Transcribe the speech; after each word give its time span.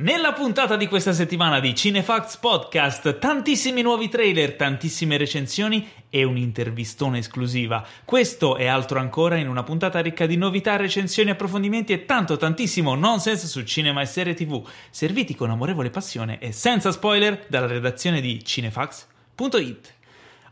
Nella 0.00 0.32
puntata 0.32 0.76
di 0.76 0.86
questa 0.86 1.12
settimana 1.12 1.58
di 1.58 1.74
Cinefax 1.74 2.36
Podcast, 2.36 3.18
tantissimi 3.18 3.82
nuovi 3.82 4.08
trailer, 4.08 4.54
tantissime 4.54 5.16
recensioni 5.16 5.88
e 6.08 6.22
un'intervistone 6.22 7.18
esclusiva. 7.18 7.84
Questo 8.04 8.56
e 8.56 8.68
altro 8.68 9.00
ancora 9.00 9.38
in 9.38 9.48
una 9.48 9.64
puntata 9.64 9.98
ricca 9.98 10.26
di 10.26 10.36
novità, 10.36 10.76
recensioni, 10.76 11.30
approfondimenti 11.30 11.92
e 11.92 12.04
tanto 12.04 12.36
tantissimo 12.36 12.94
nonsense 12.94 13.48
su 13.48 13.64
cinema 13.64 14.00
e 14.00 14.06
serie 14.06 14.34
TV, 14.34 14.64
serviti 14.90 15.34
con 15.34 15.50
amorevole 15.50 15.90
passione 15.90 16.38
e 16.38 16.52
senza 16.52 16.92
spoiler 16.92 17.46
dalla 17.48 17.66
redazione 17.66 18.20
di 18.20 18.44
cinefax.it. 18.44 19.96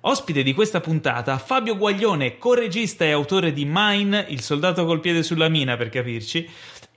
Ospite 0.08 0.44
di 0.44 0.54
questa 0.54 0.80
puntata, 0.80 1.36
Fabio 1.36 1.76
Guaglione, 1.76 2.38
co-regista 2.38 3.04
e 3.04 3.10
autore 3.10 3.52
di 3.52 3.64
Mine, 3.68 4.26
Il 4.29 4.40
soldato 4.40 4.85
col 4.85 5.00
piede 5.00 5.24
sulla 5.24 5.49
mina 5.49 5.76
per 5.76 5.88
capirci, 5.88 6.49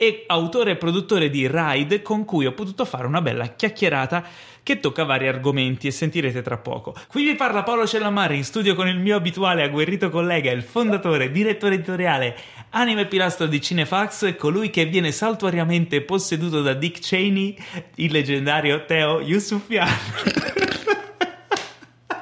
e 0.02 0.24
autore 0.28 0.72
e 0.72 0.76
produttore 0.78 1.30
di 1.30 1.46
Ride, 1.46 2.02
con 2.02 2.24
cui 2.24 2.46
ho 2.46 2.54
potuto 2.54 2.86
fare 2.86 3.06
una 3.06 3.22
bella 3.22 3.48
chiacchierata 3.48 4.26
che 4.64 4.80
tocca 4.80 5.04
vari 5.04 5.28
argomenti 5.28 5.88
e 5.88 5.92
sentirete 5.92 6.42
tra 6.42 6.56
poco. 6.56 6.96
Qui 7.10 7.26
vi 7.26 7.36
parla 7.36 7.64
Paolo 7.64 7.86
Cellamare 7.86 8.38
in 8.38 8.46
studio 8.46 8.76
con 8.76 8.88
il 8.88 8.98
mio 8.98 9.18
abituale 9.18 9.62
agguerrito 9.62 10.10
collega, 10.10 10.52
il 10.52 10.64
fondatore, 10.64 11.32
direttore 11.32 11.76
editoriale, 11.76 12.38
anime 12.70 13.08
pilastro 13.08 13.46
di 13.46 13.60
Cinefax, 13.60 14.38
colui 14.38 14.70
che 14.70 14.86
viene 14.86 15.12
saltuariamente 15.12 16.00
posseduto 16.00 16.62
da 16.62 16.74
Dick 16.74 17.02
Cheney, 17.02 17.58
il 17.96 18.12
leggendario 18.14 18.86
Teo 18.86 19.20
Yusufian. 19.20 19.90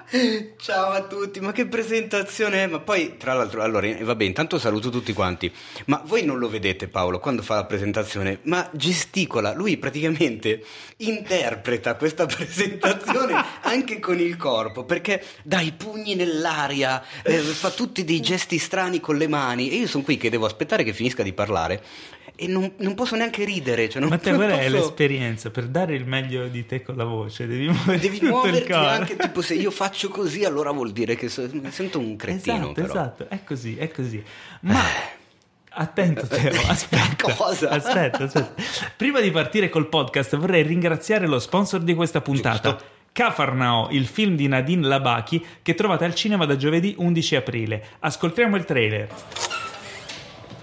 Ciao 0.56 0.92
a 0.92 1.04
tutti, 1.04 1.42
ma 1.42 1.52
che 1.52 1.66
presentazione 1.66 2.64
è? 2.64 2.68
Ma 2.68 2.80
poi, 2.80 3.18
tra 3.18 3.34
l'altro, 3.34 3.62
allora, 3.62 3.94
va 4.04 4.16
bene, 4.16 4.30
intanto 4.30 4.58
saluto 4.58 4.90
tutti 4.90 5.12
quanti, 5.12 5.52
ma 5.88 6.02
voi 6.06 6.24
non 6.24 6.40
lo 6.40 6.48
vedete 6.48 6.88
Paolo 6.88 7.20
quando 7.20 7.42
fa 7.42 7.56
la 7.56 7.66
presentazione, 7.66 8.40
ma 8.44 8.70
gesticola, 8.72 9.54
lui 9.54 9.76
praticamente 9.76 10.64
interpreta 10.98 11.96
questa 11.96 12.24
presentazione 12.26 13.34
anche 13.64 14.00
con 14.00 14.18
il 14.18 14.38
corpo, 14.38 14.86
perché 14.86 15.22
dà 15.44 15.60
i 15.60 15.74
pugni 15.74 16.16
nell'aria, 16.16 17.04
eh, 17.24 17.40
fa 17.40 17.70
tutti 17.72 18.06
dei 18.06 18.22
gesti 18.22 18.60
strani 18.60 19.02
con 19.02 19.18
le 19.18 19.28
mani 19.28 19.70
e 19.70 19.76
io 19.76 19.88
sono 19.88 20.04
qui 20.04 20.16
che 20.16 20.30
devo 20.30 20.46
aspettare 20.46 20.86
che 20.86 20.94
finisca 20.94 21.22
di 21.22 21.34
parlare 21.34 21.84
e 22.40 22.48
non, 22.48 22.72
non, 22.78 22.94
posso 22.94 23.16
neanche 23.16 23.44
ridere. 23.44 23.90
Cioè 23.90 24.00
non, 24.00 24.10
Ma 24.10 24.18
te 24.18 24.32
quella 24.34 24.54
posso... 24.54 24.66
è 24.66 24.70
l'esperienza, 24.70 25.50
per 25.50 25.66
dare 25.66 25.96
il 25.96 26.06
meglio 26.06 26.48
di 26.48 26.66
te 26.68 26.84
con 26.84 26.96
la 26.96 27.04
voce, 27.04 27.48
devi 27.48 27.66
muoverti 27.68 28.10
devi 28.10 28.26
muoverti 28.28 28.72
anche, 28.72 29.16
tipo 29.16 29.42
se 29.42 29.56
io 29.56 29.72
faccio 29.72 30.10
così 30.10 30.46
allora 30.46 30.72
vuol 30.72 30.92
dire 30.92 31.16
che 31.16 31.30
so, 31.30 31.50
mi 31.52 31.72
sento 31.72 31.98
un 31.98 32.16
cretino. 32.16 32.56
Esatto, 32.56 32.72
però. 32.74 32.88
esatto, 32.88 33.28
è 33.30 33.44
così, 33.44 33.76
è 33.76 33.90
così. 33.90 34.24
Ma... 34.62 35.16
Attento 35.80 36.26
Teo, 36.26 36.60
aspetta, 36.68 37.70
aspetta, 37.70 38.24
aspetta. 38.24 38.54
Prima 38.96 39.20
di 39.20 39.30
partire 39.30 39.70
col 39.70 39.90
podcast 39.90 40.36
vorrei 40.36 40.64
ringraziare 40.64 41.28
lo 41.28 41.38
sponsor 41.38 41.82
di 41.82 41.94
questa 41.94 42.22
puntata. 42.22 42.72
Giusto. 42.72 42.86
Cafarnao, 43.12 43.90
il 43.92 44.08
film 44.08 44.36
di 44.36 44.48
Nadine 44.48 44.88
Labaki 44.88 45.44
che 45.62 45.76
trovate 45.76 46.06
al 46.06 46.16
cinema 46.16 46.46
da 46.46 46.56
giovedì 46.56 46.96
11 46.98 47.36
aprile. 47.36 47.84
Ascoltiamo 48.00 48.56
il 48.56 48.66
trailer. 48.66 49.08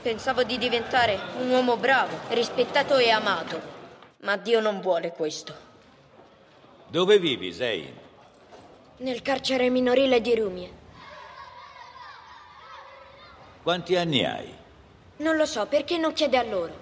Pensavo 0.04 0.44
di 0.44 0.58
diventare 0.58 1.18
un 1.38 1.48
uomo 1.48 1.78
bravo, 1.78 2.20
rispettato 2.28 2.98
e 2.98 3.08
amato. 3.08 3.58
Ma 4.18 4.36
Dio 4.36 4.60
non 4.60 4.82
vuole 4.82 5.12
questo. 5.12 5.54
Dove 6.88 7.18
vivi, 7.18 7.50
Zayn? 7.50 7.90
Nel 8.98 9.22
carcere 9.22 9.70
minorile 9.70 10.20
di 10.20 10.34
Rumie. 10.34 10.70
Quanti 13.62 13.96
anni 13.96 14.26
hai? 14.26 14.54
Non 15.16 15.36
lo 15.36 15.46
so, 15.46 15.64
perché 15.64 15.96
non 15.96 16.12
chiede 16.12 16.36
a 16.36 16.42
loro? 16.42 16.76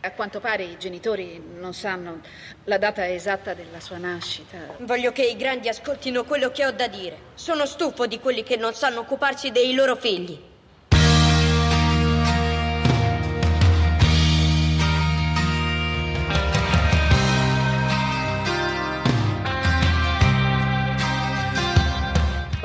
A 0.00 0.10
quanto 0.12 0.38
pare 0.38 0.64
i 0.64 0.76
genitori 0.76 1.42
non 1.56 1.72
sanno 1.72 2.20
la 2.64 2.76
data 2.76 3.08
esatta 3.08 3.54
della 3.54 3.80
sua 3.80 3.96
nascita. 3.96 4.58
Voglio 4.80 5.10
che 5.10 5.24
i 5.24 5.38
grandi 5.38 5.70
ascoltino 5.70 6.24
quello 6.24 6.50
che 6.50 6.66
ho 6.66 6.70
da 6.70 6.86
dire. 6.86 7.16
Sono 7.32 7.64
stufo 7.64 8.06
di 8.06 8.20
quelli 8.20 8.42
che 8.42 8.56
non 8.56 8.74
sanno 8.74 9.00
occuparsi 9.00 9.50
dei 9.50 9.72
loro 9.72 9.96
figli. 9.96 10.50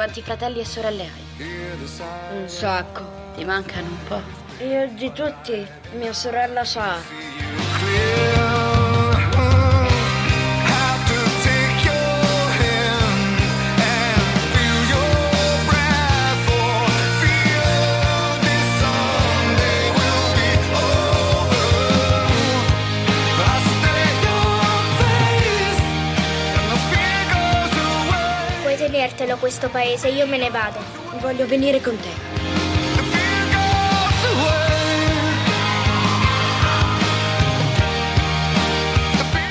Quanti 0.07 0.23
fratelli 0.23 0.59
e 0.61 0.65
sorelle 0.65 1.03
hai? 1.03 2.39
Un 2.39 2.47
sacco. 2.47 3.03
Ti 3.35 3.43
mancano 3.43 3.87
un 3.89 4.03
po'? 4.07 4.21
Io 4.63 4.87
di 4.91 5.11
tutti, 5.11 5.67
mia 5.97 6.13
sorella 6.13 6.63
sa. 6.63 6.95
Tenertelo 29.27 29.37
questo 29.37 29.69
paese, 29.69 30.07
io 30.09 30.25
me 30.25 30.37
ne 30.37 30.49
vado. 30.49 30.79
Voglio 31.19 31.45
venire 31.45 31.81
con 31.81 31.97
te. 31.97 32.09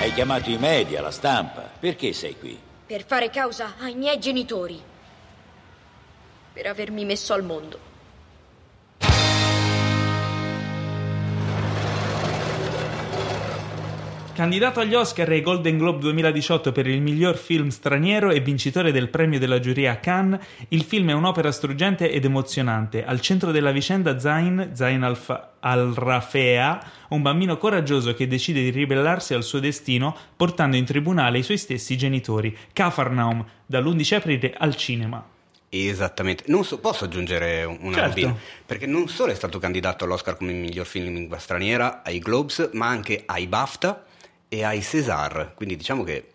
Hai 0.00 0.12
chiamato 0.12 0.50
i 0.50 0.56
media, 0.56 1.02
la 1.02 1.10
stampa. 1.10 1.70
Perché 1.78 2.12
sei 2.12 2.38
qui? 2.38 2.58
Per 2.86 3.04
fare 3.04 3.28
causa 3.28 3.74
ai 3.78 3.94
miei 3.94 4.18
genitori. 4.18 4.80
Per 6.52 6.66
avermi 6.66 7.04
messo 7.04 7.34
al 7.34 7.42
mondo. 7.42 7.85
Candidato 14.36 14.80
agli 14.80 14.94
Oscar 14.94 15.30
e 15.30 15.36
ai 15.36 15.40
Golden 15.40 15.78
Globe 15.78 15.98
2018 16.00 16.70
per 16.70 16.86
il 16.86 17.00
miglior 17.00 17.38
film 17.38 17.68
straniero 17.68 18.30
e 18.30 18.40
vincitore 18.40 18.92
del 18.92 19.08
premio 19.08 19.38
della 19.38 19.60
giuria 19.60 19.92
a 19.92 19.96
Cannes, 19.96 20.38
il 20.68 20.82
film 20.82 21.08
è 21.08 21.14
un'opera 21.14 21.50
struggente 21.50 22.10
ed 22.10 22.26
emozionante. 22.26 23.02
Al 23.06 23.22
centro 23.22 23.50
della 23.50 23.70
vicenda 23.70 24.18
Zain, 24.18 24.72
Zain 24.74 25.02
Alfa- 25.04 25.54
al-Rafea, 25.58 26.82
un 27.08 27.22
bambino 27.22 27.56
coraggioso 27.56 28.12
che 28.12 28.26
decide 28.28 28.60
di 28.60 28.68
ribellarsi 28.68 29.32
al 29.32 29.42
suo 29.42 29.58
destino 29.58 30.14
portando 30.36 30.76
in 30.76 30.84
tribunale 30.84 31.38
i 31.38 31.42
suoi 31.42 31.56
stessi 31.56 31.96
genitori. 31.96 32.54
Cafarnaum, 32.74 33.42
dall'11 33.64 34.14
aprile 34.16 34.54
al 34.54 34.76
cinema. 34.76 35.26
Esattamente, 35.70 36.44
non 36.48 36.62
so, 36.62 36.78
posso 36.78 37.06
aggiungere 37.06 37.64
una 37.64 37.94
Certo. 37.94 38.08
robina? 38.08 38.36
Perché 38.66 38.84
non 38.84 39.08
solo 39.08 39.32
è 39.32 39.34
stato 39.34 39.58
candidato 39.58 40.04
all'Oscar 40.04 40.36
come 40.36 40.52
miglior 40.52 40.84
film 40.84 41.06
in 41.06 41.14
lingua 41.14 41.38
straniera, 41.38 42.02
ai 42.04 42.18
Globes, 42.18 42.68
ma 42.74 42.86
anche 42.86 43.22
ai 43.24 43.46
BAFTA 43.46 44.04
e 44.48 44.64
ai 44.64 44.82
César. 44.82 45.52
Quindi 45.54 45.76
diciamo 45.76 46.02
che 46.02 46.30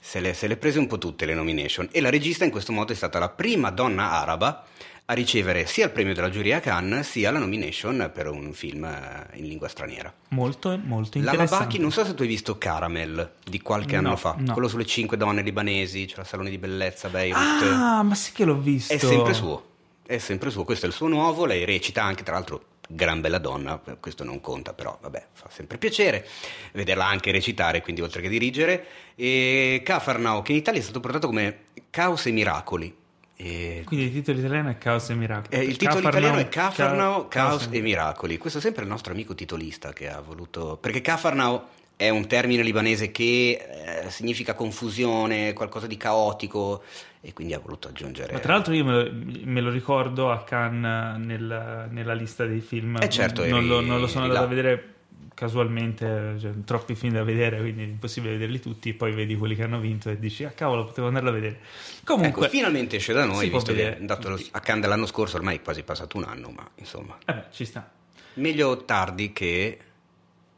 se 0.00 0.20
le, 0.20 0.32
se 0.34 0.46
le 0.46 0.56
prese 0.56 0.78
un 0.78 0.86
po' 0.86 0.98
tutte 0.98 1.26
le 1.26 1.34
nomination. 1.34 1.88
E 1.90 2.00
la 2.00 2.10
regista 2.10 2.44
in 2.44 2.50
questo 2.50 2.72
modo 2.72 2.92
è 2.92 2.96
stata 2.96 3.18
la 3.18 3.28
prima 3.28 3.70
donna 3.70 4.10
araba 4.12 4.64
a 5.06 5.12
ricevere 5.12 5.66
sia 5.66 5.86
il 5.86 5.90
premio 5.90 6.14
della 6.14 6.30
giuria 6.30 6.58
a 6.58 6.60
Cannes 6.60 7.08
sia 7.10 7.32
la 7.32 7.40
nomination 7.40 8.12
per 8.14 8.28
un 8.28 8.52
film 8.52 8.84
eh, 8.84 9.26
in 9.38 9.48
lingua 9.48 9.66
straniera. 9.66 10.12
Molto, 10.28 10.78
molto 10.80 11.18
La 11.18 11.24
interessante. 11.24 11.54
Labaki, 11.64 11.78
non 11.80 11.90
so 11.90 12.04
se 12.04 12.14
tu 12.14 12.22
hai 12.22 12.28
visto 12.28 12.56
Caramel 12.58 13.32
di 13.44 13.60
qualche 13.60 13.98
No, 14.00 14.06
anno 14.08 14.16
fa, 14.16 14.36
no. 14.38 14.52
quello 14.52 14.68
sulle 14.68 14.86
cinque 14.86 15.16
donne 15.16 15.42
libanesi, 15.42 16.06
c'era 16.06 16.22
salone 16.22 16.48
di 16.48 16.58
bellezza, 16.58 17.08
Beirut. 17.08 17.62
Ah, 17.62 18.04
ma 18.04 18.14
sì 18.14 18.30
che 18.30 18.44
l'ho 18.44 18.56
visto. 18.56 18.92
È 18.94 18.98
sempre 18.98 19.34
suo, 19.34 19.66
è 20.06 20.18
sempre 20.18 20.50
suo, 20.50 20.62
questo 20.62 20.86
è 20.86 20.88
il 20.88 20.94
suo 20.94 21.08
nuovo, 21.08 21.44
lei 21.44 21.64
recita 21.64 22.04
anche, 22.04 22.22
tra 22.22 22.34
l'altro, 22.34 22.64
gran 22.92 23.20
bella 23.20 23.38
donna, 23.38 23.80
questo 24.00 24.24
non 24.24 24.40
conta, 24.40 24.72
però 24.74 24.98
vabbè, 25.00 25.26
fa 25.32 25.48
sempre 25.50 25.78
piacere 25.78 26.26
vederla 26.72 27.06
anche 27.06 27.30
recitare, 27.30 27.80
quindi 27.82 28.00
oltre 28.02 28.20
che 28.20 28.28
dirigere. 28.28 28.84
E 29.14 29.80
Cafarnao, 29.84 30.42
che 30.42 30.52
in 30.52 30.58
Italia 30.58 30.80
è 30.80 30.82
stato 30.82 31.00
portato 31.00 31.26
come 31.28 31.58
Caos 31.90 32.26
e 32.26 32.30
Miracoli. 32.32 32.96
E- 33.36 33.82
Quindi 33.86 34.06
il 34.06 34.12
titolo 34.12 34.38
italiano 34.38 34.70
è 34.70 34.76
Caos 34.78 35.08
e 35.10 35.14
Miracoli. 35.14 35.56
eh, 35.56 35.64
il 35.64 35.76
titolo 35.76 36.00
Cafarnao- 36.00 36.10
italiano 36.20 36.38
è 36.40 36.48
Cafarnao, 36.48 37.28
Ca- 37.28 37.40
Caos 37.40 37.68
e 37.70 37.80
Miracoli. 37.80 38.36
Questo 38.38 38.58
è 38.58 38.62
sempre 38.62 38.82
il 38.82 38.88
nostro 38.88 39.12
amico 39.12 39.34
titolista 39.34 39.92
che 39.92 40.10
ha 40.10 40.20
voluto... 40.20 40.76
Perché 40.80 41.00
Cafarnao 41.00 41.68
è 41.96 42.08
un 42.08 42.26
termine 42.26 42.62
libanese 42.62 43.10
che 43.10 44.02
eh, 44.04 44.10
significa 44.10 44.54
confusione, 44.54 45.52
qualcosa 45.52 45.86
di 45.86 45.96
caotico, 45.96 46.82
e 47.22 47.32
quindi 47.32 47.52
ha 47.52 47.58
voluto 47.58 47.88
aggiungere... 47.88 48.32
Ma 48.32 48.38
tra 48.38 48.54
l'altro 48.54 48.72
io 48.72 48.84
me 48.84 49.04
lo, 49.04 49.10
me 49.44 49.60
lo 49.60 49.70
ricordo 49.70 50.30
a 50.30 50.42
Cannes 50.42 51.18
nel- 51.18 51.88
nella 51.90 52.14
lista 52.14 52.46
dei 52.46 52.60
film. 52.60 52.96
Eh, 53.00 53.08
certo, 53.10 53.44
non, 53.46 53.58
eri- 53.58 53.66
lo, 53.68 53.80
non 53.80 54.00
lo 54.00 54.06
sono 54.06 54.24
andato 54.24 54.40
a 54.40 54.44
là. 54.44 54.48
vedere 54.48 54.94
casualmente, 55.34 56.36
cioè, 56.38 56.52
troppi 56.64 56.94
film 56.94 57.14
da 57.14 57.22
vedere, 57.24 57.58
quindi 57.60 57.82
è 57.82 57.86
impossibile 57.86 58.32
vederli 58.34 58.60
tutti. 58.60 58.92
Poi 58.92 59.12
vedi 59.12 59.36
quelli 59.36 59.54
che 59.54 59.62
hanno 59.62 59.80
vinto 59.80 60.10
e 60.10 60.18
dici, 60.18 60.44
ah 60.44 60.50
cavolo, 60.50 60.84
potevo 60.84 61.06
andarlo 61.08 61.30
a 61.30 61.32
vedere. 61.32 61.60
Comunque, 62.04 62.44
Ecco, 62.44 62.50
finalmente 62.54 62.96
esce 62.96 63.12
da 63.12 63.24
noi, 63.24 63.48
visto 63.48 63.72
che 63.72 63.96
è 63.96 63.98
andato 63.98 64.38
a 64.50 64.60
Cannes 64.60 64.88
l'anno 64.88 65.06
scorso, 65.06 65.36
ormai 65.36 65.56
è 65.56 65.62
quasi 65.62 65.82
passato 65.82 66.16
un 66.18 66.24
anno, 66.24 66.50
ma 66.50 66.68
insomma, 66.76 67.16
eh 67.24 67.32
beh, 67.32 67.44
ci 67.52 67.64
sta. 67.64 67.90
meglio 68.34 68.84
tardi 68.84 69.32
che... 69.32 69.78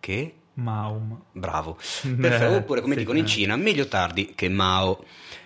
che... 0.00 0.34
Maum. 0.54 1.18
Bravo. 1.32 1.78
Eh, 2.04 2.08
Perfetto. 2.10 2.54
Oppure, 2.56 2.80
come 2.80 2.94
sì, 2.94 3.00
dicono 3.00 3.18
in 3.18 3.24
eh. 3.24 3.28
Cina, 3.28 3.56
meglio 3.56 3.86
tardi 3.86 4.32
che 4.34 4.48
Mao. 4.48 5.04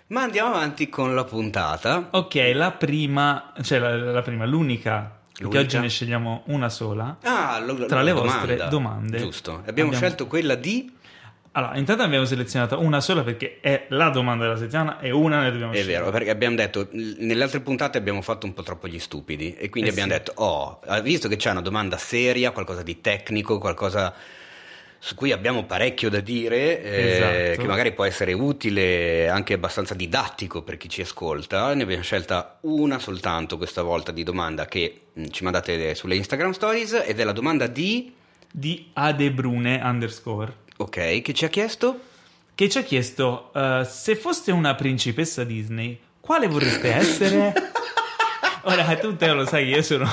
Ma 0.08 0.22
andiamo 0.22 0.54
avanti 0.54 0.88
con 0.88 1.14
la 1.14 1.24
puntata. 1.24 2.08
Ok, 2.12 2.52
la 2.54 2.70
prima, 2.70 3.52
cioè 3.62 3.78
la, 3.80 3.96
la 3.96 4.22
prima, 4.22 4.44
l'unica, 4.46 5.18
L'unica? 5.38 5.58
oggi 5.60 5.78
ne 5.80 5.88
scegliamo 5.88 6.42
una 6.46 6.68
sola. 6.68 7.16
Ah, 7.22 7.58
lo- 7.58 7.86
Tra 7.86 8.02
le 8.02 8.12
domanda. 8.12 8.36
vostre 8.46 8.68
domande. 8.68 9.18
Giusto. 9.18 9.50
Abbiamo, 9.50 9.70
Abbiamo- 9.70 9.92
scelto 9.94 10.26
quella 10.28 10.54
di... 10.54 10.94
Allora, 11.52 11.76
intanto 11.78 12.02
abbiamo 12.02 12.26
selezionato 12.26 12.78
una 12.80 13.00
sola 13.00 13.22
perché 13.22 13.60
è 13.62 13.86
la 13.88 14.10
domanda 14.10 14.44
della 14.44 14.58
settimana 14.58 15.00
e 15.00 15.10
una 15.10 15.40
ne 15.40 15.50
dobbiamo 15.50 15.72
È 15.72 15.76
scegliere. 15.76 15.98
vero, 16.00 16.10
perché 16.12 16.28
abbiamo 16.30 16.54
detto, 16.54 16.86
nelle 16.92 17.42
altre 17.42 17.60
puntate 17.60 17.96
abbiamo 17.96 18.20
fatto 18.20 18.44
un 18.44 18.52
po' 18.52 18.62
troppo 18.62 18.86
gli 18.86 18.98
stupidi 18.98 19.54
e 19.54 19.70
quindi 19.70 19.88
Eh 19.88 19.92
abbiamo 19.92 20.12
sì. 20.12 20.18
detto, 20.18 20.32
oh, 20.36 20.80
visto 21.02 21.28
che 21.28 21.36
c'è 21.36 21.50
una 21.50 21.62
domanda 21.62 21.96
seria, 21.96 22.50
qualcosa 22.50 22.82
di 22.82 23.00
tecnico, 23.00 23.56
qualcosa 23.58 24.12
su 24.98 25.14
cui 25.14 25.30
abbiamo 25.32 25.64
parecchio 25.64 26.08
da 26.10 26.20
dire, 26.20 26.82
eh, 26.82 27.10
Esatto. 27.48 27.60
che 27.62 27.68
magari 27.68 27.92
può 27.92 28.04
essere 28.04 28.32
utile, 28.32 29.28
anche 29.28 29.54
abbastanza 29.54 29.94
didattico 29.94 30.62
per 30.62 30.76
chi 30.76 30.88
ci 30.88 31.00
ascolta, 31.02 31.72
ne 31.74 31.82
abbiamo 31.84 32.02
scelta 32.02 32.58
una 32.62 32.98
soltanto 32.98 33.56
questa 33.56 33.82
volta 33.82 34.10
di 34.12 34.22
domanda 34.24 34.66
che 34.66 35.02
mh, 35.12 35.26
ci 35.30 35.44
mandate 35.44 35.94
sulle 35.94 36.16
Instagram 36.16 36.50
Stories 36.52 37.02
ed 37.06 37.20
è 37.20 37.24
la 37.24 37.32
domanda 37.32 37.66
di, 37.66 38.12
Di 38.50 38.90
Adebrune 38.94 39.80
underscore. 39.82 40.52
ok, 40.78 41.20
che 41.22 41.32
ci 41.34 41.44
ha 41.44 41.48
chiesto? 41.48 42.00
che 42.56 42.70
ci 42.70 42.78
ha 42.78 42.82
chiesto 42.82 43.52
eh, 43.54 43.86
se 43.86 44.16
foste 44.16 44.50
una 44.50 44.74
principessa 44.74 45.44
Disney, 45.44 46.00
quale 46.20 46.46
vorreste 46.48 46.88
essere? 46.94 47.52
Ora, 48.62 48.96
tu 48.96 49.14
te 49.14 49.30
lo 49.30 49.44
sai, 49.46 49.68
io 49.68 49.82
sono... 49.82 50.08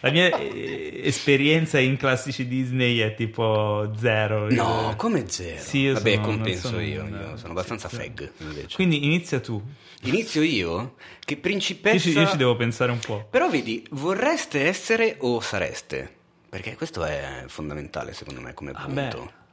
La 0.00 0.10
mia 0.10 0.28
eh, 0.38 1.00
esperienza 1.04 1.78
in 1.78 1.96
classici 1.96 2.48
Disney 2.48 2.98
è 2.98 3.14
tipo 3.14 3.92
zero. 3.98 4.50
No, 4.50 4.94
come 4.96 5.28
zero? 5.28 5.60
Sì, 5.62 5.78
io 5.80 5.92
Vabbè, 5.94 6.14
sono- 6.14 6.26
compenso 6.26 6.68
sono 6.68 6.80
io, 6.80 7.02
un- 7.02 7.10
io 7.30 7.36
sono 7.36 7.52
abbastanza 7.52 7.88
sì, 7.88 7.96
fag 7.96 8.32
invece. 8.38 8.74
Quindi 8.74 9.04
inizia 9.04 9.38
tu. 9.40 9.62
Inizio 10.02 10.42
io? 10.42 10.94
Che 11.24 11.34
Io 11.34 11.40
principessa... 11.40 11.98
ci, 11.98 12.10
io 12.10 12.26
ci 12.26 12.36
devo 12.36 12.56
pensare 12.56 12.90
un 12.92 12.98
po'. 12.98 13.26
Però 13.30 13.48
vedi, 13.48 13.84
vorreste 13.90 14.66
essere 14.66 15.16
o 15.20 15.40
sareste? 15.40 16.14
Perché 16.48 16.74
questo 16.76 17.04
è 17.04 17.44
fondamentale 17.48 18.12
secondo 18.14 18.40
me 18.40 18.54
come 18.54 18.72
Ah, 18.74 18.84
punto. 18.84 19.24
beh. 19.24 19.44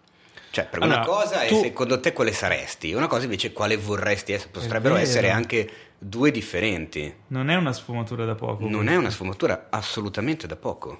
Cioè, 0.52 0.68
per 0.68 0.84
Allora, 0.84 0.98
una 1.00 1.06
cosa 1.08 1.42
è 1.42 1.48
tu- 1.48 1.60
secondo 1.62 2.00
te 2.00 2.14
quale 2.14 2.32
saresti, 2.32 2.94
una 2.94 3.08
cosa 3.08 3.24
invece 3.24 3.52
quale 3.52 3.76
vorresti 3.76 4.34
essere. 4.34 4.52
Potrebbero 4.52 4.96
essere 4.96 5.32
anche 5.32 5.70
due 6.04 6.32
differenti. 6.32 7.14
Non 7.28 7.50
è 7.50 7.56
una 7.56 7.74
sfumatura 7.74 8.26
da 8.26 8.36
poco. 8.36 8.68
Non 8.68 8.88
è 8.90 8.96
una 8.96 9.10
sfumatura 9.10 9.68
assolutamente 9.70 10.48
da 10.48 10.56
poco. 10.56 11.00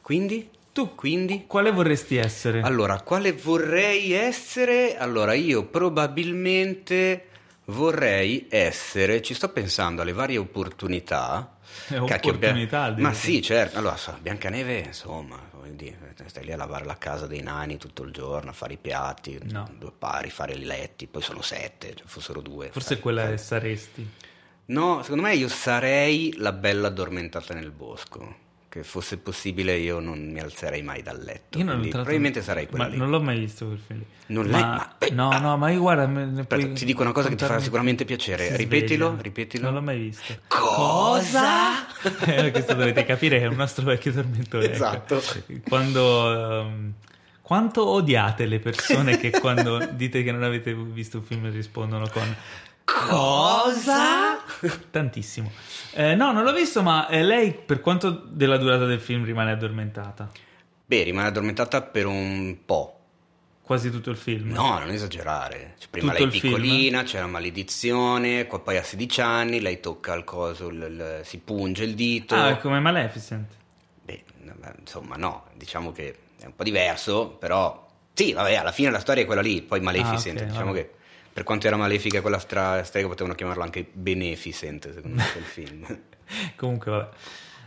Quindi? 0.00 0.50
Tu. 0.72 0.94
Quindi? 0.94 1.44
Quale 1.46 1.70
vorresti 1.70 2.16
essere? 2.16 2.60
Allora, 2.60 3.00
quale 3.00 3.32
vorrei 3.32 4.12
essere? 4.12 4.96
Allora, 4.96 5.32
io 5.34 5.64
probabilmente 5.64 7.28
vorrei 7.66 8.46
essere, 8.48 9.22
ci 9.22 9.34
sto 9.34 9.48
pensando 9.50 10.02
alle 10.02 10.12
varie 10.12 10.38
opportunità. 10.38 11.56
Eh, 11.88 12.04
Cacchio, 12.04 12.32
opportunità, 12.32 12.90
Bia- 12.90 13.02
Ma 13.08 13.12
sì, 13.14 13.40
certo. 13.42 13.78
Allora, 13.78 13.96
so, 13.96 14.16
Biancaneve, 14.20 14.78
insomma, 14.78 15.38
voglio 15.66 15.76
dire, 15.76 16.14
stai 16.26 16.44
lì 16.44 16.52
a 16.52 16.56
lavare 16.56 16.84
la 16.84 16.96
casa 16.96 17.26
dei 17.26 17.42
nani 17.42 17.76
tutto 17.76 18.02
il 18.02 18.12
giorno, 18.12 18.50
a 18.50 18.52
fare 18.52 18.74
i 18.74 18.78
piatti, 18.78 19.38
No. 19.50 19.68
due 19.78 19.92
pari, 19.96 20.30
fare 20.30 20.52
i 20.54 20.64
letti, 20.64 21.06
poi 21.06 21.22
sono 21.22 21.42
sette, 21.42 21.94
cioè 21.94 22.06
fossero 22.06 22.40
due. 22.40 22.70
Forse 22.70 22.94
Fai- 22.94 23.02
quella 23.02 23.22
fai- 23.24 23.32
è 23.34 23.36
saresti. 23.36 24.08
No, 24.66 25.02
secondo 25.02 25.22
me 25.22 25.34
io 25.34 25.48
sarei 25.48 26.34
la 26.38 26.52
bella 26.52 26.88
addormentata 26.88 27.54
nel 27.54 27.70
bosco. 27.70 28.44
Che 28.76 28.82
fosse 28.82 29.16
possibile 29.16 29.74
io 29.78 30.00
non 30.00 30.18
mi 30.32 30.38
alzerei 30.38 30.82
mai 30.82 31.00
dal 31.02 31.18
letto. 31.18 31.58
Probabilmente 31.58 32.42
sarei 32.42 32.66
quella 32.66 32.84
ma 32.84 32.90
lì. 32.90 32.98
Non 32.98 33.08
l'ho 33.08 33.22
mai 33.22 33.38
visto 33.38 33.64
quel 33.64 33.78
film. 33.78 34.02
Non 34.26 34.44
ma, 34.48 34.58
l'hai- 34.98 35.12
ma- 35.14 35.30
no, 35.30 35.38
no, 35.38 35.56
ma 35.56 35.70
io 35.70 35.80
guarda. 35.80 36.04
ne 36.04 36.44
puoi 36.44 36.72
ti 36.74 36.84
dico 36.84 37.00
una 37.00 37.12
cosa 37.12 37.30
che 37.30 37.36
ti 37.36 37.44
farà 37.46 37.58
sicuramente 37.58 38.04
piacere. 38.04 38.54
Ripetilo, 38.54 39.06
sveglia. 39.06 39.22
ripetilo. 39.22 39.64
Non 39.64 39.74
l'ho 39.74 39.80
mai 39.80 39.98
visto. 39.98 40.34
Cosa? 40.46 41.86
Eh, 42.26 42.50
questo 42.50 42.74
dovete 42.74 43.04
capire, 43.06 43.40
è 43.40 43.46
un 43.46 43.56
nostro 43.56 43.84
vecchio 43.86 44.12
tormentone. 44.12 44.64
ecco. 44.66 44.74
Esatto. 44.74 45.22
Quando. 45.66 46.60
ehm, 46.60 46.92
quanto 47.40 47.86
odiate 47.86 48.44
le 48.46 48.58
persone 48.58 49.18
che 49.18 49.30
quando 49.30 49.78
dite 49.92 50.22
che 50.24 50.32
non 50.32 50.42
avete 50.42 50.74
visto 50.74 51.18
un 51.18 51.22
film 51.24 51.50
rispondono 51.50 52.08
con 52.08 52.34
Cosa? 52.86 54.38
tantissimo. 54.90 55.50
Eh, 55.92 56.14
no, 56.14 56.30
non 56.32 56.44
l'ho 56.44 56.52
visto, 56.52 56.82
ma 56.82 57.08
eh, 57.08 57.22
lei 57.24 57.52
per 57.52 57.80
quanto 57.80 58.10
della 58.10 58.56
durata 58.58 58.86
del 58.86 59.00
film 59.00 59.24
rimane 59.24 59.50
addormentata? 59.50 60.30
Beh, 60.86 61.02
rimane 61.02 61.26
addormentata 61.28 61.82
per 61.82 62.06
un 62.06 62.56
po'. 62.64 62.92
Quasi 63.60 63.90
tutto 63.90 64.10
il 64.10 64.16
film. 64.16 64.52
No, 64.52 64.78
non 64.78 64.90
esagerare. 64.90 65.74
Cioè, 65.78 65.88
prima 65.90 66.12
Tutto 66.12 66.22
lei 66.22 66.30
film? 66.38 66.52
piccolina, 66.54 67.02
c'è 67.02 67.18
la 67.18 67.26
maledizione, 67.26 68.46
qua- 68.46 68.60
poi 68.60 68.76
a 68.76 68.84
16 68.84 69.20
anni 69.20 69.60
lei 69.60 69.80
tocca 69.80 70.14
il 70.14 70.22
coso, 70.22 70.68
il- 70.68 70.76
il- 70.88 71.20
si 71.24 71.38
punge 71.38 71.82
il 71.82 71.94
dito. 71.96 72.36
Ah, 72.36 72.50
è 72.50 72.58
come 72.58 72.78
Maleficent. 72.78 73.50
Beh, 74.04 74.22
insomma, 74.78 75.16
no, 75.16 75.46
diciamo 75.56 75.90
che 75.90 76.16
è 76.40 76.44
un 76.46 76.54
po' 76.54 76.62
diverso, 76.62 77.30
però 77.30 77.84
sì, 78.12 78.32
vabbè, 78.32 78.54
alla 78.54 78.70
fine 78.70 78.90
la 78.90 79.00
storia 79.00 79.24
è 79.24 79.26
quella 79.26 79.40
lì, 79.42 79.60
poi 79.62 79.80
Maleficent, 79.80 80.38
Ah, 80.38 80.42
ok, 80.44 80.48
diciamo 80.48 80.66
vabbè. 80.66 80.78
che 80.78 80.94
per 81.36 81.44
quanto 81.44 81.66
era 81.66 81.76
malefica 81.76 82.22
quella 82.22 82.38
stra- 82.38 82.82
strega 82.82 83.08
potevano 83.08 83.34
chiamarlo 83.34 83.62
anche 83.62 83.86
Beneficent, 83.92 84.90
secondo 84.94 85.16
me, 85.18 85.24
quel 85.32 85.44
film. 85.44 85.98
Comunque, 86.56 86.90
vabbè. 86.90 87.08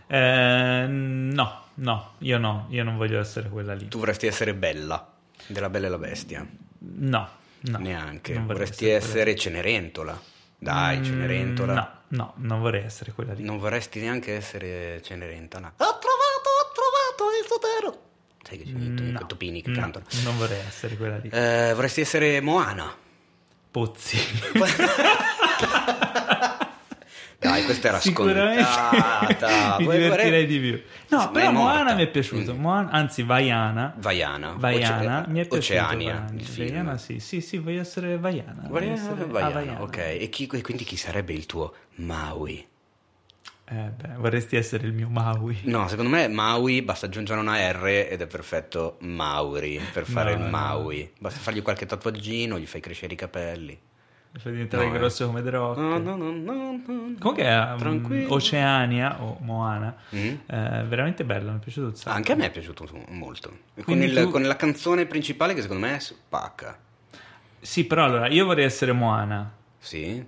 Eh, 0.08 0.88
no, 0.88 1.64
no, 1.76 2.14
io 2.18 2.40
no, 2.40 2.66
io 2.72 2.84
non 2.84 2.98
voglio 2.98 3.20
essere 3.20 3.48
quella 3.48 3.76
lì. 3.76 3.88
Tu 3.88 4.00
vorresti 4.00 4.26
essere 4.26 4.56
Bella, 4.56 5.08
della 5.46 5.70
Bella 5.70 5.86
e 5.86 5.90
la 5.92 6.00
Bestia? 6.00 6.48
No, 6.80 7.30
no. 7.60 7.78
Neanche. 7.78 8.40
Vorresti 8.40 8.86
quella 8.86 8.98
essere 8.98 9.36
Cenerentola. 9.36 10.20
Dai. 10.58 10.98
Mm, 10.98 11.04
Cenerentola. 11.04 11.74
No, 11.76 11.92
no, 12.08 12.34
non 12.38 12.62
vorrei 12.62 12.84
essere 12.86 13.12
quella 13.12 13.34
lì. 13.34 13.44
Non 13.44 13.60
vorresti 13.60 14.00
neanche 14.00 14.34
essere 14.34 15.00
Cenerentola. 15.04 15.68
Ho 15.68 16.00
trovato, 16.00 16.50
ho 16.58 16.72
trovato 16.74 17.40
il 17.40 17.48
tesoro. 17.48 18.04
Sai 18.42 18.58
che 18.58 18.64
c'è 18.64 18.72
No, 19.12 19.20
i 19.20 19.26
topini 19.28 19.62
che 19.62 19.70
no, 19.70 19.80
cantano. 19.80 20.06
Non 20.24 20.38
vorrei 20.40 20.58
essere 20.68 20.98
quella 20.98 21.18
lì. 21.18 21.30
Eh, 21.30 21.72
vorresti 21.76 22.02
essere 22.02 22.42
Moana. 22.42 22.92
Pozzi. 23.72 24.18
Dai, 27.40 27.64
questa 27.64 27.88
era 27.88 28.00
Sicuramente 28.02 28.64
scontata. 28.64 29.78
mi 29.80 29.88
divertirei 29.88 30.46
di 30.46 30.60
più. 30.60 30.82
No, 31.08 31.32
però 31.32 31.52
Moana 31.52 31.94
mi 31.94 32.04
è 32.04 32.08
piaciuto. 32.08 32.44
quindi. 32.44 32.62
Moana- 32.62 32.90
anzi, 32.92 33.24
Vaiana. 33.24 33.94
Vaiana. 33.98 34.56
Vaiana 34.58 35.20
Oce- 35.22 35.30
mi 35.30 35.40
è 35.40 35.48
piaciuto. 35.48 35.56
Oceania, 35.56 36.26
Vaiana. 36.58 36.98
sì, 36.98 37.20
sì, 37.20 37.40
sì, 37.40 37.58
voglio 37.60 37.80
essere 37.80 38.18
Vaiana. 38.18 38.64
Voglio 38.68 38.92
essere- 38.92 39.24
Vaiana, 39.26 39.48
ah, 39.48 39.54
Vaiana. 39.54 39.82
ok. 39.84 39.98
E, 39.98 40.28
chi- 40.30 40.50
e 40.52 40.62
quindi 40.62 40.84
chi 40.84 40.98
sarebbe 40.98 41.32
il 41.32 41.46
tuo 41.46 41.74
Maui? 41.96 42.68
Eh, 43.72 43.92
beh, 43.96 44.16
vorresti 44.18 44.56
essere 44.56 44.88
il 44.88 44.94
mio 44.94 45.10
Maui. 45.10 45.60
No, 45.66 45.88
secondo 45.88 46.10
me 46.10 46.28
Maui 46.28 46.82
basta 46.82 47.06
aggiungere 47.06 47.40
una 47.40 47.72
R 47.72 47.86
ed 48.10 48.20
è 48.20 48.26
perfetto 48.26 48.98
Mauri 49.02 49.80
per 49.94 50.06
fare 50.06 50.32
No, 50.36 50.38
il 50.40 50.44
no. 50.46 50.50
Maui. 50.50 51.12
Basta 51.20 51.40
fargli 51.40 51.62
qualche 51.62 51.86
tatuaggino, 51.86 52.58
gli 52.58 52.66
fai 52.66 52.82
crescere 52.82 53.14
i 53.14 53.18
capelli. 53.18 53.80
Mi 54.32 54.40
fa 54.40 54.50
diventare 54.50 54.88
No, 54.88 54.94
eh. 54.96 54.98
grosso 54.98 55.26
come 55.28 55.42
The 55.44 55.50
Rock. 55.52 55.78
No, 55.80 55.98
no, 56.00 56.16
no, 56.16 56.32
no, 56.32 56.54
no. 56.54 56.82
Comunque 57.20 57.44
è 57.44 57.74
um. 57.80 58.26
Oceania 58.30 59.22
o 59.22 59.38
Moana, 59.42 59.96
Mm. 60.16 60.28
eh, 60.48 60.84
veramente 60.88 61.24
bello, 61.24 61.52
mi 61.52 61.58
è 61.58 61.62
piaciuto 61.62 61.88
un 61.88 61.96
sacco. 61.96 62.16
Anche 62.16 62.32
a 62.32 62.36
me 62.36 62.46
è 62.48 62.52
piaciuto 62.52 62.88
molto. 63.10 63.58
Con, 63.84 64.02
il- 64.02 64.16
tu- 64.16 64.30
con 64.32 64.44
la 64.44 64.56
canzone 64.56 65.06
principale 65.06 65.54
che 65.54 65.62
secondo 65.62 65.86
me 65.86 65.96
è 65.96 66.00
spacca. 66.00 66.78
Sì, 67.60 67.86
però 67.86 68.06
allora, 68.06 68.28
io 68.30 68.46
vorrei 68.46 68.66
essere 68.66 68.92
Moana. 68.94 69.52
Sì? 69.78 70.24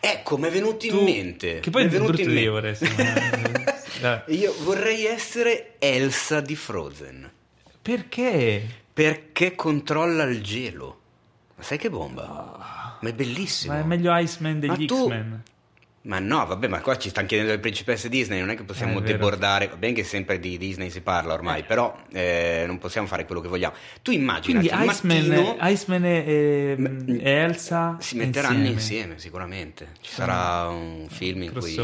Ecco, 0.00 0.36
mi 0.36 0.48
è 0.48 0.50
venuto 0.50 0.86
in 0.86 0.92
Tu- 0.92 1.02
mente. 1.04 1.60
Che 1.60 1.70
poi 1.70 1.84
è 1.84 1.88
venuto 1.88 2.20
in 2.20 2.30
io 2.30 2.52
mente. 2.52 2.78
vorrei. 2.78 3.64
Vabbè. 4.00 4.24
Io 4.32 4.54
vorrei 4.62 5.04
essere 5.04 5.74
Elsa 5.78 6.40
di 6.40 6.56
Frozen. 6.56 7.30
Perché? 7.82 8.66
Perché 8.92 9.54
controlla 9.54 10.24
il 10.24 10.42
gelo. 10.42 11.00
Ma 11.56 11.62
sai 11.62 11.78
che 11.78 11.90
bomba? 11.90 12.98
Ma 13.00 13.08
è 13.08 13.12
bellissimo. 13.12 13.74
Ma 13.74 13.80
è 13.80 13.84
meglio 13.84 14.16
Iceman 14.16 14.58
Ma 14.58 14.74
degli 14.74 14.86
X-Men. 14.86 15.42
Ma 16.02 16.18
no, 16.18 16.46
vabbè, 16.46 16.66
ma 16.66 16.80
qua 16.80 16.96
ci 16.96 17.10
stanno 17.10 17.26
chiedendo 17.26 17.52
le 17.52 17.58
principesse 17.58 18.08
Disney, 18.08 18.40
non 18.40 18.48
è 18.48 18.56
che 18.56 18.62
possiamo 18.62 19.00
Eh, 19.00 19.02
è 19.02 19.06
debordare, 19.06 19.68
va 19.68 19.76
bene 19.76 19.92
che 19.92 20.02
sempre 20.02 20.40
di 20.40 20.56
Disney 20.56 20.88
si 20.88 21.02
parla 21.02 21.34
ormai, 21.34 21.62
però 21.62 21.94
eh, 22.12 22.64
non 22.66 22.78
possiamo 22.78 23.06
fare 23.06 23.26
quello 23.26 23.42
che 23.42 23.48
vogliamo. 23.48 23.74
Tu 24.00 24.10
immagina 24.12 24.60
Quindi 24.60 24.82
il 24.82 24.90
Iceman, 24.90 25.26
mattino 25.26 25.56
Iceman 25.60 26.04
e, 26.06 26.24
e- 26.26 26.74
M- 26.78 27.18
e 27.20 27.30
Elsa 27.30 27.96
si 28.00 28.16
metteranno 28.16 28.54
insieme, 28.66 28.72
insieme. 28.72 29.18
sicuramente. 29.18 29.88
Ci 30.00 30.12
sarà 30.14 30.68
un 30.68 31.06
film 31.10 31.42
in 31.42 31.52
cui... 31.52 31.76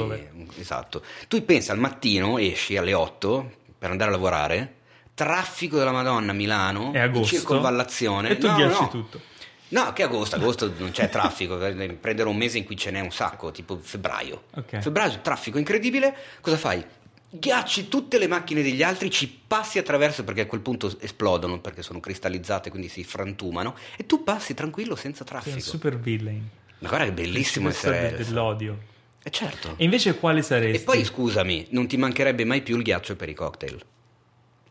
Esatto. 0.59 1.03
Tu 1.29 1.45
pensa 1.45 1.73
al 1.73 1.79
mattino, 1.79 2.39
esci 2.39 2.79
alle 2.79 2.95
8 2.95 3.53
per 3.79 3.91
andare 3.91 4.09
a 4.09 4.15
lavorare, 4.15 4.75
traffico 5.13 5.77
della 5.77 5.93
Madonna 5.93 6.31
a 6.31 6.35
Milano, 6.35 6.93
È 6.95 7.01
agosto. 7.01 7.37
circonvallazione. 7.37 8.31
E 8.31 8.39
tu 8.39 8.47
no, 8.47 8.57
no. 8.67 8.89
tutto. 8.89 9.21
No, 9.69 9.93
che 9.93 10.03
agosto, 10.03 10.37
agosto 10.37 10.73
non 10.79 10.91
c'è 10.91 11.09
traffico, 11.09 11.57
devi 11.59 11.95
prendere 11.95 12.29
un 12.29 12.37
mese 12.37 12.59
in 12.59 12.65
cui 12.65 12.77
ce 12.77 12.91
n'è 12.91 13.01
un 13.01 13.11
sacco, 13.11 13.51
tipo 13.51 13.79
febbraio. 13.81 14.45
Ok. 14.55 14.79
Febbraio, 14.79 15.21
traffico 15.21 15.59
incredibile, 15.59 16.17
cosa 16.41 16.57
fai? 16.57 16.85
ghiacci 17.29 17.89
tutte 17.89 18.19
le 18.19 18.27
macchine 18.27 18.63
degli 18.63 18.83
altri, 18.83 19.11
ci 19.11 19.29
passi 19.47 19.79
attraverso 19.79 20.25
perché 20.25 20.43
a 20.43 20.47
quel 20.47 20.61
punto 20.61 20.97
esplodono 21.01 21.61
perché 21.61 21.83
sono 21.83 22.01
cristallizzate, 22.01 22.71
quindi 22.71 22.89
si 22.89 23.05
frantumano 23.05 23.77
e 23.97 24.07
tu 24.07 24.23
passi 24.23 24.55
tranquillo 24.55 24.97
senza 24.97 25.25
Sei 25.27 25.37
un 25.37 25.43
traffico. 25.43 25.61
super 25.61 25.99
villain. 25.99 26.49
Ma 26.79 26.89
guarda 26.89 27.07
che 27.07 27.13
bellissimo 27.13 27.69
essere 27.69 28.15
dell'odio. 28.17 28.79
Eh 29.23 29.31
certo. 29.31 29.75
E 29.77 29.85
invece 29.85 30.17
quale 30.19 30.43
saresti? 30.43 30.83
E 30.83 30.85
poi 30.85 31.05
scusami, 31.05 31.67
non 31.71 31.87
ti 31.89 31.97
mancherebbe 31.97 32.45
mai 32.45 32.63
più 32.63 32.77
il 32.77 32.83
ghiaccio 32.83 33.17
per 33.17 33.29
i 33.29 33.35
cocktail. 33.35 33.83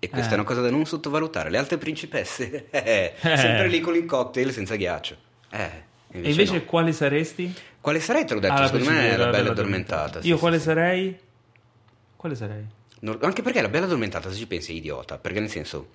E 0.05 0.09
questa 0.09 0.29
Eh. 0.29 0.31
è 0.33 0.35
una 0.35 0.43
cosa 0.43 0.61
da 0.61 0.69
non 0.69 0.85
sottovalutare. 0.85 1.49
Le 1.49 1.57
altre 1.57 1.77
principesse, 1.77 2.67
eh, 2.71 3.13
sempre 3.21 3.67
lì 3.67 3.79
con 3.79 3.95
il 3.95 4.05
cocktail 4.05 4.51
senza 4.51 4.75
ghiaccio. 4.75 5.15
Eh, 5.49 5.69
E 6.11 6.29
invece 6.29 6.53
no. 6.57 6.63
quale 6.65 6.91
saresti? 6.93 7.53
Quale 7.81 7.99
sarei? 7.99 8.25
Te 8.25 8.33
l'ho 8.35 8.39
detto, 8.39 8.53
Ah, 8.53 8.65
secondo 8.67 8.89
me 8.91 9.09
è 9.11 9.17
la 9.17 9.27
bella 9.29 9.49
addormentata. 9.51 10.21
sì, 10.21 10.27
Io 10.27 10.35
sì, 10.35 10.39
quale 10.41 10.57
sì. 10.57 10.63
sarei? 10.63 11.17
Quale 12.15 12.35
sarei? 12.35 12.65
Non- 13.01 13.17
anche 13.21 13.41
perché 13.41 13.61
la 13.61 13.67
bella 13.69 13.85
addormentata, 13.85 14.29
se 14.31 14.37
ci 14.37 14.47
pensi, 14.47 14.71
è 14.71 14.75
idiota. 14.75 15.17
Perché 15.17 15.39
nel 15.39 15.49
senso, 15.49 15.89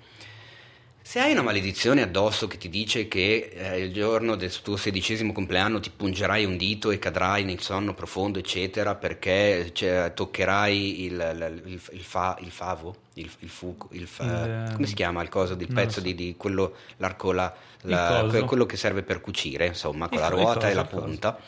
se 1.02 1.18
hai 1.18 1.32
una 1.32 1.42
maledizione 1.42 2.02
addosso 2.02 2.46
che 2.46 2.58
ti 2.58 2.68
dice 2.68 3.08
che 3.08 3.50
eh, 3.52 3.80
il 3.80 3.92
giorno 3.92 4.36
del 4.36 4.52
tuo 4.60 4.76
sedicesimo 4.76 5.32
compleanno 5.32 5.80
ti 5.80 5.90
pungerai 5.90 6.44
un 6.44 6.56
dito 6.56 6.90
e 6.92 6.98
cadrai 7.00 7.42
nel 7.42 7.60
sonno 7.60 7.94
profondo, 7.94 8.38
eccetera, 8.38 8.94
perché 8.94 9.70
cioè, 9.72 10.12
toccherai 10.14 11.04
il, 11.04 11.12
il- 11.12 11.62
il- 11.72 11.80
il 11.92 12.00
fa- 12.02 12.36
il 12.42 12.50
favo, 12.50 12.94
il, 13.20 13.30
il 13.40 13.48
fu- 13.48 13.76
il 13.90 14.06
fa- 14.06 14.24
Il, 14.24 14.72
come 14.74 14.86
si 14.86 14.94
chiama 14.94 15.22
il 15.22 15.28
coso 15.28 15.54
del 15.54 15.66
non 15.68 15.76
pezzo 15.76 15.98
so. 15.98 16.00
di, 16.00 16.14
di 16.14 16.34
quello, 16.36 16.74
l'arco, 16.98 17.32
la- 17.32 17.54
Il 17.82 17.90
la- 17.90 18.42
quello 18.46 18.66
che 18.66 18.76
serve 18.76 19.02
per 19.02 19.20
cucire, 19.20 19.66
insomma, 19.66 20.08
con 20.08 20.18
Il 20.18 20.20
la 20.22 20.26
il 20.28 20.32
ruota 20.32 20.54
coso, 20.54 20.66
e 20.66 20.74
la 20.74 20.80
il 20.82 20.86
punta. 20.88 21.38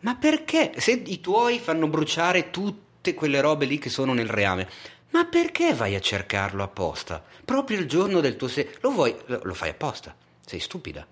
Ma 0.00 0.14
perché? 0.16 0.72
Se 0.76 0.90
i 0.92 1.20
tuoi 1.20 1.58
fanno 1.58 1.86
bruciare 1.88 2.50
tutte 2.50 3.14
quelle 3.14 3.40
robe 3.40 3.66
lì 3.66 3.78
che 3.78 3.88
sono 3.90 4.12
nel 4.12 4.28
reame, 4.28 4.68
ma 5.10 5.24
perché 5.26 5.74
vai 5.74 5.94
a 5.94 6.00
cercarlo 6.00 6.62
apposta? 6.62 7.22
Proprio 7.44 7.78
il 7.78 7.86
giorno 7.86 8.20
del 8.20 8.36
tuo 8.36 8.48
se... 8.48 8.74
Lo 8.80 8.90
vuoi... 8.90 9.14
Lo 9.26 9.40
lo 9.42 9.54
fai 9.54 9.70
apposta. 9.70 10.14
Sei 10.44 10.58
stupida. 10.58 11.06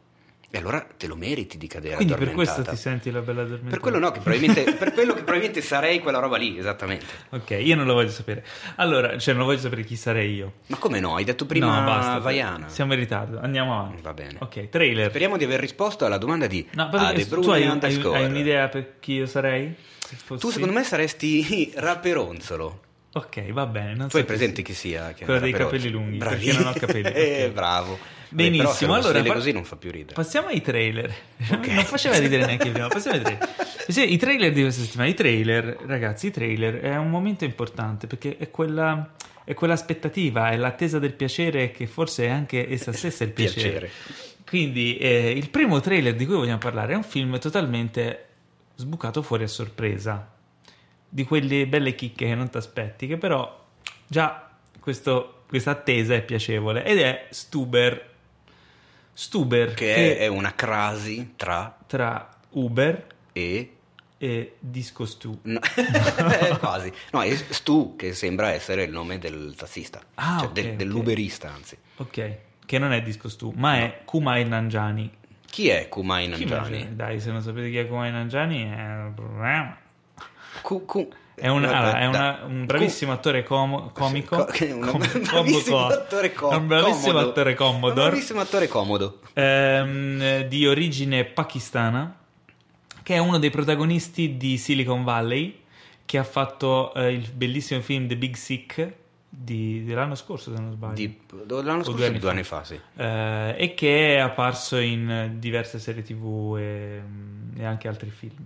E 0.52 0.59
allora 0.59 0.85
te 0.97 1.07
lo 1.07 1.14
meriti 1.14 1.57
di 1.59 1.69
cadere 1.69 1.95
Quindi 1.95 2.14
per 2.14 2.33
questo 2.33 2.62
ti 2.62 2.75
senti 2.75 3.12
la 3.12 3.21
bella 3.21 3.42
addormentata? 3.42 3.71
Per 3.71 3.78
quello 3.78 3.99
no, 4.00 4.11
che 4.11 4.19
probabilmente, 4.19 4.73
per 4.75 4.92
quello 4.92 5.12
che 5.12 5.23
probabilmente 5.23 5.61
sarei 5.62 6.00
quella 6.00 6.19
roba 6.19 6.37
lì, 6.37 6.59
esattamente. 6.59 7.07
Ok, 7.30 7.50
io 7.61 7.76
non 7.76 7.87
lo 7.87 7.92
voglio 7.95 8.11
sapere. 8.11 8.45
Allora, 8.76 9.16
cioè 9.16 9.35
non 9.35 9.45
voglio 9.47 9.61
sapere 9.61 9.85
chi 9.85 9.95
sarei 9.95 10.35
io. 10.35 10.54
Ma 10.66 10.76
come 10.78 10.99
no? 10.99 11.14
Hai 11.14 11.23
detto 11.23 11.47
prima 11.47 11.78
no, 11.78 11.85
basta. 11.87 12.19
Vaiana. 12.19 12.69
Siamo 12.69 12.95
in 12.95 12.99
ritardo, 12.99 13.38
andiamo 13.38 13.78
avanti. 13.78 14.02
Va 14.02 14.12
bene. 14.12 14.37
Ok, 14.40 14.69
trailer. 14.71 15.09
Speriamo 15.11 15.37
di 15.37 15.45
aver 15.45 15.61
risposto 15.61 16.04
alla 16.04 16.19
domanda 16.19 16.49
di 16.49 16.66
No, 16.73 16.88
però 16.88 17.04
Ade 17.07 17.28
tu 17.28 17.49
hai, 17.50 17.64
hai- 17.66 18.02
hai 18.02 18.25
un'idea 18.25 18.69
per 18.69 18.95
chi 18.99 19.12
io 19.12 19.26
sarei? 19.26 19.73
Se 19.99 20.16
fossi- 20.16 20.40
Tu 20.40 20.50
secondo 20.50 20.75
me 20.75 20.83
saresti 20.83 21.71
Rapperonzolo. 21.76 22.80
Ok, 23.12 23.52
va 23.52 23.66
bene. 23.66 23.95
Non 23.95 24.04
Tu 24.07 24.11
so 24.12 24.16
hai 24.19 24.25
presente 24.25 24.62
chi 24.62 24.75
sia? 24.75 25.12
Che 25.12 25.25
Quello 25.25 25.38
dei 25.40 25.52
capelli 25.52 25.90
lunghi, 25.90 26.16
Bravi. 26.16 26.45
perché 26.45 26.59
non 26.61 26.66
ho 26.66 26.73
capelli. 26.76 27.11
Eh, 27.14 27.45
Ok. 27.47 27.52
bravo. 27.52 27.99
Benissimo, 28.31 28.93
Beh, 28.93 28.99
allora 29.01 29.23
così 29.33 29.53
non 29.53 29.65
fa 29.65 29.77
più 29.77 29.91
ridere. 29.91 30.15
Passiamo 30.15 30.49
ai 30.49 30.61
trailer. 30.61 31.13
Non 31.51 31.85
faceva 31.85 32.19
ridere 32.19 32.47
neanche 32.47 32.71
prima. 32.71 32.89
Passiamo 32.89 33.17
ai 33.17 33.23
trailer. 33.23 34.09
I 34.11 34.17
trailer 34.17 34.53
di 34.53 34.63
questa 34.63 34.83
settimana. 34.83 35.09
I 35.11 35.15
trailer, 35.15 35.77
ragazzi, 35.87 36.27
i 36.29 36.31
trailer 36.31 36.81
è 36.81 36.97
un 36.97 37.11
momento 37.11 37.45
importante 37.45 38.07
perché 38.07 38.37
è 38.37 38.51
quella. 38.51 39.15
È 39.43 39.55
quell'aspettativa, 39.55 40.51
è 40.51 40.57
l'attesa 40.57 41.01
del 41.01 41.13
piacere 41.15 41.73
che 41.73 41.89
forse 41.89 42.27
è 42.27 42.29
anche 42.29 42.69
essa 42.71 42.93
stessa 42.93 43.25
il 43.25 43.31
piacere. 43.31 43.89
Piacere. 43.89 43.91
Quindi 44.47 44.97
eh, 44.97 45.31
il 45.31 45.51
primo 45.51 45.81
trailer 45.81 46.15
di 46.15 46.25
cui 46.25 46.37
vogliamo 46.37 46.59
parlare 46.59 46.93
è 46.93 46.97
un 46.97 47.03
film 47.03 47.37
totalmente 47.41 48.27
sbucato 48.77 49.23
fuori 49.23 49.43
a 49.43 49.49
sorpresa. 49.49 50.31
Di 51.09 51.25
quelle 51.25 51.67
belle 51.67 51.97
chicche 51.97 52.27
che 52.27 52.35
non 52.37 52.49
ti 52.49 52.59
aspetti, 52.59 53.09
che 53.09 53.17
però 53.17 53.67
già 54.07 54.51
questo- 54.79 55.43
questa 55.49 55.73
attesa 55.73 56.15
è 56.15 56.23
piacevole. 56.23 56.85
Ed 56.85 56.99
è 56.99 57.27
Stuber. 57.31 58.09
Stuber 59.21 59.75
Che 59.75 60.17
è 60.17 60.27
una 60.29 60.55
crasi 60.55 61.35
tra 61.37 61.77
tra 61.87 62.27
Uber 62.53 63.07
e... 63.33 63.77
e 64.17 64.55
Disco 64.59 65.05
Stu. 65.05 65.39
No, 65.43 65.61
quasi. 66.59 66.91
No, 67.12 67.21
è 67.23 67.37
Stu, 67.37 67.97
che 67.97 68.15
sembra 68.15 68.53
essere 68.53 68.85
il 68.85 68.91
nome 68.93 69.19
del 69.19 69.53
tassista. 69.59 70.00
Ah, 70.15 70.39
Cioè, 70.39 70.47
ok, 70.49 70.53
del- 70.55 70.77
dell'uberista, 70.77 71.53
anzi. 71.53 71.77
Ok, 71.97 72.37
che 72.65 72.79
non 72.79 72.93
è 72.95 73.03
Disco 73.03 73.29
Stu, 73.29 73.53
ma 73.55 73.77
è 73.77 74.00
Kumail 74.07 74.49
Nanjiani. 74.49 75.12
Chi 75.45 75.69
è 75.69 75.89
Chi 75.91 76.00
Nanjiani? 76.03 76.77
dice? 76.79 76.97
Dai, 76.97 77.21
se 77.21 77.31
non 77.31 77.43
sapete 77.43 77.69
chi 77.69 77.77
è 77.77 77.87
Kumail 77.87 78.12
Nanjiani 78.15 78.62
è 78.62 79.03
un 79.05 79.12
problema. 79.15 79.77
Ku- 80.62 80.87
ku- 80.87 81.12
È, 81.40 81.49
un, 81.49 81.64
allora, 81.64 81.99
è 81.99 82.06
una- 82.06 82.40
un 82.47 82.66
bravissimo 82.66 83.12
attore 83.12 83.42
com- 83.42 83.90
comico. 83.92 84.37
Co- 84.37 84.44
che- 84.44 84.70
un 84.73 84.80
Com- 84.87 84.99
bravissimo 85.23 85.76
comodo. 85.76 85.94
attore 85.94 86.32
co- 86.32 86.50
È 86.50 86.54
un 86.56 86.66
bravissimo 86.66 87.12
comodo. 87.12 87.28
attore 87.30 87.50
Un 87.50 87.56
Commodore. 87.56 88.09
bravissimo 88.11 88.40
attore 88.40 88.68
comodo. 88.68 89.20
ehm, 89.32 90.42
di 90.49 90.66
origine 90.66 91.25
pakistana, 91.25 92.16
che 93.02 93.14
è 93.14 93.18
uno 93.18 93.38
dei 93.38 93.50
protagonisti 93.50 94.37
di 94.37 94.59
Silicon 94.59 95.02
Valley, 95.04 95.59
che 96.04 96.18
ha 96.18 96.25
fatto 96.25 96.92
eh, 96.94 97.12
il 97.12 97.30
bellissimo 97.32 97.80
film 97.80 98.06
The 98.06 98.16
Big 98.16 98.35
Sick 98.35 98.92
di- 99.28 99.85
dell'anno 99.85 100.16
scorso, 100.16 100.54
se 100.54 100.61
non 100.61 100.73
sbaglio. 100.73 100.94
Di, 100.94 101.18
l'anno 101.47 101.82
scorso, 101.85 101.92
due 101.92 102.06
anni 102.06 102.18
due 102.18 102.28
fa. 102.28 102.35
anni 102.35 102.42
fa, 102.42 102.64
sì. 102.64 102.78
Eh, 102.97 103.54
e 103.56 103.75
che 103.75 104.16
è 104.16 104.18
apparso 104.18 104.76
in 104.78 105.37
diverse 105.38 105.78
serie 105.78 106.02
tv 106.02 106.56
e, 106.59 107.02
e 107.56 107.64
anche 107.64 107.87
altri 107.88 108.11
film. 108.11 108.44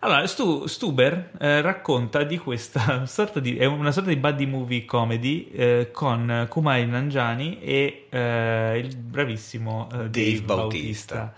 Allora, 0.00 0.26
Stu- 0.26 0.66
Stuber 0.66 1.30
eh, 1.38 1.60
racconta 1.62 2.22
di 2.22 2.38
questa 2.38 3.06
sorta 3.08 3.40
di, 3.40 3.56
è 3.56 3.64
una 3.64 3.92
sorta 3.92 4.10
di 4.10 4.16
buddy 4.16 4.46
movie 4.46 4.84
comedy 4.84 5.48
eh, 5.50 5.90
con 5.92 6.46
Kumail 6.48 6.88
Nanjiani 6.88 7.60
e 7.60 8.06
eh, 8.10 8.78
il 8.78 8.96
bravissimo 8.96 9.88
eh, 9.90 9.96
Dave, 9.96 10.10
Dave 10.10 10.40
Bautista. 10.42 11.14
Bautista. 11.14 11.34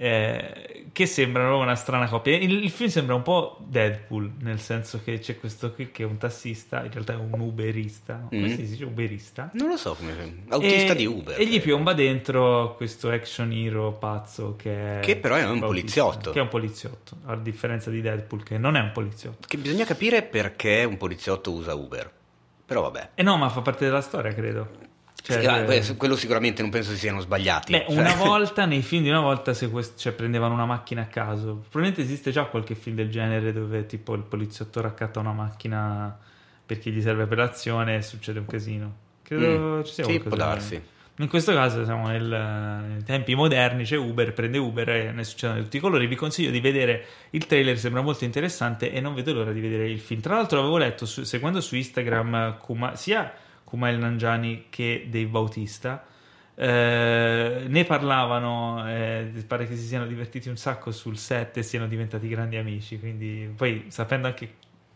Eh, 0.00 0.86
che 0.92 1.06
sembrano 1.06 1.58
una 1.60 1.74
strana 1.74 2.08
coppia. 2.08 2.36
Il, 2.36 2.62
il 2.62 2.70
film 2.70 2.88
sembra 2.88 3.14
un 3.16 3.22
po' 3.22 3.58
Deadpool, 3.66 4.30
nel 4.40 4.60
senso 4.60 5.00
che 5.02 5.18
c'è 5.18 5.38
questo 5.38 5.72
qui 5.72 5.90
che 5.90 6.04
è 6.04 6.06
un 6.06 6.16
tassista, 6.18 6.84
in 6.84 6.92
realtà 6.92 7.14
è 7.14 7.16
un 7.16 7.38
uberista. 7.38 8.24
Come 8.28 8.46
Mm. 8.46 8.54
si 8.54 8.66
dice? 8.68 8.84
Uberista. 8.84 9.50
Non 9.54 9.68
lo 9.68 9.76
so 9.76 9.94
come... 9.94 10.44
Autista 10.48 10.92
E- 10.92 10.96
di 10.96 11.06
Uber. 11.06 11.38
E 11.40 11.46
gli 11.46 11.60
piomba 11.60 11.92
dentro 11.94 12.74
questo 12.76 13.10
action 13.10 13.50
hero 13.52 13.92
pazzo 13.92 14.54
che 14.56 14.98
è... 14.98 15.00
Che 15.00 15.16
però 15.16 15.34
è 15.34 15.42
un 15.44 15.58
Bautista, 15.58 15.66
poliziotto. 15.66 16.30
Che 16.30 16.38
è 16.38 16.42
un 16.42 16.48
poliziotto, 16.48 17.16
a 17.26 17.36
differenza 17.36 17.90
di 17.90 18.00
Deadpool 18.00 18.42
che 18.44 18.56
non 18.56 18.76
è 18.76 18.80
un 18.80 18.92
poliziotto. 18.92 19.46
Che 19.48 19.56
bisogna 19.58 19.84
capire 19.84 20.22
perché 20.22 20.84
un 20.84 20.96
poliziotto 20.96 21.50
usa 21.52 21.74
Uber. 21.74 22.10
Però 22.64 22.82
vabbè. 22.82 23.10
E 23.14 23.22
no, 23.22 23.36
ma 23.36 23.48
fa 23.48 23.62
parte 23.62 23.84
della 23.84 24.00
storia, 24.02 24.32
credo. 24.32 24.86
Cioè, 25.20 25.40
Sì, 25.68 25.92
eh, 25.92 25.96
quello 25.96 26.16
sicuramente 26.16 26.62
non 26.62 26.70
penso 26.70 26.90
si 26.92 26.98
siano 26.98 27.20
sbagliati. 27.20 27.72
Beh, 27.72 27.84
Cioè- 27.88 27.98
una 27.98 28.14
volta 28.16 28.64
nei 28.64 28.82
film 28.82 29.02
di 29.02 29.08
una 29.10 29.20
volta 29.20 29.52
se 29.52 29.68
quest- 29.68 29.98
cioè, 29.98 30.12
prendevano 30.12 30.54
una 30.54 30.64
macchina 30.64 31.02
a 31.02 31.06
caso. 31.06 31.64
Probabilmente 31.68 32.00
esiste 32.02 32.30
già 32.30 32.44
qualche 32.44 32.74
film 32.74 32.96
del 32.96 33.10
genere 33.10 33.52
dove 33.52 33.84
tipo 33.86 34.14
il 34.14 34.22
poliziotto 34.22 34.80
raccatta 34.80 35.20
una 35.20 35.32
macchina 35.32 36.16
perché 36.64 36.90
gli 36.90 37.00
serve 37.02 37.26
per 37.26 37.38
l'azione 37.38 37.96
e 37.96 38.02
succede 38.02 38.38
un 38.38 38.46
casino. 38.46 38.94
Credo 39.22 39.46
Mm. 39.78 39.82
ci 39.82 39.92
sia 39.92 40.04
Sì, 40.04 40.18
può 40.20 40.36
darsi. 40.36 40.80
In 41.20 41.28
questo 41.28 41.52
caso 41.52 41.84
siamo 41.84 42.06
nel- 42.06 42.84
nei 42.88 43.02
tempi 43.02 43.34
moderni, 43.34 43.82
c'è 43.82 43.96
Uber, 43.96 44.32
prende 44.32 44.56
Uber 44.56 44.88
e 44.88 45.10
ne 45.12 45.24
succedono 45.24 45.58
di 45.58 45.64
tutti 45.64 45.78
i 45.78 45.80
colori. 45.80 46.06
Vi 46.06 46.14
consiglio 46.14 46.50
di 46.52 46.60
vedere 46.60 47.04
il 47.30 47.44
trailer, 47.44 47.76
sembra 47.76 48.02
molto 48.02 48.24
interessante 48.24 48.92
e 48.92 49.00
non 49.00 49.14
vedo 49.14 49.32
l'ora 49.32 49.50
di 49.50 49.60
vedere 49.60 49.90
il 49.90 49.98
film. 49.98 50.20
Tra 50.20 50.36
l'altro 50.36 50.60
avevo 50.60 50.76
letto, 50.78 51.06
su- 51.06 51.24
seguendo 51.24 51.60
su 51.60 51.74
Instagram 51.74 52.58
Kuma- 52.58 52.94
sia 52.94 53.32
Kumail 53.68 53.98
Nanjiani 53.98 54.66
che 54.70 55.08
Dave 55.10 55.26
Bautista, 55.26 56.02
eh, 56.54 57.64
ne 57.68 57.84
parlavano, 57.84 58.88
eh, 58.88 59.30
pare 59.46 59.68
che 59.68 59.76
si 59.76 59.86
siano 59.86 60.06
divertiti 60.06 60.48
un 60.48 60.56
sacco 60.56 60.90
sul 60.90 61.18
set 61.18 61.58
e 61.58 61.62
siano 61.62 61.86
diventati 61.86 62.28
grandi 62.28 62.56
amici, 62.56 62.98
quindi 62.98 63.52
poi 63.54 63.84
sapendo 63.88 64.26
anche 64.26 64.54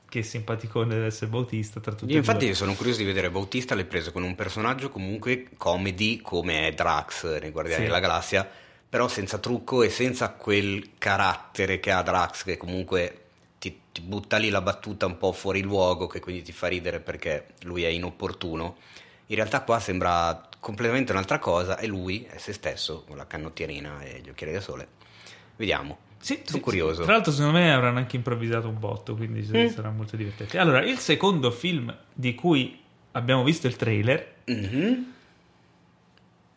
che 0.09 0.23
simpaticone 0.23 0.89
deve 0.89 1.07
essere 1.07 1.31
Bautista 1.31 1.81
tra 1.81 1.93
tutti 1.93 2.13
Io 2.13 2.19
infatti 2.19 2.55
sono 2.55 2.73
curioso 2.75 2.99
di 3.01 3.05
vedere 3.05 3.31
Bautista 3.31 3.75
l'hai 3.75 3.85
preso 3.85 4.11
con 4.11 4.23
un 4.23 4.35
personaggio 4.35 4.89
comunque 4.89 5.49
comedy 5.59 6.23
come 6.23 6.73
Drax 6.75 7.41
nei 7.41 7.51
Guardiani 7.51 7.83
Sì. 7.83 7.87
della 7.89 8.01
Galassia, 8.01 8.49
però 8.89 9.07
senza 9.09 9.37
trucco 9.39 9.83
e 9.83 9.91
senza 9.91 10.31
quel 10.31 10.93
carattere 10.97 11.79
che 11.79 11.91
ha 11.91 12.03
Drax 12.03 12.45
che 12.45 12.57
comunque 12.57 13.22
ti, 13.93 14.01
butta 14.01 14.37
lì 14.39 14.49
la 14.51 14.61
battuta 14.63 15.07
un 15.07 15.19
po' 15.19 15.33
fuori 15.33 15.63
luogo 15.63 16.07
che 16.07 16.21
quindi 16.21 16.43
ti 16.43 16.53
fa 16.53 16.67
ridere 16.69 17.01
perché 17.01 17.49
lui 17.63 17.85
è 17.85 17.89
inopportuno. 17.89 18.77
In 19.27 19.37
realtà 19.37 19.63
qua 19.63 19.79
sembra 19.79 20.49
completamente 20.59 21.13
un'altra 21.13 21.39
cosa 21.39 21.79
e 21.79 21.87
lui 21.87 22.25
è 22.31 22.39
se 22.39 22.53
stesso 22.53 23.05
con 23.07 23.17
la 23.17 23.27
canottierina 23.27 24.03
e 24.03 24.21
gli 24.25 24.29
occhiali 24.29 24.53
da 24.53 24.61
sole. 24.61 24.89
Vediamo. 25.57 25.99
Sì, 26.19 26.35
Sono 26.45 26.59
sì, 26.59 26.61
curioso. 26.61 26.95
sì. 27.01 27.03
Tra 27.03 27.13
l'altro, 27.15 27.33
secondo 27.33 27.59
me 27.59 27.73
avranno 27.73 27.99
anche 27.99 28.17
improvvisato 28.17 28.69
un 28.69 28.79
botto, 28.79 29.17
quindi 29.17 29.41
Mm. 29.53 29.67
sarà 29.69 29.91
molto 29.91 30.17
divertente. 30.17 30.57
Allora, 30.59 30.83
il 30.85 30.99
secondo 30.99 31.51
film 31.51 31.95
di 32.13 32.35
cui 32.35 32.81
abbiamo 33.13 33.43
visto 33.43 33.67
il 33.67 33.77
trailer 33.77 34.35
Mhm. 34.45 35.13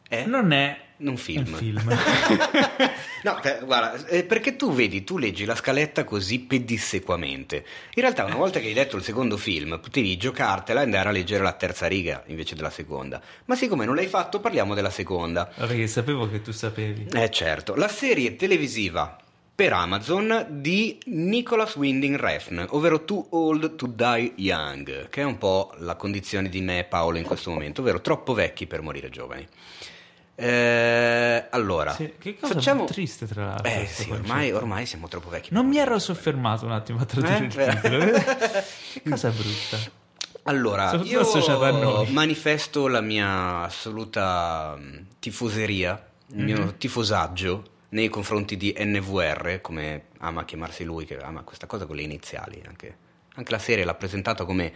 Eh? 0.09 0.25
non 0.25 0.51
è 0.51 0.79
un 0.97 1.17
film. 1.17 1.51
Un 1.51 1.57
film. 1.57 1.81
no, 3.23 3.39
per- 3.41 3.65
guarda, 3.65 4.05
eh, 4.07 4.23
perché 4.23 4.55
tu 4.55 4.73
vedi, 4.73 5.03
tu 5.03 5.17
leggi 5.17 5.45
la 5.45 5.55
scaletta 5.55 6.03
così 6.03 6.39
pedissequamente. 6.39 7.65
In 7.95 8.01
realtà, 8.01 8.23
una 8.23 8.35
volta 8.35 8.59
che 8.59 8.67
hai 8.67 8.73
letto 8.73 8.95
il 8.97 9.03
secondo 9.03 9.37
film, 9.37 9.79
potevi 9.79 10.17
giocartela 10.17 10.81
e 10.81 10.83
andare 10.83 11.09
a 11.09 11.11
leggere 11.11 11.43
la 11.43 11.53
terza 11.53 11.87
riga 11.87 12.23
invece 12.27 12.55
della 12.55 12.69
seconda. 12.69 13.21
Ma 13.45 13.55
siccome 13.55 13.85
non 13.85 13.95
l'hai 13.95 14.07
fatto, 14.07 14.39
parliamo 14.39 14.73
della 14.73 14.89
seconda. 14.89 15.45
Perché 15.55 15.87
sapevo 15.87 16.29
che 16.29 16.41
tu 16.41 16.51
sapevi. 16.51 17.07
Eh 17.13 17.31
certo, 17.31 17.75
la 17.75 17.89
serie 17.89 18.35
televisiva 18.35 19.17
per 19.55 19.71
Amazon 19.71 20.47
di 20.49 20.99
Nicholas 21.05 21.77
Winding 21.77 22.17
Refn, 22.17 22.65
ovvero 22.71 23.05
Too 23.05 23.27
Old 23.29 23.75
to 23.75 23.87
Die 23.87 24.33
Young, 24.35 25.07
che 25.07 25.21
è 25.21 25.23
un 25.23 25.37
po' 25.37 25.73
la 25.77 25.95
condizione 25.95 26.49
di 26.49 26.59
me 26.59 26.79
e 26.79 26.83
Paolo 26.83 27.17
in 27.17 27.23
questo 27.23 27.51
momento, 27.51 27.79
ovvero 27.79 28.01
troppo 28.01 28.33
vecchi 28.33 28.67
per 28.67 28.81
morire 28.81 29.09
giovani. 29.09 29.47
Eh, 30.37 31.45
allora, 31.49 31.93
Sì, 31.93 32.13
che 32.19 32.37
cosa 32.37 32.53
facciamo... 32.55 32.83
triste 32.85 33.25
tra 33.25 33.45
l'altro. 33.47 33.67
Eh 33.71 33.75
questo 33.77 34.01
sì, 34.03 34.11
ormai, 34.11 34.51
ormai 34.51 34.85
siamo 34.85 35.07
troppo 35.07 35.29
vecchi. 35.29 35.49
Non 35.53 35.65
mi 35.67 35.77
ero 35.77 35.97
soffermato 35.97 36.65
un 36.65 36.71
attimo 36.73 36.99
a 36.99 37.05
tradurre 37.05 37.37
Eh? 37.37 37.43
il 37.69 37.79
titolo. 37.81 38.05
che 38.93 39.09
cosa 39.09 39.29
brutta. 39.29 39.77
Allora, 40.43 40.89
Soprattutto 40.89 41.37
io 42.05 42.05
manifesto 42.11 42.87
la 42.87 43.01
mia 43.01 43.61
assoluta 43.63 44.75
mh, 44.77 45.05
tifoseria, 45.19 46.05
il 46.33 46.43
mio 46.43 46.57
Mhm. 46.63 46.77
tifosaggio 46.77 47.63
nei 47.89 48.09
confronti 48.09 48.57
di 48.57 48.75
NVR, 48.77 49.59
come 49.61 50.07
ama 50.19 50.43
chiamarsi 50.45 50.83
lui, 50.83 51.05
che 51.05 51.17
ama 51.17 51.41
questa 51.43 51.65
cosa 51.65 51.85
con 51.85 51.95
le 51.95 52.01
iniziali. 52.03 52.61
Anche, 52.67 52.97
anche 53.35 53.51
la 53.51 53.57
serie 53.59 53.85
l'ha 53.85 53.95
presentata 53.95 54.43
come 54.45 54.71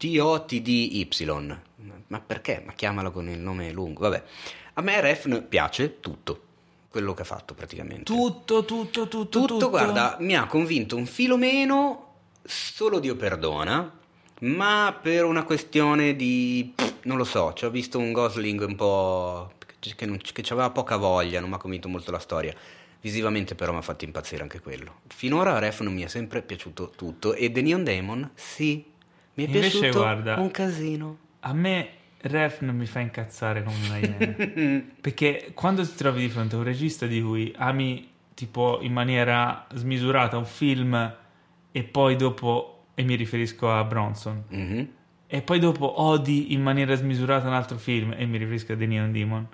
TOTDY. 0.00 1.08
Ma 2.06 2.20
perché? 2.20 2.62
Ma 2.64 2.72
chiamala 2.72 3.10
con 3.10 3.28
il 3.28 3.38
nome 3.38 3.70
lungo. 3.70 4.00
Vabbè, 4.00 4.22
a 4.74 4.80
me 4.80 5.00
Refn 5.00 5.46
piace 5.46 6.00
tutto, 6.00 6.40
quello 6.88 7.12
che 7.12 7.22
ha 7.22 7.26
fatto 7.26 7.52
praticamente. 7.52 8.04
Tutto, 8.04 8.64
tutto, 8.64 9.08
tutto, 9.08 9.44
Tutto, 9.44 9.68
guarda, 9.68 10.16
mi 10.20 10.34
ha 10.34 10.46
convinto 10.46 10.96
un 10.96 11.04
filo 11.04 11.36
meno, 11.36 12.14
solo 12.42 12.98
Dio 12.98 13.14
perdona, 13.14 13.98
ma 14.40 14.98
per 15.00 15.24
una 15.24 15.44
questione 15.44 16.16
di... 16.16 16.74
non 17.02 17.18
lo 17.18 17.24
so, 17.24 17.52
ci 17.52 17.66
ho 17.66 17.70
visto 17.70 17.98
un 17.98 18.12
Gosling 18.12 18.64
un 18.66 18.76
po... 18.76 19.52
che, 19.78 20.06
non, 20.06 20.18
che 20.18 20.42
aveva 20.48 20.70
poca 20.70 20.96
voglia, 20.96 21.40
non 21.40 21.50
mi 21.50 21.56
ha 21.56 21.58
convinto 21.58 21.88
molto 21.88 22.10
la 22.10 22.18
storia. 22.18 22.54
Visivamente 23.02 23.54
però 23.54 23.72
mi 23.72 23.78
ha 23.78 23.82
fatto 23.82 24.04
impazzire 24.04 24.42
anche 24.42 24.60
quello. 24.60 25.00
Finora 25.08 25.58
Ref 25.58 25.80
non 25.80 25.94
mi 25.94 26.02
è 26.02 26.08
sempre 26.08 26.42
piaciuto 26.42 26.92
tutto 26.96 27.34
e 27.34 27.50
The 27.50 27.62
Neon 27.62 27.84
Demon, 27.84 28.30
sì, 28.34 28.89
mi 29.46 29.52
è 29.52 29.56
Invece, 29.56 29.78
piaciuto 29.78 29.98
guarda- 30.00 30.36
un 30.38 30.50
casino. 30.50 31.16
A 31.40 31.52
me 31.52 31.88
Ref 32.22 32.60
non 32.60 32.76
mi 32.76 32.86
fa 32.86 33.00
incazzare 33.00 33.62
come 33.62 33.76
una 33.86 33.96
iena. 33.98 34.82
Perché 35.00 35.52
quando 35.54 35.82
ti 35.86 35.94
trovi 35.96 36.20
di 36.22 36.28
fronte 36.28 36.54
a 36.54 36.58
un 36.58 36.64
regista 36.64 37.06
di 37.06 37.22
cui 37.22 37.52
ami 37.56 38.08
tipo 38.34 38.78
in 38.82 38.92
maniera 38.92 39.66
smisurata 39.74 40.36
un 40.36 40.44
film 40.44 41.14
e 41.72 41.82
poi 41.82 42.16
dopo, 42.16 42.84
e 42.94 43.02
mi 43.04 43.14
riferisco 43.14 43.72
a 43.72 43.82
Bronson, 43.84 44.44
Mhm. 44.48 44.88
e 45.26 45.42
poi 45.42 45.58
dopo 45.58 46.02
odi 46.02 46.52
in 46.52 46.60
maniera 46.62 46.94
smisurata 46.94 47.46
un 47.48 47.54
altro 47.54 47.78
film 47.78 48.14
e 48.16 48.26
mi 48.26 48.36
riferisco 48.38 48.72
a 48.72 48.76
The 48.76 48.86
Neon 48.86 49.12
Demon. 49.12 49.46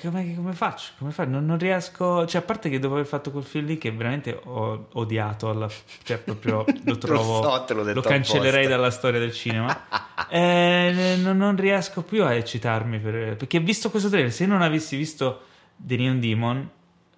Come, 0.00 0.34
come 0.34 0.52
faccio? 0.52 0.90
Come 0.98 1.12
faccio? 1.12 1.30
Non, 1.30 1.46
non 1.46 1.58
riesco. 1.58 2.26
Cioè, 2.26 2.40
a 2.40 2.44
parte 2.44 2.68
che 2.68 2.80
dopo 2.80 2.94
aver 2.94 3.06
fatto 3.06 3.30
quel 3.30 3.44
film 3.44 3.66
lì, 3.66 3.78
che 3.78 3.92
veramente 3.92 4.36
ho 4.42 4.88
odiato, 4.94 5.48
alla, 5.48 5.68
cioè, 6.02 6.18
proprio 6.18 6.64
lo 6.84 6.98
trovo. 6.98 7.42
so, 7.42 7.64
te 7.64 7.74
l'ho 7.74 7.84
detto 7.84 8.00
lo 8.00 8.06
cancellerei 8.06 8.66
dalla 8.66 8.90
storia 8.90 9.20
del 9.20 9.32
cinema. 9.32 9.84
Eh, 10.28 11.16
non, 11.22 11.36
non 11.36 11.54
riesco 11.56 12.02
più 12.02 12.24
a 12.24 12.34
eccitarmi. 12.34 12.98
per- 12.98 13.36
perché 13.36 13.60
visto 13.60 13.90
questo 13.90 14.08
trailer, 14.08 14.32
se 14.32 14.44
non 14.46 14.60
avessi 14.60 14.96
visto 14.96 15.42
The 15.76 15.96
Neon 15.96 16.18
Demon, 16.18 16.68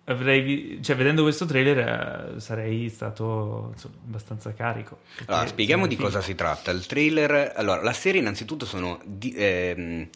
avrei. 0.05 0.79
cioè, 0.83 0.95
vedendo 0.95 1.23
questo 1.23 1.47
trailer, 1.47 1.79
eh, 2.37 2.41
sarei 2.41 2.91
stato 2.91 3.71
insomma, 3.73 3.95
abbastanza 4.07 4.53
carico. 4.53 4.99
Allora, 5.27 5.47
spieghiamo 5.47 5.87
di 5.87 5.97
cosa 5.97 6.21
si 6.21 6.35
tratta. 6.35 6.71
Il 6.71 6.85
trailer, 6.85 7.55
allora, 7.57 7.83
la 7.83 7.93
serie 7.95 8.21
innanzitutto 8.21 8.67
sono 8.67 9.01
di- 9.07 9.33
ehm, 9.35 10.09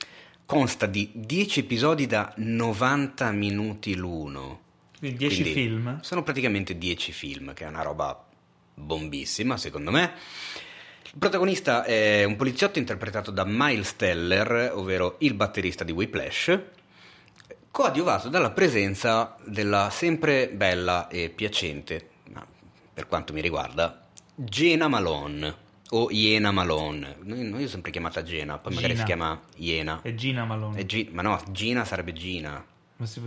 consta 0.52 0.84
di 0.84 1.10
10 1.14 1.60
episodi 1.60 2.06
da 2.06 2.30
90 2.36 3.30
minuti 3.30 3.94
l'uno. 3.94 4.60
Quindi 4.98 5.16
10 5.16 5.34
Quindi 5.40 5.58
film. 5.58 6.00
Sono 6.02 6.22
praticamente 6.22 6.76
10 6.76 7.10
film, 7.10 7.54
che 7.54 7.64
è 7.64 7.68
una 7.68 7.80
roba 7.80 8.22
bombissima, 8.74 9.56
secondo 9.56 9.90
me. 9.90 10.12
Il 11.04 11.18
protagonista 11.18 11.84
è 11.84 12.24
un 12.24 12.36
poliziotto 12.36 12.78
interpretato 12.78 13.30
da 13.30 13.44
Miles 13.46 13.96
Teller, 13.96 14.72
ovvero 14.74 15.16
il 15.20 15.32
batterista 15.32 15.84
di 15.84 15.92
Whiplash, 15.92 16.58
coadiuvato 17.70 18.28
dalla 18.28 18.50
presenza 18.50 19.38
della 19.46 19.88
sempre 19.88 20.50
bella 20.50 21.08
e 21.08 21.30
piacente, 21.30 22.10
per 22.92 23.08
quanto 23.08 23.32
mi 23.32 23.40
riguarda, 23.40 24.06
Gena 24.34 24.86
Malone 24.86 25.61
o 25.94 26.08
Iena 26.10 26.50
Malone. 26.52 27.16
Noi, 27.22 27.42
noi 27.48 27.64
ho 27.64 27.68
sempre 27.68 27.90
chiamata 27.90 28.22
Gena, 28.22 28.58
poi 28.58 28.74
magari 28.74 28.92
Gina. 28.94 29.04
si 29.06 29.12
chiama 29.12 29.40
Iena. 29.56 30.00
È 30.02 30.14
Gina 30.14 30.44
Malone. 30.44 30.80
È 30.80 30.84
Gi- 30.86 31.08
ma 31.12 31.22
no, 31.22 31.40
Gina 31.50 31.84
sarebbe 31.84 32.12
Gina, 32.12 32.64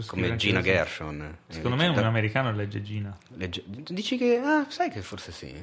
come 0.07 0.35
Gina. 0.35 0.61
Gershon. 0.61 1.37
Secondo 1.47 1.75
me 1.77 1.83
Invece 1.85 2.01
un 2.01 2.07
americano 2.07 2.51
legge 2.51 2.81
Gina. 2.81 3.15
legge- 3.35 3.63
Dici 3.67 4.17
che... 4.17 4.37
Ah, 4.43 4.65
sai 4.69 4.89
che 4.89 5.01
forse 5.01 5.31
sì. 5.31 5.53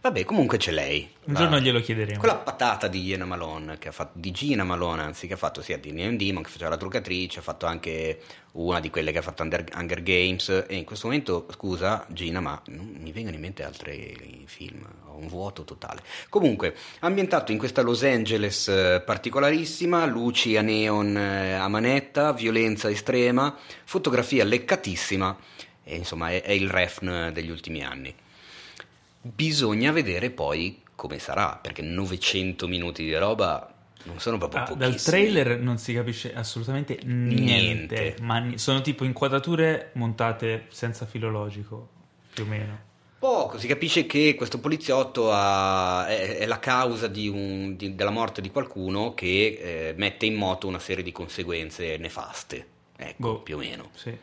Vabbè, 0.00 0.24
comunque 0.24 0.58
c'è 0.58 0.72
lei. 0.72 1.10
Un 1.24 1.34
giorno 1.34 1.58
glielo 1.58 1.80
chiederemo. 1.80 2.18
Quella 2.18 2.36
patata 2.36 2.88
di 2.88 3.02
Iena 3.02 3.24
Malone, 3.24 3.78
che 3.78 3.88
ha 3.88 3.92
fatto, 3.92 4.18
di 4.18 4.30
Gina 4.30 4.64
Malone, 4.64 5.02
anzi, 5.02 5.26
che 5.26 5.34
ha 5.34 5.38
fatto 5.38 5.62
sia 5.62 5.78
di 5.78 5.92
Neon 5.92 6.16
Demon, 6.16 6.42
che 6.42 6.50
faceva 6.50 6.70
la 6.70 6.76
truccatrice, 6.76 7.38
ha 7.38 7.42
fatto 7.42 7.66
anche 7.66 8.20
una 8.52 8.80
di 8.80 8.90
quelle 8.90 9.12
che 9.12 9.18
ha 9.18 9.22
fatto 9.22 9.42
Under- 9.42 9.64
Hunger 9.74 10.02
Games. 10.02 10.64
E 10.68 10.76
in 10.76 10.84
questo 10.84 11.06
momento, 11.06 11.46
scusa 11.52 12.04
Gina, 12.08 12.40
ma 12.40 12.60
non 12.66 12.96
mi 12.98 13.12
vengono 13.12 13.36
in 13.36 13.40
mente 13.40 13.64
altri 13.64 14.44
film, 14.46 14.86
ho 15.06 15.16
un 15.16 15.28
vuoto 15.28 15.64
totale. 15.64 16.02
Comunque, 16.28 16.74
ambientato 17.00 17.52
in 17.52 17.58
questa 17.58 17.82
Los 17.82 18.02
Angeles 18.02 18.68
eh, 18.68 19.02
particolarissima, 19.04 20.04
luci 20.04 20.56
a 20.56 20.62
neon 20.62 21.16
eh, 21.16 21.54
a 21.54 21.68
manetta, 21.68 22.32
violenza 22.32 22.90
estrema, 22.90 23.56
fotografia 23.84 24.44
leccatissima, 24.44 25.36
e 25.82 25.96
insomma 25.96 26.30
è, 26.30 26.42
è 26.42 26.52
il 26.52 26.68
refn 26.68 27.30
degli 27.32 27.50
ultimi 27.50 27.82
anni. 27.82 28.14
Bisogna 29.26 29.90
vedere 29.90 30.30
poi 30.30 30.82
come 30.94 31.18
sarà, 31.18 31.58
perché 31.60 31.80
900 31.82 32.68
minuti 32.68 33.04
di 33.04 33.14
roba 33.16 33.72
non 34.04 34.20
sono 34.20 34.36
proprio 34.36 34.62
Ah, 34.64 34.74
dal 34.74 35.00
trailer 35.00 35.58
non 35.58 35.78
si 35.78 35.94
capisce 35.94 36.34
assolutamente 36.34 36.98
niente, 37.04 37.42
Niente. 37.42 38.16
ma 38.20 38.38
ni- 38.38 38.58
sono 38.58 38.82
tipo 38.82 39.04
inquadrature 39.04 39.90
montate 39.94 40.66
senza 40.68 41.06
filologico, 41.06 41.88
più 42.34 42.44
o 42.44 42.46
meno. 42.46 42.78
Poco, 43.18 43.56
si 43.56 43.66
capisce 43.66 44.04
che 44.04 44.34
questo 44.34 44.60
poliziotto 44.60 45.32
ha- 45.32 46.06
è, 46.06 46.36
è 46.40 46.46
la 46.46 46.58
causa 46.58 47.06
di 47.06 47.26
un- 47.26 47.74
di- 47.76 47.94
della 47.94 48.10
morte 48.10 48.42
di 48.42 48.50
qualcuno 48.50 49.14
che 49.14 49.58
eh, 49.88 49.94
mette 49.96 50.26
in 50.26 50.34
moto 50.34 50.66
una 50.66 50.78
serie 50.78 51.02
di 51.02 51.10
conseguenze 51.12 51.96
nefaste. 51.96 52.66
Ecco, 52.96 53.14
Boh. 53.16 53.40
più 53.40 53.56
o 53.56 53.58
meno. 53.58 53.88
Sì. 53.94 54.14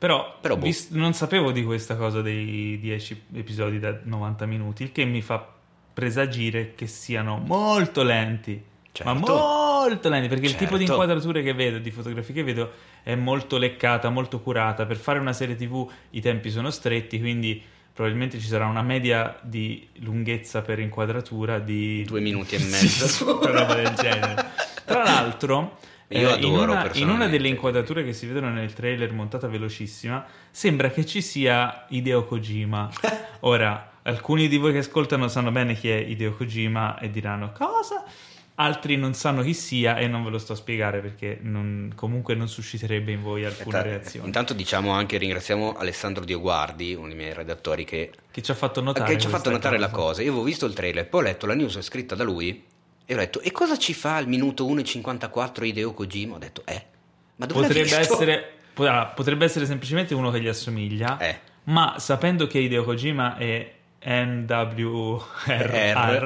Però, 0.00 0.38
Però, 0.40 0.56
boh. 0.56 0.64
vis- 0.64 0.88
non 0.92 1.12
sapevo 1.12 1.52
di 1.52 1.62
questa 1.62 1.94
cosa 1.94 2.22
dei 2.22 2.78
10 2.80 3.24
episodi 3.34 3.78
da 3.78 3.98
90 4.02 4.46
minuti, 4.46 4.82
il 4.84 4.92
che 4.92 5.04
mi 5.04 5.20
fa 5.20 5.46
presagire 5.92 6.72
che 6.74 6.86
siano 6.86 7.36
molto 7.36 8.02
lenti. 8.02 8.54
Ma 9.04 9.12
Certo. 9.14 9.34
molto 9.36 10.08
lenti, 10.08 10.28
perché 10.28 10.46
il 10.46 10.56
tipo 10.56 10.78
di 10.78 10.86
Certo. 10.86 11.00
inquadrature 11.02 11.42
che 11.42 11.52
vedo, 11.52 11.78
di 11.78 11.90
fotografie 11.90 12.32
che 12.34 12.42
vedo, 12.42 12.72
è 13.02 13.14
molto 13.14 13.58
leccata, 13.58 14.08
molto 14.08 14.40
curata. 14.40 14.86
Per 14.86 14.96
fare 14.96 15.18
una 15.18 15.34
serie 15.34 15.54
TV 15.54 15.86
i 16.10 16.20
tempi 16.22 16.48
sono 16.50 16.70
stretti, 16.70 17.20
quindi 17.20 17.62
probabilmente 17.92 18.38
ci 18.40 18.46
sarà 18.46 18.64
una 18.66 18.82
media 18.82 19.38
di 19.42 19.86
lunghezza 19.98 20.62
per 20.62 20.78
inquadratura 20.78 21.58
di 21.58 22.04
Due 22.04 22.20
minuti 22.20 22.54
e 22.54 22.58
mezzo. 22.64 23.38
una 23.42 23.50
roba 23.50 23.74
del 23.74 23.92
genere. 23.94 24.46
Tra 24.86 25.02
l'altro, 25.04 25.76
Io 26.12 26.28
eh, 26.28 26.32
adoro, 26.32 26.72
in, 26.72 26.78
una, 26.78 26.90
in 26.94 27.08
una 27.08 27.28
delle 27.28 27.46
inquadrature 27.46 28.04
che 28.04 28.12
si 28.12 28.26
vedono 28.26 28.50
nel 28.50 28.72
trailer 28.72 29.12
montata 29.12 29.46
velocissima, 29.46 30.24
sembra 30.50 30.90
che 30.90 31.06
ci 31.06 31.22
sia 31.22 31.86
Hideo 31.88 32.24
Kojima. 32.24 32.90
Ora, 33.40 33.92
alcuni 34.02 34.48
di 34.48 34.56
voi 34.56 34.72
che 34.72 34.78
ascoltano 34.78 35.28
sanno 35.28 35.52
bene 35.52 35.74
chi 35.74 35.88
è 35.88 35.94
Hideo 35.96 36.32
Kojima 36.34 36.98
e 36.98 37.10
diranno 37.10 37.52
cosa? 37.52 38.02
Altri 38.56 38.96
non 38.96 39.14
sanno 39.14 39.42
chi 39.42 39.54
sia 39.54 39.98
e 39.98 40.08
non 40.08 40.24
ve 40.24 40.30
lo 40.30 40.38
sto 40.38 40.54
a 40.54 40.56
spiegare 40.56 40.98
perché 40.98 41.38
non- 41.42 41.92
comunque 41.94 42.34
non 42.34 42.48
susciterebbe 42.48 43.12
in 43.12 43.22
voi 43.22 43.44
alcuna 43.44 43.78
Aspetta, 43.78 43.96
reazione. 43.96 44.26
Intanto 44.26 44.52
diciamo 44.52 44.90
anche, 44.90 45.16
ringraziamo 45.16 45.76
Alessandro 45.76 46.24
Dioguardi, 46.24 46.92
uno 46.92 47.06
dei 47.06 47.16
miei 47.16 47.34
redattori, 47.34 47.84
che, 47.84 48.10
Che 48.28 48.42
ci 48.42 48.50
ha 48.50 48.54
fatto 48.54 48.80
notare, 48.80 49.12
che 49.12 49.18
ci 49.18 49.28
ha 49.28 49.30
fatto 49.30 49.48
notare 49.48 49.78
la 49.78 49.90
cosa. 49.90 50.22
Io 50.22 50.30
avevo 50.30 50.44
visto 50.44 50.66
il 50.66 50.74
trailer, 50.74 51.08
poi 51.08 51.20
ho 51.20 51.24
letto 51.24 51.46
la 51.46 51.54
news 51.54 51.80
scritta 51.80 52.16
da 52.16 52.24
lui 52.24 52.66
e 53.10 53.14
ho 53.14 53.16
detto, 53.16 53.40
e 53.40 53.50
cosa 53.50 53.76
ci 53.76 53.92
fa 53.92 54.14
al 54.14 54.28
minuto 54.28 54.64
1.54 54.68 55.64
Hideo 55.64 55.92
Kojima? 55.92 56.36
Ho 56.36 56.38
detto, 56.38 56.62
eh, 56.64 56.84
ma 57.36 57.46
dove 57.46 57.66
Potrebbe 57.66 57.96
essere, 57.96 58.52
allora, 58.74 59.06
potrebbe 59.06 59.44
essere 59.44 59.66
semplicemente 59.66 60.14
uno 60.14 60.30
che 60.30 60.40
gli 60.40 60.46
assomiglia, 60.46 61.18
Eh. 61.18 61.38
ma 61.64 61.96
sapendo 61.98 62.46
che 62.46 62.60
Hideo 62.60 62.84
Kojima 62.84 63.36
è 63.36 63.74
NWR 64.02 65.24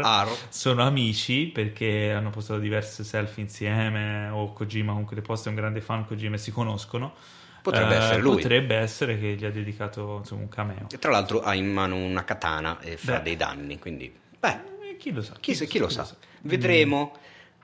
R. 0.01 0.29
sono 0.51 0.83
amici 0.87 1.47
perché 1.47 2.13
hanno 2.13 2.31
postato 2.31 2.61
diverse 2.61 3.03
selfie 3.03 3.43
insieme 3.43 4.29
o 4.29 4.53
Kojima 4.53 4.91
comunque 4.93 5.17
le 5.17 5.23
posta 5.23 5.47
è 5.49 5.53
un 5.53 5.57
grande 5.59 5.81
fan 5.81 6.05
Kojima 6.07 6.35
e 6.37 6.39
si 6.39 6.53
conoscono 6.53 7.15
Potrebbe 7.63 7.95
Eh, 7.95 7.99
essere 7.99 8.21
lui. 8.21 8.35
potrebbe 8.43 8.77
essere 8.77 9.19
che 9.19 9.35
gli 9.37 9.45
ha 9.47 9.51
dedicato 9.51 10.19
insomma, 10.19 10.43
un 10.43 10.49
cameo 10.51 10.87
E 10.93 10.99
tra 10.99 11.11
l'altro 11.11 11.41
ha 11.41 11.55
in 11.55 11.73
mano 11.73 11.97
una 11.97 12.23
katana 12.23 12.79
e 12.81 12.99
fa 12.99 13.17
Beh. 13.17 13.23
dei 13.23 13.37
danni, 13.37 13.79
quindi... 13.79 14.15
Beh, 14.39 14.73
Eh, 14.91 14.97
chi 14.99 15.11
lo 15.13 15.23
sa 15.23 15.33
chi, 15.41 15.55
sa- 15.55 15.65
chi 15.65 15.79
lo 15.79 15.89
sa. 15.89 16.07
Vedremo, 16.47 17.13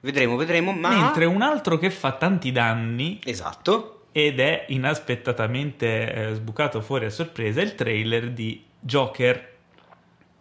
vedremo, 0.00 0.36
vedremo, 0.36 0.72
ma... 0.72 0.88
mentre 1.02 1.24
un 1.26 1.42
altro 1.42 1.78
che 1.78 1.90
fa 1.90 2.12
tanti 2.12 2.50
danni 2.50 3.20
Esatto. 3.24 4.06
ed 4.12 4.40
è 4.40 4.64
inaspettatamente 4.68 6.12
eh, 6.12 6.34
sbucato 6.34 6.80
fuori 6.80 7.04
a 7.04 7.10
sorpresa 7.10 7.60
il 7.60 7.74
trailer 7.74 8.30
di 8.30 8.64
Joker 8.78 9.48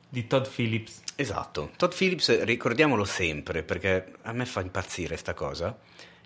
di 0.07 0.25
Todd 0.25 0.45
Phillips 0.45 1.01
Esatto. 1.15 1.71
Todd 1.75 1.91
Phillips, 1.93 2.43
ricordiamolo 2.43 3.03
sempre, 3.03 3.61
perché 3.61 4.13
a 4.21 4.31
me 4.31 4.45
fa 4.45 4.61
impazzire 4.61 5.17
sta 5.17 5.33
cosa, 5.33 5.77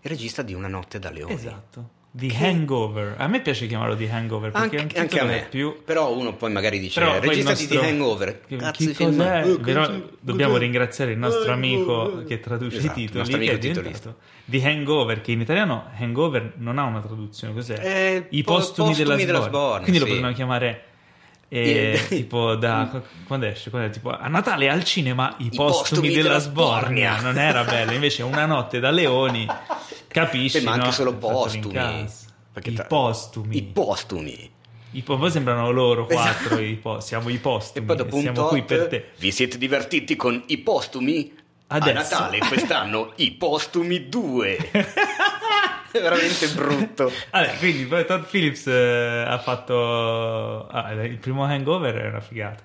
il 0.02 0.10
regista 0.10 0.44
di 0.44 0.54
Una 0.54 0.68
notte 0.68 1.00
da 1.00 1.10
leoni. 1.10 1.34
esatto 1.34 2.02
The 2.16 2.32
Hangover 2.40 3.16
a 3.18 3.26
me 3.28 3.42
piace 3.42 3.66
chiamarlo 3.66 3.96
The 3.96 4.08
Hangover 4.08 4.52
perché 4.52 4.78
Anche, 4.78 5.00
anche 5.00 5.20
a 5.20 5.24
me. 5.26 5.40
che 5.40 5.46
più 5.50 5.82
Però 5.84 6.16
uno 6.16 6.36
poi 6.36 6.52
magari 6.52 6.78
dice, 6.78 7.00
Però 7.00 7.14
poi 7.14 7.22
il 7.22 7.28
regista 7.28 7.50
nostro- 7.50 7.68
di 7.68 7.78
The 7.82 7.88
Hangover. 7.90 8.40
Che- 8.46 8.56
Cazzo 8.56 8.86
di 8.86 8.94
film 8.94 9.22
è? 9.24 9.58
Però 9.60 9.92
dobbiamo 10.20 10.58
ringraziare 10.58 11.12
il 11.14 11.18
nostro 11.18 11.52
amico 11.52 12.24
che 12.28 12.40
traduce 12.40 12.78
esatto, 12.78 13.00
i 13.00 13.04
il 13.04 13.10
titoli 13.10 13.18
nostro 13.20 13.38
che 13.40 13.46
è 13.46 13.50
amico 13.56 13.80
diventato 13.82 14.16
The 14.46 14.64
Hangover 14.64 15.22
che 15.22 15.32
in 15.32 15.42
italiano 15.42 15.90
Hangover 15.98 16.54
non 16.58 16.78
ha 16.78 16.84
una 16.84 17.00
traduzione 17.02 17.52
cos'è? 17.52 17.80
Eh, 17.82 18.28
I 18.30 18.44
po- 18.44 18.54
postumi, 18.54 18.90
postumi 18.90 19.26
della, 19.26 19.40
della. 19.40 19.48
Sbornia, 19.48 19.80
quindi 19.82 19.98
lo 20.00 20.06
sì. 20.06 20.12
potremmo 20.12 20.34
chiamare 20.36 20.84
eh, 21.54 21.94
Eh, 21.94 22.08
tipo 22.08 22.56
da 22.56 23.02
quando 23.28 23.46
esce? 23.46 23.70
Quando 23.70 23.88
è? 23.88 23.92
Tipo, 23.92 24.10
a 24.18 24.28
Natale 24.28 24.70
al 24.70 24.84
cinema 24.84 25.36
i, 25.40 25.46
I 25.46 25.50
postumi, 25.56 26.00
postumi 26.10 26.14
della, 26.14 26.40
Sbornia. 26.40 27.12
Sbornia. 27.18 27.22
non 27.22 27.38
era 27.38 27.64
bello 27.64 27.92
invece 27.94 28.24
una 28.24 28.46
notte 28.46 28.80
da 28.80 28.90
leoni 28.92 29.46
capisci 30.08 30.60
Beh, 30.60 30.64
ma 30.66 30.72
anche 30.74 30.86
no? 30.88 30.92
solo 30.92 31.14
postumi. 31.16 32.08
i 32.64 32.74
tra- 32.74 32.84
postumi 32.86 33.58
I 33.58 33.64
postumi. 33.64 34.52
I 34.96 35.02
po- 35.02 35.18
poi 35.18 35.32
sembrano 35.32 35.72
loro 35.72 36.06
quattro 36.06 36.60
i 36.60 36.76
po- 36.76 37.00
siamo 37.00 37.30
i 37.30 37.36
E 37.36 37.40
postumi 37.40 37.86
poi 37.86 37.96
dopo 37.96 38.20
siamo 38.20 38.36
tot, 38.42 38.50
qui 38.50 38.62
per 38.64 38.88
te 38.88 39.10
vi 39.18 39.32
siete 39.32 39.58
divertiti 39.58 40.16
con 40.16 40.42
i 40.48 40.58
postumi? 40.60 41.34
Adesso. 41.66 41.90
A 41.90 41.94
Natale 41.94 42.38
quest'anno 42.40 43.14
i 43.16 43.32
postumi 43.32 44.08
2. 44.08 44.70
È 45.94 46.00
veramente 46.02 46.48
brutto. 46.50 47.12
Vabbè, 47.32 47.58
quindi 47.60 47.86
poi 47.86 48.06
Todd 48.06 48.24
Phillips 48.24 48.68
eh, 48.68 49.24
ha 49.28 49.38
fatto 49.40 50.68
ah, 50.68 50.92
il 51.04 51.18
primo 51.20 51.44
Hangover 51.46 51.96
è 51.96 52.08
una 52.08 52.20
figata 52.20 52.64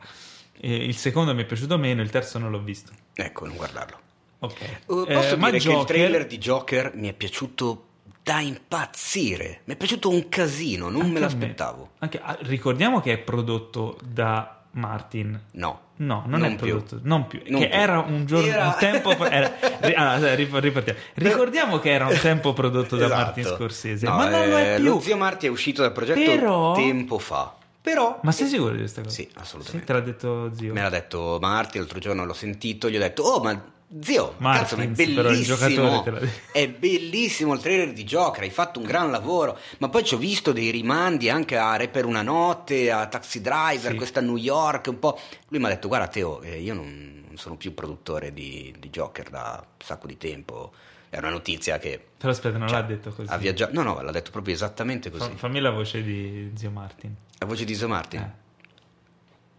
E 0.60 0.74
il 0.74 0.96
secondo 0.96 1.34
mi 1.34 1.42
è 1.42 1.46
piaciuto 1.46 1.78
meno 1.78 2.02
il 2.02 2.10
terzo 2.10 2.38
non 2.38 2.50
l'ho 2.50 2.60
visto 2.62 2.92
Ecco, 3.14 3.46
non 3.46 3.56
guardarlo. 3.56 3.98
ok 4.40 4.60
Uh, 4.86 5.04
Eh, 5.06 5.14
posso 5.14 5.36
ma 5.36 5.50
dire 5.50 5.58
che 5.58 5.68
il 5.68 5.74
Joker- 5.74 5.86
trailer 5.86 6.26
di 6.26 6.38
Joker 6.38 6.92
mi 6.94 7.08
è 7.08 7.12
piaciuto 7.12 7.84
da 8.22 8.40
impazzire. 8.40 9.60
Mi 9.64 9.74
è 9.74 9.76
piaciuto 9.76 10.10
un 10.10 10.28
casino, 10.28 10.88
non 10.90 11.00
anche 11.02 11.12
me 11.14 11.20
l'aspettavo. 11.20 11.90
anche- 11.98 12.20
ah, 12.22 12.36
ricordiamo 12.42 13.00
che 13.00 13.12
è 13.12 13.18
prodotto 13.18 13.98
da 14.04 14.62
Martin 14.72 15.40
No. 15.52 15.80
No, 16.00 16.22
non, 16.26 16.40
Non 16.40 16.44
è 16.44 16.56
più. 16.56 16.66
prodotto, 16.68 17.00
non 17.02 17.26
più, 17.26 17.40
Non 17.48 17.60
che 17.60 17.68
più. 17.68 17.76
era 17.78 17.98
un 18.00 18.24
giorno, 18.26 18.46
Era- 18.46 18.66
un 18.66 18.74
tempo, 18.78 19.10
era- 19.28 19.52
allora, 20.14 20.34
rip- 20.34 20.54
ripartiamo. 20.54 20.98
Ricordiamo 21.14 21.78
che 21.78 21.90
era 21.90 22.06
un 22.06 22.18
tempo 22.20 22.52
prodotto 22.52 22.96
da 22.96 23.06
Esatto. 23.06 23.20
Martin 23.22 23.44
Scorsese, 23.44 24.06
No, 24.06 24.14
ma 24.16 24.28
non 24.28 24.48
lo 24.48 24.56
è 24.58 24.72
eh, 24.74 24.76
più. 24.76 24.84
Lo 24.84 25.00
zio 25.00 25.16
Marti 25.16 25.46
è 25.46 25.48
uscito 25.50 25.82
dal 25.82 25.92
progetto 25.92 26.20
Però- 26.20 26.74
tempo 26.74 27.18
fa. 27.18 27.52
Però 27.80 28.18
Ma 28.22 28.32
sei 28.32 28.48
sicuro 28.48 28.72
di 28.72 28.78
questa 28.78 29.00
cosa? 29.02 29.14
Sì, 29.14 29.28
assolutamente. 29.34 29.80
Sì, 29.80 29.86
te 29.86 29.92
l'ha 29.92 30.00
detto 30.04 30.50
zio. 30.54 30.72
me 30.74 30.82
l'ha 30.82 30.90
detto 30.90 31.38
Marti 31.40 31.78
l'altro 31.78 31.98
giorno, 31.98 32.24
l'ho 32.24 32.32
sentito, 32.34 32.90
gli 32.90 32.96
ho 32.96 33.00
detto 33.00 33.22
"Oh, 33.22 33.40
ma 33.42 33.60
zio, 34.00 34.34
Martins, 34.38 34.68
cazzo, 34.68 34.76
ma 34.76 34.82
è 34.82 34.86
il 34.86 34.92
bellissimo. 34.92 36.02
detto. 36.04 36.28
È 36.52 36.68
bellissimo 36.68 37.54
il 37.54 37.60
trailer 37.60 37.92
di 37.92 38.04
Joker, 38.04 38.42
hai 38.42 38.50
fatto 38.50 38.78
un 38.80 38.86
gran 38.86 39.10
lavoro". 39.10 39.58
Ma 39.78 39.88
poi 39.88 40.04
ci 40.04 40.14
ho 40.14 40.18
visto 40.18 40.52
dei 40.52 40.70
rimandi 40.70 41.30
anche 41.30 41.56
a 41.56 41.76
Re 41.76 41.88
per 41.88 42.04
una 42.04 42.22
notte, 42.22 42.90
a 42.90 43.06
Taxi 43.06 43.40
Driver, 43.40 43.90
Sì. 43.92 43.96
questa 43.96 44.20
New 44.20 44.36
York, 44.36 44.86
un 44.88 44.98
po'. 44.98 45.18
Lui 45.48 45.58
mi 45.60 45.66
ha 45.66 45.68
detto 45.68 45.88
"Guarda 45.88 46.08
Teo, 46.08 46.40
eh, 46.42 46.58
io 46.60 46.74
non, 46.74 47.24
sono 47.34 47.56
più 47.56 47.72
produttore 47.72 48.32
di, 48.32 48.74
di 48.78 48.90
Joker 48.90 49.30
da 49.30 49.58
un 49.62 49.84
sacco 49.84 50.06
di 50.06 50.16
tempo". 50.16 50.72
È 51.10 51.16
una 51.16 51.30
notizia 51.30 51.78
che 51.78 51.98
Però 52.18 52.30
aspetta, 52.30 52.58
non 52.58 52.68
cioè, 52.68 52.80
l'ha 52.80 52.86
detto 52.86 53.10
così. 53.12 53.30
ha 53.32 53.38
viaggiato. 53.38 53.72
No, 53.72 53.82
no, 53.82 54.02
l'ha 54.02 54.10
detto 54.10 54.30
proprio 54.30 54.52
esattamente 54.52 55.10
così. 55.10 55.30
fammi 55.36 55.58
la 55.60 55.70
voce 55.70 56.02
di 56.02 56.50
zio 56.54 56.70
Martin. 56.70 57.14
La 57.38 57.46
voce 57.46 57.64
di 57.64 57.74
Zio 57.74 57.88
Martin. 57.88 58.20
Eh. 58.20 58.32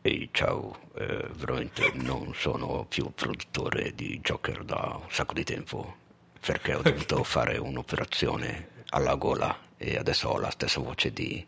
Ehi, 0.02 0.30
ciao, 0.32 0.78
eh, 0.96 1.28
veramente 1.36 1.92
non 1.96 2.32
sono 2.34 2.86
più 2.88 3.12
produttore 3.14 3.94
di 3.94 4.22
Joker 4.24 4.64
da 4.64 4.98
un 5.02 5.12
sacco 5.12 5.34
di 5.34 5.44
tempo 5.44 5.96
perché 6.40 6.74
ho 6.74 6.82
dovuto 6.82 7.22
fare 7.26 7.58
un'operazione 7.58 8.70
alla 8.92 9.16
gola 9.16 9.54
e 9.76 9.98
adesso 9.98 10.30
ho 10.30 10.40
la 10.40 10.52
stessa 10.52 10.80
voce 10.80 11.12
di 11.12 11.46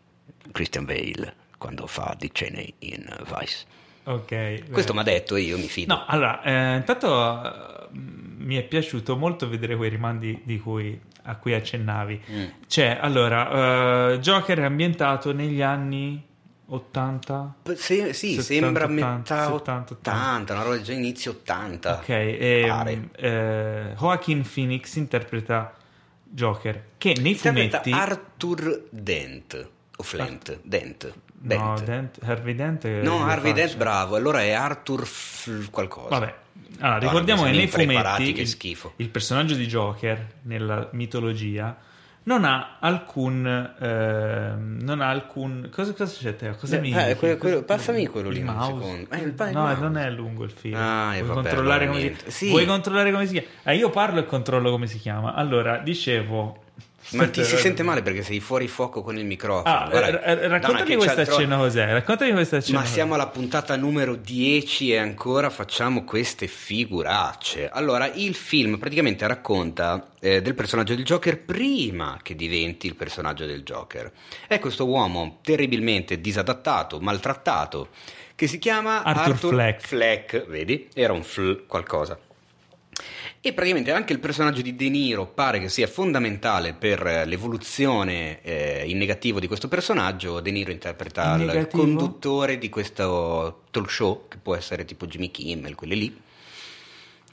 Christian 0.52 0.84
Bale 0.84 1.34
quando 1.56 1.86
fa 1.86 2.14
Dick 2.18 2.34
Cheney 2.34 2.74
in 2.80 3.06
Vice. 3.24 3.64
Ok. 4.04 4.70
Questo 4.70 4.92
mi 4.92 5.00
ha 5.00 5.04
detto 5.04 5.36
e 5.36 5.40
io 5.40 5.56
mi 5.56 5.68
fido. 5.68 5.94
No, 5.94 6.04
allora, 6.06 6.42
eh, 6.42 6.76
intanto 6.76 7.42
eh, 7.42 7.88
mi 7.92 8.56
è 8.56 8.64
piaciuto 8.64 9.16
molto 9.16 9.48
vedere 9.48 9.76
quei 9.76 9.88
rimandi 9.88 10.42
di 10.44 10.58
cui, 10.58 11.00
a 11.22 11.36
cui 11.36 11.54
accennavi. 11.54 12.22
Mm. 12.30 12.44
Cioè, 12.66 12.98
allora, 13.00 14.10
eh, 14.12 14.18
Joker 14.18 14.58
è 14.58 14.64
ambientato 14.64 15.32
negli 15.32 15.62
anni 15.62 16.30
80. 16.66 17.54
P- 17.62 17.74
se- 17.74 18.12
sì, 18.12 18.40
70, 18.40 18.42
sembra 18.42 18.84
80, 18.84 19.14
metà 19.14 19.44
70, 19.52 19.92
80, 19.94 20.52
una 20.54 20.62
roba 20.62 20.80
già 20.80 20.92
inizio 20.92 21.30
80. 21.32 21.94
Ok, 21.94 22.08
e, 22.08 22.64
Pare. 22.68 23.08
eh, 23.16 23.94
Joaquin 23.96 24.42
Phoenix 24.50 24.94
interpreta 24.96 25.74
Joker, 26.24 26.84
che 26.96 27.14
nei 27.20 27.32
Interpreta 27.32 27.80
fumetti... 27.82 27.90
Arthur 28.00 28.84
Dent 28.90 29.68
o 29.96 30.02
Flint, 30.02 30.60
Dent. 30.62 31.12
No, 31.44 31.74
Dent. 31.74 31.84
Dent, 31.84 32.18
Harvey 32.22 32.54
Dent. 32.54 32.84
No, 33.02 33.24
Harvey 33.24 33.52
Dent 33.52 33.76
bravo, 33.76 34.16
allora 34.16 34.42
è 34.42 34.52
Arthur 34.52 35.04
F- 35.04 35.70
qualcosa. 35.70 36.08
Vabbè, 36.08 36.34
allora, 36.78 36.98
ricordiamo 36.98 37.42
no, 37.42 37.50
che 37.50 37.56
nei 37.56 37.66
fumetti 37.68 38.32
che 38.32 38.40
il, 38.42 38.92
il 38.96 39.08
personaggio 39.10 39.54
di 39.54 39.66
Joker 39.66 40.26
nella 40.42 40.88
mitologia 40.92 41.76
non 42.24 42.44
ha 42.44 42.76
alcun 42.80 43.44
ehm, 43.80 44.78
non 44.82 45.00
ha 45.00 45.08
alcun 45.08 45.68
cosa, 45.72 45.92
cosa 45.92 46.14
c'è 46.20 46.36
te? 46.36 46.54
Cosa 46.56 46.76
Eh, 46.76 46.80
mi 46.80 46.92
eh, 46.92 47.16
quello- 47.16 47.36
quello- 47.36 47.62
passami 47.62 48.06
quello 48.06 48.28
lì 48.30 48.42
mouse? 48.42 48.66
secondo. 48.72 49.10
Eh, 49.14 49.18
il 49.18 49.34
il 49.36 49.52
no 49.52 49.60
mouse. 49.62 49.80
non 49.80 49.96
è 49.96 50.10
lungo 50.10 50.44
il 50.44 50.50
film 50.50 50.76
Ah, 50.76 51.08
vuoi 51.10 51.22
vabbè, 51.22 51.32
controllare 51.34 51.86
come 51.88 52.00
si. 52.00 52.16
Sì. 52.30 52.48
vuoi 52.50 52.64
controllare 52.66 53.10
come 53.12 53.26
si 53.26 53.32
chiama 53.32 53.48
Eh, 53.64 53.76
io 53.76 53.90
parlo 53.90 54.20
e 54.20 54.26
controllo 54.26 54.70
come 54.70 54.86
si 54.86 54.98
chiama 54.98 55.34
allora 55.34 55.78
dicevo 55.78 56.61
Ma 57.10 57.28
ti 57.28 57.44
si 57.44 57.56
sente 57.56 57.82
male 57.82 58.02
perché 58.02 58.22
sei 58.22 58.40
fuori 58.40 58.68
fuoco 58.68 59.02
con 59.02 59.18
il 59.18 59.24
microfono. 59.24 59.74
Ah, 59.74 59.88
Guarda, 59.90 60.22
eh, 60.22 60.32
eh, 60.32 60.36
Donna, 60.36 60.58
raccontami 60.58 60.96
questa 60.96 61.24
scena 61.24 61.56
cos'è 61.56 61.92
raccontami 61.92 62.32
questa 62.32 62.60
scena 62.60 62.78
Ma 62.80 62.84
siamo 62.86 63.14
alla 63.14 63.26
puntata 63.26 63.76
numero 63.76 64.14
10 64.14 64.92
e 64.92 64.96
ancora 64.98 65.50
facciamo 65.50 66.04
queste 66.04 66.46
figuracce. 66.46 67.68
Allora, 67.68 68.10
il 68.12 68.34
film 68.34 68.78
praticamente 68.78 69.26
racconta 69.26 70.08
eh, 70.20 70.40
del 70.40 70.54
personaggio 70.54 70.94
del 70.94 71.04
Joker 71.04 71.40
prima 71.40 72.18
che 72.22 72.34
diventi 72.34 72.86
il 72.86 72.94
personaggio 72.94 73.44
del 73.44 73.62
Joker. 73.62 74.10
È 74.46 74.58
questo 74.58 74.86
uomo 74.86 75.40
terribilmente 75.42 76.20
disadattato, 76.20 77.00
maltrattato, 77.00 77.88
che 78.34 78.46
si 78.46 78.58
chiama 78.58 79.02
Arthur 79.02 79.50
Fleck. 79.50 79.86
Fleck, 79.86 80.46
vedi? 80.46 80.88
Era 80.94 81.12
un 81.12 81.22
fl 81.22 81.66
qualcosa. 81.66 82.18
E 83.44 83.52
praticamente 83.52 83.90
anche 83.90 84.12
il 84.12 84.20
personaggio 84.20 84.62
di 84.62 84.76
De 84.76 84.88
Niro 84.88 85.26
pare 85.26 85.58
che 85.58 85.68
sia 85.68 85.88
fondamentale 85.88 86.74
per 86.74 87.04
eh, 87.04 87.24
l'evoluzione 87.26 88.40
eh, 88.40 88.84
in 88.86 88.96
negativo 88.98 89.40
di 89.40 89.48
questo 89.48 89.66
personaggio. 89.66 90.38
De 90.38 90.52
Niro 90.52 90.70
interpreta 90.70 91.34
In 91.34 91.50
il 91.50 91.66
conduttore 91.68 92.56
di 92.56 92.68
questo 92.68 93.62
talk 93.72 93.90
show, 93.90 94.28
che 94.28 94.36
può 94.40 94.54
essere 94.54 94.84
tipo 94.84 95.06
Jimmy 95.06 95.32
Kimmel, 95.32 95.74
quelli 95.74 95.96
lì. 95.96 96.20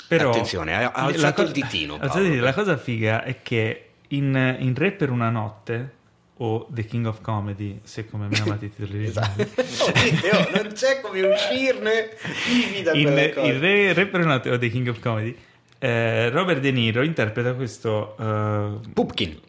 Però, 0.07 0.31
Attenzione, 0.31 0.83
ha- 0.83 0.91
alzato 0.93 1.43
co- 1.43 1.47
il 1.47 1.53
ditino, 1.53 1.97
Paolo. 2.01 2.25
il. 2.25 2.39
La 2.39 2.53
cosa 2.55 2.75
figa 2.77 3.23
è 3.23 3.43
che 3.43 3.89
in, 4.07 4.55
in 4.61 4.73
Re 4.73 4.91
per 4.93 5.11
una 5.11 5.29
notte 5.29 5.93
o 6.37 6.65
The 6.71 6.85
King 6.85 7.05
of 7.05 7.21
Comedy, 7.21 7.81
se 7.83 8.09
come 8.09 8.27
me 8.27 8.39
amate 8.41 8.65
i 8.65 8.73
titoli 8.73 8.97
originali. 9.03 9.43
Oh, 9.43 10.49
non 10.55 10.71
c'è 10.73 11.01
come 11.01 11.21
uscirne 11.21 12.09
vivi 12.49 12.81
da 12.81 12.93
in, 12.93 13.03
quelle 13.03 13.31
cose. 13.31 13.47
in 13.51 13.59
Re, 13.59 13.93
Re 13.93 14.07
per 14.07 14.21
una 14.21 14.33
notte 14.33 14.49
o 14.49 14.57
The 14.57 14.69
King 14.69 14.87
of 14.87 14.97
Comedy, 14.99 15.37
eh, 15.79 16.29
Robert 16.29 16.59
De 16.59 16.71
Niro 16.71 17.03
interpreta 17.03 17.53
questo 17.53 18.15
eh, 18.19 18.89
Pupkin. 18.93 19.39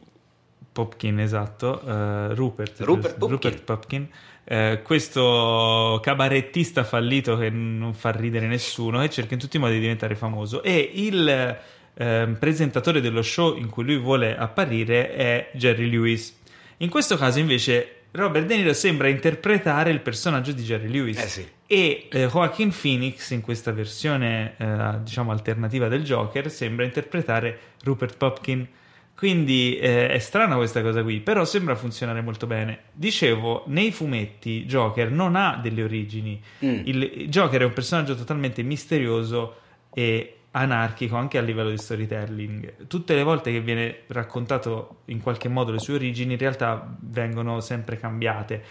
Popkin, 0.73 1.19
esatto, 1.19 1.83
eh, 1.85 2.35
Rupert, 2.35 2.81
Rupert 2.81 3.19
Pupkin. 3.19 3.29
Rupert 3.29 3.63
Popkin, 3.65 4.09
eh, 4.45 4.81
questo 4.83 5.99
cabarettista 6.01 6.85
fallito 6.85 7.37
che 7.37 7.51
non 7.51 7.93
fa 7.93 8.11
ridere 8.11 8.47
nessuno 8.47 9.03
e 9.03 9.11
cerca 9.11 9.35
in 9.35 9.41
tutti 9.41 9.57
i 9.57 9.61
modi 9.61 9.75
di 9.75 9.81
diventare 9.81 10.15
famoso 10.15 10.63
e 10.63 10.91
il 10.95 11.59
ehm, 11.95 12.37
presentatore 12.37 13.01
dello 13.01 13.23
show 13.23 13.57
in 13.57 13.69
cui 13.69 13.85
lui 13.85 13.99
vuole 13.99 14.37
apparire 14.37 15.13
è 15.13 15.51
Jerry 15.55 15.91
Lewis. 15.91 16.39
In 16.79 16.89
questo 16.89 17.17
caso 17.17 17.41
invece 17.41 18.00
Robert 18.13 18.47
De 18.47 18.57
Niro 18.57 18.73
sembra 18.73 19.09
interpretare 19.09 19.91
il 19.91 20.01
personaggio 20.01 20.53
di 20.53 20.63
Jerry 20.63 20.89
Lewis. 20.89 21.19
Eh 21.19 21.29
sì. 21.29 21.49
E 21.67 22.09
eh, 22.11 22.27
Joaquin 22.27 22.73
Phoenix, 22.73 23.31
in 23.31 23.41
questa 23.41 23.73
versione, 23.73 24.55
eh, 24.57 25.03
diciamo, 25.03 25.31
alternativa 25.31 25.89
del 25.89 26.03
Joker, 26.03 26.51
sembra 26.51 26.85
interpretare 26.85 27.59
Rupert 27.85 28.17
Popkin. 28.17 28.67
Quindi 29.15 29.77
eh, 29.77 30.09
è 30.09 30.19
strana 30.19 30.57
questa 30.57 30.81
cosa 30.81 31.03
qui, 31.03 31.21
però 31.21 31.45
sembra 31.45 31.77
funzionare 31.77 32.23
molto 32.23 32.47
bene. 32.47 32.85
Dicevo, 32.93 33.65
nei 33.67 33.93
fumetti 33.93 34.65
Joker 34.65 35.11
non 35.11 35.37
ha 35.37 35.61
delle 35.63 35.83
origini. 35.83 36.43
Mm. 36.65 36.81
Il 36.85 37.29
Joker 37.29 37.61
è 37.61 37.65
un 37.65 37.73
personaggio 37.75 38.15
totalmente 38.15 38.63
misterioso 38.63 39.57
e 39.93 40.40
anarchico 40.53 41.17
anche 41.17 41.39
a 41.39 41.43
livello 41.43 41.71
di 41.71 41.79
storytelling. 41.79 42.87
Tutte 42.87 43.15
le 43.15 43.23
volte 43.23 43.53
che 43.53 43.61
viene 43.61 44.01
raccontato 44.09 45.03
in 45.07 45.21
qualche 45.23 45.49
modo 45.49 45.71
le 45.73 45.79
sue 45.79 45.95
origini, 45.95 46.33
in 46.33 46.39
realtà 46.39 46.95
vengono 47.01 47.61
sempre 47.61 47.97
cambiate. 47.99 48.63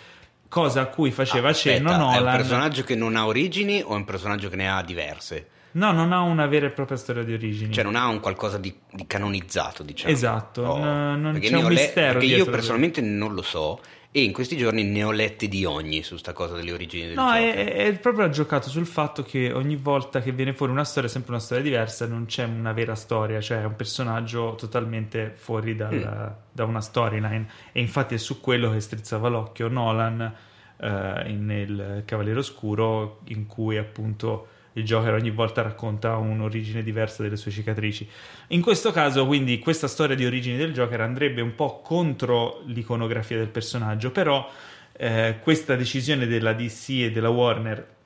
Cosa 0.50 0.82
a 0.82 0.86
cui 0.88 1.12
faceva 1.12 1.54
cenno 1.54 1.89
Aspetta, 1.92 2.04
È 2.13 2.18
un 2.18 2.24
Nolan. 2.24 2.36
personaggio 2.38 2.84
che 2.84 2.96
non 2.96 3.15
ha 3.15 3.26
origini 3.28 3.82
o 3.82 3.89
è 3.92 3.96
un 3.96 4.06
personaggio 4.06 4.50
che 4.50 4.56
ne 4.56 4.70
ha 4.70 4.82
diverse? 4.84 5.48
No, 5.72 5.92
non 5.92 6.12
ha 6.12 6.22
una 6.22 6.48
vera 6.48 6.65
e 6.65 6.72
propria 6.72 6.98
storia 6.98 7.22
di 7.24 7.34
origini. 7.34 7.72
Cioè 7.72 7.84
non 7.84 7.96
ha 7.96 8.08
un 8.08 8.20
qualcosa 8.20 8.58
di, 8.58 8.76
di 8.92 9.06
canonizzato, 9.06 9.84
diciamo. 9.84 10.12
Esatto, 10.12 10.63
Oh, 10.63 10.78
n- 10.80 11.22
non 11.22 11.32
perché 11.34 11.50
c'è 11.50 11.56
un 11.58 11.63
le- 11.65 11.70
mistero 11.70 12.12
Perché 12.13 12.26
io 12.26 12.34
dietro. 12.36 12.52
personalmente 12.52 13.02
non 13.02 13.34
lo 13.36 13.44
so 13.44 13.80
e 14.12 14.24
in 14.24 14.34
questi 14.34 14.58
giorni 14.58 14.84
ne 14.84 15.04
ho 15.04 15.12
lette 15.12 15.48
di 15.48 15.65
ogni 15.65 16.02
su 16.02 16.17
sta 16.17 16.34
cosa 16.34 16.56
delle 16.56 16.72
origini 16.72 17.06
del 17.08 17.15
No, 17.15 17.32
è, 17.34 17.74
è 17.74 17.93
proprio 18.00 18.28
giocato 18.30 18.67
sul 18.67 18.88
fatto 18.88 19.22
che 19.22 19.52
ogni 19.52 19.76
volta 19.76 20.19
che 20.22 20.32
viene 20.32 20.54
fuori 20.54 20.72
una 20.72 20.84
storia 20.84 21.08
è 21.08 21.12
sempre 21.12 21.32
una 21.32 21.39
storia 21.41 21.63
diversa, 21.63 22.08
non 22.08 22.26
c'è 22.26 22.43
una 22.45 22.74
vera 22.74 22.95
storia, 22.95 23.39
cioè 23.39 23.62
è 23.62 23.65
un 23.65 23.76
personaggio 23.76 24.56
totalmente 24.56 25.32
fuori 25.36 25.76
dal- 25.76 25.93
Mm. 25.93 26.28
da 26.52 26.65
una 26.65 26.82
storyline. 26.82 27.48
E 27.72 27.80
infatti 27.82 28.15
è 28.15 28.17
su 28.17 28.39
quello 28.41 28.72
che 28.72 28.80
strizzava 28.80 29.28
l'occhio 29.30 29.67
Nolan 29.67 30.34
eh, 30.82 31.32
nel 31.38 32.04
Cavaliere 32.06 32.39
Oscuro, 32.39 33.19
in 33.26 33.45
cui 33.45 33.78
appunto 33.78 34.48
il 34.80 34.86
Joker 34.86 35.13
ogni 35.13 35.32
volta 35.32 35.62
racconta 35.62 36.15
un'origine 36.18 36.84
diversa 36.84 37.24
delle 37.24 37.38
sue 37.38 37.52
cicatrici. 37.52 38.08
In 38.48 38.62
questo 38.62 38.92
caso, 38.92 39.26
quindi, 39.26 39.60
questa 39.60 39.88
storia 39.88 40.15
di 40.15 40.26
origini 40.26 40.58
del 40.58 40.74
Joker 40.74 41.02
andrebbe 41.02 41.42
un 41.42 41.56
po' 41.56 41.82
contro 41.82 42.62
l'iconografia 42.65 43.38
del 43.38 43.50
personaggio, 43.50 44.12
però 44.12 44.50
eh, 44.94 45.38
questa 45.42 45.76
decisione 45.76 46.28
della 46.28 46.54
DC 46.54 46.89
e 46.89 47.12
della 47.12 47.30
Warner 47.30 47.98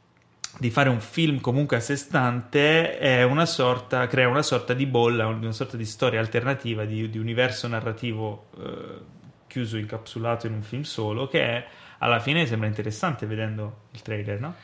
di 0.60 0.70
fare 0.70 0.90
un 0.90 1.00
film 1.00 1.40
comunque 1.40 1.78
a 1.78 1.80
sé 1.80 1.96
stante 1.96 3.26
una 3.28 3.46
sorta, 3.46 4.06
crea 4.08 4.28
una 4.28 4.44
sorta 4.44 4.74
di 4.74 4.86
bolla, 4.86 5.26
una 5.26 5.52
sorta 5.52 5.78
di 5.78 5.86
storia 5.86 6.20
alternativa, 6.20 6.86
di, 6.86 7.10
di 7.10 7.18
universo 7.18 7.68
narrativo 7.68 8.50
eh, 8.60 9.22
chiuso, 9.48 9.78
incapsulato 9.78 10.48
in 10.48 10.54
un 10.54 10.62
film 10.62 10.84
solo, 10.84 11.28
che 11.28 11.64
alla 11.98 12.20
fine 12.20 12.46
sembra 12.46 12.68
interessante 12.68 13.26
vedendo 13.26 13.86
il 13.92 14.02
trailer, 14.02 14.40
no? 14.40 14.56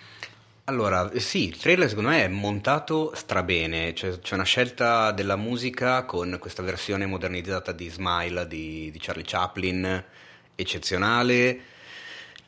Allora, 0.69 1.10
sì, 1.17 1.47
il 1.47 1.58
trailer 1.58 1.89
secondo 1.89 2.12
me 2.12 2.25
è 2.25 2.27
montato 2.27 3.12
strabene, 3.15 3.95
cioè, 3.95 4.19
c'è 4.19 4.36
una 4.36 4.43
scelta 4.43 5.12
della 5.12 5.36
musica 5.36 6.05
con 6.05 6.38
questa 6.39 6.62
versione 6.62 7.08
modernizzata 7.08 7.71
di 7.71 7.89
Smile 7.89 8.47
di, 8.47 8.91
di 8.91 8.99
Charlie 8.99 9.23
Chaplin, 9.25 10.05
eccezionale. 10.53 11.60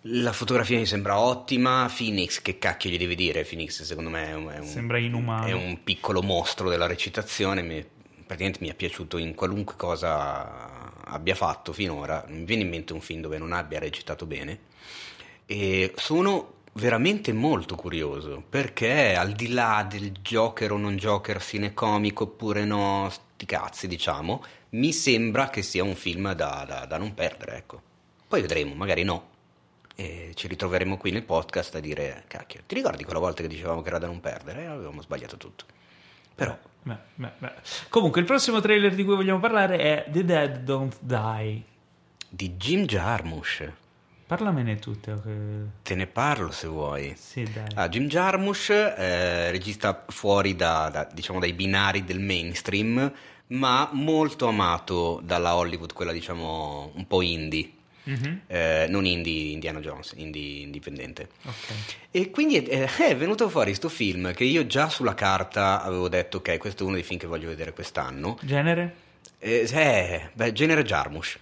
La 0.01 0.31
fotografia 0.33 0.77
mi 0.77 0.85
sembra 0.85 1.17
ottima. 1.17 1.91
Phoenix, 1.91 2.43
che 2.43 2.59
cacchio 2.59 2.91
gli 2.91 2.99
devi 2.99 3.15
dire? 3.15 3.43
Phoenix, 3.43 3.81
secondo 3.81 4.11
me, 4.11 4.27
è 4.27 4.35
un, 4.35 4.65
Sembra 4.65 4.99
inumano. 4.99 5.47
È 5.47 5.53
un 5.53 5.81
piccolo 5.83 6.21
mostro 6.21 6.69
della 6.69 6.85
recitazione. 6.85 7.63
mi- 7.63 7.83
praticamente 8.23 8.59
mi 8.61 8.69
è 8.69 8.75
piaciuto 8.75 9.17
in 9.17 9.33
qualunque 9.33 9.73
cosa 9.77 10.93
abbia 11.05 11.33
fatto 11.33 11.73
finora. 11.73 12.23
Non 12.27 12.41
mi 12.41 12.45
viene 12.45 12.61
in 12.61 12.69
mente 12.69 12.93
un 12.93 13.01
film 13.01 13.21
dove 13.21 13.39
non 13.39 13.51
abbia 13.51 13.79
recitato 13.79 14.27
bene. 14.27 14.59
E 15.47 15.91
sono 15.95 16.59
veramente 16.73 17.33
molto 17.33 17.75
curioso 17.75 18.43
perché 18.47 19.15
al 19.15 19.33
di 19.33 19.49
là 19.49 19.85
del 19.87 20.11
Joker 20.11 20.71
o 20.71 20.77
non 20.77 20.95
Joker 20.97 21.41
cinecomico 21.41 22.23
oppure 22.23 22.63
no, 22.65 23.09
sti 23.09 23.45
cazzi, 23.45 23.87
diciamo, 23.87 24.43
mi 24.71 24.91
sembra 24.93 25.49
che 25.49 25.61
sia 25.61 25.83
un 25.83 25.95
film 25.95 26.33
da, 26.33 26.63
da- 26.67 26.85
da 26.85 26.97
non 26.97 27.13
perdere, 27.13 27.57
ecco. 27.57 27.81
Poi 28.27 28.41
vedremo, 28.41 28.73
magari 28.75 29.03
no. 29.03 29.29
E 29.95 30.31
ci 30.35 30.47
ritroveremo 30.47 30.97
qui 30.97 31.11
nel 31.11 31.23
podcast 31.23 31.75
a 31.75 31.79
dire, 31.79 32.23
cacchio, 32.27 32.61
ti 32.65 32.75
ricordi 32.75 33.03
quella 33.03 33.19
volta 33.19 33.41
che 33.41 33.47
dicevamo 33.49 33.81
che 33.81 33.89
era 33.89 33.97
da 33.99 34.07
non 34.07 34.19
perdere? 34.21 34.65
Avevamo 34.65 35.01
sbagliato 35.01 35.37
tutto. 35.37 35.65
Però, 36.33 36.57
Beh, 36.83 36.97
beh, 37.15 37.31
beh. 37.37 37.51
Comunque, 37.89 38.21
il 38.21 38.25
prossimo 38.25 38.59
trailer 38.61 38.95
di 38.95 39.03
cui 39.03 39.15
vogliamo 39.15 39.39
parlare 39.39 39.77
è 39.77 40.05
The 40.09 40.25
Dead 40.25 40.57
Don't 40.63 40.97
Die. 41.01 41.63
di 42.29 42.51
Jim 42.55 42.85
Jarmusch, 42.85 43.71
Parlamene 44.31 44.79
tutte. 44.79 45.13
Che... 45.21 45.29
te 45.83 45.93
ne 45.93 46.07
parlo 46.07 46.51
se 46.51 46.65
vuoi. 46.67 47.13
Sì, 47.17 47.43
dai. 47.51 47.65
Ah, 47.75 47.89
Jim 47.89 48.07
Jarmusch, 48.07 48.69
eh, 48.69 49.51
regista 49.51 50.05
fuori 50.07 50.55
da- 50.55 50.87
da- 50.89 51.05
diciamo, 51.11 51.37
dai 51.37 51.51
binari 51.51 52.05
del 52.05 52.21
mainstream, 52.21 53.11
ma 53.47 53.89
molto 53.91 54.47
amato 54.47 55.19
dalla 55.21 55.55
Hollywood, 55.55 55.91
quella 55.91 56.13
diciamo 56.13 56.93
un 56.95 57.07
po' 57.07 57.21
indie. 57.21 57.71
Mhm. 58.03 58.41
Eh, 58.47 58.85
non 58.87 59.05
indie 59.05 59.51
Indiana 59.51 59.81
Jones, 59.81 60.13
indie 60.15 60.61
indipendente. 60.61 61.27
Ok. 61.43 61.73
E 62.11 62.29
quindi 62.29 62.55
è, 62.55 62.89
è 62.89 63.17
venuto 63.17 63.49
fuori 63.49 63.73
sto 63.73 63.89
film 63.89 64.33
che 64.33 64.45
io 64.45 64.65
già 64.65 64.87
sulla 64.87 65.13
carta 65.13 65.83
avevo 65.83 66.07
detto, 66.07 66.37
ok, 66.37 66.57
questo 66.57 66.83
è 66.83 66.85
uno 66.85 66.95
dei 66.95 67.03
film 67.03 67.19
che 67.19 67.27
voglio 67.27 67.49
vedere 67.49 67.73
quest'anno. 67.73 68.37
Genere? 68.43 68.95
Eh, 69.39 69.67
eh, 69.69 70.29
beh, 70.31 70.53
genere 70.53 70.83
Jarmusch. 70.83 71.37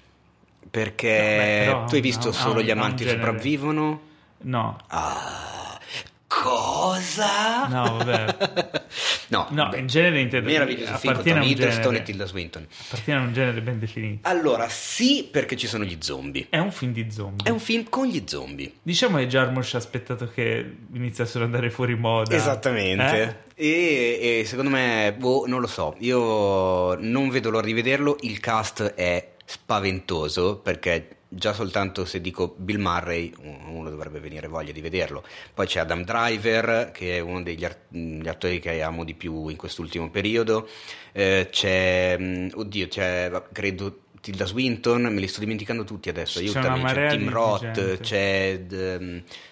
Perché 0.69 1.10
No, 1.10 1.26
beh, 1.26 1.65
però 1.65 1.84
tu 1.86 1.93
hai 1.93 2.00
ha- 2.00 2.04
visto 2.04 2.30
ha- 2.30 2.34
solo 2.34 2.60
ha- 2.60 2.63
gli 2.63 2.72
amanti 2.72 3.08
sopravvivono? 3.08 4.02
No. 4.41 4.78
Ah, 4.88 5.80
cosa? 6.28 7.67
No, 7.67 7.98
vabbè. 7.98 8.84
no, 9.30 9.48
No, 9.50 9.69
beh, 9.69 9.80
in 9.80 9.88
genere 9.88 10.19
intendo- 10.22 10.50
meraviglioso 10.50 10.95
film 10.98 11.13
con 11.15 11.24
Tom 11.24 11.41
Hiddleston 11.41 11.95
e 11.95 12.04
Tilda 12.04 12.26
Swinton. 12.26 12.67
Appartiene 12.86 13.19
a 13.19 13.24
un 13.24 13.34
genere 13.34 13.62
ben 13.62 13.80
definito. 13.80 14.30
Allora, 14.30 14.67
sì, 14.69 15.28
perché 15.30 15.58
ci 15.58 15.67
sono 15.67 15.84
gli 15.84 15.98
zombie. 16.00 16.48
È 16.50 16.58
un 16.60 16.72
film 16.72 16.93
di 16.93 17.10
zombie. 17.12 17.45
È 17.48 17.50
un 17.50 17.60
film 17.60 17.89
con 17.89 18.06
gli 18.06 18.24
zombie. 18.26 18.72
Diciamo 18.82 19.17
che 19.17 19.28
Jarmusch 19.28 19.74
ha 19.74 19.78
aspettato 19.78 20.30
che 20.34 20.76
iniziassero 20.93 21.45
ad 21.45 21.54
andare 21.54 21.72
fuori 21.72 21.95
moda. 21.95 22.36
Esattamente. 22.36 23.45
E, 23.56 24.39
e 24.39 24.45
secondo 24.45 24.69
me, 24.69 25.13
boh, 25.17 25.45
non 25.48 25.60
lo 25.60 25.67
so. 25.67 25.95
Io 26.00 26.95
non 26.95 27.30
vedo 27.30 27.50
l'ora 27.50 27.65
di 27.65 27.74
vederlo. 27.74 28.17
Il 28.22 28.39
cast 28.39 28.93
è 28.93 29.32
spaventoso 29.49 30.57
perché 30.57 31.17
già 31.27 31.53
soltanto 31.53 32.05
se 32.05 32.21
dico 32.21 32.53
Bill 32.55 32.79
Murray, 32.79 33.33
uno 33.67 33.89
dovrebbe 33.89 34.19
venire 34.19 34.47
voglia 34.47 34.71
di 34.71 34.81
vederlo. 34.81 35.23
Poi 35.55 35.65
c'è 35.65 35.79
Adam 35.79 36.03
Driver, 36.03 36.91
che 36.91 37.17
è 37.17 37.19
uno 37.19 37.41
degli 37.41 37.65
art- 37.65 38.27
attori 38.27 38.59
che 38.59 38.81
amo 38.83 39.03
di 39.03 39.15
più 39.15 39.47
in 39.47 39.55
quest'ultimo 39.57 40.12
periodo. 40.12 40.67
Eh, 41.12 41.47
c'è, 41.49 42.15
oddio, 42.53 42.88
c'è, 42.88 43.43
credo. 43.51 44.01
Tilda 44.21 44.45
Swinton, 44.45 45.03
me 45.03 45.21
li 45.21 45.29
sto 45.29 45.39
dimenticando 45.39 45.85
tutti 45.85 46.09
adesso. 46.09 46.39
C'è 46.39 46.45
Aiutami, 46.45 46.75
c'è 46.75 46.81
marea 46.81 47.09
Tim 47.12 47.29
Roth, 47.29 47.99
c'è, 48.01 48.65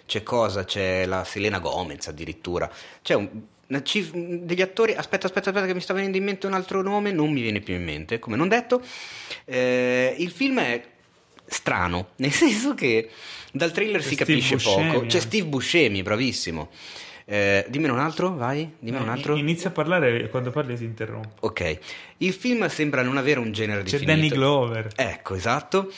c'è 0.06 0.24
cosa? 0.24 0.66
C'è 0.66 1.06
la 1.06 1.24
Selena 1.24 1.60
Gomez 1.60 2.06
addirittura. 2.08 2.70
C'è 3.02 3.14
un- 3.14 3.30
cif- 3.84 4.14
degli 4.16 4.62
attori. 4.62 4.94
Aspetta, 4.94 5.28
aspetta, 5.28 5.50
aspetta, 5.50 5.68
che 5.68 5.74
mi 5.74 5.82
sta 5.82 5.94
venendo 5.94 6.18
in 6.18 6.24
mente 6.24 6.48
un 6.48 6.54
altro 6.54 6.82
nome, 6.82 7.12
non 7.12 7.32
mi 7.32 7.42
viene 7.42 7.60
più 7.60 7.76
in 7.76 7.84
mente. 7.84 8.20
Come 8.20 8.36
non 8.38 8.48
detto, 8.48 8.82
Eh, 9.46 10.16
il 10.18 10.32
film 10.32 10.60
è 10.60 10.84
strano, 11.46 12.10
nel 12.18 12.32
senso 12.32 12.74
che 12.74 13.10
dal 13.52 13.72
trailer 13.72 14.02
C'è 14.02 14.08
si 14.08 14.14
Steve 14.16 14.32
capisce 14.32 14.56
Buscemi 14.56 14.92
poco. 14.92 15.06
C'è. 15.06 15.20
Steve 15.20 15.46
Buscemi, 15.48 16.02
bravissimo. 16.04 16.70
Eh, 17.30 17.66
dimmene 17.68 17.92
un 17.92 18.00
altro, 18.00 18.36
vai, 18.36 18.70
dimmene 18.80 19.04
un 19.04 19.10
Eh, 19.10 19.14
altro. 19.14 19.36
Inizia 19.36 19.70
a 19.70 19.74
parlare 19.74 20.22
e 20.24 20.30
quando 20.30 20.50
parli 20.52 20.78
si 20.78 20.86
interrompe. 20.86 21.30
Ok, 21.42 21.78
il 22.20 22.32
film 22.34 22.68
sembra 22.70 23.02
non 23.02 23.18
avere 23.18 23.40
un 23.40 23.52
genere 23.52 23.84
C'è 23.84 24.00
definito. 24.00 24.12
Danny 24.16 24.28
Glover. 24.30 24.88
Ecco, 24.96 25.36
esatto. 25.36 25.92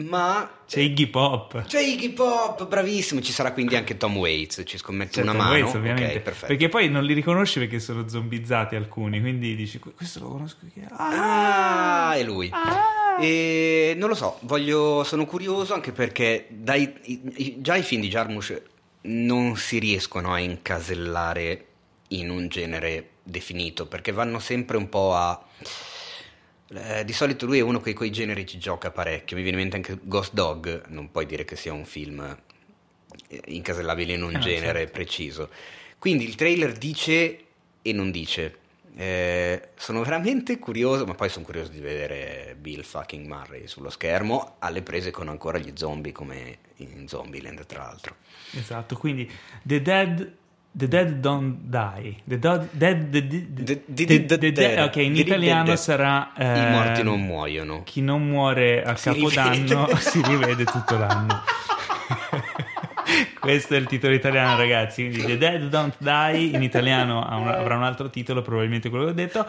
Ma 0.00 0.48
C'è 0.66 0.80
Iggy 0.80 1.06
Pop. 1.08 1.62
c'è 1.64 1.80
Iggy 1.80 2.10
Pop, 2.10 2.66
bravissimo. 2.66 3.20
Ci 3.20 3.32
sarà 3.32 3.52
quindi 3.52 3.74
anche 3.76 3.96
Tom 3.96 4.16
Waits. 4.16 4.62
Ci 4.64 4.78
scommetto 4.78 5.12
C'è 5.12 5.22
una 5.22 5.32
Tom 5.32 5.40
mano. 5.40 5.52
Waits, 5.54 5.74
ovviamente. 5.74 6.16
Ok, 6.16 6.20
perfetto. 6.20 6.46
Perché 6.46 6.68
poi 6.68 6.88
non 6.88 7.04
li 7.04 7.14
riconosci 7.14 7.58
perché 7.58 7.80
sono 7.80 8.06
zombizzati 8.08 8.76
alcuni. 8.76 9.20
Quindi 9.20 9.56
dici, 9.56 9.78
questo 9.78 10.20
lo 10.20 10.28
conosco. 10.28 10.58
Chi 10.72 10.80
è? 10.80 10.86
Ah, 10.90 12.08
Ah, 12.10 12.14
è 12.14 12.22
lui. 12.22 12.48
ah. 12.52 12.96
E 13.20 13.94
non 13.96 14.08
lo 14.08 14.14
so, 14.14 14.38
voglio, 14.42 15.02
sono 15.02 15.26
curioso 15.26 15.74
anche 15.74 15.90
perché 15.90 16.46
dai, 16.50 17.56
già 17.58 17.74
i 17.74 17.82
film 17.82 18.00
di 18.02 18.08
Jarmusch 18.08 18.62
non 19.02 19.56
si 19.56 19.78
riescono 19.80 20.32
a 20.32 20.38
incasellare 20.38 21.64
in 22.08 22.30
un 22.30 22.46
genere 22.46 23.08
definito 23.24 23.86
perché 23.86 24.12
vanno 24.12 24.38
sempre 24.38 24.76
un 24.76 24.88
po' 24.88 25.14
a. 25.16 25.42
eh, 26.74 27.04
di 27.04 27.12
solito 27.12 27.46
lui 27.46 27.58
è 27.58 27.62
uno 27.62 27.80
che 27.80 27.92
con 27.92 28.06
i 28.06 28.10
generi 28.10 28.46
ci 28.46 28.58
gioca 28.58 28.90
parecchio. 28.90 29.36
Mi 29.36 29.42
viene 29.42 29.62
in 29.62 29.68
mente 29.68 29.76
anche 29.76 29.98
Ghost 30.02 30.32
Dog, 30.32 30.86
non 30.88 31.10
puoi 31.10 31.26
dire 31.26 31.44
che 31.44 31.56
sia 31.56 31.72
un 31.72 31.84
film 31.84 32.20
eh, 33.28 33.42
incasellabile 33.46 34.12
in 34.14 34.22
un 34.22 34.36
Eh, 34.36 34.38
genere 34.38 34.86
preciso. 34.86 35.50
Quindi 35.98 36.24
il 36.24 36.34
trailer 36.34 36.72
dice 36.72 37.44
e 37.82 37.92
non 37.92 38.10
dice. 38.10 38.58
Eh, 39.00 39.68
sono 39.76 40.02
veramente 40.02 40.58
curioso, 40.58 41.06
ma 41.06 41.14
poi 41.14 41.28
sono 41.28 41.44
curioso 41.44 41.70
di 41.70 41.78
vedere 41.78 42.56
Bill 42.58 42.82
fucking 42.82 43.26
Murray 43.26 43.68
sullo 43.68 43.90
schermo 43.90 44.56
alle 44.58 44.82
prese 44.82 45.12
con 45.12 45.28
ancora 45.28 45.58
gli 45.58 45.70
zombie 45.74 46.10
come 46.10 46.58
in 46.78 47.06
Zombieland, 47.06 47.64
tra 47.66 47.84
l'altro. 47.84 48.16
Esatto, 48.52 48.96
quindi 48.96 49.30
The 49.62 49.82
Dead 49.82 50.36
The 50.70 50.86
Dead 50.86 51.12
Don't 51.20 51.56
Die. 51.62 52.16
The 52.24 52.38
do- 52.38 52.68
dead, 52.70 53.10
the, 53.10 53.26
the- 53.26 53.46
The- 53.86 54.38
the- 54.38 54.52
dead. 54.52 54.78
ok, 54.86 54.96
in 54.96 55.16
italiano 55.16 55.74
sarà 55.76 56.32
I 56.36 56.42
eh, 56.42 56.70
morti 56.70 57.02
non 57.02 57.20
muoiono. 57.20 57.82
Chi 57.84 58.00
non 58.00 58.26
muore 58.26 58.82
a 58.84 58.94
Si 58.94 59.10
Capodanno 59.10 59.86
rivede. 59.86 59.96
si 60.00 60.22
rivede 60.22 60.64
tutto 60.64 60.96
l'anno. 60.98 61.42
Questo 63.40 63.74
è 63.74 63.78
il 63.78 63.86
titolo 63.86 64.12
italiano, 64.14 64.56
ragazzi. 64.56 65.08
Quindi 65.08 65.24
The 65.24 65.38
Dead 65.38 65.68
Don't 65.68 65.94
Die 65.98 66.40
in 66.54 66.62
italiano 66.62 67.24
avrà 67.24 67.76
un 67.76 67.82
altro 67.82 68.10
titolo, 68.10 68.42
probabilmente 68.42 68.88
quello 68.90 69.04
che 69.06 69.10
ho 69.10 69.14
detto. 69.14 69.46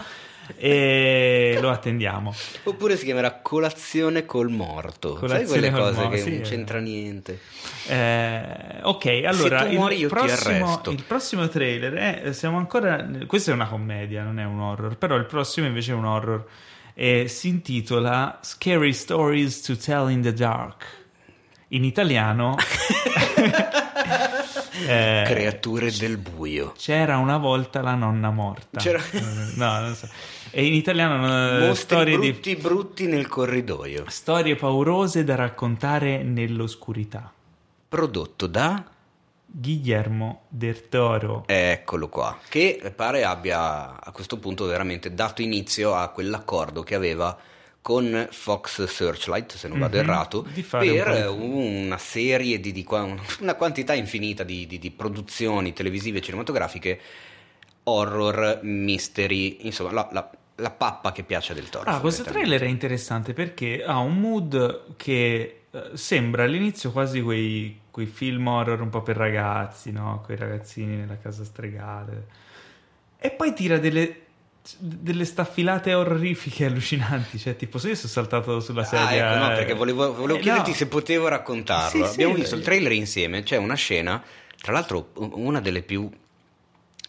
E 0.58 1.58
lo 1.60 1.70
attendiamo. 1.70 2.34
Oppure 2.64 2.98
si 2.98 3.06
chiamerà 3.06 3.40
Colazione 3.42 4.26
col 4.26 4.50
morto. 4.50 5.12
Sai 5.12 5.20
Colazione 5.20 5.46
quelle 5.46 5.72
col 5.72 5.80
cose 5.80 6.02
morto, 6.02 6.10
che 6.10 6.18
sì, 6.18 6.30
non 6.30 6.40
eh. 6.40 6.42
c'entra 6.42 6.80
niente. 6.80 7.40
Eh, 7.88 8.80
ok, 8.82 9.06
allora 9.26 9.66
muori 9.66 10.02
il, 10.02 10.08
prossimo, 10.08 10.82
il 10.88 11.04
prossimo 11.04 11.48
trailer 11.48 11.94
è, 11.94 12.34
siamo 12.34 12.58
ancora. 12.58 13.08
Questa 13.26 13.52
è 13.52 13.54
una 13.54 13.68
commedia, 13.68 14.24
non 14.24 14.40
è 14.40 14.46
un 14.46 14.60
horror. 14.60 14.98
Però 14.98 15.16
il 15.16 15.26
prossimo 15.26 15.68
invece 15.68 15.92
è 15.92 15.96
un 15.96 16.06
horror. 16.06 16.46
E 16.94 17.28
si 17.28 17.48
intitola 17.48 18.40
Scary 18.42 18.94
Stories 18.94 19.62
to 19.62 19.78
Tell 19.78 20.10
in 20.10 20.22
the 20.22 20.34
Dark. 20.34 20.86
In 21.70 21.84
italiano. 21.84 22.56
eh, 24.88 25.24
Creature 25.26 25.92
del 25.92 26.18
buio. 26.18 26.74
c'era 26.78 27.18
una 27.18 27.38
volta 27.38 27.82
la 27.82 27.96
nonna 27.96 28.30
morta. 28.32 28.80
C'era- 28.80 29.02
Eh, 29.12 29.22
No, 29.56 29.80
non 29.80 29.96
so. 29.96 30.08
E 30.52 30.66
in 30.66 30.74
italiano 30.74 31.16
eh, 31.26 31.60
Mostri 31.68 31.76
storie 31.76 32.18
di 32.20 32.32
brutti 32.32 32.56
brutti 32.56 33.06
nel 33.08 33.28
corridoio. 33.28 34.06
storie 34.08 34.56
paurose 34.56 35.24
da 35.24 35.36
raccontare 35.36 36.24
nell'oscurità. 36.24 37.32
Prodotto 37.88 38.48
da 38.48 38.84
Guillermo 39.46 40.42
del 40.48 40.90
Toro. 40.90 41.44
Eccolo 41.48 42.08
qua, 42.08 42.38
che 42.48 42.94
pare 42.96 43.24
abbia 43.24 44.00
a 44.00 44.12
questo 44.12 44.38
punto 44.38 44.66
veramente 44.66 45.14
dato 45.14 45.42
inizio 45.42 45.96
a 45.96 46.08
quell'accordo 46.10 46.84
che 46.84 46.94
aveva 46.96 47.36
con 47.82 48.28
Fox 48.32 48.84
Searchlight, 48.86 49.56
se 49.56 49.68
non 49.68 49.80
vado 49.80 49.98
Mhm, 49.98 50.04
errato, 50.04 50.40
un 50.40 50.64
per 50.70 51.36
di- 51.36 51.44
una 51.44 51.98
serie 51.98 52.60
di, 52.60 52.72
di 52.72 52.84
qua- 52.84 53.04
una 53.40 53.56
quantità 53.56 53.94
infinita 53.94 54.44
di, 54.44 54.68
di- 54.68 54.80
di 54.80 54.92
produzioni 54.92 55.74
televisive 55.74 56.20
e 56.20 56.22
cinematografiche, 56.22 57.00
horror, 57.84 58.60
mystery, 58.64 59.58
insomma 59.62 59.92
la, 59.92 60.10
la- 60.12 60.30
la 60.56 60.72
pappa 60.72 61.12
che 61.14 61.24
piace 61.24 61.54
del 61.54 61.70
Toro. 61.70 61.90
Ah, 61.90 62.00
questo 62.02 62.24
trailer 62.24 62.62
è 62.62 62.68
interessante 62.68 63.34
perché 63.34 63.82
ha 63.84 63.98
un 64.00 64.20
mood 64.20 64.96
che 64.98 65.62
eh, 65.72 65.90
sembra 65.94 66.44
all'inizio 66.44 66.92
quasi 66.92 67.22
quei, 67.22 67.80
quei 67.90 68.08
film 68.08 68.46
horror 68.48 68.82
un 68.82 68.90
po' 68.90 69.02
per 69.02 69.16
ragazzi, 69.16 69.92
no? 69.92 70.22
Quei 70.26 70.36
ragazzini 70.36 70.98
nella 70.98 71.18
casa 71.18 71.46
stregale. 71.46 72.28
E 73.18 73.32
poi 73.32 73.54
tira 73.54 73.78
delle, 73.78 74.28
delle 74.78 75.26
staffilate 75.26 75.94
orrifiche 75.94 76.66
allucinanti. 76.66 77.38
Cioè, 77.40 77.56
tipo, 77.56 77.78
se 77.78 77.90
io 77.90 77.96
sono 77.96 78.10
saltato 78.12 78.60
sulla 78.60 78.82
Ah, 78.82 78.86
sedia. 78.86 79.32
ecco, 79.34 79.44
no, 79.44 79.48
perché 79.56 79.74
volevo, 79.74 80.14
volevo 80.14 80.38
Eh, 80.40 80.42
chiederti 80.42 80.70
no. 80.72 80.76
se 80.76 80.88
potevo 80.88 81.28
raccontarlo. 81.28 82.04
Sì, 82.06 82.08
sì, 82.08 82.14
Abbiamo 82.14 82.34
eh. 82.34 82.40
visto 82.40 82.56
il 82.56 82.62
trailer 82.64 82.92
insieme, 82.92 83.44
c'è 83.44 83.58
una 83.58 83.76
scena, 83.76 84.22
tra 84.62 84.72
l'altro 84.74 85.12
una 85.16 85.60
delle 85.62 85.82
più 85.82 86.10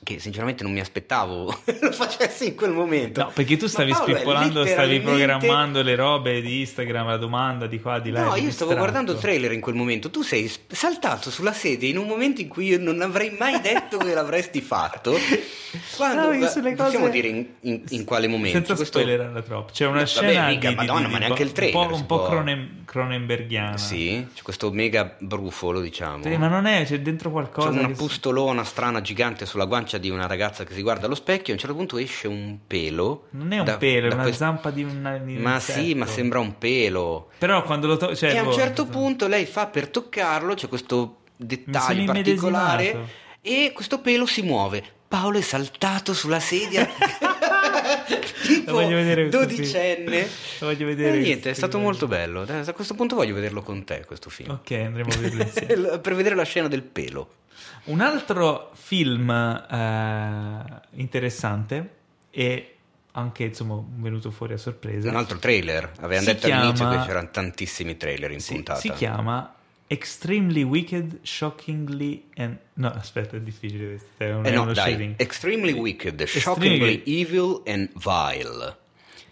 che 0.02 0.18
sinceramente 0.18 0.62
non 0.62 0.72
mi 0.72 0.80
aspettavo 0.80 1.54
lo 1.80 1.92
facessi 1.92 2.48
in 2.48 2.54
quel 2.54 2.70
momento. 2.72 3.22
No, 3.22 3.30
perché 3.34 3.56
tu 3.58 3.66
stavi 3.66 3.92
spippolando, 3.92 4.64
stavi 4.64 4.98
letteralmente- 4.98 5.36
programmando 5.36 5.82
le 5.82 5.94
robe 5.94 6.40
di 6.40 6.60
Instagram, 6.60 7.06
la 7.06 7.16
domanda 7.18 7.66
di 7.66 7.80
qua, 7.80 7.98
di 7.98 8.10
là. 8.10 8.24
No, 8.24 8.36
io 8.36 8.50
stavo 8.50 8.74
guardando 8.74 9.12
il 9.12 9.18
trailer 9.18 9.52
in 9.52 9.60
quel 9.60 9.74
momento. 9.74 10.10
Tu 10.10 10.22
sei 10.22 10.50
saltato 10.68 11.30
sulla 11.30 11.52
sedia 11.52 11.88
in 11.88 11.98
un 11.98 12.06
momento 12.06 12.40
in 12.40 12.48
cui 12.48 12.66
io 12.66 12.78
non 12.80 13.02
avrei 13.02 13.34
mai 13.38 13.60
detto 13.60 13.98
che 13.98 14.14
l'avresti 14.14 14.60
fatto. 14.62 15.14
Quando, 15.96 16.32
No, 16.32 16.48
sulle 16.48 16.72
possiamo 16.74 17.06
cose- 17.06 17.10
dire 17.20 17.28
in, 17.28 17.46
in- 17.60 17.82
in 17.90 18.04
quale 18.04 18.26
momento? 18.26 18.56
Senza 18.56 18.74
Questo- 18.74 18.98
spoilerarla 18.98 19.42
troppo. 19.42 19.70
C'è 19.72 19.84
una 19.84 19.94
Vabbè, 19.98 20.06
scena 20.06 20.46
mica, 20.48 20.68
di, 20.70 20.74
Madonna, 20.74 21.06
di- 21.06 21.12
ma 21.12 21.18
neanche 21.18 21.42
il 21.42 21.52
trailer 21.52 21.76
un 21.76 21.88
po', 21.88 21.94
si 21.94 22.00
un 22.00 22.06
po' 22.06 22.24
Cronen- 22.24 22.82
Cronenberghiana. 22.84 23.76
Sì, 23.76 24.26
c'è 24.34 24.42
questo 24.42 24.72
mega 24.72 25.14
brufolo, 25.18 25.80
diciamo. 25.80 26.24
Sì, 26.24 26.36
ma 26.36 26.48
non 26.48 26.66
è, 26.66 26.84
c'è 26.84 27.00
dentro 27.00 27.30
qualcosa. 27.30 27.68
C'è 27.70 27.78
una 27.78 27.86
che- 27.88 27.94
pustolona 27.94 28.64
strana 28.64 29.00
gigante 29.00 29.46
sulla 29.46 29.66
guancia 29.66 29.89
di 29.98 30.10
una 30.10 30.26
ragazza 30.26 30.64
che 30.64 30.74
si 30.74 30.82
guarda 30.82 31.06
allo 31.06 31.14
specchio. 31.14 31.52
A 31.52 31.56
un 31.56 31.60
certo 31.60 31.76
punto 31.76 31.98
esce 31.98 32.28
un 32.28 32.58
pelo. 32.66 33.26
Non 33.30 33.52
è 33.52 33.58
un 33.58 33.64
da- 33.64 33.76
pelo, 33.76 34.06
è 34.06 34.08
da 34.08 34.14
una 34.14 34.22
quest- 34.24 34.38
zampa 34.38 34.70
di 34.70 34.82
un, 34.82 35.00
Ma 35.40 35.54
insetto. 35.54 35.80
sì, 35.80 35.94
ma 35.94 36.06
sembra 36.06 36.38
un 36.40 36.58
pelo. 36.58 37.28
Però 37.38 37.62
quando 37.62 37.86
lo 37.86 37.96
to- 37.96 38.14
cioè, 38.14 38.32
e 38.32 38.38
a 38.38 38.42
un 38.42 38.48
boh, 38.48 38.54
certo 38.54 38.84
so. 38.84 38.90
punto 38.90 39.26
lei 39.26 39.46
fa 39.46 39.66
per 39.66 39.88
toccarlo, 39.88 40.54
c'è 40.54 40.68
questo 40.68 41.16
dettaglio 41.36 42.04
particolare 42.12 43.06
e 43.40 43.72
questo 43.74 44.00
pelo 44.00 44.26
si 44.26 44.42
muove. 44.42 44.82
Paolo 45.08 45.38
è 45.38 45.42
saltato 45.42 46.14
sulla 46.14 46.40
sedia. 46.40 46.88
tipo 48.42 48.82
dodicenne. 49.28 50.28
Lo 50.60 50.66
voglio 50.66 50.86
vedere 50.86 51.16
E 51.18 51.20
niente, 51.20 51.32
questo 51.42 51.48
è 51.50 51.54
stato 51.54 51.72
film. 51.78 51.82
molto 51.84 52.06
bello. 52.06 52.42
A 52.42 52.72
questo 52.72 52.94
punto 52.94 53.14
voglio 53.16 53.34
vederlo 53.34 53.62
con 53.62 53.84
te, 53.84 54.04
questo 54.06 54.30
film. 54.30 54.50
Ok, 54.50 54.70
andremo 54.72 55.10
a 55.12 55.16
vederlo 55.16 55.42
insieme. 55.44 55.98
per 55.98 56.14
vedere 56.14 56.34
la 56.34 56.44
scena 56.44 56.68
del 56.68 56.82
pelo. 56.82 57.34
Un 57.84 58.00
altro 58.00 58.70
film 58.74 59.30
eh, 59.30 60.80
interessante 61.00 61.90
e 62.30 62.74
anche 63.12 63.42
insomma 63.44 63.82
venuto 63.96 64.30
fuori 64.30 64.52
a 64.52 64.56
sorpresa. 64.56 65.08
Un 65.08 65.16
altro 65.16 65.38
trailer. 65.38 65.90
Avevamo 66.00 66.26
detto 66.26 66.46
all'inizio 66.46 66.72
chiama- 66.86 67.00
che 67.00 67.06
c'erano 67.06 67.28
tantissimi 67.30 67.96
trailer 67.96 68.30
in 68.30 68.40
Sì, 68.40 68.54
puntata. 68.54 68.78
si 68.80 68.90
chiama 68.92 69.54
Extremely 69.92 70.62
Wicked, 70.62 71.18
Shockingly 71.22 72.28
and... 72.36 72.56
No, 72.74 72.90
aspetta, 72.92 73.36
è 73.36 73.40
difficile 73.40 73.88
questo. 73.88 74.08
È 74.18 74.32
un, 74.32 74.46
Eh 74.46 74.50
no, 74.52 74.66
dai, 74.66 74.92
shading. 74.92 75.14
Extremely 75.16 75.72
Wicked, 75.72 76.20
Extremely- 76.20 76.40
Shockingly 76.40 77.02
Evil 77.06 77.62
and 77.66 77.90
Vile. 77.96 78.76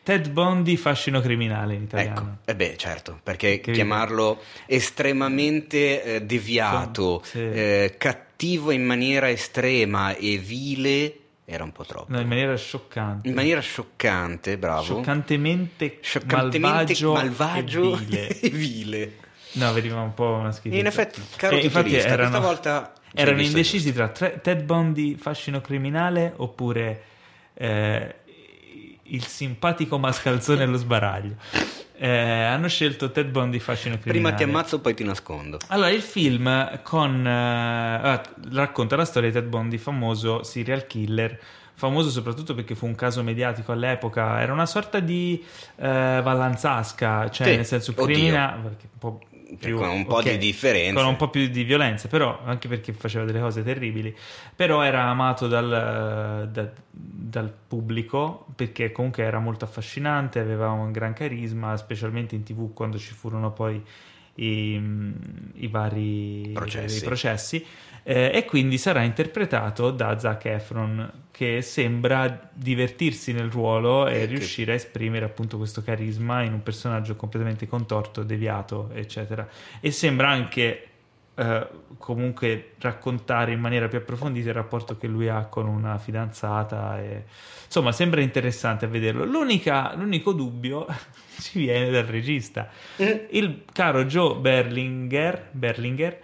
Ted 0.02 0.30
Bundy, 0.30 0.76
fascino 0.76 1.20
criminale 1.20 1.74
in 1.74 1.82
Ecco, 1.82 1.96
italiano. 1.96 2.38
eh 2.44 2.56
beh, 2.56 2.74
certo, 2.76 3.20
perché 3.22 3.60
Che- 3.60 3.70
chiamarlo 3.72 4.40
estremamente 4.66 6.02
eh, 6.16 6.22
deviato, 6.22 7.20
Sì. 7.24 7.38
eh, 7.38 7.94
cattivo 7.96 8.70
in 8.72 8.84
maniera 8.84 9.30
estrema 9.30 10.16
e 10.16 10.38
vile 10.38 11.14
era 11.44 11.62
un 11.64 11.72
po' 11.72 11.84
troppo. 11.84 12.10
No, 12.12 12.20
in 12.20 12.26
maniera 12.26 12.56
scioccante. 12.56 13.28
In 13.28 13.34
maniera 13.34 13.60
scioccante, 13.60 14.58
bravo. 14.58 14.82
Scioccantemente, 14.82 15.98
Scioccantemente 16.00 16.66
malvagio, 17.00 17.12
malvagio 17.12 17.94
e 17.94 17.96
vile. 18.04 18.28
e 18.40 18.48
vile. 18.50 19.12
No, 19.52 19.72
veniva 19.72 20.00
un 20.00 20.14
po' 20.14 20.32
una 20.34 20.52
schifezza. 20.52 20.80
In 20.80 20.86
effetti, 20.86 21.22
caro 21.36 21.56
Eh, 21.56 21.64
infatti 21.64 21.84
titolista, 21.86 22.12
erano, 22.12 22.28
questa 22.30 22.46
volta 22.46 22.92
erano 23.12 23.40
indecisi 23.42 23.92
tra 23.92 24.08
tre- 24.08 24.40
Ted 24.42 24.62
Bundy, 24.62 25.16
fascino 25.16 25.60
criminale, 25.60 26.32
oppure 26.36 27.02
eh, 27.54 28.14
il 29.04 29.24
simpatico 29.24 29.98
mascalzone 29.98 30.62
allo 30.64 30.76
sbaraglio. 30.76 31.34
Eh, 32.00 32.08
hanno 32.08 32.68
scelto 32.68 33.10
Ted 33.10 33.28
Bundy, 33.30 33.58
fascino 33.58 33.98
criminale. 33.98 34.34
Prima 34.34 34.34
ti 34.36 34.42
ammazzo, 34.44 34.80
poi 34.80 34.94
ti 34.94 35.02
nascondo. 35.02 35.58
Allora, 35.68 35.90
il 35.90 36.02
film 36.02 36.80
con, 36.82 37.26
eh, 37.26 37.30
ah, 37.30 38.22
racconta 38.52 38.94
la 38.94 39.04
storia 39.04 39.30
di 39.30 39.34
Ted 39.34 39.48
Bundy, 39.48 39.78
famoso 39.78 40.44
serial 40.44 40.86
killer, 40.86 41.40
famoso 41.74 42.10
soprattutto 42.10 42.54
perché 42.54 42.74
fu 42.76 42.86
un 42.86 42.94
caso 42.94 43.22
mediatico 43.24 43.72
all'epoca, 43.72 44.40
era 44.40 44.52
una 44.52 44.66
sorta 44.66 45.00
di 45.00 45.44
eh, 45.76 46.20
Vallanzasca, 46.22 47.30
cioè 47.30 47.48
Sì, 47.48 47.56
nel 47.56 47.66
senso 47.66 47.94
perché 47.94 48.12
un 48.30 48.98
po' 48.98 49.20
più, 49.58 49.76
Con 49.76 49.88
un 49.88 50.04
po' 50.06 50.16
ok, 50.16 50.30
di 50.32 50.38
differenza. 50.38 51.00
con 51.00 51.08
un 51.08 51.16
po' 51.16 51.28
più 51.30 51.46
di 51.48 51.64
violenza, 51.64 52.08
però 52.08 52.40
anche 52.44 52.68
perché 52.68 52.92
faceva 52.92 53.24
delle 53.24 53.40
cose 53.40 53.62
terribili, 53.62 54.14
però 54.54 54.82
era 54.82 55.04
amato 55.04 55.48
dal, 55.48 56.48
da- 56.52 56.70
dal 56.90 57.52
pubblico 57.68 58.46
perché 58.54 58.92
comunque 58.92 59.22
era 59.22 59.38
molto 59.38 59.64
affascinante, 59.64 60.38
aveva 60.40 60.70
un 60.70 60.92
gran 60.92 61.12
carisma, 61.12 61.76
specialmente 61.76 62.34
in 62.34 62.42
tv 62.42 62.72
quando 62.74 62.98
ci 62.98 63.12
furono 63.14 63.52
poi 63.52 63.82
i, 64.38 64.80
i 65.54 65.68
vari 65.68 66.50
Processi. 66.52 66.98
i 66.98 67.02
processi, 67.02 67.66
eh, 68.02 68.30
e 68.32 68.44
quindi 68.44 68.78
sarà 68.78 69.02
interpretato 69.02 69.90
da 69.90 70.18
Zac 70.18 70.44
Efron 70.46 71.12
che 71.30 71.62
sembra 71.62 72.50
divertirsi 72.52 73.32
nel 73.32 73.50
ruolo 73.50 74.06
e 74.06 74.20
che- 74.20 74.24
riuscire 74.26 74.72
a 74.72 74.74
esprimere 74.74 75.24
appunto 75.24 75.56
questo 75.56 75.82
carisma 75.82 76.42
in 76.42 76.52
un 76.52 76.62
personaggio 76.62 77.16
completamente 77.16 77.66
contorto, 77.68 78.22
deviato, 78.22 78.90
eccetera. 78.92 79.46
E 79.80 79.90
sembra 79.90 80.30
anche 80.30 80.82
eh, 81.34 81.68
comunque 81.98 82.72
raccontare 82.78 83.52
in 83.52 83.60
maniera 83.60 83.86
più 83.86 83.98
approfondita 83.98 84.48
il 84.48 84.54
rapporto 84.54 84.96
che 84.96 85.06
lui 85.06 85.28
ha 85.28 85.44
con 85.44 85.68
una 85.68 85.96
fidanzata. 85.98 87.00
E... 87.00 87.24
Insomma, 87.66 87.92
sembra 87.92 88.20
interessante 88.20 88.86
a 88.86 88.88
vederlo. 88.88 89.24
L'unica- 89.24 89.94
l'unico 89.94 90.32
dubbio 90.32 90.86
ci 91.40 91.60
viene 91.60 91.90
dal 91.90 92.04
regista, 92.04 92.68
Mm. 93.00 93.06
il 93.30 93.64
caro 93.72 94.04
Joe 94.04 94.36
Berlinger, 94.36 95.48
Berlinger 95.52 96.20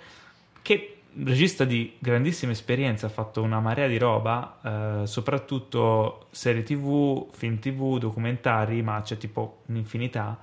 che 0.63 0.97
regista 1.23 1.65
di 1.65 1.95
grandissima 1.99 2.51
esperienza, 2.53 3.07
ha 3.07 3.11
fatto 3.11 3.41
una 3.43 3.61
marea 3.61 3.87
di 3.87 3.99
roba, 3.99 5.03
eh, 5.03 5.07
soprattutto 5.07 6.27
serie 6.33 6.63
tv, 6.65 7.29
film 7.33 7.59
tv, 7.61 7.99
documentari, 7.99 8.83
ma 8.83 9.01
c'è 9.03 9.17
tipo 9.17 9.61
un'infinità. 9.67 10.37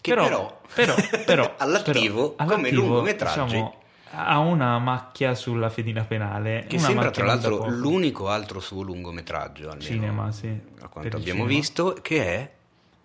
Che 0.00 0.12
però, 0.14 0.60
però, 0.74 0.94
però, 1.24 1.54
all'attivo, 1.58 2.30
però, 2.30 2.50
come 2.56 2.70
lungometraggi, 2.72 3.42
diciamo, 3.44 3.74
ha 4.14 4.38
una 4.40 4.78
macchia 4.80 5.34
sulla 5.36 5.68
fedina 5.70 6.02
penale. 6.02 6.64
che 6.68 6.78
sembra 6.80 7.10
tra 7.10 7.24
l'altro 7.24 7.68
l'unico 7.68 8.28
altro 8.28 8.58
suo 8.58 8.82
lungometraggio, 8.82 9.68
almeno 9.70 9.80
Cinema, 9.80 10.32
sì. 10.32 10.48
a 10.80 10.88
quanto 10.88 11.16
abbiamo 11.16 11.42
cinema. 11.42 11.46
visto, 11.46 11.96
che 12.02 12.24
è, 12.24 12.50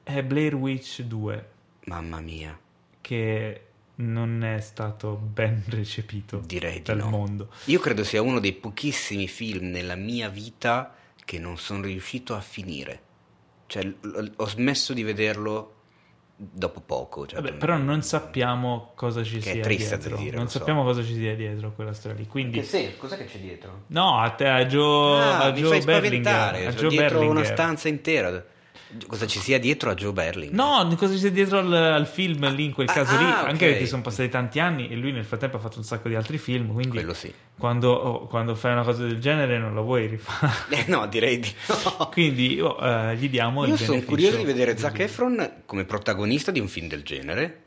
È 0.10 0.24
Blair 0.24 0.56
Witch 0.56 1.02
2, 1.02 1.46
mamma 1.86 2.22
mia, 2.22 2.58
che 3.02 3.62
non 3.96 4.42
è 4.44 4.60
stato 4.62 5.16
ben 5.16 5.64
recepito 5.68 6.42
direi 6.46 6.76
di 6.78 6.82
dal 6.84 6.98
no. 7.00 7.10
mondo. 7.10 7.50
Io 7.66 7.80
credo 7.80 8.06
sia 8.06 8.22
uno 8.22 8.40
dei 8.40 8.54
pochissimi 8.54 9.28
film 9.28 9.70
nella 9.70 9.96
mia 9.96 10.30
vita 10.30 10.94
che 11.26 11.40
non 11.40 11.58
sono 11.58 11.82
riuscito 11.82 12.36
a 12.36 12.40
finire. 12.40 13.02
Cioè, 13.68 13.84
l- 13.84 13.98
l- 14.02 14.32
ho 14.38 14.48
smesso 14.48 14.94
di 14.94 15.04
vederlo 15.04 15.74
dopo 16.38 16.80
poco. 16.80 17.26
cioè, 17.28 17.36
Vabbè, 17.42 17.50
per- 17.50 17.58
però 17.58 17.76
non 17.78 18.02
sappiamo 18.02 18.94
cosa 18.96 19.24
ci 19.26 19.40
Che 19.40 19.50
è 19.50 19.54
sia 19.56 19.64
triste 19.64 19.98
da 19.98 20.04
dietro. 20.06 20.18
dire, 20.24 20.36
non 20.36 20.46
lo 20.46 20.50
so. 20.50 20.58
sappiamo 20.60 20.84
cosa 20.84 21.04
ci 21.04 21.16
sia 21.16 21.36
dietro 21.36 21.74
quella 21.74 21.92
storia 21.92 22.18
lì. 22.18 22.28
Quindi, 22.28 22.60
Che 22.60 22.64
senso? 22.66 22.96
Cos'è 22.98 23.18
che 23.18 23.26
c'è 23.26 23.40
dietro? 23.40 23.84
no, 23.88 24.20
a 24.22 24.30
te, 24.30 24.48
a 24.48 24.66
Joe, 24.66 25.22
Ah, 25.22 25.40
a 25.48 25.52
mi 25.52 25.60
Joe 25.60 25.70
fai 25.82 25.84
Berlinger. 25.84 26.22
spaventare. 26.32 26.66
A 26.68 26.72
C'ho 26.72 26.78
Joe 26.80 26.90
dietro 26.92 27.18
una 27.18 27.26
Berlinger. 27.26 27.54
stanza 27.54 27.88
intera. 27.90 28.46
Cosa 29.06 29.28
ci 29.28 29.40
sia 29.40 29.60
dietro 29.60 29.90
a 29.90 29.96
Joe 29.96 30.14
Berling? 30.14 30.54
No, 30.54 30.88
cosa 30.98 31.14
ci 31.14 31.20
sia 31.20 31.30
dietro 31.30 31.60
al, 31.60 31.74
al 31.74 32.08
film 32.08 32.50
lì 32.54 32.66
in 32.66 32.74
quel 32.74 32.88
Ah, 32.88 32.94
caso 32.94 33.18
lì, 33.18 33.24
ah, 33.24 33.44
anche 33.44 33.68
perché 33.68 33.86
sono 33.86 34.02
passati 34.02 34.30
tanti 34.30 34.60
anni 34.60 34.88
e 34.90 34.96
lui 34.96 35.12
nel 35.12 35.26
frattempo 35.26 35.58
ha 35.58 35.60
fatto 35.60 35.78
un 35.78 35.84
sacco 35.84 36.08
di 36.08 36.16
altri 36.16 36.38
film, 36.38 36.72
quindi 36.72 36.92
Quello 36.92 37.14
sì. 37.14 37.34
quando, 37.58 37.92
oh, 37.92 38.28
quando 38.28 38.56
fai 38.56 38.72
una 38.72 38.84
cosa 38.84 39.04
del 39.06 39.20
genere 39.20 39.58
non 39.58 39.76
la 39.76 39.82
vuoi 39.82 40.08
rifare. 40.08 40.56
Eh, 40.78 40.86
no, 40.88 41.06
direi 41.08 41.40
di 41.40 41.54
no. 41.68 42.10
quindi 42.12 42.60
oh, 42.62 42.78
eh, 42.82 43.16
gli 43.18 43.30
diamo 43.30 43.64
il 43.64 43.72
Io 43.72 43.78
sono 43.78 44.02
curioso 44.02 44.38
di 44.38 44.46
vedere 44.46 44.78
Zac. 44.78 45.00
Efron 45.00 45.62
come 45.66 45.84
protagonista 45.84 46.52
di 46.52 46.60
un 46.60 46.68
film 46.68 46.88
del 46.88 47.04
genere. 47.04 47.64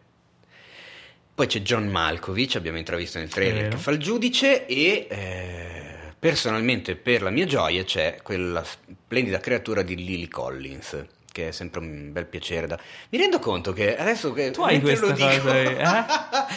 Poi 1.34 1.46
c'è 1.46 1.60
John 1.60 1.86
Malkovich, 1.88 2.56
abbiamo 2.56 2.76
intravisto 2.78 3.18
nel 3.18 3.28
trailer, 3.28 3.68
che 3.68 3.76
fa 3.78 3.90
il 3.92 3.98
giudice 3.98 4.66
e 4.66 5.06
eh, 5.08 5.89
personalmente 6.20 6.96
per 6.96 7.22
la 7.22 7.30
mia 7.30 7.46
gioia 7.46 7.82
c'è 7.82 8.18
quella 8.22 8.62
splendida 8.62 9.38
creatura 9.38 9.80
di 9.82 9.96
Lily 9.96 10.28
Collins, 10.28 11.04
che 11.32 11.48
è 11.48 11.50
sempre 11.50 11.80
un 11.80 12.12
bel 12.12 12.26
piacere 12.26 12.66
da... 12.66 12.78
Mi 13.08 13.16
rendo 13.18 13.38
conto 13.38 13.72
che 13.72 13.96
adesso 13.96 14.30
che... 14.34 14.50
Tu 14.50 14.60
hai 14.62 14.74
mentre 14.80 14.98
lo 14.98 15.06
questa 15.14 15.30
dico- 15.30 15.44
cosa, 15.46 16.06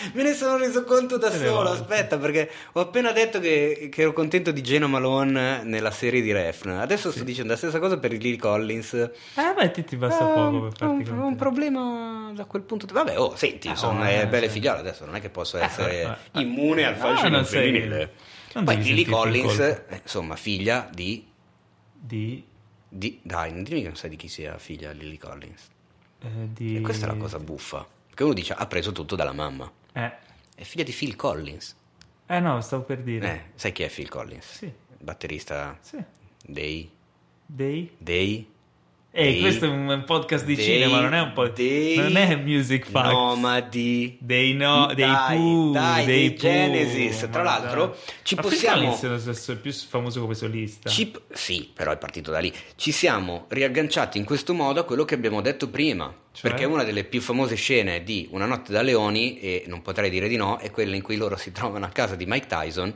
Me 0.14 0.24
ne 0.24 0.34
sono 0.34 0.58
reso 0.58 0.84
conto 0.84 1.18
da 1.18 1.32
solo, 1.32 1.52
volte. 1.64 1.72
aspetta, 1.72 2.18
perché 2.18 2.50
ho 2.74 2.82
appena 2.82 3.14
detto 3.14 3.40
che, 3.40 3.88
che 3.90 4.02
ero 4.02 4.12
contento 4.12 4.52
di 4.52 4.60
Jenna 4.62 4.88
Malone 4.88 5.64
nella 5.64 5.92
serie 5.92 6.22
di 6.22 6.32
Refn. 6.34 6.70
Adesso 6.72 7.12
sto 7.12 7.24
dicendo 7.24 7.52
la 7.52 7.58
stessa 7.58 7.80
cosa 7.80 7.98
per 7.98 8.12
Lily 8.12 8.36
Collins. 8.36 8.94
Eh, 8.96 9.12
beh, 9.56 9.72
ti, 9.72 9.86
ti 9.86 9.96
basta 9.96 10.30
Eh, 10.30 10.34
poco 10.34 10.60
per 10.68 10.72
farti 10.76 11.10
un, 11.10 11.20
un 11.20 11.36
problema 11.38 12.32
da 12.36 12.44
quel 12.46 12.64
punto 12.64 12.86
di 12.86 12.92
Vabbè, 12.94 13.18
oh, 13.18 13.36
senti, 13.38 13.68
Eh, 13.68 13.72
insomma, 13.72 14.02
oh, 14.08 14.10
è 14.10 14.22
eh, 14.24 14.28
belle 14.28 14.48
sì. 14.48 14.54
figliole 14.54 14.80
adesso, 14.80 15.06
non 15.06 15.16
è 15.16 15.22
che 15.22 15.30
posso 15.30 15.58
Eh, 15.58 15.64
essere 15.64 16.02
eh, 16.02 16.40
eh. 16.40 16.42
immune 16.42 16.84
al 16.86 16.94
Ah, 16.96 16.98
fascino 16.98 17.44
sei- 17.46 17.72
femminile. 17.72 18.12
Non 18.54 18.66
Poi 18.66 18.82
Lily 18.82 19.04
Collins, 19.06 19.60
eh, 19.60 20.02
insomma, 20.02 20.36
figlia 20.36 20.90
di, 20.94 21.26
Di, 21.94 22.46
di- 22.88 23.20
Dai, 23.24 23.52
non 23.52 23.64
dimmi 23.64 23.82
che 23.82 23.88
non 23.88 23.96
sai 23.96 24.10
di 24.10 24.16
chi 24.16 24.28
sia 24.28 24.58
figlia 24.58 24.92
Lily 24.92 25.18
Collins. 25.18 25.70
eh, 26.22 26.28
di... 26.54 26.78
E 26.78 26.82
questa 26.82 27.06
è 27.06 27.10
la 27.10 27.16
cosa 27.16 27.40
buffa. 27.40 27.88
Perché 28.08 28.24
uno 28.24 28.34
dice, 28.34 28.54
ha 28.54 28.68
preso 28.68 28.92
tutto 28.92 29.16
dalla 29.16 29.34
mamma. 29.34 29.72
Eh. 29.94 30.12
È 30.56 30.64
figlia 30.64 30.84
di 30.84 30.92
Phil 30.92 31.16
Collins. 31.16 31.76
Eh 32.28 32.40
no, 32.40 32.62
stavo 32.62 32.84
per 32.84 33.02
dire. 33.02 33.34
Eh, 33.34 33.42
sai 33.56 33.72
chi 33.72 33.84
è 33.84 33.90
Phil 33.90 34.10
Collins? 34.10 34.46
Sì, 34.58 34.72
Batterista 35.00 35.78
sì. 35.82 36.04
dei... 36.46 36.90
Dei... 37.46 37.92
dei... 37.98 38.52
Ehi, 39.16 39.42
questo 39.42 39.66
è 39.66 39.68
un 39.68 40.04
podcast 40.08 40.44
di 40.44 40.56
dei- 40.56 40.66
cinema, 40.66 41.00
non 41.00 41.14
è 41.14 41.22
un 41.22 41.34
po'... 41.34 41.48
dei 41.48 41.98
Non 41.98 42.16
è 42.18 42.36
music 42.36 42.88
facts. 42.90 43.12
Nomadi. 43.12 44.18
Dei 44.20 44.56
no, 44.56 44.88
dei 44.88 45.06
Dai, 45.06 45.38
Pooh, 45.38 45.72
dai, 45.72 46.06
dei 46.06 46.28
dei 46.30 46.36
Genesis. 46.36 47.20
Pooh, 47.20 47.30
Tra 47.30 47.44
l'altro, 47.44 47.86
dai. 47.90 47.98
ci 48.24 48.34
Ma 48.34 48.42
possiamo- 48.42 48.96
Collins 48.98 49.50
è 49.50 49.56
più 49.58 49.72
famoso 49.72 50.20
come 50.20 50.34
solista. 50.34 50.90
Ci- 50.90 51.14
sì, 51.32 51.70
però 51.72 51.92
è 51.92 51.98
partito 51.98 52.32
da 52.32 52.40
lì. 52.40 52.52
Ci 52.76 52.92
siamo 52.92 53.46
riagganciati 53.50 54.18
in 54.18 54.24
questo 54.26 54.56
modo 54.56 54.80
a 54.80 54.84
quello 54.84 55.06
che 55.06 55.14
abbiamo 55.14 55.42
detto 55.42 55.70
prima. 55.70 56.12
Cioè? 56.32 56.50
Perché 56.50 56.66
una 56.66 56.84
delle 56.84 57.04
più 57.04 57.22
famose 57.22 57.54
scene 57.54 58.04
di 58.04 58.28
Una 58.32 58.48
notte 58.48 58.72
da 58.74 58.82
leoni, 58.82 59.40
e 59.40 59.66
non 59.68 59.84
potrei 59.84 60.10
dire 60.10 60.28
di 60.28 60.38
no, 60.38 60.58
è 60.58 60.72
quella 60.72 60.96
in 60.96 61.04
cui 61.04 61.18
loro 61.18 61.38
si 61.38 61.52
trovano 61.52 61.86
a 61.86 61.90
casa 61.90 62.16
di 62.16 62.26
Mike 62.26 62.48
Tyson 62.48 62.92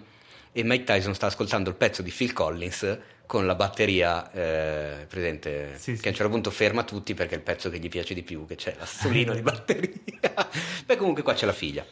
e 0.52 0.64
Mike 0.64 0.84
Tyson 0.86 1.14
sta 1.14 1.28
ascoltando 1.28 1.70
il 1.70 1.76
pezzo 1.76 2.02
di 2.02 2.10
Phil 2.10 2.34
Collins 2.34 2.98
con 3.28 3.46
la 3.46 3.54
batteria 3.56 4.32
eh, 4.32 5.06
presente 5.08 5.74
Sì, 5.78 5.92
che 5.92 5.98
sì. 6.00 6.08
a 6.08 6.10
un 6.10 6.16
certo 6.16 6.32
punto 6.32 6.50
ferma 6.50 6.84
tutti 6.84 7.14
perché 7.14 7.36
è 7.36 7.38
il 7.38 7.44
pezzo 7.44 7.70
che 7.70 7.78
gli 7.78 7.90
piace 7.90 8.14
di 8.16 8.24
più 8.24 8.48
che 8.48 8.56
c'è 8.56 8.74
l'assolino 8.80 9.34
di 9.36 9.42
batteria 9.42 9.92
beh 10.86 10.96
comunque 10.96 11.22
qua 11.22 11.34
c'è 11.34 11.46
la 11.46 11.54
figlia 11.54 11.86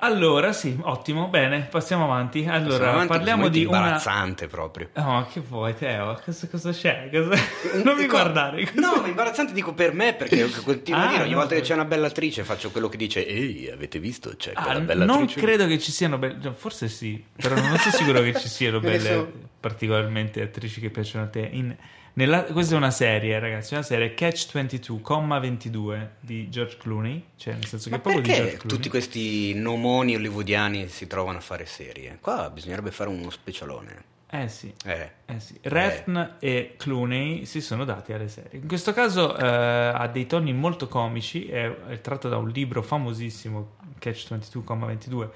Allora, 0.00 0.52
sì, 0.52 0.78
ottimo, 0.82 1.26
bene, 1.26 1.66
passiamo 1.68 2.04
avanti. 2.04 2.46
Allora, 2.46 2.68
Passiamo 2.68 2.90
avanti, 2.92 3.08
parliamo 3.08 3.48
di 3.48 3.64
una... 3.64 3.78
imbarazzante 3.78 4.46
proprio 4.46 4.90
Oh, 4.94 5.02
ma 5.02 5.26
che 5.26 5.40
vuoi, 5.40 5.74
Teo? 5.74 6.20
Cosa, 6.24 6.46
cosa 6.46 6.70
c'è? 6.70 7.08
Cosa- 7.12 7.34
Non 7.82 7.96
mi 7.96 8.02
Dico- 8.02 8.12
guardare. 8.14 8.70
No, 8.74 9.00
ma 9.00 9.08
imbarazzante 9.08 9.52
dico 9.52 9.74
per 9.74 9.92
me 9.94 10.14
perché 10.14 10.48
continuo 10.62 11.00
Ah, 11.00 11.04
a 11.06 11.08
dire 11.10 11.22
ogni 11.22 11.30
no, 11.32 11.38
volta 11.38 11.54
che 11.54 11.60
per- 11.60 11.68
c'è 11.68 11.74
una 11.74 11.84
bella 11.84 12.06
attrice 12.06 12.44
faccio 12.44 12.70
quello 12.70 12.88
che 12.88 12.96
dice 12.96 13.26
Ehi, 13.26 13.68
avete 13.70 13.98
visto? 13.98 14.34
C'è 14.36 14.52
Ah, 14.54 14.62
quella 14.62 14.80
bella 14.80 15.04
non 15.04 15.22
attrice. 15.22 15.40
credo 15.40 15.66
che 15.66 15.78
ci 15.80 15.90
siano 15.90 16.16
belle, 16.16 16.38
no, 16.42 16.52
forse 16.54 16.86
sì, 16.88 17.20
però 17.34 17.56
non 17.56 17.76
sono 17.78 17.94
sicuro 17.96 18.20
che 18.20 18.34
ci 18.38 18.48
siano 18.48 18.78
belle, 18.80 19.00
so- 19.00 19.32
particolarmente 19.58 20.40
attrici 20.42 20.80
che 20.80 20.90
piacciono 20.90 21.24
a 21.24 21.28
te. 21.28 21.40
In- 21.50 21.76
nella- 22.18 22.42
questa 22.42 22.74
è 22.74 22.76
una 22.76 22.90
serie, 22.90 23.38
ragazzi, 23.38 23.74
una 23.74 23.84
serie 23.84 24.12
Catch 24.14 24.50
22, 24.52 25.00
comma 25.00 25.38
22 25.38 26.16
di 26.18 26.48
George 26.48 26.76
Clooney, 26.76 27.24
cioè 27.36 27.54
nel 27.54 27.64
senso 27.64 27.88
che 27.90 27.98
proprio 28.00 28.22
di 28.22 28.28
George 28.32 28.56
Clooney. 28.56 28.68
tutti 28.76 28.88
questi 28.88 29.54
nomoni 29.54 30.16
hollywoodiani 30.16 30.88
si 30.88 31.06
trovano 31.06 31.38
a 31.38 31.40
fare 31.40 31.64
serie? 31.64 32.18
Qua 32.20 32.50
bisognerebbe 32.50 32.90
fare 32.90 33.08
uno 33.08 33.30
specialone. 33.30 34.16
Eh 34.30 34.48
sì. 34.48 34.74
Eh. 34.84 35.10
Eh 35.24 35.40
sì. 35.40 35.58
Refn 35.62 36.34
e 36.40 36.74
Clooney 36.76 37.46
si 37.46 37.60
sono 37.60 37.84
dati 37.84 38.12
alle 38.12 38.28
serie. 38.28 38.58
In 38.60 38.66
questo 38.68 38.92
caso 38.92 39.36
eh, 39.38 39.46
ha 39.46 40.06
dei 40.08 40.26
toni 40.26 40.52
molto 40.52 40.88
comici, 40.88 41.46
è, 41.48 41.72
è 41.86 42.00
tratto 42.00 42.28
da 42.28 42.36
un 42.36 42.48
libro 42.48 42.82
famosissimo, 42.82 43.76
Catch 43.98 44.32
22,22, 44.32 45.30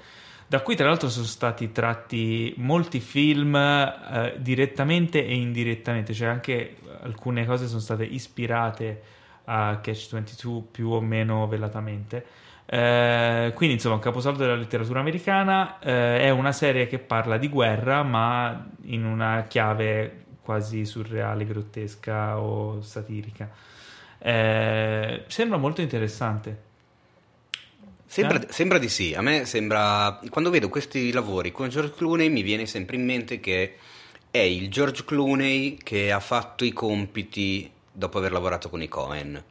da 0.53 0.61
cui 0.61 0.75
tra 0.75 0.85
l'altro 0.85 1.09
sono 1.09 1.25
stati 1.25 1.71
tratti 1.71 2.53
molti 2.57 2.99
film 2.99 3.55
eh, 3.55 4.35
direttamente 4.37 5.25
e 5.25 5.33
indirettamente, 5.33 6.13
cioè 6.13 6.27
anche 6.27 6.75
alcune 7.01 7.43
cose 7.43 7.65
sono 7.65 7.79
state 7.79 8.03
ispirate 8.03 9.01
a 9.45 9.79
Catch 9.81 10.11
22 10.11 10.61
più 10.69 10.89
o 10.89 11.01
meno 11.01 11.47
velatamente. 11.47 12.23
Eh, 12.67 13.51
quindi 13.55 13.73
insomma 13.73 13.97
caposaldo 13.97 14.43
della 14.43 14.53
letteratura 14.53 14.99
americana 14.99 15.79
eh, 15.79 16.19
è 16.19 16.29
una 16.29 16.51
serie 16.51 16.85
che 16.85 16.99
parla 16.99 17.37
di 17.37 17.49
guerra 17.49 18.03
ma 18.03 18.69
in 18.83 19.05
una 19.05 19.45
chiave 19.47 20.25
quasi 20.43 20.85
surreale, 20.85 21.45
grottesca 21.45 22.39
o 22.39 22.79
satirica. 22.79 23.49
Eh, 24.19 25.23
sembra 25.25 25.57
molto 25.57 25.81
interessante 25.81 26.72
Sembra, 28.13 28.39
Eh? 28.39 28.45
sembra 28.51 28.77
di 28.77 28.89
sì, 28.89 29.15
a 29.15 29.21
me 29.21 29.45
sembra... 29.45 30.19
Quando 30.29 30.51
vedo 30.51 30.69
questi 30.69 31.11
lavori 31.11 31.51
con 31.51 31.69
George 31.69 31.95
Clooney 31.95 32.29
mi 32.29 32.43
viene 32.43 32.67
sempre 32.67 32.95
in 32.95 33.05
mente 33.05 33.39
che 33.39 33.77
è 34.29 34.37
il 34.37 34.69
George 34.69 35.03
Clooney 35.03 35.77
che 35.77 36.11
ha 36.11 36.19
fatto 36.19 36.63
i 36.63 36.71
compiti 36.71 37.71
dopo 37.91 38.19
aver 38.19 38.31
lavorato 38.31 38.69
con 38.69 38.83
i 38.83 38.87
Cohen. 38.87 39.43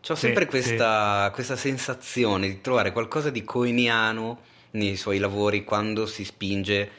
C'ho 0.00 0.14
Sì, 0.14 0.20
sempre 0.20 0.46
questa, 0.46 1.30
questa 1.34 1.56
sensazione 1.56 2.46
di 2.46 2.60
trovare 2.60 2.92
qualcosa 2.92 3.30
di 3.30 3.42
coeniano 3.42 4.40
nei 4.72 4.94
suoi 4.94 5.18
lavori 5.18 5.64
quando 5.64 6.06
si 6.06 6.24
spinge 6.24 6.90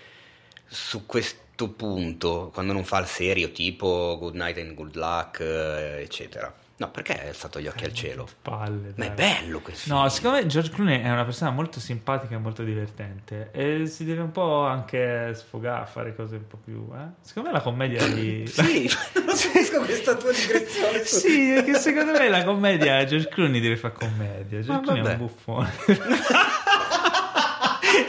su 0.66 1.05
questo 1.05 1.70
punto, 1.70 2.49
quando 2.53 2.74
non 2.74 2.84
fa 2.84 2.99
il 2.99 3.08
serio 3.08 3.51
tipo 3.53 4.18
Good 4.20 4.36
Night 4.36 4.58
and 4.58 4.74
Good 4.74 4.95
Luck, 4.95 5.39
eh, 5.39 6.01
eccetera. 6.01 6.53
No, 6.80 6.91
perché 6.91 7.19
hai 7.19 7.30
alzato 7.30 7.59
gli 7.59 7.65
occhi 7.65 7.86
al 7.86 7.93
cielo? 7.93 8.28
palle 8.39 8.93
Ma 8.97 9.05
è 9.05 9.11
bello 9.11 9.61
questo. 9.61 9.91
No, 9.91 10.07
secondo 10.09 10.38
me 10.38 10.45
George 10.45 10.69
Clooney 10.69 11.01
è 11.01 11.11
una 11.11 11.25
persona 11.25 11.49
molto 11.49 11.80
simpatica 11.80 12.36
e 12.36 12.38
molto 12.38 12.63
divertente 12.63 13.49
e 13.51 13.88
si 13.88 14.05
deve 14.05 14.21
un 14.21 14.32
po' 14.32 14.63
anche 14.63 15.34
sfogare, 15.34 15.88
fare 15.88 16.15
cose 16.15 16.36
un 16.36 16.45
po' 16.45 16.57
più... 16.63 16.88
Eh? 16.93 17.07
Secondo 17.21 17.49
me 17.49 17.55
la 17.55 17.61
commedia 17.63 18.07
di... 18.07 18.45
Sì, 18.53 18.91
non 19.13 19.36
capisco 19.36 19.80
questa 19.82 20.15
tua 20.15 20.32
digressione. 20.32 21.03
Sì, 21.03 21.51
perché 21.55 21.80
secondo 21.80 22.11
me 22.11 22.30
la 22.30 22.43
commedia 22.43 23.03
George 23.05 23.28
Clooney 23.30 23.59
deve 23.59 23.78
fare 23.78 23.93
commedia. 23.95 24.61
George 24.61 24.84
Clooney 24.84 25.03
è 25.03 25.11
un 25.13 25.17
buffone. 25.17 25.71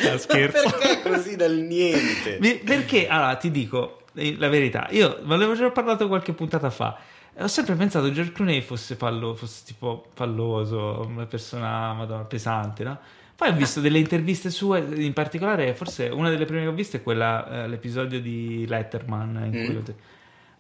no, 0.03 0.19
scherzo. 0.19 0.71
Perché 0.71 1.03
così 1.03 1.37
dal 1.37 1.55
niente? 1.55 2.39
Perché, 2.65 3.09
allora, 3.09 3.35
ti 3.37 3.51
dico 3.51 4.03
eh, 4.15 4.37
la 4.39 4.49
verità, 4.49 4.89
io 4.91 5.21
ve 5.23 5.37
l'avevo 5.37 5.55
già 5.55 5.71
parlato 5.71 6.07
qualche 6.07 6.33
puntata 6.33 6.71
fa. 6.71 6.99
Ho 7.41 7.47
sempre 7.47 7.75
pensato 7.77 8.07
che 8.07 8.13
George 8.13 8.33
Clooney 8.33 8.61
fosse, 8.63 8.97
pallo- 8.97 9.35
fosse 9.35 9.63
tipo 9.65 10.07
palloso, 10.13 11.05
una 11.07 11.27
persona 11.27 11.93
madonna, 11.93 12.25
pesante, 12.25 12.83
no? 12.83 12.99
Poi 13.37 13.51
ho 13.51 13.53
visto 13.55 13.81
delle 13.81 13.99
interviste 13.99 14.51
sue, 14.51 14.81
in 14.81 15.13
particolare, 15.13 15.73
forse 15.75 16.09
una 16.09 16.31
delle 16.31 16.45
prime 16.47 16.63
che 16.63 16.67
ho 16.69 16.73
visto 16.73 16.97
è 16.97 17.03
quella, 17.03 17.65
eh, 17.65 17.69
l'episodio 17.69 18.21
di 18.21 18.67
Letterman. 18.67 19.41
In 19.45 19.51
cui 19.65 19.75
Mm. 19.77 19.95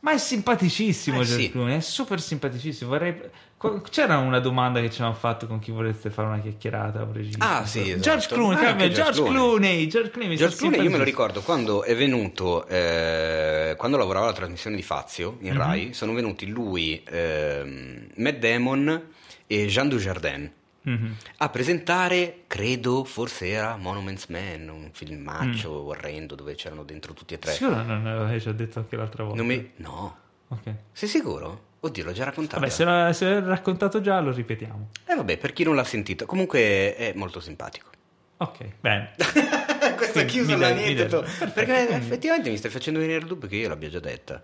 Ma 0.01 0.12
è 0.12 0.18
simpaticissimo 0.18 1.20
Eh, 1.20 1.24
George 1.24 1.42
sì. 1.44 1.51
Clooney, 1.51 1.76
è 1.76 1.80
super 1.80 2.20
simpaticissimo. 2.20 2.90
Vorrei... 2.90 3.20
C'era 3.90 4.18
una 4.18 4.38
domanda 4.38 4.80
che 4.80 4.88
ci 4.88 5.03
hanno 5.03 5.14
fatto 5.14 5.49
con 5.49 5.59
chi 5.59 5.72
voleste 5.72 6.11
fare 6.11 6.28
una 6.28 6.38
chiacchierata. 6.38 7.03
un 7.03 7.12
regista. 7.12 7.59
Ah, 7.59 7.66
sì, 7.66 7.80
esatto. 7.80 8.01
George 8.01 8.26
Clooney, 8.28 8.64
Ah, 8.64 8.76
George, 8.76 8.90
George 8.94 9.22
Clooney. 9.24 9.86
George 9.88 10.11
Clooney, 10.11 10.36
George 10.36 10.57
Clooney, 10.57 10.82
io 10.84 10.90
me 10.90 10.99
lo 10.99 11.03
ricordo 11.05 11.40
quando 11.40 11.82
è 11.82 11.96
venuto, 11.96 12.64
eh, 12.68 13.74
quando 13.76 13.96
lavorava 13.96 14.26
alla 14.26 14.34
trasmissione 14.34 14.76
di 14.76 14.82
Fazio 14.82 15.38
in 15.40 15.55
Mhm. 15.55 15.59
Rai, 15.59 15.92
sono 15.92 16.12
venuti 16.12 16.46
lui, 16.46 17.03
ehm, 17.05 18.07
Matt 18.18 18.36
Damon 18.36 19.03
e 19.49 19.66
Jean 19.66 19.88
Dujardin 19.88 20.53
Mhm. 20.89 21.16
a 21.39 21.49
presentare, 21.49 22.45
credo, 22.47 23.05
forse 23.05 23.49
era 23.49 23.76
Monuments 23.76 24.26
Man, 24.26 24.68
un 24.68 24.91
filmaccio 24.93 25.70
Mm. 25.82 25.86
orrendo 25.86 26.34
dove 26.34 26.55
c'erano 26.55 26.82
dentro 26.84 27.12
tutti 27.12 27.34
e 27.34 27.39
tre. 27.39 27.53
Sicuro 27.53 27.82
non 27.82 28.05
l'avevi 28.05 28.41
già 28.41 28.53
detto 28.53 28.78
anche 28.78 28.97
l'altra 28.97 29.24
volta? 29.24 29.43
Mi- 29.43 29.70
No, 29.76 30.16
Ok. 30.49 30.72
sei 30.93 31.09
sicuro? 31.09 31.66
Oddio, 31.80 32.05
l'ho 32.05 32.12
già 32.12 32.24
raccontato. 32.24 32.59
Vabbè, 32.61 32.72
se 32.72 32.84
l'ha, 32.84 33.12
se 33.12 33.24
l'ha 33.28 33.41
raccontato 33.47 34.01
già, 34.01 34.18
lo 34.20 34.32
ripetiamo. 34.32 34.89
Eh 35.07 35.14
vabbè, 35.14 35.36
per 35.39 35.53
chi 35.53 35.62
non 35.62 35.74
l'ha 35.76 35.84
sentito, 35.84 36.26
comunque 36.26 36.97
è 36.97 37.12
molto 37.14 37.39
simpatico. 37.41 37.91
Ok, 38.39 38.64
bene. 38.80 39.12
Questa 39.97 40.12
Quindi 40.24 40.32
chiusa 40.32 40.55
mi 40.55 40.61
la 40.61 40.68
dai- 40.68 40.76
mi 40.76 40.82
niente. 40.95 41.07
dai- 41.07 41.22
to- 41.22 41.47
Perché 41.53 41.89
effettivamente 41.91 42.51
mi 42.51 42.57
stai 42.57 42.70
facendo 42.70 42.99
venire 43.01 43.18
il 43.18 43.26
dubbio 43.26 43.49
che 43.49 43.57
io 43.57 43.68
l'abbia 43.68 43.89
già 43.89 44.01
detta. 44.01 44.43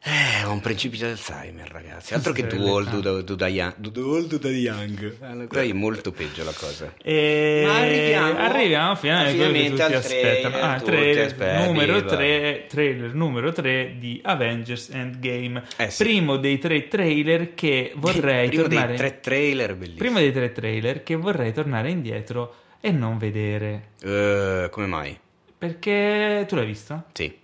Eh, 0.00 0.44
ho 0.44 0.52
un 0.52 0.60
principio 0.60 0.96
di 0.98 1.04
Alzheimer, 1.04 1.68
ragazzi. 1.70 2.14
Altro 2.14 2.32
che 2.32 2.46
too 2.46 2.64
old 2.70 3.00
to, 3.00 3.24
to 3.24 3.34
die 3.34 3.48
young. 3.48 3.90
Too 3.90 4.08
old 4.14 4.28
to 4.28 4.38
die 4.38 4.56
young. 4.56 5.16
Allora, 5.20 5.46
Qua 5.48 5.62
è 5.62 5.72
molto 5.72 6.12
peggio 6.12 6.44
la 6.44 6.52
cosa. 6.56 6.94
E... 7.02 7.62
Ma 7.66 7.78
arriviamo- 7.78 8.38
arriviamo 8.38 8.94
finalmente, 8.94 9.82
al 9.82 9.94
aspettano. 9.94 10.54
trailer, 10.54 10.64
Ah, 10.64 10.78
tutti 10.78 10.90
trailer 10.90 11.24
aspetti, 11.26 11.66
numero. 11.66 12.04
3, 12.04 12.64
trailer 12.68 13.14
numero 13.14 13.52
3 13.52 13.96
di 13.98 14.20
Avengers 14.22 14.88
Endgame. 14.90 15.64
Eh 15.76 15.90
sì. 15.90 16.02
Primo 16.04 16.36
dei 16.36 16.58
tre 16.58 16.86
trailer 16.88 17.54
che 17.54 17.92
vorrei 17.96 18.48
Primo 18.48 18.62
tornare 18.62 18.86
dei 18.88 18.96
tre 18.96 19.20
trailer 19.20 19.70
bellissimi. 19.74 19.98
Primo 19.98 20.18
dei 20.20 20.32
tre 20.32 20.52
trailer 20.52 21.02
che 21.02 21.16
vorrei 21.16 21.52
tornare 21.52 21.90
indietro 21.90 22.54
e 22.80 22.92
non 22.92 23.18
vedere. 23.18 23.88
Eh, 24.00 24.68
come 24.70 24.86
mai? 24.86 25.18
Perché 25.58 26.44
tu 26.46 26.54
l'hai 26.54 26.66
visto? 26.66 27.04
Sì. 27.12 27.36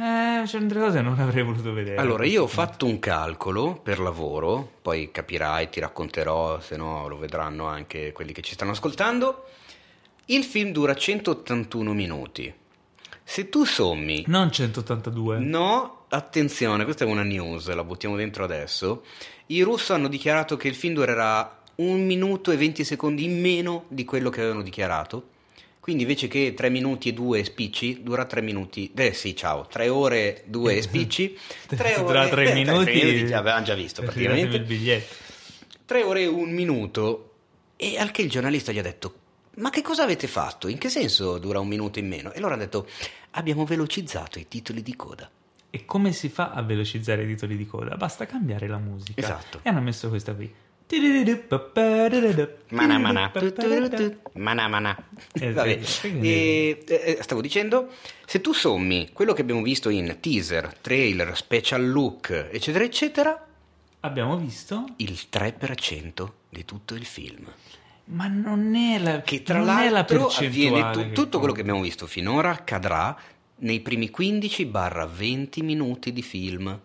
Eh, 0.00 0.42
c'è 0.44 0.60
delle 0.60 0.80
cose 0.80 0.98
che 0.98 1.02
non 1.02 1.18
avrei 1.18 1.42
voluto 1.42 1.72
vedere. 1.72 1.96
Allora, 1.96 2.24
io 2.24 2.44
ho 2.44 2.46
fatto 2.46 2.86
un 2.86 3.00
calcolo 3.00 3.80
per 3.82 3.98
lavoro, 3.98 4.74
poi 4.80 5.10
capirai, 5.10 5.68
ti 5.70 5.80
racconterò, 5.80 6.60
se 6.60 6.76
no 6.76 7.08
lo 7.08 7.18
vedranno 7.18 7.66
anche 7.66 8.12
quelli 8.12 8.32
che 8.32 8.42
ci 8.42 8.52
stanno 8.52 8.70
ascoltando. 8.70 9.46
Il 10.26 10.44
film 10.44 10.70
dura 10.70 10.94
181 10.94 11.92
minuti. 11.94 12.54
Se 13.24 13.48
tu 13.48 13.64
sommi 13.64 14.22
Non 14.28 14.52
182. 14.52 15.38
No, 15.38 16.04
attenzione, 16.08 16.84
questa 16.84 17.04
è 17.04 17.08
una 17.08 17.24
news, 17.24 17.68
la 17.72 17.82
buttiamo 17.82 18.14
dentro 18.14 18.44
adesso. 18.44 19.02
I 19.46 19.62
russo 19.62 19.94
hanno 19.94 20.08
dichiarato 20.08 20.56
che 20.56 20.68
il 20.68 20.76
film 20.76 20.94
durerà 20.94 21.60
un 21.76 22.06
minuto 22.06 22.52
e 22.52 22.56
20 22.56 22.84
secondi 22.84 23.24
in 23.24 23.40
meno 23.40 23.86
di 23.88 24.04
quello 24.04 24.30
che 24.30 24.40
avevano 24.40 24.62
dichiarato. 24.62 25.30
Quindi 25.80 26.02
invece 26.02 26.28
che 26.28 26.52
3 26.54 26.68
minuti 26.68 27.08
e 27.08 27.12
2 27.12 27.44
spicci, 27.44 28.02
dura 28.02 28.24
3 28.26 28.42
minuti. 28.42 28.92
Eh 28.94 29.12
sì, 29.14 29.34
ciao, 29.34 29.66
3 29.66 29.88
ore 29.88 30.44
2 30.46 30.82
spicci. 30.82 31.38
3 31.66 31.76
Se 31.94 32.00
dura 32.02 32.28
tre 32.28 32.52
minuti, 32.52 33.26
già 33.26 33.38
avevamo 33.38 33.64
già 33.64 33.74
visto 33.74 34.02
Ridatemi 34.02 34.24
il 34.24 34.30
praticamente. 34.48 34.60
biglietto. 34.66 35.14
3 35.86 36.02
ore 36.02 36.22
e 36.22 36.26
1 36.26 36.50
minuto. 36.52 37.24
E 37.76 37.96
al 37.98 38.10
che 38.10 38.22
il 38.22 38.28
giornalista 38.28 38.72
gli 38.72 38.78
ha 38.78 38.82
detto: 38.82 39.14
Ma 39.56 39.70
che 39.70 39.80
cosa 39.82 40.02
avete 40.02 40.26
fatto? 40.26 40.68
In 40.68 40.76
che 40.78 40.88
senso 40.90 41.38
dura 41.38 41.60
un 41.60 41.68
minuto 41.68 41.98
in 41.98 42.08
meno? 42.08 42.32
E 42.32 42.40
loro 42.40 42.52
hanno 42.54 42.64
detto: 42.64 42.86
Abbiamo 43.32 43.64
velocizzato 43.64 44.38
i 44.38 44.46
titoli 44.48 44.82
di 44.82 44.94
coda. 44.96 45.30
E 45.70 45.84
come 45.84 46.12
si 46.12 46.28
fa 46.28 46.50
a 46.52 46.62
velocizzare 46.62 47.22
i 47.22 47.26
titoli 47.26 47.56
di 47.56 47.66
coda? 47.66 47.96
Basta 47.96 48.26
cambiare 48.26 48.66
la 48.68 48.78
musica. 48.78 49.20
Esatto. 49.20 49.60
E 49.62 49.68
hanno 49.68 49.80
messo 49.80 50.08
questa 50.08 50.34
qui. 50.34 50.52
Mana 52.70 52.98
mana. 52.98 53.30
Mana 54.34 54.68
mana. 54.68 54.96
Eh, 55.34 55.52
Vabbè. 55.52 55.80
E, 56.02 56.84
eh, 56.86 57.18
stavo 57.20 57.40
dicendo, 57.42 57.92
se 58.24 58.40
tu 58.40 58.52
sommi 58.54 59.10
quello 59.12 59.34
che 59.34 59.42
abbiamo 59.42 59.60
visto 59.62 59.90
in 59.90 60.16
teaser, 60.20 60.74
trailer, 60.80 61.36
special 61.36 61.86
look, 61.88 62.48
eccetera, 62.50 62.84
eccetera, 62.84 63.42
Abbiamo 64.00 64.36
visto, 64.38 64.84
il 64.96 65.18
3% 65.30 66.28
di 66.48 66.64
tutto 66.64 66.94
il 66.94 67.04
film. 67.04 67.46
ma 68.10 68.26
non 68.28 68.74
è 68.74 68.98
la, 68.98 69.20
Che 69.20 69.42
tra 69.42 69.58
la 69.60 69.90
l'altro 69.90 70.26
percentuale. 70.28 70.46
avviene 70.46 70.90
tu- 70.92 71.12
tutto 71.12 71.38
quello 71.38 71.52
che 71.52 71.60
abbiamo 71.60 71.82
visto 71.82 72.06
finora 72.06 72.50
accadrà 72.50 73.14
nei 73.56 73.80
primi 73.80 74.10
15-20 74.10 75.62
minuti 75.62 76.12
di 76.12 76.22
film. 76.22 76.80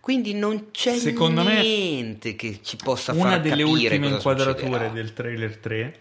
Quindi 0.00 0.32
non 0.34 0.68
c'è 0.70 0.96
Secondo 0.96 1.42
niente 1.42 2.34
che 2.34 2.60
ci 2.62 2.76
possa 2.76 3.12
Una 3.12 3.30
far 3.32 3.40
delle 3.42 3.62
ultime 3.62 4.08
inquadrature 4.08 4.62
succederà. 4.62 4.88
del 4.88 5.12
trailer 5.12 5.56
3 5.58 6.00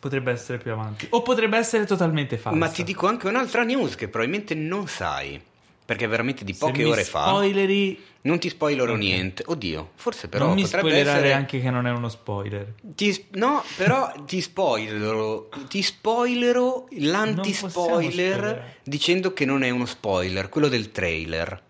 potrebbe 0.00 0.30
essere 0.32 0.58
più 0.58 0.72
avanti. 0.72 1.06
O 1.10 1.22
potrebbe 1.22 1.56
essere 1.58 1.84
totalmente 1.84 2.36
falsa. 2.38 2.58
Ma 2.58 2.68
ti 2.68 2.82
dico 2.84 3.06
anche 3.08 3.26
un'altra 3.28 3.62
news 3.64 3.94
che 3.94 4.08
probabilmente 4.08 4.54
non 4.54 4.86
sai, 4.88 5.40
perché 5.84 6.06
veramente 6.06 6.44
di 6.44 6.54
poche 6.54 6.84
ore 6.84 7.04
fa 7.04 7.26
spoileri, 7.26 8.02
non 8.22 8.38
ti 8.38 8.48
spoilerò 8.48 8.92
Ok. 8.92 8.98
niente. 8.98 9.42
Oddio, 9.46 9.90
forse 9.96 10.28
però 10.28 10.46
non 10.46 10.54
mi 10.54 10.62
potrebbe 10.62 10.96
essere 10.96 11.32
anche 11.32 11.60
che 11.60 11.70
non 11.70 11.86
è 11.86 11.90
uno 11.90 12.08
spoiler. 12.08 12.72
Ti- 12.82 13.26
no, 13.32 13.62
però 13.76 14.12
ti 14.24 14.40
spoilerò, 14.40 15.48
ti 15.68 15.82
spoilerò 15.82 16.86
l'anti-spoiler 16.90 18.74
dicendo 18.82 19.32
che 19.32 19.44
non 19.44 19.62
è 19.62 19.70
uno 19.70 19.86
spoiler, 19.86 20.48
quello 20.48 20.68
del 20.68 20.90
trailer. 20.92 21.62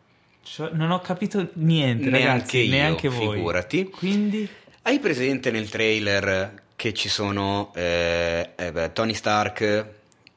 Cioè, 0.49 0.71
non 0.73 0.93
ho 0.93 1.01
capito 1.01 1.49
niente, 1.55 2.09
Neanche 2.09 2.27
ragazzi, 2.29 2.59
io, 2.59 2.71
neanche 2.71 3.09
voi. 3.09 3.35
figurati. 3.37 3.91
Quindi 3.91 4.49
Hai 4.83 5.01
presente 5.01 5.51
nel 5.51 5.69
trailer 5.69 6.63
che 6.77 6.95
ci 6.95 7.09
sono 7.09 7.73
eh, 7.75 8.51
eh, 8.55 8.71
beh, 8.71 8.93
Tony 8.93 9.15
Stark 9.15 9.87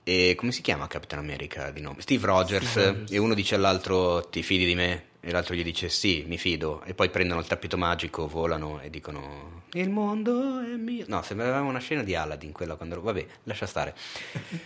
e 0.03 0.33
come 0.35 0.51
si 0.51 0.61
chiama 0.61 0.87
Captain 0.87 1.21
America 1.21 1.69
di 1.69 1.81
nome? 1.81 2.01
Steve 2.01 2.25
Rogers, 2.25 2.67
Steve 2.69 2.87
Rogers. 2.87 3.11
e 3.11 3.17
uno 3.19 3.33
dice 3.35 3.53
all'altro 3.55 4.27
ti 4.29 4.41
fidi 4.41 4.65
di 4.65 4.73
me 4.73 5.03
e 5.19 5.29
l'altro 5.31 5.53
gli 5.53 5.61
dice 5.63 5.89
sì, 5.89 6.23
mi 6.27 6.39
fido 6.39 6.81
e 6.85 6.95
poi 6.95 7.09
prendono 7.11 7.39
il 7.41 7.45
tappeto 7.45 7.77
magico, 7.77 8.27
volano 8.27 8.79
e 8.81 8.89
dicono 8.89 9.61
il 9.73 9.89
mondo 9.91 10.59
è 10.61 10.75
mio. 10.75 11.05
No, 11.07 11.21
sembrava 11.21 11.59
una 11.61 11.79
scena 11.79 12.01
di 12.01 12.15
Aladdin 12.15 12.51
quella 12.51 12.73
quando 12.75 12.99
vabbè, 12.99 13.25
lascia 13.43 13.67
stare. 13.67 13.93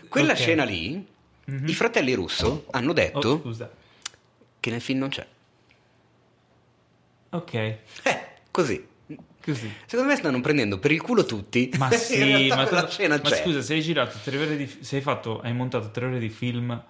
Quella 0.08 0.32
Ok. 0.32 0.38
scena 0.40 0.64
lì 0.64 1.06
Mhm. 1.46 1.68
i 1.68 1.74
fratelli 1.74 2.14
Russo 2.14 2.68
hanno 2.72 2.94
detto 2.94 3.30
Oh, 3.32 3.42
scusa. 3.42 3.70
che 4.62 4.70
nel 4.72 4.80
film 4.80 5.00
non 5.00 5.10
c'è. 5.10 5.28
Ok, 7.34 7.54
Eh, 7.54 7.78
così. 8.52 8.86
così. 9.44 9.72
Secondo 9.86 10.12
me 10.12 10.18
stanno 10.18 10.40
prendendo 10.42 10.80
per 10.80 10.92
il 10.92 11.02
culo 11.02 11.26
tutti. 11.26 11.72
Ma 11.78 11.90
sì, 11.92 12.48
ma, 12.50 12.88
scena 12.90 13.20
ma 13.22 13.30
scusa, 13.30 13.62
se 13.62 13.74
hai 13.74 13.82
girato 13.82 14.18
tre 14.24 14.38
ore 14.38 14.56
di 14.56 14.68
se 14.82 14.98
hai 14.98 15.02
fatto, 15.02 15.40
hai 15.42 15.54
montato 15.54 15.90
tre 15.92 16.06
ore 16.06 16.20
di 16.20 16.30
film, 16.30 16.82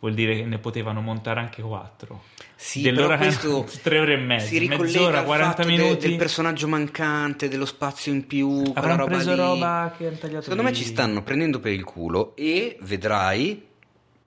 vuol 0.00 0.14
dire 0.14 0.34
che 0.36 0.44
ne 0.44 0.58
potevano 0.58 1.00
montare 1.00 1.40
anche 1.40 1.62
quattro. 1.62 2.24
Sì, 2.56 2.80
Dell'ora 2.82 3.16
questo 3.16 3.66
tre 3.82 3.98
ore 3.98 4.14
e 4.14 4.16
mezza, 4.18 4.46
si 4.46 4.58
ricollega 4.58 4.84
mezz'ora, 4.84 5.18
al 5.20 5.24
40 5.24 5.56
fatto 5.56 5.68
de- 5.68 5.76
minuti. 5.76 6.08
del 6.08 6.16
personaggio 6.16 6.68
mancante, 6.68 7.48
dello 7.48 7.66
spazio 7.66 8.12
in 8.12 8.26
più, 8.26 8.62
Avranno 8.74 8.98
roba 8.98 9.10
preso 9.16 9.30
lì. 9.30 9.36
roba 9.36 9.94
che 9.96 10.06
hanno 10.06 10.16
tagliato 10.18 10.42
Secondo 10.42 10.62
me 10.64 10.70
lì. 10.70 10.76
ci 10.76 10.84
stanno 10.84 11.22
prendendo 11.22 11.58
per 11.60 11.72
il 11.72 11.82
culo 11.82 12.36
e 12.36 12.76
vedrai, 12.82 13.66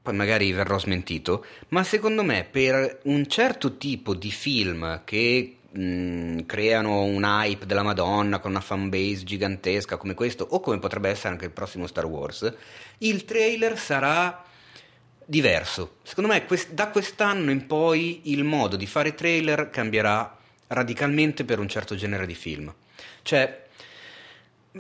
poi 0.01 0.13
magari 0.15 0.51
verrò 0.51 0.78
smentito, 0.78 1.45
ma 1.69 1.84
secondo 1.84 2.23
me 2.23 2.45
per 2.49 2.99
un 3.03 3.26
certo 3.28 3.78
tipo 3.78 4.13
di 4.13 4.32
film 4.32 5.01
che 5.05 5.57
mh, 5.76 6.45
creano 6.45 7.03
un 7.03 7.23
hype 7.23 7.65
della 7.65 7.84
Madonna 7.84 8.39
con 8.39 8.51
una 8.51 8.61
fanbase 8.61 9.23
gigantesca 9.23 9.97
come 9.97 10.13
questo, 10.13 10.45
o 10.49 10.59
come 10.59 10.80
potrebbe 10.80 11.09
essere 11.09 11.30
anche 11.30 11.45
il 11.45 11.51
prossimo 11.51 11.88
Star 11.88 12.05
Wars, 12.05 12.53
il 12.99 13.26
trailer 13.26 13.78
sarà 13.78 14.43
diverso. 15.26 15.97
Secondo 16.03 16.30
me 16.32 16.45
quest- 16.45 16.71
da 16.71 16.89
quest'anno 16.89 17.51
in 17.51 17.65
poi 17.67 18.21
il 18.32 18.43
modo 18.43 18.76
di 18.76 18.86
fare 18.86 19.15
trailer 19.15 19.69
cambierà 19.69 20.38
radicalmente 20.67 21.43
per 21.45 21.59
un 21.59 21.67
certo 21.67 21.95
genere 21.95 22.26
di 22.26 22.36
film. 22.36 22.73
Cioè, 23.21 23.63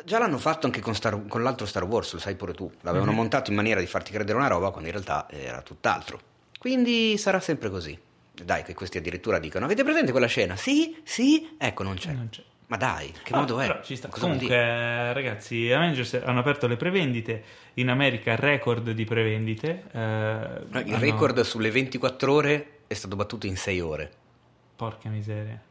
già 0.03 0.19
l'hanno 0.19 0.37
fatto 0.37 0.65
anche 0.65 0.81
con, 0.81 0.93
Star- 0.95 1.27
con 1.27 1.41
l'altro 1.43 1.65
Star 1.65 1.83
Wars, 1.83 2.13
lo 2.13 2.19
sai 2.19 2.35
pure 2.35 2.53
tu. 2.53 2.71
L'avevano 2.81 3.11
Mhm. 3.11 3.17
montato 3.17 3.49
in 3.49 3.55
maniera 3.55 3.79
di 3.79 3.85
farti 3.87 4.11
credere 4.11 4.37
una 4.37 4.47
roba 4.47 4.69
quando 4.69 4.87
in 4.89 4.93
realtà 4.93 5.27
era 5.29 5.61
tutt'altro. 5.61 6.19
Quindi 6.59 7.17
sarà 7.17 7.39
sempre 7.39 7.69
così. 7.69 7.97
Dai, 8.43 8.63
che 8.63 8.73
questi 8.73 8.97
addirittura 8.97 9.39
dicono: 9.39 9.65
Avete 9.65 9.83
presente 9.83 10.11
quella 10.11 10.27
scena? 10.27 10.55
Sì, 10.55 10.97
sì, 11.03 11.55
ecco, 11.57 11.83
non 11.83 11.95
c'è. 11.95 12.11
Non 12.11 12.29
c'è. 12.29 12.41
Ma 12.67 12.77
dai, 12.77 13.13
che 13.23 13.33
Ah, 13.33 13.37
modo 13.37 13.59
è? 13.59 13.79
ci 13.83 13.95
sta. 13.95 14.07
Cosa 14.07 14.25
Comunque, 14.25 15.13
ragazzi, 15.13 15.71
Avengers 15.71 16.15
hanno 16.15 16.39
aperto 16.39 16.65
le 16.65 16.75
prevendite. 16.77 17.43
In 17.75 17.89
America 17.89 18.35
record 18.35 18.89
di 18.91 19.03
prevendite. 19.05 19.83
eh, 19.91 19.99
Il 19.99 20.67
hanno- 20.71 20.97
record 20.99 21.41
sulle 21.41 21.69
24 21.69 22.33
ore 22.33 22.69
è 22.87 22.93
stato 22.95 23.15
battuto 23.15 23.45
in 23.45 23.55
6 23.55 23.79
ore. 23.81 24.11
Porca 24.75 25.09
miseria. 25.09 25.61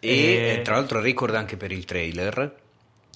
E 0.00 0.08
E- 0.08 0.52
eh, 0.58 0.62
tra 0.62 0.74
l'altro 0.76 1.00
record 1.00 1.34
anche 1.34 1.56
per 1.58 1.72
il 1.72 1.84
trailer 1.84 2.54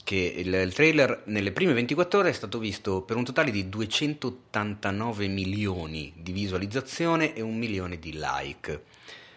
che 0.09 0.33
il, 0.39 0.55
il 0.55 0.73
trailer 0.73 1.25
nelle 1.27 1.53
prime 1.53 1.75
24 1.75 2.21
ore 2.21 2.31
è 2.31 2.33
stato 2.33 2.59
visto 2.59 3.03
per 3.03 3.17
un 3.17 3.25
totale 3.25 3.51
di 3.51 3.69
289 3.69 5.27
milioni 5.29 6.15
di 6.17 6.33
visualizzazione 6.33 7.35
e 7.35 7.43
un 7.43 7.59
milione 7.59 7.99
di 7.99 8.13
like. 8.19 8.85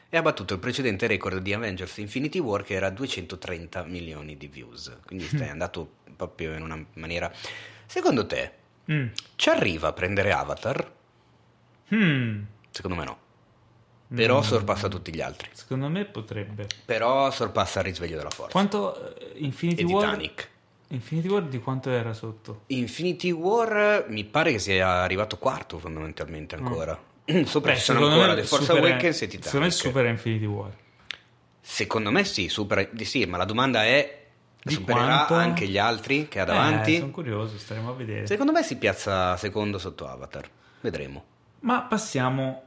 E 0.07 0.15
ha 0.15 0.21
battuto 0.21 0.53
il 0.53 0.61
precedente 0.61 1.07
record 1.07 1.39
di 1.39 1.51
Avengers 1.53 1.97
Infinity 1.97 2.39
War 2.39 2.63
che 2.63 2.75
era 2.75 2.89
230 2.89 3.83
milioni 3.83 4.37
di 4.37 4.47
views. 4.47 4.95
Quindi 5.05 5.27
è 5.37 5.49
andato 5.49 5.89
proprio 6.15 6.53
in 6.53 6.61
una 6.61 6.81
maniera... 6.93 7.29
Secondo 7.85 8.25
te, 8.25 8.59
Mm. 8.89 9.07
ci 9.35 9.49
arriva 9.49 9.89
a 9.89 9.93
prendere 9.93 10.31
Avatar? 10.31 10.91
Hmm. 11.93 12.41
Secondo 12.69 12.97
me 12.97 13.03
no. 13.05 13.17
Però 14.13 14.39
Mm. 14.39 14.43
sorpassa 14.43 14.87
tutti 14.87 15.13
gli 15.13 15.21
altri. 15.21 15.49
Secondo 15.51 15.87
me 15.89 16.05
potrebbe. 16.05 16.67
Però 16.85 17.29
sorpassa 17.31 17.79
il 17.79 17.85
risveglio 17.85 18.15
della 18.17 18.29
forza. 18.29 18.51
Quanto 18.53 19.17
eh, 19.19 19.33
Infinity 19.35 19.81
e 19.81 19.85
War 19.85 20.05
Titanic. 20.05 20.49
Infinity 20.91 21.27
War 21.29 21.43
di 21.43 21.59
quanto 21.59 21.89
era 21.89 22.13
sotto? 22.13 22.63
Infinity 22.67 23.31
War 23.31 24.05
mi 24.09 24.23
pare 24.25 24.51
che 24.51 24.59
sia 24.59 25.01
arrivato 25.01 25.37
quarto 25.37 25.79
fondamentalmente 25.79 26.55
ancora. 26.55 26.97
Sopra 27.45 27.71
Beh, 27.71 27.77
ci 27.77 27.83
sono 27.83 28.07
ancora 28.07 28.35
The 28.35 28.43
Force 28.43 28.65
supera- 28.65 28.87
Awakens 28.87 29.21
e 29.21 29.27
Titanic. 29.27 29.43
Secondo 29.45 29.65
me 29.65 29.71
supera 29.71 30.09
Infinity 30.09 30.45
War. 30.45 30.71
Secondo 31.61 32.11
me 32.11 32.23
sì, 32.25 32.49
supera, 32.49 32.85
di 32.91 33.05
sì, 33.05 33.25
ma 33.25 33.37
la 33.37 33.45
domanda 33.45 33.85
è 33.85 34.23
Di 34.61 34.73
supererà 34.73 35.25
quanto? 35.25 35.35
anche 35.35 35.67
gli 35.67 35.77
altri 35.77 36.27
che 36.27 36.39
ha 36.39 36.45
davanti? 36.45 36.95
Eh, 36.95 36.99
sono 36.99 37.11
curioso, 37.11 37.57
staremo 37.57 37.89
a 37.91 37.93
vedere. 37.93 38.27
Secondo 38.27 38.51
me 38.51 38.63
si 38.63 38.75
piazza 38.77 39.37
secondo 39.37 39.77
sotto 39.77 40.07
Avatar. 40.07 40.49
Vedremo. 40.81 41.23
Ma 41.61 41.83
passiamo. 41.83 42.63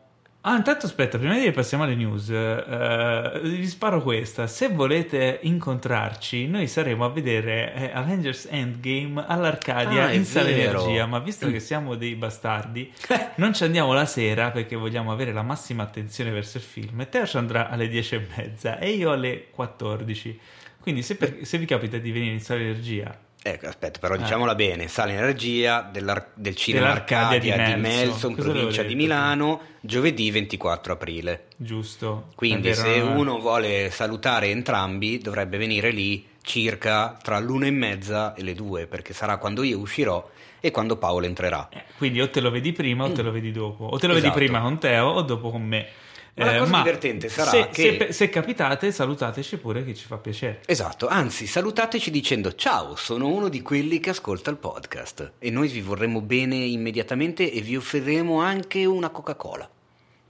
Ah, 0.47 0.57
intanto 0.57 0.85
aspetta, 0.85 1.17
prima 1.17 1.39
di 1.39 1.51
passiamo 1.53 1.85
alle 1.85 1.95
news, 1.95 2.29
eh, 2.29 3.41
vi 3.45 3.67
sparo 3.67 4.03
questa. 4.03 4.47
Se 4.47 4.69
volete 4.69 5.39
incontrarci, 5.41 6.47
noi 6.49 6.67
saremo 6.69 7.07
a 7.07 7.09
vedere 7.09 7.73
eh, 7.73 7.91
Avengers 7.95 8.49
Endgame 8.51 9.25
all'Arcadia 9.27 10.05
Ah, 10.05 10.13
in 10.13 10.27
Sala 10.27 10.51
vero. 10.51 10.83
Energia. 10.83 11.07
Ma 11.07 11.19
visto 11.21 11.51
che 11.51 11.61
siamo 11.61 11.95
dei 11.95 12.15
bastardi, 12.15 12.93
non 13.37 13.55
ci 13.55 13.65
andiamo 13.65 13.95
la 13.95 14.05
sera 14.05 14.51
perché 14.51 14.77
vogliamo 14.77 15.11
avere 15.13 15.33
la 15.33 15.41
massima 15.43 15.83
attenzione 15.83 16.31
verso 16.31 16.59
il 16.59 16.63
film. 16.63 17.01
E 17.01 17.09
Teo 17.09 17.27
ci 17.27 17.39
andrà 17.39 17.71
alle 17.71 17.89
10 17.89 18.15
e 18.15 18.27
mezza 18.37 18.79
e 18.79 18.91
io 18.91 19.13
alle 19.13 19.47
14. 19.51 20.39
Quindi, 20.79 21.01
se, 21.01 21.17
per- 21.17 21.39
se 21.41 21.57
vi 21.57 21.65
capita 21.65 21.97
di 21.97 22.13
venire 22.13 22.35
in 22.35 22.41
Sala 22.41 22.61
Energia, 22.61 23.19
Ecco, 23.47 23.67
aspetta, 23.67 23.99
però 23.99 24.17
diciamola 24.17 24.55
bene, 24.55 24.89
sale 24.89 25.13
energia 25.13 25.83
dell'ar- 25.83 26.29
del 26.33 26.57
cinema 26.57 26.87
Eh. 26.87 26.91
Arcadia 26.93 27.57
di 27.75 27.75
Melzo. 27.79 28.29
In 28.29 28.37
provincia 28.37 28.83
di? 28.83 28.95
Milano, 28.95 29.61
giovedì 29.83 30.31
24 30.31 30.95
aprile. 30.95 31.45
giusto? 31.57 32.29
Quindi 32.37 32.69
vero, 32.69 32.81
se 32.81 32.99
no? 33.01 33.19
uno 33.19 33.39
vuole 33.41 33.91
salutare 33.91 34.47
entrambi 34.49 35.19
dovrebbe 35.19 35.59
venire 35.59 35.91
lì 35.91 36.27
circa 36.41 37.19
tra 37.23 37.39
l'una 37.39 37.67
e 37.67 37.71
mezza 37.71 38.33
e 38.33 38.43
le 38.43 38.55
due, 38.55 38.87
perché 38.87 39.13
sarà 39.13 39.37
quando 39.37 39.63
io 39.63 39.79
uscirò 39.79 40.27
e 40.61 40.71
quando 40.71 40.97
Paolo 40.97 41.27
entrerà. 41.27 41.69
Eh, 41.71 41.83
Quindi 41.99 42.23
o 42.23 42.31
te 42.31 42.41
lo 42.41 42.51
vedi 42.51 42.73
prima 42.73 43.05
o 43.05 43.13
te 43.13 43.21
lo 43.21 43.31
vedi 43.31 43.53
dopo, 43.53 43.85
o 43.85 43.99
te 43.99 44.07
lo 44.07 44.15
vedi 44.15 44.27
Esatto. 44.29 44.41
prima 44.43 44.61
con 44.63 44.79
Teo 44.79 45.07
o 45.09 45.21
dopo 45.21 45.51
con 45.51 45.63
me. 45.63 45.87
Eh, 46.37 46.45
Ma 46.45 46.53
la 46.53 46.59
cosa 46.59 46.77
divertente 46.79 47.29
sarà 47.29 47.51
se, 47.51 47.69
che- 47.69 47.97
se, 48.09 48.13
se 48.13 48.29
capitate, 48.29 48.91
salutateci 48.91 49.57
pure 49.59 49.85
che 49.85 49.95
ci 49.95 50.05
fa 50.05 50.17
piacere. 50.17 50.63
Esatto, 50.67 51.07
anzi 51.07 51.47
salutateci 51.47 52.11
dicendo 52.11 52.55
ciao, 52.55 52.97
sono 52.97 53.29
uno 53.29 53.49
di 53.49 53.63
quelli 53.63 54.01
che 54.01 54.11
ascolta 54.11 54.51
il 54.51 54.57
podcast 54.57 55.35
e 55.39 55.51
noi 55.51 55.69
vi 55.69 55.81
vorremmo 55.81 56.21
bene 56.21 56.57
immediatamente 56.57 57.53
e 57.53 57.61
vi 57.61 57.77
offriremo 57.77 58.41
anche 58.41 58.85
una 58.85 59.11
Coca-Cola. 59.11 59.69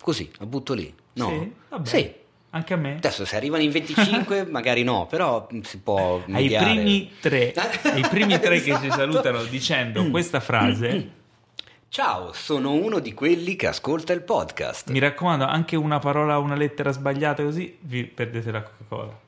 Così, 0.03 0.31
la 0.37 0.45
butto 0.45 0.75
lì. 0.75 0.95
No? 1.15 1.29
Sì, 1.31 1.53
vabbè. 1.71 1.89
Sì. 1.89 2.13
Anche 2.51 2.75
a 2.75 2.77
me. 2.77 2.97
Adesso 2.97 3.25
se 3.25 3.35
arrivano 3.37 3.63
in 3.63 3.71
25 3.71 4.45
magari 4.51 4.85
no, 4.85 5.07
però 5.07 5.49
si 5.63 5.79
può 5.79 6.17
Ai 6.27 6.33
mediare. 6.33 6.71
primi 6.75 7.11
tre, 7.19 7.53
ai 7.83 8.03
primi 8.09 8.39
tre 8.39 8.61
che 8.61 8.75
ci 8.77 8.85
Esatto. 8.87 8.93
salutano 8.93 9.43
dicendo 9.45 10.09
questa 10.11 10.39
frase, 10.39 11.11
Ciao, 11.95 12.33
sono 12.33 12.73
uno 12.73 12.99
di 12.99 13.15
quelli 13.15 13.55
che 13.55 13.69
ascolta 13.69 14.13
il 14.13 14.23
podcast. 14.23 14.91
mi 14.91 14.99
raccomando, 14.99 15.45
anche 15.45 15.77
una 15.77 16.01
parola, 16.01 16.39
una 16.39 16.57
lettera 16.57 16.91
sbagliata 16.91 17.45
così, 17.45 17.79
vi 17.83 18.03
perdete 18.03 18.51
la 18.51 18.63
Coca-Cola. 18.65 19.21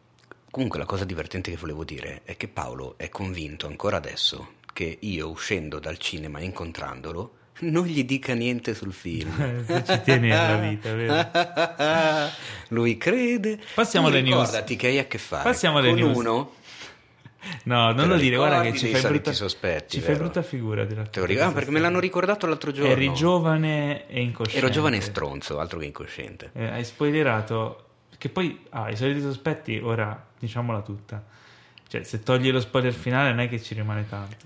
Comunque 0.50 0.80
la 0.80 0.84
cosa 0.84 1.04
divertente 1.04 1.52
che 1.52 1.56
volevo 1.56 1.84
dire 1.84 2.22
è 2.24 2.36
che 2.36 2.48
Paolo 2.48 2.94
è 2.96 3.08
convinto 3.08 3.68
ancora 3.68 3.98
adesso 3.98 4.54
che 4.72 4.96
io 4.98 5.28
uscendo 5.30 5.78
dal 5.78 5.96
cinema 5.98 6.40
e 6.40 6.44
incontrandolo 6.46 7.34
non 7.58 7.84
gli 7.86 8.02
dica 8.04 8.34
niente 8.34 8.74
sul 8.74 8.92
film. 8.92 9.64
Ci 9.86 10.00
tieni 10.02 10.32
alla 10.32 10.56
vita, 10.56 10.92
vero? 10.92 12.30
Lui 12.74 12.98
crede. 12.98 13.60
Passiamo 13.74 14.08
alle 14.08 14.22
news. 14.22 14.40
Ricordati 14.40 14.74
che 14.74 14.88
hai 14.88 14.98
a 14.98 15.04
che 15.04 15.18
fare 15.18 15.44
Passiamo 15.44 15.78
alle 15.78 15.90
con 15.90 15.98
news. 15.98 16.16
uno. 16.16 16.52
No, 17.64 17.92
non 17.92 18.08
lo 18.08 18.16
dire, 18.16 18.36
guarda 18.36 18.60
che 18.62 18.76
ci 18.76 18.88
fai 18.88 19.02
brutta, 19.02 19.32
sospetti, 19.32 19.98
ci 19.98 20.00
fai 20.00 20.16
brutta 20.16 20.42
figura 20.42 20.84
di 20.84 20.94
Te 20.94 21.20
lo 21.20 21.26
ricordo? 21.26 21.50
Ah, 21.50 21.52
perché 21.52 21.70
me 21.70 21.80
l'hanno 21.80 22.00
ricordato 22.00 22.46
l'altro 22.46 22.72
giorno. 22.72 22.90
Eri 22.90 23.12
giovane 23.12 24.08
e 24.08 24.20
incosciente. 24.20 24.64
Ero 24.64 24.74
giovane 24.74 24.96
e 24.96 25.00
stronzo, 25.00 25.58
altro 25.58 25.78
che 25.78 25.84
incosciente. 25.86 26.50
Eh, 26.54 26.66
hai 26.66 26.84
spoilerato. 26.84 27.84
Che 28.18 28.28
poi, 28.28 28.64
ah, 28.70 28.90
i 28.90 28.96
soliti 28.96 29.20
sospetti, 29.20 29.78
ora 29.82 30.24
diciamola 30.38 30.80
tutta. 30.80 31.22
Cioè, 31.88 32.02
se 32.02 32.22
togli 32.22 32.50
lo 32.50 32.60
spoiler 32.60 32.92
finale 32.92 33.30
non 33.30 33.40
è 33.40 33.48
che 33.48 33.62
ci 33.62 33.74
rimane 33.74 34.06
tanto. 34.08 34.44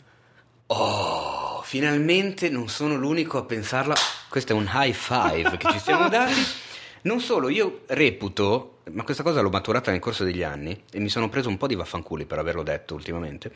Oh, 0.66 1.62
finalmente 1.62 2.48
non 2.48 2.68
sono 2.68 2.96
l'unico 2.96 3.38
a 3.38 3.44
pensarla. 3.44 3.94
Questo 4.28 4.52
è 4.52 4.56
un 4.56 4.68
high 4.72 4.92
five 4.92 5.56
che 5.56 5.68
ci 5.72 5.78
siamo 5.78 6.08
dati. 6.08 6.34
Non 7.02 7.20
solo, 7.20 7.48
io 7.48 7.82
reputo, 7.86 8.78
ma 8.92 9.04
questa 9.04 9.22
cosa 9.22 9.40
l'ho 9.40 9.48
maturata 9.50 9.90
nel 9.90 10.00
corso 10.00 10.24
degli 10.24 10.42
anni 10.42 10.78
e 10.92 10.98
mi 11.00 11.08
sono 11.08 11.28
preso 11.28 11.48
un 11.48 11.56
po' 11.56 11.66
di 11.66 11.74
vaffanculi 11.74 12.26
per 12.26 12.38
averlo 12.38 12.62
detto 12.62 12.94
ultimamente. 12.94 13.50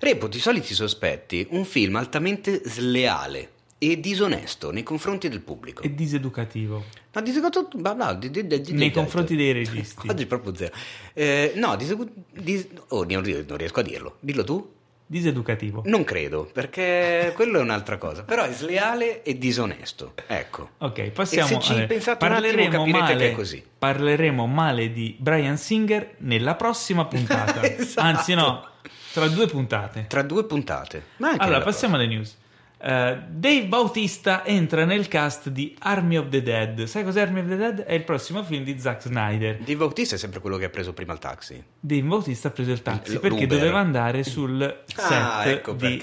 Reputo 0.00 0.36
i 0.36 0.40
soliti 0.40 0.74
sospetti 0.74 1.46
un 1.50 1.64
film 1.64 1.96
altamente 1.96 2.60
sleale 2.64 3.52
e 3.78 3.98
disonesto 3.98 4.70
nei 4.70 4.82
confronti 4.82 5.30
del 5.30 5.40
pubblico. 5.40 5.82
È 5.82 5.88
diseducativo. 5.88 6.84
Ma 7.14 7.20
diseducato, 7.22 7.68
ma 7.78 7.94
no, 7.94 8.14
di- 8.14 8.30
di- 8.30 8.46
di- 8.46 8.72
Nei 8.72 8.90
confronti 8.90 9.34
dei 9.34 9.52
registi. 9.52 10.06
Oggi 10.10 10.26
proprio 10.26 10.54
zero. 10.54 10.74
Eh, 11.14 11.52
no, 11.56 11.76
disedu- 11.76 12.10
dis- 12.38 12.66
oh, 12.88 13.04
non 13.04 13.22
riesco 13.22 13.80
a 13.80 13.82
dirlo. 13.82 14.16
Dillo 14.20 14.44
tu. 14.44 14.72
Diseducativo. 15.10 15.82
Non 15.86 16.04
credo, 16.04 16.48
perché 16.52 17.32
quello 17.34 17.58
è 17.58 17.62
un'altra 17.62 17.98
cosa. 17.98 18.22
Però 18.22 18.44
è 18.44 18.52
sleale 18.52 19.24
e 19.24 19.36
disonesto. 19.38 20.12
Ecco. 20.28 20.70
Ok, 20.78 21.10
passiamo. 21.10 21.48
E 21.48 21.52
se 21.54 21.60
ci 21.60 21.72
allora, 21.72 21.86
pensate 21.86 22.24
attimo, 22.24 22.40
parleremo 22.40 22.78
capirete 22.78 23.02
male, 23.02 23.16
che 23.16 23.30
è 23.30 23.34
così. 23.34 23.64
Parleremo 23.76 24.46
male 24.46 24.92
di 24.92 25.16
Brian 25.18 25.56
Singer 25.56 26.14
nella 26.18 26.54
prossima 26.54 27.06
puntata. 27.06 27.60
Esatto. 27.80 28.06
Anzi, 28.06 28.34
no, 28.34 28.64
tra 29.12 29.26
due 29.26 29.48
puntate. 29.48 30.06
Tra 30.06 30.22
due 30.22 30.44
puntate. 30.44 31.06
Ma 31.16 31.34
Allora, 31.38 31.60
passiamo 31.60 31.96
alle 31.96 32.06
news. 32.06 32.38
Eh, 32.82 33.18
Dave 33.28 33.66
Bautista 33.66 34.42
entra 34.44 34.84
nel 34.86 35.06
cast 35.06 35.50
di 35.50 35.76
Army 35.80 36.16
of 36.16 36.28
the 36.30 36.42
Dead. 36.42 36.84
Sai 36.84 37.04
cos'è 37.04 37.20
Army 37.20 37.40
of 37.40 37.48
the 37.48 37.56
Dead? 37.56 37.80
È 37.82 37.92
il 37.92 38.04
prossimo 38.04 38.42
film 38.42 38.64
di 38.64 38.78
Zack 38.78 39.02
Snyder. 39.02 39.58
Dave 39.58 39.76
Bautista 39.76 40.14
è 40.14 40.18
sempre 40.18 40.40
quello 40.40 40.56
che 40.56 40.64
ha 40.64 40.70
preso 40.70 40.92
prima 40.94 41.12
il 41.12 41.18
taxi. 41.18 41.62
Dave 41.78 42.02
Bautista 42.02 42.48
ha 42.48 42.50
preso 42.52 42.70
il 42.72 42.80
taxi 42.82 43.16
L- 43.16 43.20
perché 43.20 43.46
doveva 43.46 43.78
andare 43.80 44.22
sul 44.24 44.82
set 44.86 44.98
Ah, 45.10 45.44
ecco 45.46 45.72
di, 45.74 46.02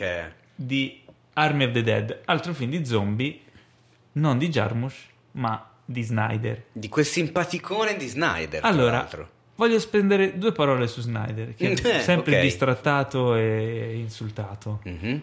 di 0.53 1.01
Army 1.34 1.65
of 1.65 1.71
the 1.71 1.82
Dead, 1.84 2.21
altro 2.25 2.53
film 2.53 2.69
di 2.69 2.86
zombie, 2.86 3.39
non 4.13 4.38
di 4.38 4.47
Jarmusch, 4.49 5.05
ma 5.32 5.67
di 5.84 6.03
Snyder. 6.03 6.65
Di 6.71 6.89
quel 6.89 7.05
simpaticone 7.05 7.95
di 7.97 8.07
Snyder. 8.07 8.63
Allora, 8.63 9.07
voglio 9.55 9.80
spendere 9.80 10.38
due 10.38 10.51
parole 10.51 10.86
su 10.88 11.01
Snyder, 11.01 11.55
che 11.55 11.71
è 11.73 11.95
Eh, 11.97 11.99
sempre 12.01 12.36
ok. 12.36 12.41
distrattato 12.43 13.34
e 13.36 13.95
insultato. 13.95 14.82
Mhm. 14.84 15.21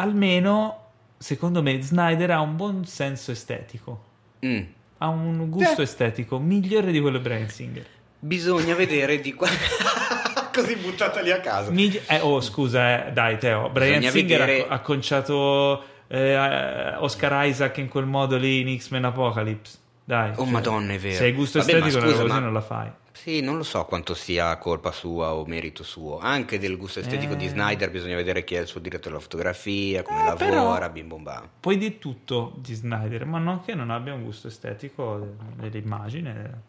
Almeno, 0.00 0.78
secondo 1.18 1.62
me, 1.62 1.80
Snyder 1.82 2.30
ha 2.30 2.40
un 2.40 2.56
buon 2.56 2.84
senso 2.86 3.30
estetico. 3.32 4.04
Mm. 4.44 4.60
Ha 4.98 5.08
un 5.08 5.48
gusto 5.50 5.80
Eh. 5.80 5.84
estetico 5.84 6.38
migliore 6.38 6.90
di 6.92 7.00
quello 7.00 7.18
di 7.18 7.22
Brian 7.24 7.48
Singer. 7.48 7.86
Bisogna 8.18 8.74
vedere 8.74 9.20
di 9.20 9.34
qua. 9.34 9.48
Così 10.52 10.76
buttata 10.76 11.20
lì 11.20 11.30
a 11.30 11.40
caso. 11.40 11.70
Migli- 11.70 12.00
eh, 12.08 12.20
oh, 12.20 12.40
scusa, 12.40 13.06
eh, 13.08 13.12
dai, 13.12 13.38
Teo. 13.38 13.68
Brian 13.70 14.00
Bisogna 14.00 14.10
Singer 14.10 14.38
vedere- 14.38 14.66
ha, 14.68 14.74
ha 14.74 14.80
conciato 14.80 15.84
eh, 16.08 16.94
Oscar 16.98 17.46
Isaac 17.46 17.76
in 17.78 17.88
quel 17.88 18.06
modo 18.06 18.36
lì 18.36 18.60
in 18.60 18.78
X-Men 18.78 19.04
Apocalypse. 19.04 19.78
Dai. 20.10 20.30
Oh, 20.32 20.34
cioè, 20.42 20.46
Madonna, 20.50 20.92
è 20.92 20.98
vero. 20.98 21.14
Se 21.14 21.24
hai 21.24 21.32
gusto 21.32 21.60
Vabbè, 21.60 21.76
estetico, 21.76 22.00
scusa, 22.04 22.24
ma- 22.26 22.38
non 22.40 22.52
la 22.52 22.60
fai. 22.60 22.90
Sì, 23.12 23.40
non 23.42 23.56
lo 23.56 23.62
so 23.62 23.84
quanto 23.84 24.14
sia 24.14 24.56
colpa 24.56 24.90
sua 24.90 25.34
o 25.34 25.44
merito 25.44 25.84
suo. 25.84 26.18
Anche 26.18 26.58
del 26.58 26.76
gusto 26.76 26.98
estetico 26.98 27.34
Eh. 27.34 27.36
di 27.36 27.46
Snyder 27.46 27.90
bisogna 27.92 28.16
vedere 28.16 28.42
chi 28.42 28.56
è 28.56 28.60
il 28.60 28.66
suo 28.66 28.80
direttore 28.80 29.10
della 29.10 29.20
fotografia, 29.20 30.02
come 30.02 30.20
Eh, 30.20 30.50
lavora, 30.50 30.88
bim 30.88 31.06
bom 31.06 31.22
bam. 31.22 31.48
Puoi 31.60 31.76
di 31.78 31.98
tutto 31.98 32.54
di 32.56 32.74
Snyder, 32.74 33.24
ma 33.24 33.38
non 33.38 33.60
che 33.62 33.74
non 33.74 33.90
abbia 33.90 34.12
un 34.14 34.24
gusto 34.24 34.48
estetico 34.48 35.36
dell'immagine. 35.54 36.62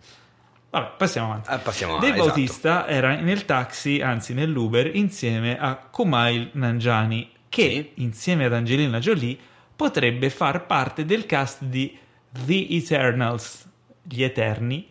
Vabbè, 0.70 0.92
passiamo 0.98 1.28
avanti. 1.30 1.50
Ah, 1.50 1.58
passiamo 1.58 1.96
avanti, 1.96 2.12
esatto. 2.12 2.26
Bautista 2.28 2.88
era 2.88 3.16
nel 3.16 3.46
taxi, 3.46 4.02
anzi 4.02 4.34
nell'Uber, 4.36 4.96
insieme 4.96 5.58
a 5.58 5.76
Kumail 5.78 6.50
Nanjiani, 6.54 7.30
che 7.50 7.92
Sì. 7.96 8.04
insieme 8.04 8.46
ad 8.46 8.54
Angelina 8.54 9.00
Jolie 9.00 9.36
potrebbe 9.76 10.30
far 10.30 10.66
parte 10.68 11.06
del 11.06 11.26
cast 11.26 11.64
di 11.64 11.98
The 12.32 12.68
Eternals, 12.70 13.68
Gli 14.04 14.24
Eterni, 14.24 14.88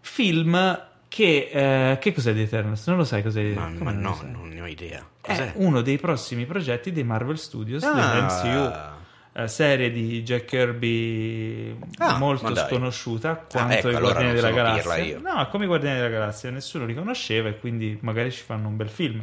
film 0.00 0.86
che, 1.08 1.48
eh, 1.52 1.98
che 1.98 2.12
cos'è 2.12 2.32
The 2.34 2.42
Eternals? 2.42 2.86
Non 2.86 2.96
lo 2.98 3.04
sai 3.04 3.22
cos'è? 3.22 3.42
Ma, 3.54 3.68
ma 3.68 3.90
non 3.92 4.00
no, 4.00 4.14
sai? 4.14 4.30
non 4.30 4.48
ne 4.48 4.60
ho 4.60 4.66
idea. 4.66 4.98
È 5.20 5.28
Cos'è? 5.32 5.52
uno 5.56 5.80
dei 5.82 5.98
prossimi 5.98 6.46
progetti 6.46 6.90
dei 6.92 7.04
Marvel 7.04 7.38
Studios 7.38 7.82
Ah. 7.84 7.92
dell'MCU. 7.92 8.96
eh, 9.34 9.46
serie 9.46 9.92
di 9.92 10.22
Jack 10.24 10.46
Kirby 10.46 11.76
Ah, 11.98 12.18
molto 12.18 12.52
sconosciuta 12.56 13.30
Ah, 13.30 13.34
quanto 13.36 13.72
ecco, 13.74 13.90
i 13.90 13.94
allora 13.94 14.12
Guardiani 14.14 14.26
non 14.26 14.34
della 14.34 14.50
Galassia. 14.50 15.18
No, 15.20 15.48
come 15.48 15.64
i 15.64 15.66
Guardiani 15.68 15.96
della 15.96 16.08
Galassia, 16.08 16.50
nessuno 16.50 16.86
li 16.86 16.94
conosceva 16.94 17.48
e 17.48 17.58
quindi 17.58 17.96
magari 18.02 18.32
ci 18.32 18.42
fanno 18.42 18.66
un 18.68 18.76
bel 18.76 18.88
film. 18.88 19.22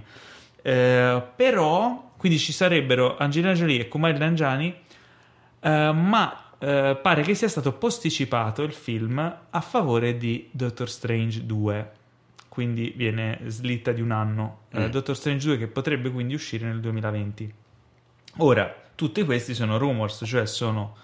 Eh, 0.61 1.21
però, 1.35 2.11
quindi 2.17 2.37
ci 2.39 2.53
sarebbero 2.53 3.17
Angelina 3.17 3.51
Jolie 3.53 3.81
e 3.81 3.87
Kumail 3.89 4.17
Nanjiani, 4.17 4.73
eh, 5.59 5.91
ma 5.91 6.44
eh, 6.65 6.95
pare 6.99 7.21
che 7.21 7.35
sia 7.35 7.47
stato 7.47 7.73
posticipato 7.73 8.63
il 8.63 8.71
film 8.73 9.19
a 9.49 9.61
favore 9.61 10.17
di 10.17 10.49
Doctor 10.51 10.89
Strange 10.89 11.45
2. 11.45 11.91
Quindi 12.49 12.91
viene 12.95 13.39
slitta 13.47 13.91
di 13.91 14.01
un 14.01 14.09
anno. 14.11 14.61
Eh, 14.69 14.87
Mm. 14.87 14.89
Doctor 14.89 15.15
Strange 15.15 15.45
2 15.45 15.57
che 15.59 15.67
potrebbe 15.67 16.09
quindi 16.09 16.33
uscire 16.33 16.65
nel 16.65 16.79
2020. 16.79 17.53
Ora, 18.37 18.73
tutti 18.95 19.23
questi 19.23 19.53
sono 19.53 19.77
rumors, 19.77 20.23
cioè 20.25 20.45
sono 20.47 20.95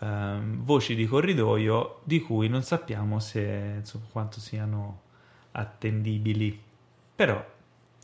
ehm, 0.00 0.64
voci 0.64 0.94
di 0.94 1.06
corridoio 1.06 2.00
di 2.04 2.20
cui 2.20 2.48
non 2.48 2.62
sappiamo 2.62 3.18
se 3.18 3.74
insomma, 3.78 4.04
quanto 4.10 4.40
siano 4.40 5.00
attendibili. 5.52 6.58
Però, 7.14 7.44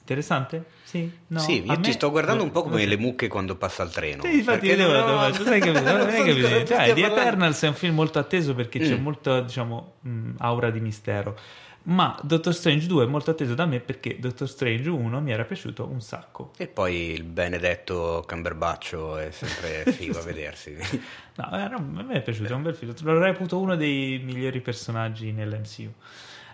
interessante? 0.09 0.64
Sì? 0.84 1.11
No? 1.28 1.38
sì, 1.38 1.64
io 1.64 1.74
ti 1.80 1.88
me- 1.88 1.92
sto 1.92 2.11
guardando 2.11 2.42
un 2.42 2.50
po' 2.50 2.62
come 2.62 2.86
le 2.86 2.96
mucche 2.96 3.28
quando 3.28 3.56
passa 3.56 3.82
il 3.82 3.90
treno. 3.90 4.22
Sì, 4.22 4.36
infatti 4.38 4.74
non 4.76 4.94
ho- 4.94 5.06
domanda, 5.06 5.38
non 5.38 5.52
hai 5.52 5.61
capito, 5.61 5.80
non 5.82 6.00
hai 6.09 6.66
Cioè, 6.66 6.66
The 6.66 6.66
parlando. 6.66 7.06
Eternals 7.06 7.62
è 7.62 7.68
un 7.68 7.74
film 7.74 7.94
molto 7.94 8.18
atteso 8.18 8.54
perché 8.54 8.78
c'è 8.78 8.96
Mm. 8.96 9.02
molto, 9.02 9.40
diciamo, 9.40 9.94
mh, 10.00 10.30
aura 10.38 10.70
di 10.70 10.80
mistero. 10.80 11.36
Ma 11.84 12.18
Doctor 12.22 12.54
Strange 12.54 12.86
2 12.86 13.04
è 13.04 13.06
molto 13.06 13.30
atteso 13.30 13.54
da 13.54 13.64
me 13.64 13.80
perché 13.80 14.18
Doctor 14.18 14.46
Strange 14.48 14.90
1 14.90 15.20
mi 15.22 15.30
era 15.32 15.44
piaciuto 15.44 15.86
un 15.86 16.02
sacco. 16.02 16.50
E 16.59 16.66
poi 16.66 17.12
il 17.12 17.22
benedetto 17.22 18.22
Camberbaccio 18.26 19.16
è 19.16 19.30
sempre 19.30 19.84
figo 19.92 20.18
a 20.18 20.22
vedersi. 20.22 20.76
No, 21.36 21.44
a 21.44 21.68
me 21.78 22.14
è 22.14 22.22
piaciuto, 22.22 22.52
è 22.52 22.54
un 22.56 22.62
bel 22.62 22.74
film. 22.74 22.92
Lo 23.02 23.18
reputo 23.18 23.59
uno 23.59 23.74
dei 23.76 24.20
migliori 24.22 24.61
personaggi 24.61 25.32
nell'MCU. 25.32 25.90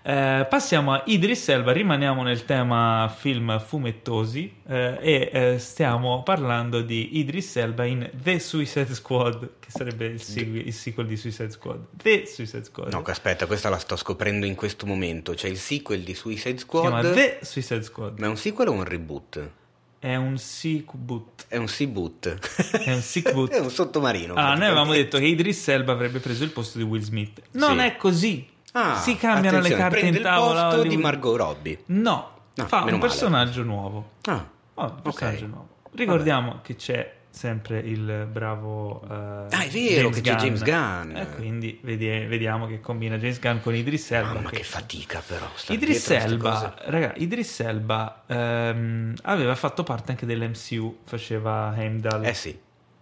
Eh, 0.06 0.46
passiamo 0.50 0.92
a 0.92 1.02
Idris 1.06 1.48
Elba, 1.48 1.72
rimaniamo 1.72 2.22
nel 2.22 2.44
tema 2.44 3.10
film 3.16 3.58
fumettosi 3.58 4.52
eh, 4.68 4.98
e 5.00 5.30
eh, 5.32 5.58
stiamo 5.58 6.22
parlando 6.22 6.82
di 6.82 7.16
Idris 7.18 7.56
Elba 7.56 7.86
in 7.86 8.10
The 8.12 8.38
Suicide 8.38 8.94
Squad, 8.94 9.52
che 9.58 9.70
sarebbe 9.70 10.04
il, 10.04 10.20
segui- 10.20 10.66
il 10.66 10.74
sequel 10.74 11.06
di 11.06 11.16
Suicide 11.16 11.50
Squad. 11.50 11.86
The 11.96 12.26
Suicide 12.26 12.64
Squad. 12.64 12.92
No, 12.92 13.00
aspetta, 13.02 13.46
questa 13.46 13.70
la 13.70 13.78
sto 13.78 13.96
scoprendo 13.96 14.44
in 14.44 14.54
questo 14.56 14.84
momento. 14.84 15.32
C'è 15.32 15.48
il 15.48 15.56
sequel 15.56 16.02
di 16.02 16.14
Suicide 16.14 16.58
si 16.58 16.66
chiama 16.68 16.98
Squad. 16.98 17.14
The 17.14 17.38
Suicide 17.40 17.82
Squad. 17.82 18.18
Ma 18.18 18.26
è 18.26 18.28
un 18.28 18.36
sequel 18.36 18.68
o 18.68 18.72
un 18.72 18.84
reboot? 18.84 19.50
È 19.98 20.16
un 20.16 20.36
sequel. 20.36 21.22
È 21.48 21.56
un 21.56 21.66
seaboot. 21.68 22.76
È 22.84 22.92
un 22.92 23.00
sequel. 23.00 23.48
è 23.56 23.58
un 23.58 23.70
sottomarino. 23.70 24.34
Ah, 24.34 24.52
noi 24.52 24.66
avevamo 24.66 24.92
detto 24.92 25.16
che 25.16 25.24
Idris 25.24 25.66
Elba 25.68 25.92
avrebbe 25.92 26.18
preso 26.18 26.44
il 26.44 26.50
posto 26.50 26.76
di 26.76 26.84
Will 26.84 27.00
Smith. 27.00 27.40
Non 27.52 27.78
Sì. 27.78 27.84
è 27.86 27.96
così. 27.96 28.52
Ah, 28.76 28.96
si 28.98 29.16
cambiano 29.16 29.60
le 29.60 29.70
carte 29.70 30.00
in 30.00 30.20
tavola. 30.20 30.66
il 30.68 30.74
posto 30.74 30.88
di. 30.88 30.96
Margot 30.96 31.36
Robbie. 31.36 31.78
No, 31.86 32.30
No, 32.54 32.66
fa 32.66 32.78
un 32.78 32.84
male. 32.86 32.98
personaggio 32.98 33.62
nuovo. 33.62 34.10
Ah, 34.24 34.44
Oh, 34.74 34.84
un 34.84 35.02
personaggio 35.02 35.44
ok. 35.44 35.50
nuovo. 35.50 35.68
Ricordiamo 35.92 36.58
che 36.62 36.74
c'è 36.74 37.12
sempre 37.30 37.78
il 37.80 38.28
bravo 38.30 39.02
eh, 39.08 39.14
Ah, 39.54 39.62
è 39.62 39.68
vero 39.68 40.08
che 40.10 40.20
c'è 40.20 40.34
James 40.34 40.62
Gunn. 40.62 41.16
E 41.16 41.28
quindi 41.36 41.78
vedi- 41.82 42.26
vediamo 42.26 42.66
che 42.66 42.80
combina 42.80 43.16
James 43.16 43.38
Gunn 43.40 43.58
con 43.60 43.74
Idris 43.76 44.10
Elba. 44.10 44.32
Mamma 44.34 44.50
che- 44.50 44.56
che 44.58 44.62
fatica 44.64 45.22
però. 45.24 45.46
Idris 45.68 46.10
Elba, 46.10 46.74
raga, 46.86 47.12
Idris 47.16 47.60
Elba 47.60 48.22
ehm, 48.26 49.14
aveva 49.22 49.54
fatto 49.54 49.82
parte 49.84 50.10
anche 50.12 50.26
dell'MCU, 50.26 50.98
faceva 51.04 51.72
Heimdall. 51.76 52.24
Eh 52.24 52.34
sì. 52.34 52.58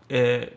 Eh, 0.06 0.56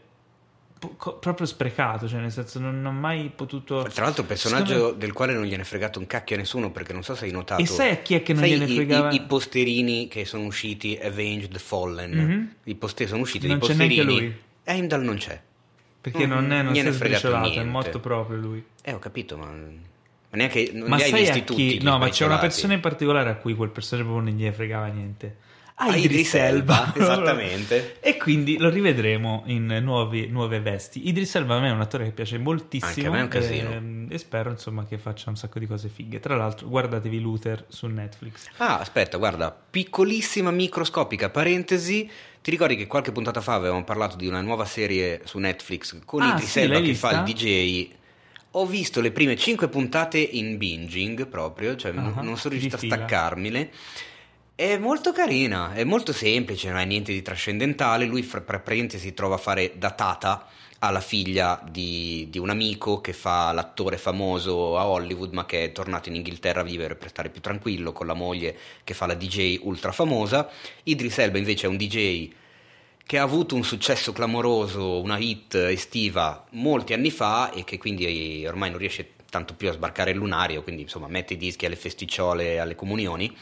po- 0.90 1.18
proprio 1.18 1.46
sprecato, 1.48 2.08
cioè 2.08 2.20
nel 2.20 2.32
senso 2.32 2.60
non 2.60 2.84
ho 2.86 2.92
mai 2.92 3.32
potuto... 3.36 3.84
Tra 3.92 4.04
l'altro 4.04 4.22
un 4.24 4.28
personaggio 4.28 4.74
Secondo 4.74 4.92
del 4.94 5.14
quale 5.14 5.34
non 5.34 5.44
gliene 5.46 5.64
è 5.64 5.66
fregato 5.66 6.00
un 6.00 6.08
cacchio 6.08 6.36
a 6.36 6.40
nessuno 6.40 6.72
perché 6.72 6.94
non 6.94 7.04
so 7.04 7.16
se 7.16 7.26
hai 7.26 7.32
notato. 7.32 7.62
E 7.62 7.66
sai 7.66 7.92
a 7.92 7.98
chi 7.98 8.16
è 8.16 8.22
che 8.24 8.34
non 8.34 8.42
Sai 8.44 8.52
gliene 8.52 8.66
i- 8.66 8.76
fregava? 8.76 9.10
I, 9.12 9.16
i 9.16 9.22
posterini 9.22 10.08
che 10.08 10.26
sono 10.26 10.46
usciti 10.46 10.98
Avenged 11.02 11.58
Fallen. 11.58 12.12
Mhm. 12.12 12.56
I 12.66 12.76
poster 12.76 13.08
sono 13.08 13.22
usciti 13.22 13.48
Non 13.48 13.60
dei 13.60 13.68
c'è 13.70 13.74
neanche 13.76 13.96
posterini. 13.96 14.22
lui. 14.28 14.36
Heimdall 14.64 15.02
non 15.04 15.16
c'è. 15.18 15.42
Perché 16.02 16.26
Mm, 16.26 16.30
non 16.30 16.52
è, 16.52 16.62
non 16.62 16.74
si 16.74 16.80
gliene 16.80 16.90
è 16.90 16.94
sbriciolato, 16.94 17.60
è 17.60 17.64
morto 17.64 18.00
proprio 18.00 18.38
lui. 18.38 18.64
Eh, 18.84 18.94
ho 18.94 19.00
capito, 19.00 19.38
ma. 19.38 19.46
Ma 19.48 20.38
neanche. 20.38 20.70
Non 20.74 20.88
Ma 20.90 20.98
li 20.98 21.04
hai 21.04 21.14
visti 21.14 21.44
tutti. 21.44 21.68
chi... 21.70 21.80
gli 21.80 21.84
No, 21.84 21.98
ma 21.98 22.10
c'è 22.10 22.26
una 22.26 22.38
persona 22.38 22.74
in 22.74 22.80
particolare 22.80 23.30
a 23.30 23.36
cui 23.36 23.56
quel 23.56 23.70
personaggio 23.70 24.08
proprio 24.10 24.30
non 24.32 24.40
gli 24.40 24.50
fregava 24.52 24.86
niente. 24.88 25.38
A 25.78 25.88
A 25.88 25.96
Idris 25.98 26.34
Elba, 26.36 26.94
esattamente. 26.96 27.98
E 28.00 28.16
quindi 28.18 28.58
lo 28.58 28.70
rivedremo 28.70 29.44
in 29.48 29.66
nuovi- 29.82 30.28
nuove 30.28 30.62
vesti. 30.62 31.08
Idris 31.10 31.36
Elba 31.36 31.56
a 31.56 31.60
me 31.60 31.68
è 31.68 31.72
un 31.72 31.82
attore 31.82 32.06
che 32.06 32.12
piace 32.12 32.38
moltissimo. 32.38 32.90
Anche 32.90 33.06
a 33.08 33.10
me 33.12 33.20
è 33.20 33.22
un 33.24 33.28
casino. 33.28 33.72
ehm, 33.72 34.08
E, 34.10 34.18
spero 34.18 34.50
insomma 34.52 34.86
che 34.86 34.98
faccia 34.98 35.30
un 35.30 35.36
sacco 35.36 35.60
di 35.60 35.68
cose 35.68 35.90
fighe. 35.90 36.20
Tra 36.22 36.36
l'altro, 36.38 36.68
guardatevi 36.70 37.20
Luther 37.20 37.66
su 37.68 37.88
Netflix. 37.88 38.46
Ah, 38.58 38.80
aspetta, 38.80 39.18
guarda, 39.18 39.52
piccolissima 39.70 40.50
microscopica 40.52 41.30
parentesi. 41.30 42.10
Ti 42.42 42.52
ricordi 42.52 42.78
che 42.78 42.88
qualche 42.88 43.12
puntata 43.12 43.42
fa 43.42 43.56
avevamo 43.56 43.84
parlato 43.84 44.16
di 44.16 44.28
una 44.28 44.40
nuova 44.42 44.66
serie 44.66 45.22
su 45.26 45.40
Netflix 45.40 46.00
con 46.06 46.22
Ah, 46.22 46.34
Idris 46.36 46.52
sì, 46.52 46.60
Elba 46.62 46.80
che 46.80 46.94
fa 46.96 47.12
il 47.20 47.24
vista? 47.24 47.44
DJ? 47.46 47.90
Ho 48.52 48.66
visto 48.66 49.02
le 49.02 49.12
prime 49.12 49.36
cinque 49.36 49.68
puntate 49.68 50.20
in 50.20 50.58
binging 50.58 51.28
proprio, 51.28 51.76
cioè 51.76 51.92
non- 51.92 52.14
Ah, 52.16 52.22
non 52.22 52.38
sono 52.38 52.54
riuscito 52.54 52.78
a 52.78 52.80
di 52.80 52.88
fila. 52.88 53.04
È 54.58 54.78
molto 54.78 55.12
carina, 55.12 55.74
è 55.74 55.84
molto 55.84 56.14
semplice, 56.14 56.70
non 56.70 56.78
è 56.78 56.86
niente 56.86 57.12
di 57.12 57.22
trascendentale. 57.22 58.06
Lui, 58.06 58.24
fra 58.24 58.40
parentesi, 58.40 59.14
trova 59.14 59.36
a 59.36 59.38
fare 59.38 59.74
da 59.76 59.92
tata 59.92 60.48
alla 60.80 61.02
figlia 61.02 61.62
di, 61.70 62.28
di 62.30 62.40
un 62.40 62.50
amico 62.50 63.02
che 63.02 63.12
fa 63.12 63.52
l'attore 63.52 63.98
famoso 63.98 64.78
a 64.78 64.88
Hollywood, 64.88 65.34
ma 65.34 65.46
che 65.46 65.66
è 65.66 65.72
tornato 65.74 66.08
in 66.08 66.16
Inghilterra 66.16 66.62
a 66.62 66.64
vivere 66.64 66.96
per 66.96 67.10
stare 67.10 67.28
più 67.28 67.42
tranquillo 67.42 67.92
con 67.92 68.08
la 68.08 68.14
moglie 68.14 68.58
che 68.86 68.94
fa 68.94 69.06
la 69.06 69.14
DJ 69.14 69.60
ultra 69.64 69.92
famosa. 69.92 70.50
Idris 70.84 71.18
Elba 71.18 71.38
invece 71.38 71.66
è 71.66 71.70
un 71.70 71.76
DJ 71.76 72.32
che 73.06 73.18
ha 73.18 73.24
avuto 73.24 73.56
un 73.56 73.64
successo 73.66 74.14
clamoroso, 74.14 75.02
una 75.02 75.18
hit 75.18 75.54
estiva 75.56 76.46
molti 76.52 76.94
anni 76.94 77.12
fa 77.12 77.52
e 77.52 77.66
che 77.66 77.78
quindi 77.78 78.46
ormai 78.48 78.70
non 78.70 78.80
riesce 78.80 79.16
tanto 79.30 79.54
più 79.54 79.68
a 79.68 79.74
sbarcare 79.74 80.12
il 80.12 80.18
lunario, 80.18 80.64
quindi 80.64 80.84
insomma 80.84 81.10
mette 81.10 81.34
i 81.34 81.38
dischi 81.38 81.66
alle 81.66 81.76
festicciole, 81.76 82.58
alle 82.58 82.76
comunioni 82.76 83.36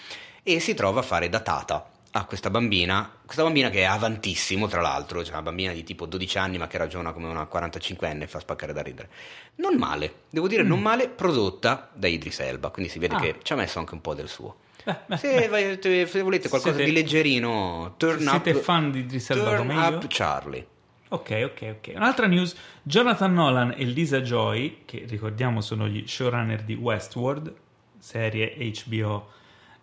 e 0.43 0.59
si 0.59 0.73
trova 0.73 0.99
a 0.99 1.03
fare 1.03 1.29
da 1.29 1.39
tata 1.39 1.87
a 2.15 2.25
questa 2.25 2.51
bambina, 2.51 3.11
questa 3.25 3.41
bambina 3.41 3.69
che 3.71 3.79
è 3.79 3.83
avantissimo 3.85 4.67
tra 4.67 4.81
l'altro, 4.81 5.23
cioè 5.23 5.33
una 5.33 5.41
bambina 5.41 5.71
di 5.73 5.83
tipo 5.83 6.05
12 6.05 6.37
anni 6.37 6.57
ma 6.59 6.67
che 6.67 6.77
ragiona 6.77 7.11
come 7.11 7.27
una 7.27 7.47
45enne, 7.51 8.27
fa 8.27 8.39
spaccare 8.39 8.71
da 8.71 8.81
ridere. 8.83 9.09
Non 9.55 9.75
male, 9.77 10.13
devo 10.29 10.47
dire 10.47 10.61
non 10.61 10.79
male, 10.79 11.09
prodotta 11.09 11.89
da 11.93 12.07
Idris 12.07 12.39
Elba, 12.41 12.69
quindi 12.69 12.91
si 12.91 12.99
vede 12.99 13.15
Mm. 13.15 13.17
Ah. 13.17 13.21
che 13.21 13.35
ci 13.41 13.53
ha 13.53 13.55
messo 13.55 13.79
anche 13.79 13.93
un 13.95 14.01
po' 14.01 14.13
del 14.13 14.27
suo. 14.29 14.57
Beh, 14.83 14.95
beh, 15.07 15.17
Se, 15.17 15.49
beh. 15.49 16.05
se 16.07 16.21
volete 16.21 16.49
qualcosa 16.49 16.75
Siete- 16.75 16.89
di 16.89 16.95
leggerino, 16.95 17.95
turn 17.97 18.19
Siete 18.19 18.51
up, 18.51 18.61
fan 18.61 18.91
di 18.91 18.99
Idris 18.99 19.29
Elba 19.31 19.43
turn 19.45 19.57
come 19.67 19.73
io? 19.73 19.79
up 19.95 20.05
Charlie. 20.09 20.67
Ok, 21.09 21.41
ok, 21.45 21.75
ok. 21.79 21.93
Un'altra 21.95 22.27
news: 22.27 22.55
Jonathan 22.83 23.33
Nolan 23.33 23.73
e 23.77 23.85
Lisa 23.85 24.21
Joy, 24.21 24.81
che 24.85 25.05
ricordiamo 25.07 25.61
sono 25.61 25.87
gli 25.87 26.03
showrunner 26.05 26.63
di 26.63 26.73
Westworld, 26.75 27.53
serie 27.97 28.55
HBO 28.85 29.27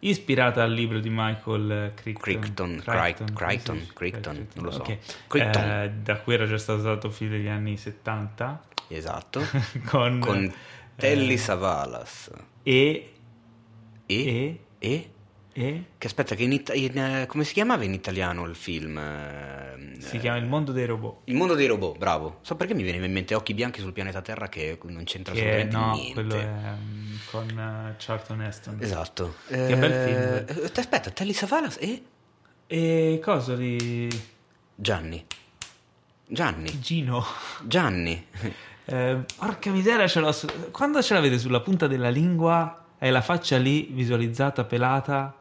ispirata 0.00 0.62
al 0.62 0.72
libro 0.72 0.98
di 1.00 1.08
Michael 1.10 1.92
Crichton. 1.94 2.22
Crichton, 2.22 2.82
Crichton, 2.84 3.34
Crichton? 3.34 3.86
Crichton, 3.94 4.46
non 4.54 4.64
lo 4.64 4.70
so. 4.70 4.80
Ok. 4.80 4.98
Crichton. 5.26 5.62
Eh, 5.70 5.92
da 6.02 6.18
cui 6.20 6.34
era 6.34 6.46
già 6.46 6.58
stato 6.58 6.82
dato 6.82 7.10
film 7.10 7.30
degli 7.30 7.48
anni 7.48 7.76
70 7.76 8.62
Esatto. 8.88 9.40
con, 9.86 10.18
Con 10.18 10.52
Telly 10.96 11.34
eh, 11.34 11.38
Savalas. 11.38 12.30
e, 12.62 13.12
E? 14.06 14.14
e, 14.16 14.60
E? 14.78 15.10
E 15.52 15.84
Che 15.98 16.06
aspetta, 16.06 16.34
che 16.34 16.42
in 16.44 16.52
ita- 16.52 16.74
in, 16.74 16.96
eh, 16.98 17.26
come 17.26 17.44
si 17.44 17.52
chiamava 17.52 17.84
in 17.84 17.92
italiano 17.92 18.44
il 18.44 18.54
film? 18.54 18.96
Eh, 18.98 19.96
si 19.98 20.18
chiama 20.18 20.38
Il 20.38 20.46
mondo 20.46 20.72
dei 20.72 20.86
robot. 20.86 21.22
Il 21.24 21.34
mondo 21.34 21.54
dei 21.54 21.66
robot, 21.66 21.98
bravo. 21.98 22.38
So 22.42 22.54
perché 22.56 22.74
mi 22.74 22.82
viene 22.82 23.04
in 23.04 23.12
mente 23.12 23.34
Occhi 23.34 23.52
bianchi 23.54 23.80
sul 23.80 23.92
pianeta 23.92 24.20
Terra 24.22 24.48
che 24.48 24.78
non 24.84 25.04
c'entra 25.04 25.32
Che 25.34 25.40
assolutamente 25.40 25.76
no, 25.76 25.92
niente. 25.92 26.12
quello 26.14 26.34
è 26.36 26.46
mm, 26.46 27.14
con 27.30 27.48
eh, 27.58 27.94
Charlton 27.98 28.42
Heston. 28.42 28.76
Esatto. 28.80 29.34
Che 29.48 29.76
bel 29.76 30.46
film. 30.46 30.62
Eh, 30.64 30.70
aspetta, 30.74 31.10
Telly 31.10 31.32
Savalas 31.32 31.76
e 31.80 32.02
E 32.66 33.20
cosa 33.22 33.54
li. 33.54 34.08
Gianni. 34.74 35.24
Gianni. 36.26 36.80
Gino. 36.80 37.24
Gianni. 37.64 38.26
Eh, 38.86 39.18
porca 39.36 39.70
miseria, 39.70 40.08
ce 40.08 40.18
l'ho 40.18 40.34
quando 40.72 41.00
ce 41.00 41.14
l'avete 41.14 41.38
sulla 41.38 41.60
punta 41.60 41.86
della 41.86 42.08
lingua 42.08 42.86
e 42.98 43.10
la 43.12 43.20
faccia 43.20 43.56
lì 43.56 43.84
visualizzata, 43.92 44.64
pelata. 44.64 45.39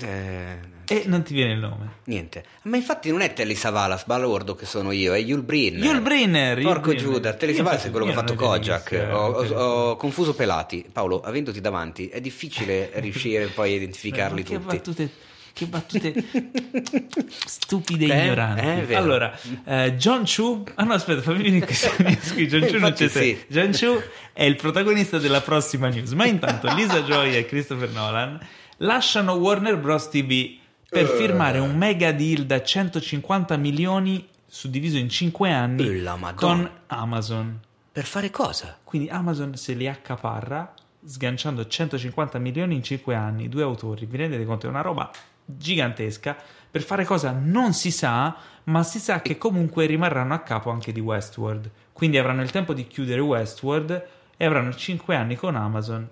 Eh, 0.00 0.72
Eh, 0.86 0.96
E 0.96 1.02
non 1.06 1.22
ti 1.22 1.32
viene 1.32 1.52
il 1.54 1.60
nome. 1.60 1.92
niente. 2.04 2.44
Ma 2.64 2.76
infatti 2.76 3.10
non 3.10 3.20
è 3.22 3.32
Telly 3.32 3.54
Savalas, 3.54 4.04
balordo 4.04 4.54
che 4.54 4.66
sono 4.66 4.90
io, 4.92 5.14
è 5.14 5.18
Yul 5.18 5.42
Brynner. 5.42 5.82
Yul 5.82 6.00
Brynner, 6.02 6.58
Yul 6.58 6.66
Porco 6.72 6.88
Brynner. 6.90 7.02
Giuda, 7.12 7.32
Telly 7.34 7.54
Savalas 7.54 7.84
è 7.84 7.90
quello 7.90 8.04
che 8.04 8.10
ha 8.10 8.14
fatto 8.14 8.34
Kojak. 8.34 9.08
Ho, 9.12 9.16
ho- 9.16 9.44
eh, 9.44 9.54
ho 9.54 9.96
confuso 9.96 10.34
pelati. 10.34 10.84
Paolo, 10.92 11.20
avendoti 11.22 11.60
davanti, 11.62 12.08
è 12.08 12.20
difficile 12.20 12.90
riuscire 13.00 13.46
poi 13.46 13.72
a 13.72 13.76
identificarli 13.76 14.42
Ma 14.42 14.48
che 14.48 14.54
tutti. 14.58 14.66
battute, 14.76 15.10
che 15.54 15.66
battute 15.66 16.12
stupide 17.46 18.06
e 18.06 18.10
Eh, 18.10 18.24
ignoranti. 18.24 18.62
vero. 18.86 18.98
allora, 19.00 19.38
eh, 19.64 19.94
John 19.96 20.24
Chu. 20.24 20.64
Ah, 20.74 20.84
no, 20.84 20.92
aspetta, 20.94 21.22
fammi 21.22 21.42
venire 21.42 21.64
questa 21.66 21.92
news 21.98 22.32
qui. 22.32 22.46
John 22.46 22.66
Chu 22.66 22.78
non 22.78 22.92
c'è 22.92 23.08
sì. 23.08 23.42
John 23.48 23.70
Chu 23.70 24.02
è 24.32 24.44
il 24.44 24.56
protagonista 24.56 25.18
della 25.18 25.40
prossima 25.40 25.88
news. 25.88 26.10
Ma 26.12 26.26
intanto 26.26 26.72
Lisa 26.74 27.00
Joy 27.02 27.36
e 27.36 27.46
Christopher 27.46 27.88
Nolan 27.90 28.38
lasciano 28.78 29.32
Warner 29.34 29.78
Bros. 29.78 30.08
TV 30.08 30.56
per 30.88 31.04
Eh. 31.04 31.16
firmare 31.16 31.58
un 31.58 31.76
mega 31.76 32.12
deal 32.12 32.44
da 32.44 32.62
150 32.62 33.56
milioni 33.56 34.26
suddiviso 34.46 34.96
in 34.96 35.08
5 35.08 35.50
anni 35.52 36.02
con 36.34 36.70
Amazon. 36.86 37.60
Per 37.90 38.04
fare 38.04 38.30
cosa? 38.30 38.78
Quindi 38.82 39.08
Amazon 39.08 39.56
se 39.56 39.72
li 39.74 39.88
accaparra 39.88 40.72
sganciando 41.04 41.66
150 41.66 42.38
milioni 42.38 42.74
in 42.76 42.82
5 42.82 43.14
anni, 43.14 43.48
due 43.48 43.62
autori. 43.62 44.06
Vi 44.06 44.16
rendete 44.16 44.44
conto? 44.44 44.66
È 44.66 44.70
una 44.70 44.80
roba 44.80 45.10
gigantesca. 45.44 46.36
Per 46.70 46.82
fare 46.82 47.04
cosa 47.04 47.30
non 47.38 47.72
si 47.72 47.90
sa, 47.90 48.34
ma 48.64 48.82
si 48.82 48.98
sa 48.98 49.20
che 49.20 49.36
comunque 49.38 49.86
rimarranno 49.86 50.34
a 50.34 50.38
capo 50.40 50.70
anche 50.70 50.92
di 50.92 51.00
Westworld. 51.00 51.70
Quindi 51.92 52.18
avranno 52.18 52.42
il 52.42 52.50
tempo 52.50 52.72
di 52.74 52.86
chiudere 52.86 53.20
Westworld 53.20 54.06
e 54.36 54.44
avranno 54.44 54.74
5 54.74 55.14
anni 55.14 55.36
con 55.36 55.54
Amazon. 55.54 56.08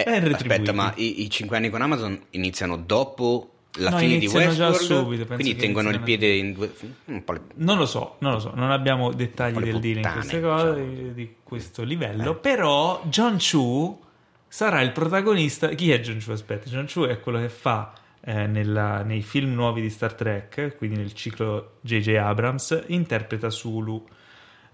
Eh, 0.00 0.32
aspetta, 0.32 0.72
ma 0.72 0.92
i, 0.96 1.22
i 1.24 1.28
cinque 1.30 1.56
anni 1.56 1.70
con 1.70 1.82
Amazon 1.82 2.16
iniziano 2.30 2.76
dopo 2.76 3.50
la 3.78 3.90
No, 3.90 3.98
fine 3.98 4.18
di 4.18 4.28
Westworld? 4.28 4.76
subito, 4.76 5.26
quindi 5.26 5.56
tengono 5.56 5.90
il 5.90 5.98
piede 6.00 6.36
in 6.36 6.52
due... 6.52 6.72
Le- 7.06 7.22
Non 7.56 7.78
lo 7.78 7.84
so, 7.84 8.14
non 8.20 8.32
lo 8.34 8.38
so, 8.38 8.52
non 8.54 8.70
abbiamo 8.70 9.12
dettagli 9.12 9.58
del 9.58 9.80
deal 9.80 9.96
in 9.96 10.08
queste 10.12 10.40
cose 10.40 10.86
diciamo. 10.86 11.12
di 11.12 11.34
questo 11.42 11.82
livello, 11.82 12.36
però 12.36 13.02
John 13.08 13.38
Chu 13.38 14.00
sarà 14.46 14.80
il 14.82 14.92
protagonista. 14.92 15.68
Chi 15.70 15.90
è 15.90 15.98
John 16.00 16.20
Chu? 16.24 16.30
Aspetta, 16.30 16.70
John 16.70 16.86
Chu 16.86 17.02
è 17.02 17.18
quello 17.18 17.40
che 17.40 17.48
fa 17.48 17.92
eh, 18.20 18.46
nella- 18.46 19.02
nei 19.02 19.22
film 19.22 19.52
nuovi 19.52 19.80
di 19.80 19.90
Star 19.90 20.14
Trek, 20.14 20.76
quindi 20.76 20.96
nel 20.96 21.12
ciclo 21.12 21.72
J.J. 21.80 22.08
Abrams, 22.18 22.84
interpreta 22.86 23.50
Sulu. 23.50 24.06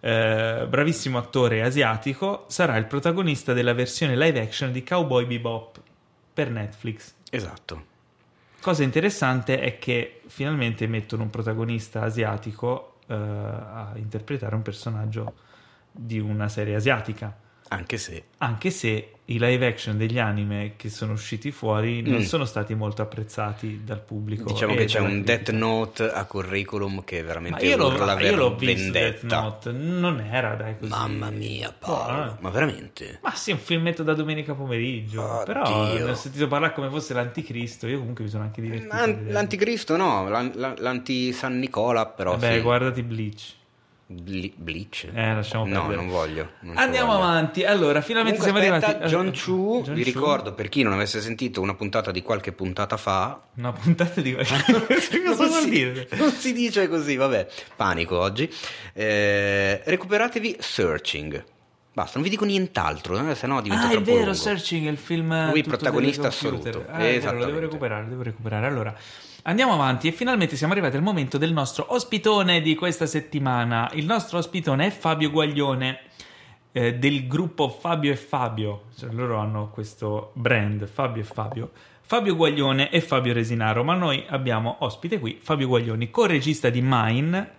Eh, 0.06 0.66
bravissimo 0.68 1.16
attore 1.16 1.62
asiatico, 1.62 2.44
sarà 2.48 2.76
il 2.76 2.84
protagonista 2.84 3.54
della 3.54 3.72
versione 3.72 4.14
live 4.18 4.38
action 4.38 4.70
di 4.70 4.84
Cowboy 4.84 5.24
Bebop 5.24 5.80
per 6.34 6.50
Netflix. 6.50 7.14
Esatto. 7.30 7.84
Cosa 8.60 8.82
interessante 8.82 9.58
è 9.58 9.78
che 9.78 10.20
finalmente 10.26 10.86
mettono 10.88 11.22
un 11.22 11.30
protagonista 11.30 12.02
asiatico 12.02 12.96
eh, 13.06 13.14
a 13.14 13.92
interpretare 13.94 14.54
un 14.54 14.60
personaggio 14.60 15.36
di 15.90 16.18
una 16.18 16.50
serie 16.50 16.74
asiatica. 16.74 17.34
Anche 17.74 17.98
se... 17.98 18.24
Anche 18.38 18.70
se 18.70 19.08
i 19.28 19.38
live 19.38 19.66
action 19.66 19.96
degli 19.96 20.18
anime 20.18 20.74
che 20.76 20.90
sono 20.90 21.14
usciti 21.14 21.50
fuori 21.50 22.02
non 22.02 22.20
Mm. 22.20 22.24
sono 22.24 22.44
stati 22.44 22.74
molto 22.74 23.00
apprezzati 23.00 23.80
dal 23.82 24.00
pubblico. 24.02 24.44
Diciamo 24.52 24.74
che 24.74 24.84
c'è 24.84 24.98
un 25.00 25.22
critica. 25.22 25.36
Death 25.36 25.50
Note 25.52 26.10
a 26.10 26.24
curriculum 26.26 27.02
che 27.04 27.20
Ma 27.22 27.26
veramente 27.28 27.64
io 27.64 27.76
l'ho, 27.78 28.18
io 28.20 28.36
l'ho 28.36 28.54
visto 28.56 28.90
Death. 28.92 29.22
Note, 29.22 29.72
non 29.72 30.20
era 30.20 30.54
dai 30.56 30.76
così. 30.78 30.90
Mamma 30.90 31.30
mia, 31.30 31.74
Paolo. 31.76 32.32
Eh. 32.32 32.36
Ma 32.40 32.50
veramente? 32.50 33.20
Ma 33.22 33.34
sì, 33.34 33.52
un 33.52 33.58
filmetto 33.58 34.02
da 34.02 34.12
domenica 34.12 34.52
pomeriggio. 34.52 35.22
Oddio. 35.22 35.44
Però 35.44 35.94
ne 35.94 36.02
ho 36.02 36.14
sentito 36.14 36.46
parlare 36.46 36.74
come 36.74 36.90
fosse 36.90 37.14
l'anticristo. 37.14 37.86
Io 37.86 37.98
comunque 38.00 38.24
mi 38.24 38.30
sono 38.30 38.42
anche 38.42 38.60
divertito. 38.60 38.94
Ma 38.94 39.06
l'anticristo 39.06 39.96
no, 39.96 40.28
l'an- 40.28 40.52
l'an- 40.54 40.74
l'anti-San 40.78 41.58
Nicola 41.58 42.04
però 42.04 42.32
Vabbè, 42.32 42.56
sì. 42.56 42.60
guardati 42.60 43.02
Bleach. 43.02 43.54
Bleach? 44.22 45.08
Eh, 45.12 45.34
lasciamo 45.34 45.66
no, 45.66 45.80
perdere. 45.80 45.96
non 45.96 46.08
voglio. 46.08 46.50
non 46.60 46.76
Andiamo 46.76 47.12
voglio. 47.12 47.24
avanti. 47.24 47.64
Allora, 47.64 48.00
finalmente 48.00 48.38
Comunque, 48.38 48.62
siamo 48.62 48.76
aspetta, 48.76 49.04
arrivati. 49.04 49.14
John 49.14 49.56
Chu, 49.56 49.82
John 49.84 49.94
vi 49.94 50.02
Chu? 50.02 50.06
ricordo 50.10 50.52
per 50.54 50.68
chi 50.68 50.82
non 50.82 50.92
avesse 50.92 51.20
sentito 51.20 51.60
una 51.60 51.74
puntata 51.74 52.10
di 52.10 52.22
qualche 52.22 52.52
puntata 52.52 52.96
fa. 52.96 53.40
Una 53.56 53.72
puntata 53.72 54.20
di 54.20 54.32
cosa 54.34 54.56
non 54.56 55.36
vuol 55.36 55.50
si- 55.62 55.68
dire? 55.70 56.08
Non 56.12 56.30
si 56.30 56.52
dice 56.52 56.88
così, 56.88 57.16
vabbè. 57.16 57.46
Panico 57.76 58.18
oggi. 58.18 58.50
Eh, 58.92 59.82
recuperatevi 59.84 60.56
Searching. 60.60 61.44
Basta, 61.92 62.12
non 62.14 62.24
vi 62.24 62.30
dico 62.30 62.44
nient'altro, 62.44 63.30
eh, 63.30 63.36
se 63.36 63.46
no 63.46 63.60
diventa 63.60 63.84
Ah, 63.86 63.88
è 63.90 63.92
troppo 63.92 64.04
vero, 64.06 64.18
lungo. 64.18 64.32
Searching 64.34 64.86
è 64.86 64.90
il 64.90 64.96
film 64.96 65.50
Lui 65.50 65.62
protagonista 65.62 66.26
assoluto. 66.26 66.84
Ah, 66.90 66.98
è 66.98 67.20
vero, 67.20 67.38
lo 67.38 67.44
devo 67.44 67.58
recuperare, 67.60 68.08
devo 68.08 68.22
recuperare. 68.22 68.66
Allora, 68.66 68.92
andiamo 69.44 69.72
avanti 69.72 70.08
e 70.08 70.12
finalmente 70.12 70.56
siamo 70.56 70.72
arrivati 70.72 70.96
al 70.96 71.02
momento 71.02 71.38
del 71.38 71.52
nostro 71.52 71.86
ospitone 71.88 72.60
di 72.60 72.74
questa 72.74 73.06
settimana. 73.06 73.90
Il 73.94 74.04
nostro 74.04 74.38
ospitone 74.38 74.86
è 74.86 74.90
Fabio 74.90 75.30
Guaglione 75.30 76.00
eh, 76.72 76.94
del 76.94 77.26
gruppo 77.26 77.68
Fabio 77.68 78.12
e 78.12 78.16
Fabio. 78.16 78.84
Cioè, 78.96 79.10
loro 79.12 79.38
hanno 79.38 79.70
questo 79.70 80.32
brand 80.34 80.86
Fabio 80.86 81.22
e 81.22 81.24
Fabio. 81.24 81.70
Fabio 82.06 82.36
Guaglione 82.36 82.90
e 82.90 83.00
Fabio 83.00 83.32
Resinaro, 83.32 83.82
ma 83.82 83.94
noi 83.94 84.24
abbiamo 84.28 84.76
ospite 84.80 85.18
qui 85.18 85.38
Fabio 85.40 85.68
Guaglioni, 85.68 86.10
co-regista 86.10 86.68
di 86.68 86.80
Mine, 86.82 87.50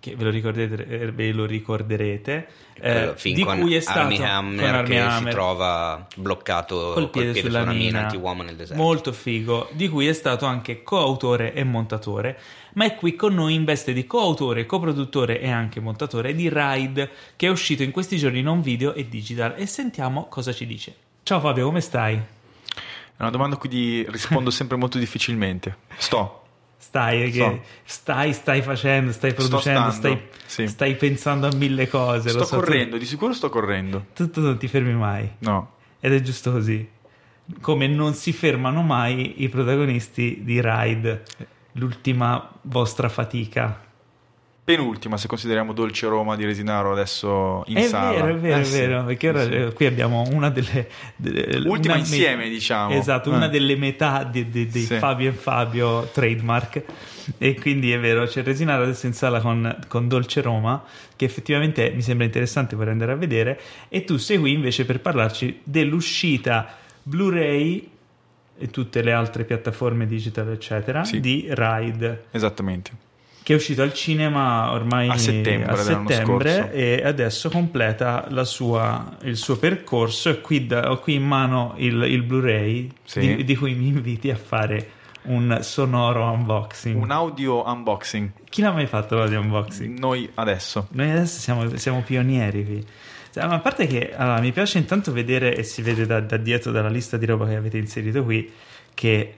che 0.00 0.14
ve 0.14 0.24
lo 0.24 0.30
ricorderete, 0.30 0.86
eh, 0.86 1.12
ve 1.12 1.32
lo 1.32 1.44
ricorderete 1.44 2.48
eh, 2.80 3.14
di 3.20 3.42
con 3.42 3.60
cui 3.60 3.74
è 3.74 3.80
stato 3.80 4.00
Armie 4.00 4.18
con 4.18 4.26
Hammer 4.26 4.74
Armie 4.74 4.96
che 4.96 5.00
Hammer, 5.00 5.22
si 5.24 5.30
trova 5.30 6.06
bloccato 6.14 6.92
col 6.94 7.10
piede, 7.10 7.34
su 7.34 7.46
sulla 7.46 7.62
una 7.62 7.72
mina 7.72 7.84
mina, 7.84 8.00
anti-uomo 8.02 8.42
nel 8.42 8.54
deserto. 8.54 8.80
molto 8.80 9.12
figo, 9.12 9.68
di 9.72 9.88
cui 9.88 10.06
è 10.06 10.12
stato 10.12 10.46
anche 10.46 10.84
coautore 10.84 11.52
e 11.52 11.64
montatore, 11.64 12.38
ma 12.74 12.84
è 12.84 12.94
qui 12.94 13.16
con 13.16 13.34
noi 13.34 13.54
in 13.54 13.64
veste 13.64 13.92
di 13.92 14.06
coautore, 14.06 14.66
coproduttore 14.66 15.40
e 15.40 15.50
anche 15.50 15.80
montatore 15.80 16.32
di 16.32 16.48
Ride, 16.48 17.10
che 17.34 17.48
è 17.48 17.50
uscito 17.50 17.82
in 17.82 17.90
questi 17.90 18.18
giorni 18.18 18.38
in 18.38 18.46
un 18.46 18.60
video 18.60 18.94
e 18.94 19.08
digital, 19.08 19.54
e 19.56 19.66
sentiamo 19.66 20.26
cosa 20.28 20.52
ci 20.52 20.66
dice. 20.66 20.94
Ciao 21.24 21.40
Fabio, 21.40 21.66
come 21.66 21.80
stai? 21.80 22.14
È 22.14 23.22
una 23.22 23.30
domanda 23.30 23.56
a 23.56 23.58
cui 23.58 24.06
rispondo 24.08 24.50
sempre 24.50 24.76
molto 24.76 24.96
difficilmente. 24.96 25.76
Sto. 25.96 26.37
Stai, 26.80 27.30
che 27.30 27.60
stai, 27.84 28.32
stai 28.32 28.62
facendo, 28.62 29.12
stai 29.12 29.34
producendo, 29.34 29.90
stando, 29.90 30.16
stai, 30.16 30.28
sì. 30.46 30.68
stai 30.68 30.94
pensando 30.94 31.46
a 31.46 31.54
mille 31.54 31.88
cose. 31.88 32.30
Sto 32.30 32.44
so, 32.44 32.56
tu- 32.56 32.64
correndo, 32.64 32.96
di 32.96 33.04
sicuro 33.04 33.32
sto 33.34 33.50
correndo. 33.50 34.06
Tu, 34.14 34.30
tu 34.30 34.40
non 34.40 34.56
ti 34.56 34.68
fermi 34.68 34.94
mai. 34.94 35.28
No. 35.40 35.74
Ed 36.00 36.14
è 36.14 36.20
giusto 36.22 36.52
così. 36.52 36.88
Come 37.60 37.88
non 37.88 38.14
si 38.14 38.32
fermano 38.32 38.82
mai 38.82 39.42
i 39.42 39.48
protagonisti 39.48 40.42
di 40.44 40.60
Ride, 40.62 41.24
l'ultima 41.72 42.50
vostra 42.62 43.08
fatica. 43.08 43.86
Penultima, 44.68 45.16
se 45.16 45.28
consideriamo 45.28 45.72
Dolce 45.72 46.06
Roma 46.08 46.36
di 46.36 46.44
Resinaro 46.44 46.92
adesso 46.92 47.62
in 47.68 47.78
è 47.78 47.82
sala. 47.84 48.10
vero, 48.10 48.26
è 48.26 48.34
vero, 48.36 48.56
Eh 48.58 48.60
è 48.60 48.64
vero, 48.64 49.04
perché 49.04 49.28
ora 49.30 49.42
sì. 49.44 49.50
eh, 49.54 49.72
qui 49.72 49.86
abbiamo 49.86 50.24
una 50.30 50.50
delle... 50.50 50.86
delle- 51.16 51.56
Ultima 51.66 51.94
una 51.94 51.94
me- 51.94 51.98
insieme, 52.00 52.48
diciamo. 52.50 52.92
Esatto, 52.92 53.32
Eh. 53.32 53.36
una 53.36 53.48
delle 53.48 53.76
metà 53.76 54.24
di- 54.24 54.50
di- 54.50 54.66
dei 54.66 54.82
Sì. 54.82 54.96
Fabio 54.96 55.30
e 55.30 55.32
Fabio 55.32 56.10
trademark. 56.12 56.82
E 57.38 57.54
quindi 57.58 57.92
è 57.92 57.98
vero, 57.98 58.26
c'è 58.26 58.42
Resinaro 58.42 58.82
adesso 58.82 59.06
in 59.06 59.14
sala 59.14 59.40
con, 59.40 59.74
con 59.88 60.06
Dolce 60.06 60.42
Roma, 60.42 60.84
che 61.16 61.24
effettivamente 61.24 61.90
mi 61.94 62.02
sembra 62.02 62.26
interessante 62.26 62.76
per 62.76 62.88
andare 62.88 63.12
a 63.12 63.16
vedere. 63.16 63.58
E 63.88 64.04
tu 64.04 64.18
sei 64.18 64.36
qui 64.36 64.52
invece 64.52 64.84
per 64.84 65.00
parlarci 65.00 65.60
dell'uscita 65.64 66.76
Blu-ray 67.02 67.90
e 68.58 68.66
tutte 68.68 69.00
le 69.00 69.12
altre 69.12 69.44
piattaforme 69.44 70.06
digital, 70.06 70.50
eccetera, 70.50 71.00
di 71.18 71.46
Ride 71.48 72.24
Esattamente. 72.32 73.06
Che 73.48 73.54
è 73.54 73.56
uscito 73.56 73.80
al 73.80 73.94
cinema 73.94 74.72
ormai 74.72 75.08
A 75.08 75.16
settembre 75.16 75.72
a 75.72 75.76
settembre 75.76 76.70
e 76.70 77.00
adesso 77.02 77.48
completa 77.48 78.26
la 78.28 78.44
sua- 78.44 79.16
il 79.22 79.38
suo 79.38 79.56
percorso 79.56 80.28
e 80.28 80.42
qui, 80.42 80.68
ho 80.70 80.98
qui 80.98 81.14
in 81.14 81.24
mano 81.24 81.72
il, 81.78 82.02
il 82.02 82.24
Blu-ray 82.24 82.90
Sì. 83.04 83.20
di, 83.20 83.44
di 83.44 83.56
cui 83.56 83.72
mi 83.72 83.86
inviti 83.86 84.30
a 84.30 84.36
fare 84.36 84.90
un 85.22 85.60
sonoro 85.62 86.30
unboxing. 86.30 87.00
Un 87.00 87.10
audio 87.10 87.66
unboxing. 87.66 88.32
Chi 88.50 88.60
l'ha 88.60 88.70
mai 88.70 88.84
fatto 88.84 89.16
l'audio 89.16 89.40
unboxing? 89.40 89.98
Noi 89.98 90.28
adesso. 90.34 90.88
Noi 90.90 91.10
adesso 91.10 91.40
siamo, 91.40 91.74
siamo 91.78 92.02
pionieri 92.02 92.66
qui. 92.66 92.86
Cioè, 93.32 93.46
ma 93.46 93.54
a 93.54 93.60
parte 93.60 93.86
che 93.86 94.14
allora, 94.14 94.40
mi 94.40 94.52
piace 94.52 94.76
intanto 94.76 95.10
vedere 95.10 95.56
e 95.56 95.62
si 95.62 95.80
vede 95.80 96.04
da, 96.04 96.20
da 96.20 96.36
dietro 96.36 96.70
dalla 96.70 96.90
lista 96.90 97.16
di 97.16 97.24
roba 97.24 97.46
che 97.46 97.56
avete 97.56 97.78
inserito 97.78 98.22
qui 98.24 98.52
che 98.92 99.32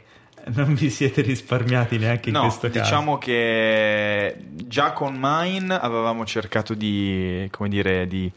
non 0.47 0.74
vi 0.74 0.91
siete 0.91 1.22
risparmiati 1.22 1.99
neanche 1.99 2.28
in 2.30 2.34
no, 2.34 2.43
questo 2.43 2.68
caso. 2.68 2.80
diciamo 2.80 3.18
che 3.18 4.36
già 4.66 4.93
con 4.93 5.16
Mine 5.20 5.78
avevamo 5.78 6.24
cercato 6.24 6.74
di, 6.74 7.47
come 7.51 7.68
dire, 7.68 8.07
di, 8.07 8.30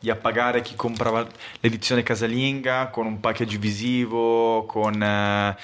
di 0.00 0.10
appagare 0.10 0.62
chi 0.62 0.74
comprava 0.74 1.26
l'edizione 1.60 2.02
casalinga 2.02 2.88
con 2.88 3.06
un 3.06 3.20
package 3.20 3.58
visivo, 3.58 4.64
con 4.66 5.02
eh, 5.02 5.56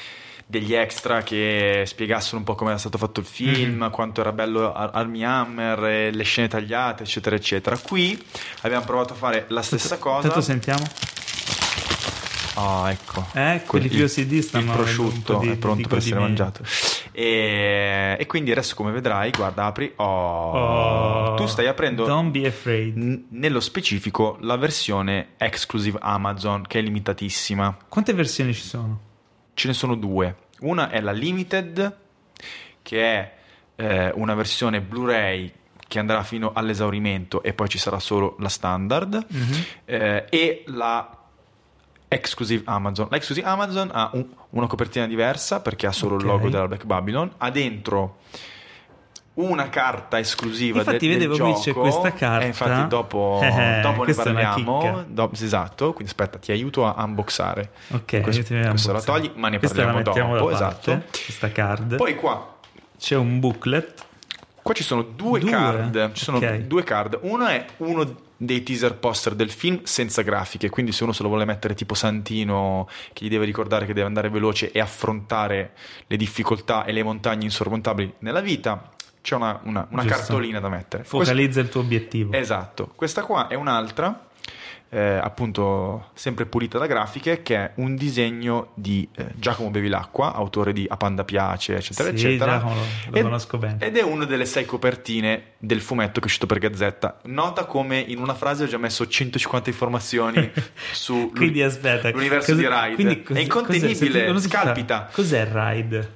degli 0.46 0.74
extra 0.74 1.22
che 1.22 1.84
spiegassero 1.86 2.36
un 2.38 2.42
po' 2.44 2.54
come 2.56 2.70
era 2.70 2.78
stato 2.78 2.98
fatto 2.98 3.20
il 3.20 3.26
film, 3.26 3.82
Mhm. 3.84 3.90
quanto 3.90 4.20
era 4.20 4.32
bello 4.32 4.72
Ar- 4.72 4.90
Armie 4.94 5.24
Hammer, 5.24 5.84
e 5.84 6.10
le 6.10 6.24
scene 6.24 6.48
tagliate, 6.48 7.04
eccetera, 7.04 7.36
eccetera. 7.36 7.78
Qui 7.78 8.20
abbiamo 8.62 8.84
provato 8.84 9.12
a 9.12 9.16
fare 9.16 9.44
la 9.48 9.62
stessa 9.62 9.98
cosa. 9.98 10.22
Tanto 10.26 10.40
sentiamo. 10.42 10.82
Ah, 12.56 12.90
ecco. 12.90 13.26
Eh, 13.32 13.62
quelli 13.66 13.86
Il- 13.86 13.90
più 13.92 14.04
OCD 14.04 14.40
stanno 14.40 14.70
Il 14.72 14.76
prosciutto 14.76 15.38
di- 15.38 15.50
è 15.50 15.56
pronto 15.56 15.88
per 15.88 15.98
essere 15.98 16.18
mangiato. 16.20 16.62
E, 17.12 18.16
e 18.18 18.26
quindi 18.26 18.50
adesso, 18.50 18.74
come 18.74 18.90
vedrai, 18.90 19.30
guarda, 19.30 19.64
apri. 19.66 19.92
Oh, 19.96 20.04
Oh, 20.52 21.34
tu 21.34 21.46
stai 21.46 21.66
aprendo. 21.66 22.04
Don't 22.06 22.30
be 22.30 22.46
afraid. 22.46 22.96
n- 22.96 23.26
nello 23.30 23.60
specifico 23.60 24.36
la 24.40 24.56
versione 24.56 25.28
exclusive 25.38 25.98
Amazon 26.00 26.64
che 26.66 26.78
è 26.78 26.82
limitatissima. 26.82 27.76
Quante 27.88 28.12
versioni 28.14 28.52
ci 28.52 28.62
sono? 28.62 29.00
Ce 29.54 29.68
ne 29.68 29.74
sono 29.74 29.94
due. 29.94 30.34
Una 30.60 30.90
è 30.90 31.00
la 31.00 31.12
limited, 31.12 31.96
che 32.82 33.02
è 33.02 33.32
eh, 33.76 34.12
una 34.14 34.34
versione 34.34 34.80
Blu-ray 34.82 35.50
che 35.88 35.98
andrà 35.98 36.22
fino 36.22 36.52
all'esaurimento 36.54 37.42
e 37.42 37.52
poi 37.54 37.68
ci 37.68 37.78
sarà 37.78 37.98
solo 37.98 38.36
la 38.40 38.48
standard, 38.50 39.26
Mhm. 39.28 39.64
eh, 39.86 40.26
e 40.28 40.64
la 40.66 41.16
exclusive 42.12 42.62
Amazon. 42.66 43.06
La 43.08 43.16
exclusive 43.16 43.46
Amazon 43.46 43.88
ha 43.92 44.10
un- 44.14 44.26
una 44.50 44.66
copertina 44.66 45.06
diversa 45.06 45.60
perché 45.60 45.86
ha 45.86 45.92
solo 45.92 46.16
Ok. 46.16 46.20
il 46.22 46.26
logo 46.26 46.48
della 46.50 46.66
Black 46.66 46.84
Babylon, 46.84 47.30
ha 47.38 47.50
dentro 47.50 48.18
una 49.34 49.68
carta 49.68 50.18
esclusiva 50.18 50.78
Infatti 50.78 51.06
del, 51.06 51.18
del 51.18 51.28
vedevo 51.28 51.52
qui 51.52 51.60
c'è 51.62 51.72
questa 51.72 52.12
carta. 52.12 52.44
e 52.44 52.48
infatti 52.48 52.88
dopo, 52.88 53.38
Eh, 53.42 53.78
dopo 53.80 54.04
ne 54.04 54.12
una 54.12 54.22
parliamo. 54.24 55.04
Do- 55.08 55.30
esatto 55.32 55.86
quindi 55.92 56.10
aspetta 56.10 56.38
ti 56.38 56.50
aiuto 56.52 56.84
a 56.84 57.02
unboxare 57.04 57.70
Ok, 57.92 58.20
questo, 58.20 58.54
a 58.54 58.68
questo 58.70 58.92
la 58.92 59.00
togli 59.00 59.30
ma 59.36 59.48
ne 59.48 59.58
Questa 59.58 59.76
parliamo 59.84 60.02
dopo 60.02 60.50
esatto 60.50 61.02
Questa 61.10 61.52
card. 61.52 61.96
poi 61.96 62.14
qua 62.16 62.56
c'è 62.98 63.16
un 63.16 63.38
booklet. 63.40 64.04
Qua 64.62 64.74
ci 64.74 64.82
sono 64.82 65.00
due, 65.02 65.40
Due? 65.40 65.50
card. 65.50 66.12
Ci 66.12 66.22
sono 66.24 66.36
Ok. 66.36 66.56
due 66.58 66.82
card. 66.84 67.18
Uno 67.22 67.46
è 67.46 67.64
uno 67.78 68.14
dei 68.42 68.62
teaser 68.62 68.94
poster 68.96 69.34
del 69.34 69.50
film 69.50 69.80
senza 69.82 70.22
grafiche. 70.22 70.70
Quindi, 70.70 70.92
se 70.92 71.02
uno 71.04 71.12
se 71.12 71.22
lo 71.22 71.28
vuole 71.28 71.44
mettere 71.44 71.74
tipo 71.74 71.92
Santino, 71.94 72.88
che 73.12 73.26
gli 73.26 73.28
deve 73.28 73.44
ricordare 73.44 73.84
che 73.84 73.92
deve 73.92 74.06
andare 74.06 74.30
veloce 74.30 74.72
e 74.72 74.80
affrontare 74.80 75.72
le 76.06 76.16
difficoltà 76.16 76.84
e 76.84 76.92
le 76.92 77.02
montagne 77.02 77.44
insormontabili 77.44 78.14
nella 78.20 78.40
vita, 78.40 78.90
c'è 79.20 79.34
una, 79.34 79.60
una- 79.64 79.86
una 79.90 80.02
cartolina 80.06 80.60
da 80.60 80.70
mettere. 80.70 81.04
Focalizza 81.04 81.60
il 81.60 81.68
tuo 81.68 81.80
obiettivo. 81.82 82.30
Questo- 82.30 82.52
esatto. 82.54 82.92
Questa 82.96 83.22
qua 83.24 83.48
è 83.48 83.54
un'altra. 83.54 84.28
Eh, 84.92 85.20
appunto 85.22 86.08
sempre 86.14 86.46
pulita 86.46 86.76
da 86.78 86.86
grafiche 86.86 87.42
che 87.42 87.54
è 87.56 87.70
un 87.76 87.94
disegno 87.94 88.70
di 88.74 89.08
eh, 89.16 89.26
Giacomo 89.36 89.70
Bevilacqua 89.70 90.34
autore 90.34 90.72
di 90.72 90.84
A 90.88 90.96
Panda 90.96 91.22
Piace 91.22 91.76
eccetera 91.76 92.08
Sì, 92.08 92.14
eccetera 92.14 92.52
Giacomo 92.58 92.74
lo- 92.74 92.80
lo 93.10 93.16
Ed- 93.16 93.22
conosco 93.22 93.58
bene. 93.58 93.76
ed 93.78 93.96
è 93.96 94.02
una 94.02 94.24
delle 94.24 94.44
sei 94.46 94.64
copertine 94.64 95.52
del 95.58 95.80
fumetto 95.80 96.14
che 96.14 96.22
è 96.22 96.24
uscito 96.26 96.46
per 96.46 96.58
Gazzetta. 96.58 97.20
Nota 97.26 97.66
come 97.66 97.98
in 98.00 98.18
una 98.18 98.34
frase 98.34 98.64
ho 98.64 98.66
già 98.66 98.78
messo 98.78 99.06
150 99.06 99.70
informazioni 99.70 100.50
su 100.92 101.30
Quindi 101.36 101.62
aspetta, 101.62 102.10
l'universo 102.10 102.54
cosa- 102.54 102.68
di 102.68 102.74
Ride. 102.74 102.94
quindi 102.94 103.22
cos- 103.22 103.36
è 103.36 103.40
incontenibile, 103.40 104.24
cos'è? 104.26 104.48
Fa- 104.48 104.62
scalpita. 104.62 105.08
Cos'è 105.12 105.48
Ride? 105.52 106.10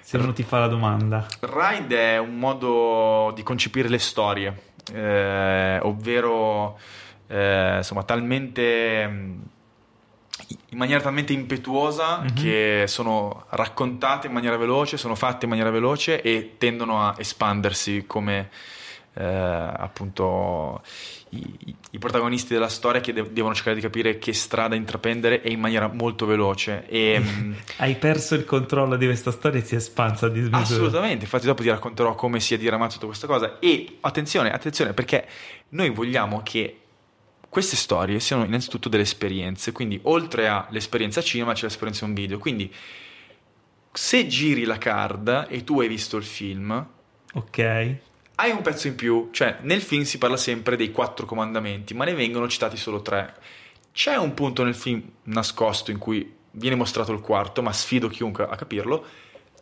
Se 0.00 0.16
uno 0.18 0.32
ti 0.32 0.42
fa 0.44 0.58
la 0.60 0.66
domanda. 0.68 1.26
Ride 1.40 2.12
è 2.14 2.18
un 2.18 2.38
modo 2.38 3.32
di 3.34 3.42
concepire 3.42 3.88
le 3.88 3.98
storie, 3.98 4.54
eh, 4.92 5.78
ovvero 5.82 6.78
eh, 7.32 7.76
insomma 7.78 8.02
talmente 8.02 9.06
mh, 9.06 9.42
in 10.70 10.78
maniera 10.78 11.00
talmente 11.00 11.32
impetuosa 11.32 12.18
Mhm. 12.20 12.34
che 12.34 12.84
sono 12.86 13.44
raccontate 13.50 14.26
in 14.26 14.32
maniera 14.32 14.56
veloce, 14.56 14.96
sono 14.96 15.14
fatte 15.14 15.44
in 15.44 15.50
maniera 15.50 15.70
veloce 15.70 16.20
e 16.20 16.54
tendono 16.58 17.00
a 17.02 17.14
espandersi 17.18 18.04
come 18.06 18.50
eh, 19.14 19.22
appunto 19.24 20.82
i, 21.30 21.76
i- 21.90 21.98
protagonisti 21.98 22.54
della 22.54 22.68
storia 22.70 23.02
che 23.02 23.12
de- 23.12 23.30
devono 23.30 23.54
cercare 23.54 23.76
di 23.76 23.82
capire 23.82 24.16
che 24.18 24.32
strada 24.32 24.74
intraprendere 24.74 25.42
e 25.42 25.50
in 25.52 25.60
maniera 25.60 25.86
molto 25.88 26.24
veloce. 26.24 26.86
E, 26.88 27.18
mh, 27.18 27.54
Hai 27.76 27.94
perso 27.96 28.34
il 28.34 28.46
controllo 28.46 28.96
di 28.96 29.04
questa 29.04 29.30
storia 29.30 29.60
e 29.60 29.64
si 29.64 29.74
è 29.74 29.76
espansa 29.76 30.28
di 30.30 30.38
misura. 30.40 30.56
Assolutamente, 30.58 31.24
infatti 31.24 31.44
dopo 31.44 31.62
ti 31.62 31.68
racconterò 31.68 32.14
come 32.14 32.40
si 32.40 32.54
è 32.54 32.58
diramato 32.58 32.94
tutta 32.94 33.06
questa 33.06 33.26
cosa 33.26 33.58
e 33.58 33.98
attenzione, 34.00 34.50
attenzione 34.50 34.94
perché 34.94 35.26
noi 35.70 35.90
vogliamo 35.90 36.40
che 36.42 36.78
queste 37.52 37.76
storie 37.76 38.18
siano 38.18 38.44
innanzitutto 38.44 38.88
delle 38.88 39.02
esperienze, 39.02 39.72
quindi 39.72 40.00
oltre 40.04 40.48
all'esperienza 40.48 41.20
cinema 41.20 41.52
c'è 41.52 41.64
l'esperienza 41.64 42.06
un 42.06 42.14
video, 42.14 42.38
quindi 42.38 42.72
se 43.92 44.26
giri 44.26 44.64
la 44.64 44.78
card 44.78 45.48
e 45.50 45.62
tu 45.62 45.78
hai 45.78 45.86
visto 45.86 46.16
il 46.16 46.24
film, 46.24 46.86
Ok. 47.34 47.58
hai 48.36 48.50
un 48.52 48.62
pezzo 48.62 48.86
in 48.86 48.94
più, 48.94 49.28
cioè 49.32 49.58
nel 49.60 49.82
film 49.82 50.04
si 50.04 50.16
parla 50.16 50.38
sempre 50.38 50.76
dei 50.76 50.90
quattro 50.92 51.26
comandamenti, 51.26 51.92
ma 51.92 52.06
ne 52.06 52.14
vengono 52.14 52.48
citati 52.48 52.78
solo 52.78 53.02
tre. 53.02 53.34
C'è 53.92 54.16
un 54.16 54.32
punto 54.32 54.64
nel 54.64 54.74
film 54.74 55.02
nascosto 55.24 55.90
in 55.90 55.98
cui 55.98 56.34
viene 56.52 56.76
mostrato 56.76 57.12
il 57.12 57.20
quarto, 57.20 57.60
ma 57.60 57.72
sfido 57.74 58.08
chiunque 58.08 58.44
a 58.44 58.56
capirlo. 58.56 59.04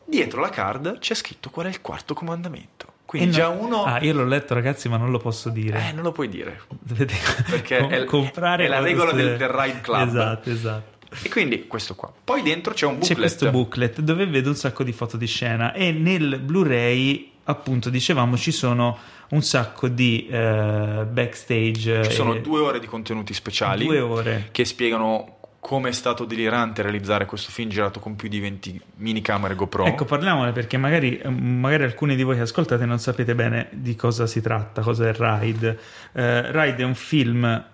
Dietro 0.05 0.41
la 0.41 0.51
card 0.51 1.01
c'è 1.01 1.14
scritto 1.14 1.51
qual 1.51 1.66
è 1.66 1.70
il 1.70 1.80
quarto 1.80 2.14
comandamento. 2.14 2.89
Quindi 3.11 3.30
E 3.30 3.32
già 3.32 3.48
no- 3.48 3.61
uno... 3.64 3.82
Ah, 3.84 3.98
io 4.00 4.12
l'ho 4.12 4.24
letto, 4.24 4.54
ragazzi, 4.54 4.88
ma 4.88 4.96
non 4.96 5.11
lo 5.11 5.18
posso 5.18 5.48
dire. 5.48 5.88
Eh, 5.88 5.92
non 5.92 6.04
lo 6.04 6.12
puoi 6.12 6.28
dire. 6.28 6.61
Dovete 6.78 7.12
Perché 7.50 7.78
com- 7.80 7.90
è- 7.90 8.04
comprare 8.04 8.66
è 8.66 8.68
la 8.68 8.78
regola 8.78 9.11
del- 9.11 9.36
del 9.36 9.48
Ride 9.48 9.80
Club. 9.80 10.06
Esatto, 10.06 10.48
esatto. 10.50 10.98
E 11.24 11.28
quindi 11.28 11.66
questo 11.66 11.96
qua. 11.96 12.12
Poi 12.22 12.40
dentro 12.42 12.72
c'è 12.72 12.86
un 12.86 12.92
booklet. 12.98 13.12
C'è 13.12 13.18
questo 13.18 13.50
booklet 13.50 14.00
dove 14.00 14.26
vedo 14.26 14.50
un 14.50 14.54
sacco 14.54 14.84
di 14.84 14.92
foto 14.92 15.16
di 15.16 15.26
scena 15.26 15.72
e 15.72 15.90
nel 15.90 16.38
Blu-ray, 16.38 17.32
appunto, 17.46 17.90
dicevamo, 17.90 18.36
ci 18.36 18.52
sono 18.52 18.96
un 19.30 19.42
sacco 19.42 19.88
di 19.88 20.28
eh, 20.30 21.04
backstage. 21.11 22.04
Ci 22.04 22.12
sono 22.12 22.34
e- 22.34 22.40
due 22.42 22.61
ore 22.61 22.78
di 22.78 22.86
contenuti 22.86 23.34
speciali. 23.34 23.86
Due 23.86 23.98
ore. 23.98 24.48
Che 24.52 24.64
spiegano 24.64 25.38
come 25.61 25.90
è 25.90 25.92
stato 25.92 26.24
delirante 26.24 26.80
realizzare 26.82 27.26
questo 27.26 27.50
film 27.50 27.68
girato 27.68 28.00
con 28.00 28.16
più 28.16 28.28
di 28.28 28.40
20 28.40 28.80
minicamere 28.96 29.54
GoPro. 29.54 29.84
Ecco, 29.84 30.06
parliamone 30.06 30.52
perché 30.52 30.78
magari, 30.78 31.20
magari 31.28 31.82
alcuni 31.84 32.16
di 32.16 32.22
voi 32.22 32.36
che 32.36 32.40
ascoltate 32.42 32.86
non 32.86 32.98
sapete 32.98 33.34
bene 33.34 33.68
di 33.72 33.94
cosa 33.94 34.26
si 34.26 34.40
tratta, 34.40 34.80
cosa 34.80 35.06
è 35.08 35.12
Ride. 35.14 35.78
Eh, 36.12 36.50
Ride 36.50 36.82
è 36.82 36.84
un 36.84 36.94
film 36.94 37.64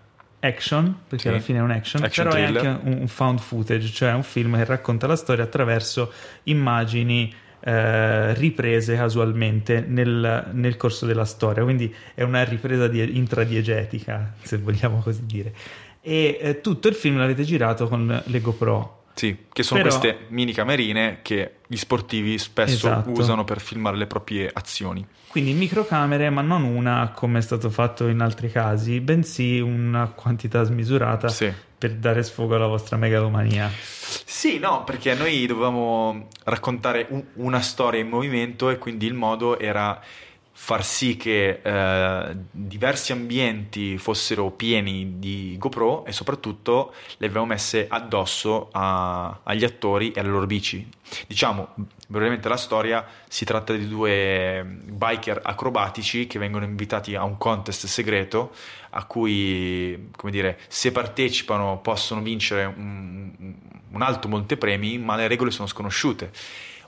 action, 0.41 0.97
perché 1.09 1.23
Sì. 1.25 1.29
alla 1.29 1.41
fine 1.41 1.59
è 1.59 1.63
un 1.63 1.71
action, 1.71 2.03
Action 2.03 2.27
però 2.29 2.37
thriller. 2.37 2.63
è 2.63 2.67
anche 2.69 2.89
un, 2.89 2.97
un 3.01 3.09
found 3.09 3.39
footage, 3.39 3.87
cioè 3.89 4.13
un 4.13 4.23
film 4.25 4.57
che 4.57 4.65
racconta 4.65 5.07
la 5.07 5.17
storia 5.17 5.45
attraverso 5.45 6.13
immagini 6.45 7.33
eh, 7.61 8.35
riprese 8.35 8.95
casualmente 8.97 9.85
nel, 9.89 10.51
nel 10.53 10.77
corso 10.77 11.07
della 11.07 11.25
storia, 11.25 11.63
quindi 11.65 11.93
è 12.15 12.23
una 12.23 12.45
ripresa 12.45 12.87
die- 12.87 13.05
intradiegetica, 13.05 14.35
se 14.43 14.59
vogliamo 14.59 14.99
così 15.01 15.25
dire. 15.27 15.53
E 16.09 16.39
eh, 16.41 16.61
tutto 16.61 16.87
il 16.87 16.95
film 16.95 17.19
l'avete 17.19 17.43
girato 17.43 17.89
con 17.89 18.23
le 18.25 18.41
GoPro. 18.41 18.93
Sì, 19.15 19.47
che 19.53 19.65
sono 19.65 19.83
Però- 19.83 19.93
queste 19.99 20.27
mini 20.29 20.53
camerine 20.53 21.19
che 21.23 21.55
gli 21.67 21.75
sportivi 21.77 22.39
spesso 22.39 22.87
Esatto. 22.87 23.11
usano 23.11 23.43
per 23.43 23.61
filmare 23.61 23.97
le 23.97 24.07
proprie 24.07 24.49
azioni. 24.53 25.05
Quindi 25.27 25.53
microcamere, 25.55 26.31
ma 26.31 26.43
non 26.43 26.63
una 26.63 27.11
come 27.13 27.39
è 27.39 27.43
stato 27.43 27.71
fatto 27.71 28.07
in 28.07 28.21
altri 28.21 28.53
casi, 28.53 29.01
bensì 29.01 29.59
una 29.59 30.07
quantità 30.15 30.63
smisurata 30.63 31.29
Sì. 31.29 31.53
per 31.77 31.95
dare 31.95 32.23
sfogo 32.23 32.55
alla 32.55 32.67
vostra 32.69 32.97
megalomania. 32.97 33.69
Sì, 33.73 34.59
no, 34.61 34.85
perché 34.85 35.15
noi 35.15 35.45
dovevamo 35.47 36.29
raccontare 36.45 37.07
un- 37.11 37.25
una 37.35 37.61
storia 37.61 38.01
in 38.01 38.09
movimento 38.09 38.71
e 38.71 38.79
quindi 38.79 39.07
il 39.07 39.15
modo 39.15 39.59
era 39.59 40.01
far 40.59 40.83
sì 40.87 41.19
che 41.19 41.61
eh, 41.63 42.37
diversi 42.51 43.13
ambienti 43.13 43.99
fossero 43.99 44.51
pieni 44.51 45.19
di 45.19 45.55
GoPro 45.59 46.07
e 46.07 46.13
soprattutto 46.13 46.95
le 47.19 47.27
avevamo 47.27 47.49
messe 47.49 47.87
addosso 47.89 48.71
a- 48.73 49.41
agli 49.43 49.65
attori 49.65 50.13
e 50.13 50.21
alle 50.21 50.31
loro 50.31 50.47
bici. 50.47 50.89
Diciamo, 51.27 51.75
brevemente 52.09 52.49
la 52.49 52.57
storia 52.57 53.07
si 53.29 53.45
tratta 53.45 53.75
di 53.75 53.87
due 53.87 54.65
biker 54.65 55.43
acrobatici 55.45 56.27
che 56.27 56.39
vengono 56.39 56.65
invitati 56.65 57.15
a 57.15 57.23
un 57.23 57.37
contest 57.37 57.85
segreto 57.85 58.55
a 58.91 59.05
cui, 59.05 60.09
come 60.17 60.33
dire, 60.33 60.59
se 60.69 60.91
partecipano 60.91 61.81
possono 61.83 62.23
vincere 62.23 62.65
un, 62.65 63.55
un 63.91 64.03
alto 64.03 64.27
montepremi, 64.27 64.97
ma 64.97 65.17
le 65.17 65.29
regole 65.29 65.51
sono 65.51 65.69
sconosciute. 65.69 66.33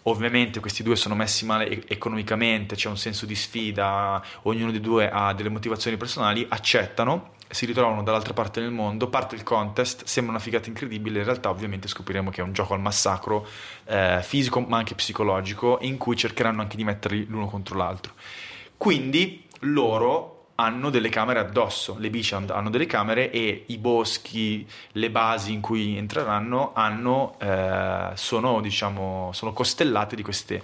Ovviamente 0.03 0.61
questi 0.61 0.83
due 0.83 0.97
sono 0.97 1.15
messi 1.15 1.45
male 1.45 1.87
economicamente, 1.89 2.77
c'è 2.77 2.89
un 2.89 2.97
senso 2.97 3.27
di 3.27 3.35
sfida, 3.35 4.23
ognuno 4.43 4.71
dei 4.71 4.81
due 4.81 5.11
ha 5.11 5.33
delle 5.35 5.49
motivazioni 5.49 5.97
personali, 5.97 6.47
accettano, 6.49 7.35
si 7.51 7.67
ritrovano 7.67 8.03
dall'altra 8.03 8.33
parte 8.33 8.61
del 8.61 8.71
mondo, 8.71 9.09
parte 9.09 9.35
il 9.35 9.43
contest, 9.43 10.05
sembra 10.05 10.35
una 10.35 10.43
figata 10.43 10.69
incredibile, 10.69 11.19
in 11.19 11.25
realtà 11.25 11.51
ovviamente 11.51 11.89
scopriremo 11.89 12.31
che 12.31 12.41
è 12.41 12.45
un 12.45 12.53
gioco 12.53 12.75
al 12.75 12.81
massacro 12.81 13.47
eh, 13.87 14.21
fisico 14.23 14.61
ma 14.61 14.79
anche 14.79 14.95
psicologico 14.95 15.79
in 15.83 15.97
cui 15.97 16.17
cercheranno 16.17 16.61
anche 16.61 16.77
di 16.77 16.85
metterli 16.85 17.27
l'uno 17.27 17.47
contro 17.47 17.77
l'altro. 17.77 18.13
Quindi 18.77 19.47
loro 19.61 20.38
hanno 20.61 20.91
delle 20.91 21.09
camere 21.09 21.39
addosso, 21.39 21.97
le 21.99 22.11
bici 22.11 22.35
han- 22.35 22.51
hanno 22.51 22.69
delle 22.69 22.87
camere 22.87 23.31
e 23.31 23.65
i 23.67 23.79
boschi, 23.79 24.67
le 24.93 25.11
basi 25.11 25.53
in 25.53 25.61
cui 25.61 25.97
entreranno 25.97 26.73
hanno, 26.75 27.37
eh, 27.41 28.11
sono, 28.15 28.61
diciamo, 28.61 29.31
sono 29.33 29.53
costellate 29.53 30.17
di 30.17 30.23
queste 30.23 30.61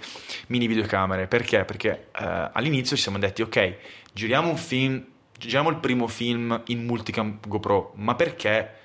mini 0.47 0.67
videocamere. 0.67 1.27
Perché? 1.27 1.63
Perché 1.63 2.07
eh, 2.19 2.49
all'inizio 2.51 2.97
ci 2.97 3.03
siamo 3.03 3.19
detti, 3.19 3.41
ok, 3.41 3.75
giriamo 4.11 4.49
un 4.49 4.57
film, 4.57 5.01
giriamo 5.37 5.69
il 5.69 5.77
primo 5.77 6.07
film 6.07 6.61
in 6.65 6.83
multicam 6.85 7.39
GoPro, 7.47 7.93
ma 7.95 8.15
perché 8.15 8.84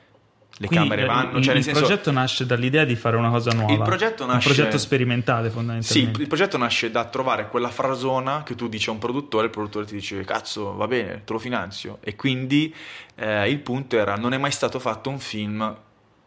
le 0.59 0.67
Quindi, 0.67 0.89
camere 0.89 1.03
eh, 1.03 1.07
vanno. 1.07 1.39
Il, 1.39 1.43
cioè, 1.45 1.55
nel 1.55 1.57
il 1.59 1.65
senso, 1.65 1.81
progetto 1.81 2.11
nasce 2.11 2.45
dall'idea 2.47 2.85
di 2.85 2.95
fare 2.97 3.17
una 3.17 3.31
cosa 3.31 3.51
nuova. 3.53 3.73
Il 3.73 3.81
progetto 3.83 4.27
nasce- 4.27 4.49
Un 4.49 4.55
progetto 4.55 4.79
sperimentale, 4.79 5.49
Sì, 5.49 5.55
fondamentalmente. 5.55 6.21
il 6.23 6.29
progetto 6.29 6.57
nasce 6.59 6.91
da 6.91 7.05
trovare 7.07 7.49
quella 7.49 7.71
frasona 7.71 8.43
che 8.43 8.55
tu 8.55 8.69
dici 8.69 8.89
a 8.89 8.93
un 8.93 8.99
produttore, 8.99 9.47
il 9.47 9.51
produttore 9.51 9.87
ti 9.87 9.95
dice 9.95 10.23
cazzo 10.25 10.75
va 10.75 10.87
bene, 10.87 11.23
te 11.25 11.33
lo 11.33 11.39
finanzio 11.39 11.99
e 12.03 12.15
quindi 12.17 12.75
eh, 13.15 13.49
il 13.49 13.59
punto 13.61 13.97
era 13.97 14.17
non 14.17 14.35
è 14.35 14.39
mai 14.39 14.51
stato 14.53 14.79
fatto 14.79 15.09
un 15.09 15.19
film 15.19 15.77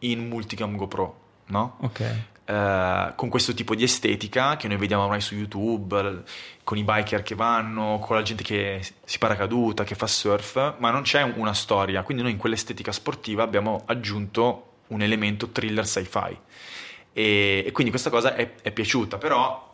in 0.00 0.26
multicam 0.28 0.74
GoPro, 0.76 1.20
no? 1.46 1.76
Ok. 1.82 2.02
Eh, 2.46 3.12
con 3.16 3.30
questo 3.30 3.54
tipo 3.54 3.74
di 3.74 3.84
estetica 3.84 4.56
che 4.56 4.68
noi 4.68 4.76
vediamo 4.76 5.04
ormai 5.04 5.22
su 5.22 5.34
YouTube, 5.34 6.24
con 6.62 6.76
i 6.76 6.84
biker 6.84 7.22
che 7.22 7.34
vanno, 7.34 7.98
con 8.00 8.16
la 8.16 8.22
gente 8.22 8.42
che 8.42 8.86
si 9.04 9.18
paracaduta, 9.18 9.84
che 9.84 9.94
fa 9.94 10.06
surf, 10.06 10.74
ma 10.78 10.90
non 10.90 11.02
c'è 11.02 11.22
una 11.22 11.54
storia, 11.54 12.02
quindi 12.02 12.22
noi 12.22 12.32
in 12.32 12.38
quell'estetica 12.38 12.92
sportiva 12.92 13.42
abbiamo 13.42 13.82
aggiunto 13.86 14.72
un 14.88 15.00
elemento 15.00 15.48
thriller 15.48 15.86
sci-fi. 15.86 16.38
E, 17.12 17.64
e 17.66 17.72
quindi 17.72 17.90
questa 17.90 18.10
cosa 18.10 18.34
è, 18.34 18.54
è 18.60 18.70
piaciuta, 18.72 19.16
però 19.16 19.72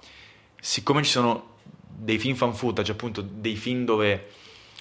siccome 0.60 1.02
ci 1.02 1.10
sono 1.10 1.56
dei 1.88 2.18
film 2.18 2.36
fan 2.36 2.54
footage, 2.54 2.92
appunto 2.92 3.20
dei 3.20 3.56
film 3.56 3.84
dove 3.84 4.28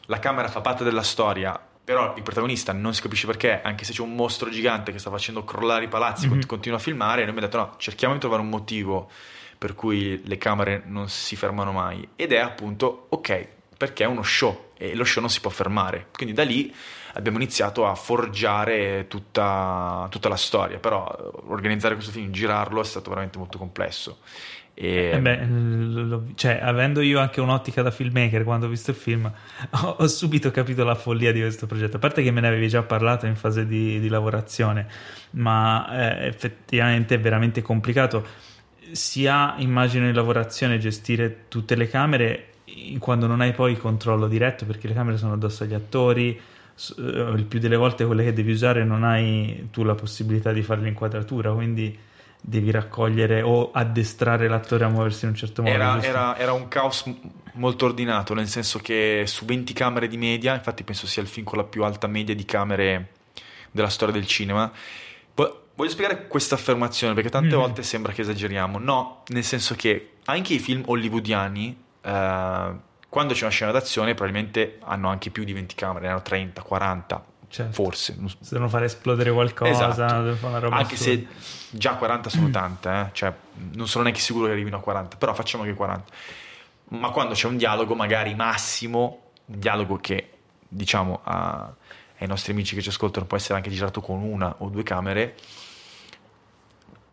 la 0.06 0.20
camera 0.20 0.48
fa 0.48 0.62
parte 0.62 0.84
della 0.84 1.02
storia, 1.04 1.60
però 1.90 2.14
il 2.16 2.22
protagonista 2.22 2.72
non 2.72 2.94
si 2.94 3.02
capisce 3.02 3.26
perché, 3.26 3.64
anche 3.64 3.84
se 3.84 3.94
c'è 3.94 4.02
un 4.04 4.14
mostro 4.14 4.52
gigante 4.52 4.92
che 4.92 5.00
sta 5.00 5.10
facendo 5.10 5.44
crollare 5.44 5.86
i 5.86 5.88
palazzi, 5.88 6.26
Mhm. 6.26 6.32
cont- 6.34 6.46
continua 6.46 6.78
a 6.78 6.82
filmare, 6.82 7.22
noi 7.22 7.30
abbiamo 7.32 7.40
detto 7.48 7.58
no, 7.58 7.74
cerchiamo 7.78 8.14
di 8.14 8.20
trovare 8.20 8.44
un 8.44 8.50
motivo 8.50 9.10
per 9.58 9.74
cui 9.74 10.22
le 10.24 10.38
camere 10.38 10.84
non 10.86 11.10
si 11.10 11.36
fermano 11.36 11.72
mai, 11.72 12.08
ed 12.16 12.32
è 12.32 12.38
appunto, 12.38 13.08
ok, 13.10 13.48
perché 13.76 14.04
è 14.04 14.08
uno 14.08 14.22
show 14.22 14.68
e 14.78 14.94
lo 14.94 15.04
show 15.04 15.20
non 15.20 15.32
si 15.32 15.40
può 15.42 15.50
fermare, 15.50 16.10
quindi 16.14 16.36
da 16.36 16.44
lì 16.44 16.72
abbiamo 17.14 17.38
iniziato 17.40 17.88
a 17.88 17.96
forgiare 17.96 19.08
tutta, 19.08 20.06
tutta 20.12 20.30
la 20.30 20.38
storia, 20.38 20.78
però 20.78 21.08
eh, 21.10 21.40
organizzare 21.48 21.96
questo 21.96 22.12
film, 22.12 22.30
girarlo 22.32 22.82
è 22.82 22.86
stato 22.86 23.10
veramente 23.10 23.40
molto 23.40 23.58
complesso. 23.58 24.20
E, 24.82 25.10
Eh 25.12 25.20
beh, 25.20 25.46
lo- 25.46 26.26
cioè, 26.36 26.60
avendo 26.62 27.02
io 27.02 27.20
anche 27.20 27.42
un'ottica 27.42 27.82
da 27.82 27.92
filmmaker 27.92 28.44
quando 28.46 28.68
ho 28.68 28.70
visto 28.70 28.92
il 28.92 28.96
film, 28.96 29.26
ho, 29.84 29.88
ho 30.00 30.08
subito 30.08 30.52
capito 30.52 30.84
la 30.86 30.96
follia 30.96 31.32
di 31.34 31.42
questo 31.42 31.66
progetto. 31.68 31.98
A 31.98 32.00
parte 32.00 32.24
che 32.24 32.32
me 32.32 32.40
ne 32.42 32.48
avevi 32.48 32.70
già 32.70 32.82
parlato 32.84 33.26
in 33.26 33.36
fase 33.36 33.66
di, 33.68 34.00
di 34.00 34.08
lavorazione, 34.08 34.88
ma 35.32 36.22
eh, 36.22 36.28
effettivamente 36.28 37.16
è 37.16 37.20
veramente 37.20 37.62
complicato. 37.62 38.26
Sia 38.92 39.56
immagino 39.58 40.08
in 40.08 40.14
lavorazione 40.14 40.78
gestire 40.80 41.46
tutte 41.50 41.76
le 41.76 41.88
camere 41.88 42.46
quando 43.00 43.28
non 43.28 43.42
hai 43.42 43.52
poi 43.54 43.72
il 43.74 43.78
controllo 43.80 44.28
diretto, 44.28 44.66
perché 44.66 44.88
le 44.88 44.94
camere 44.94 45.18
sono 45.18 45.34
addosso 45.34 45.64
agli 45.64 45.74
attori. 45.74 46.36
eh, 46.98 47.34
Il 47.36 47.46
più 47.48 47.60
delle 47.60 47.76
volte 47.76 48.06
quelle 48.06 48.24
che 48.24 48.34
devi 48.34 48.52
usare 48.52 48.84
non 48.86 49.04
hai 49.04 49.68
tu 49.72 49.84
la 49.84 49.96
possibilità 49.96 50.52
di 50.54 50.62
fare 50.64 50.82
l'inquadratura, 50.82 51.52
quindi 51.54 51.98
devi 52.42 52.72
raccogliere 52.72 53.42
o 53.42 53.72
addestrare 53.72 54.48
l'attore 54.48 54.86
a 54.86 54.90
muoversi 54.90 55.26
in 55.26 55.32
un 55.32 55.36
certo 55.38 55.62
modo. 55.62 55.74
Era, 55.74 56.02
era- 56.02 56.38
era 56.38 56.54
un 56.54 56.68
caos 56.68 57.06
m- 57.06 57.16
molto 57.54 57.86
ordinato, 57.86 58.34
nel 58.34 58.48
senso 58.48 58.80
che 58.80 59.24
su 59.28 59.46
20 59.46 59.74
camere 59.74 60.08
di 60.08 60.18
media, 60.18 60.54
infatti 60.56 60.84
penso 60.84 61.06
sia 61.08 61.22
il 61.22 61.28
film 61.28 61.46
con 61.46 61.58
la 61.58 61.64
più 61.66 61.84
alta 61.84 62.08
media 62.08 62.34
di 62.34 62.46
camere 62.46 63.10
della 63.72 63.90
storia 63.90 64.14
del 64.14 64.26
cinema. 64.28 64.72
Vo- 65.36 65.64
Voglio 65.76 65.92
spiegare 65.92 66.28
questa 66.28 66.56
affermazione 66.56 67.14
perché 67.14 67.30
tante 67.30 67.56
Mhm. 67.56 67.62
volte 67.62 67.84
sembra 67.84 68.12
che 68.12 68.22
esageriamo. 68.22 68.80
No, 68.80 69.24
nel 69.28 69.46
senso 69.46 69.76
che 69.76 70.16
anche 70.26 70.54
i 70.56 70.60
film 70.60 70.84
hollywoodiani, 70.86 71.78
eh, 72.02 72.72
quando 73.08 73.34
c'è 73.34 73.44
una 73.44 73.50
scena 73.52 73.72
d'azione, 73.72 74.14
probabilmente 74.14 74.78
hanno 74.84 75.08
anche 75.10 75.30
più 75.30 75.44
di 75.46 75.54
20 75.54 75.76
camere, 75.76 76.06
ne 76.08 76.12
hanno 76.12 76.22
30, 76.22 76.62
40, 76.64 77.24
Certo. 77.50 77.72
forse. 77.74 78.16
Se 78.28 78.50
devono 78.52 78.70
fare 78.70 78.86
esplodere 78.86 79.32
qualcosa, 79.32 79.90
Esatto. 79.90 80.48
Anche 80.70 80.94
assurda. 80.96 80.96
se 80.96 81.28
già 81.72 81.96
40 81.96 82.30
sono 82.30 82.50
tante, 82.52 82.90
eh, 82.90 83.10
cioè 83.14 83.34
non 83.74 83.88
sono 83.88 84.04
neanche 84.04 84.22
sicuro 84.22 84.46
che 84.46 84.52
arrivino 84.52 84.78
a 84.78 84.82
40, 84.82 85.18
però 85.18 85.34
facciamo 85.34 85.64
che 85.64 85.74
40. 85.74 86.12
Ma 86.90 87.10
quando 87.10 87.34
c'è 87.34 87.48
un 87.48 87.58
dialogo, 87.58 87.96
magari 87.96 88.34
massimo, 88.36 89.32
un 89.46 89.60
dialogo 89.60 89.98
che 89.98 90.30
diciamo 90.68 91.20
a- 91.24 91.74
ai 92.20 92.28
nostri 92.28 92.52
amici 92.52 92.76
che 92.76 92.82
ci 92.82 92.90
ascoltano 92.90 93.26
può 93.26 93.38
essere 93.38 93.56
anche 93.56 93.70
girato 93.70 94.02
con 94.02 94.22
una 94.22 94.54
o 94.60 94.70
due 94.70 94.84
camere, 94.84 95.36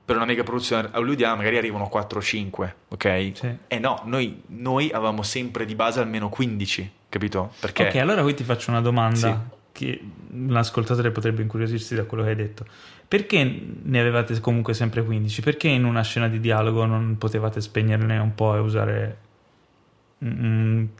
per 0.04 0.16
una 0.16 0.24
mega 0.24 0.42
produzione 0.44 0.88
hollywoodiana 0.92 1.34
magari 1.34 1.56
arrivano 1.56 1.88
4 1.88 2.18
o 2.18 2.22
5, 2.22 2.74
ok? 2.88 3.30
Sì. 3.34 3.56
E 3.66 3.78
no, 3.78 4.02
noi, 4.04 4.42
noi 4.48 4.90
avevamo 4.92 5.22
sempre 5.24 5.64
di 5.64 5.74
base 5.74 5.98
almeno 6.00 6.28
15, 6.28 6.92
capito? 7.08 7.52
Perché 7.58 7.88
Ok, 7.88 7.94
allora 7.96 8.22
qui 8.22 8.34
ti 8.34 8.44
faccio 8.44 8.70
una 8.70 8.80
domanda 8.80 9.48
che 9.76 10.00
l'ascoltatore 10.30 11.10
potrebbe 11.10 11.42
incuriosirsi 11.42 11.94
da 11.94 12.04
quello 12.04 12.22
che 12.22 12.30
hai 12.30 12.34
detto. 12.34 12.64
Perché 13.06 13.62
ne 13.82 14.00
avevate 14.00 14.40
comunque 14.40 14.72
sempre 14.72 15.04
15? 15.04 15.42
Perché 15.42 15.68
in 15.68 15.84
una 15.84 16.02
scena 16.02 16.28
di 16.28 16.40
dialogo 16.40 16.86
non 16.86 17.18
potevate 17.18 17.60
spegnerne 17.60 18.16
un 18.16 18.34
po' 18.34 18.56
e 18.56 18.58
usare 18.58 19.18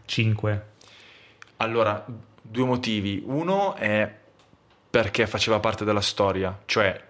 5? 0.04 0.66
Allora, 1.56 2.04
due 2.42 2.64
motivi. 2.66 3.22
Uno 3.24 3.74
è 3.76 4.14
perché 4.90 5.26
faceva 5.26 5.58
parte 5.58 5.86
della 5.86 6.02
storia, 6.02 6.60
cioè 6.66 7.02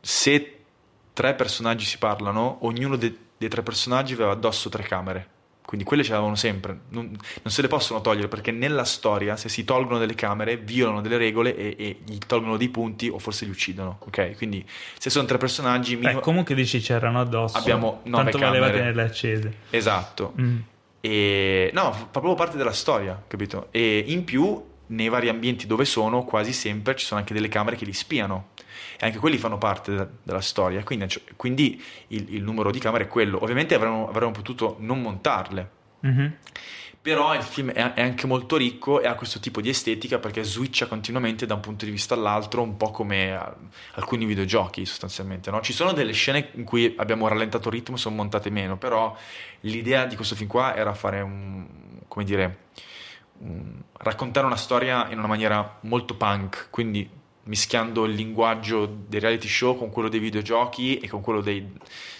se 0.00 0.58
tre 1.12 1.34
personaggi 1.34 1.84
si 1.84 1.98
parlano, 1.98 2.58
ognuno 2.60 2.94
de- 2.94 3.16
dei 3.36 3.48
tre 3.48 3.62
personaggi 3.62 4.12
aveva 4.12 4.30
addosso 4.30 4.68
tre 4.68 4.84
camere. 4.84 5.28
Quindi 5.72 5.88
quelle 5.88 6.04
ce 6.04 6.10
l'avevano 6.10 6.34
sempre, 6.36 6.80
non, 6.90 7.06
non 7.06 7.50
se 7.50 7.62
le 7.62 7.68
possono 7.68 8.02
togliere 8.02 8.28
perché 8.28 8.50
nella 8.50 8.84
storia 8.84 9.36
se 9.36 9.48
si 9.48 9.64
tolgono 9.64 9.98
delle 9.98 10.14
camere 10.14 10.58
violano 10.58 11.00
delle 11.00 11.16
regole 11.16 11.56
e, 11.56 11.74
e 11.78 11.96
gli 12.04 12.18
tolgono 12.26 12.58
dei 12.58 12.68
punti 12.68 13.08
o 13.08 13.18
forse 13.18 13.46
li 13.46 13.50
uccidono, 13.52 13.96
ok? 14.00 14.36
Quindi 14.36 14.62
se 14.98 15.08
sono 15.08 15.24
tre 15.26 15.38
personaggi, 15.38 15.96
minimo- 15.96 16.18
Eh, 16.18 16.20
comunque 16.22 16.54
dici 16.54 16.78
c'erano 16.78 17.22
addosso. 17.22 17.56
Abbiamo 17.56 18.00
nove 18.04 18.24
Tanto 18.24 18.38
valeva 18.38 18.66
camere. 18.66 18.78
tenerle 18.80 19.02
accese. 19.02 19.54
esatto. 19.70 20.34
Mm. 20.38 20.58
E 21.00 21.70
no, 21.72 21.90
fa 21.92 22.06
proprio 22.10 22.34
parte 22.34 22.58
della 22.58 22.72
storia, 22.72 23.20
capito? 23.26 23.68
E 23.70 24.04
in 24.08 24.24
più, 24.24 24.62
nei 24.88 25.08
vari 25.08 25.30
ambienti 25.30 25.66
dove 25.66 25.86
sono, 25.86 26.24
quasi 26.24 26.52
sempre 26.52 26.94
ci 26.96 27.06
sono 27.06 27.18
anche 27.20 27.32
delle 27.32 27.48
camere 27.48 27.76
che 27.76 27.86
li 27.86 27.94
spiano. 27.94 28.48
E 29.02 29.06
anche 29.06 29.18
quelli 29.18 29.36
fanno 29.36 29.58
parte 29.58 29.92
de- 29.96 30.08
della 30.22 30.40
storia. 30.40 30.84
Quindi, 30.84 31.08
cioè, 31.08 31.22
quindi 31.34 31.82
il, 32.08 32.34
il 32.34 32.42
numero 32.44 32.70
di 32.70 32.78
camere 32.78 33.04
è 33.04 33.08
quello. 33.08 33.42
Ovviamente 33.42 33.74
avremmo, 33.74 34.08
avremmo 34.08 34.30
potuto 34.30 34.76
non 34.78 35.02
montarle. 35.02 35.70
Mhm. 36.00 36.36
Però 37.02 37.34
il 37.34 37.42
film 37.42 37.72
è, 37.72 37.94
è 37.94 38.00
anche 38.00 38.28
molto 38.28 38.56
ricco 38.56 39.00
e 39.00 39.08
ha 39.08 39.14
questo 39.14 39.40
tipo 39.40 39.60
di 39.60 39.68
estetica 39.68 40.20
perché 40.20 40.44
switcha 40.44 40.86
continuamente 40.86 41.46
da 41.46 41.54
un 41.54 41.60
punto 41.60 41.84
di 41.84 41.90
vista 41.90 42.14
all'altro, 42.14 42.62
un 42.62 42.76
po' 42.76 42.92
come 42.92 43.32
eh, 43.32 43.40
alcuni 43.94 44.24
videogiochi 44.24 44.86
sostanzialmente. 44.86 45.50
no? 45.50 45.60
Ci 45.62 45.72
sono 45.72 45.92
delle 45.92 46.12
scene 46.12 46.50
in 46.54 46.62
cui 46.62 46.94
abbiamo 46.96 47.26
rallentato 47.26 47.70
il 47.70 47.74
ritmo 47.74 47.96
e 47.96 47.98
sono 47.98 48.14
montate 48.14 48.50
meno, 48.50 48.76
però 48.76 49.16
l'idea 49.62 50.06
di 50.06 50.14
questo 50.14 50.36
film 50.36 50.48
qua 50.48 50.76
era 50.76 50.94
fare 50.94 51.20
un, 51.22 51.66
come 52.06 52.24
dire, 52.24 52.58
un- 53.38 53.80
raccontare 53.94 54.46
una 54.46 54.54
storia 54.54 55.08
in 55.10 55.18
una 55.18 55.26
maniera 55.26 55.78
molto 55.80 56.14
punk, 56.14 56.68
quindi 56.70 57.20
mischiando 57.44 58.04
il 58.04 58.14
linguaggio 58.14 58.86
dei 58.86 59.20
reality 59.20 59.48
show 59.48 59.76
con 59.76 59.90
quello 59.90 60.08
dei 60.08 60.20
videogiochi 60.20 60.98
e 60.98 61.08
con 61.08 61.20
quello 61.20 61.40
dei, 61.40 61.66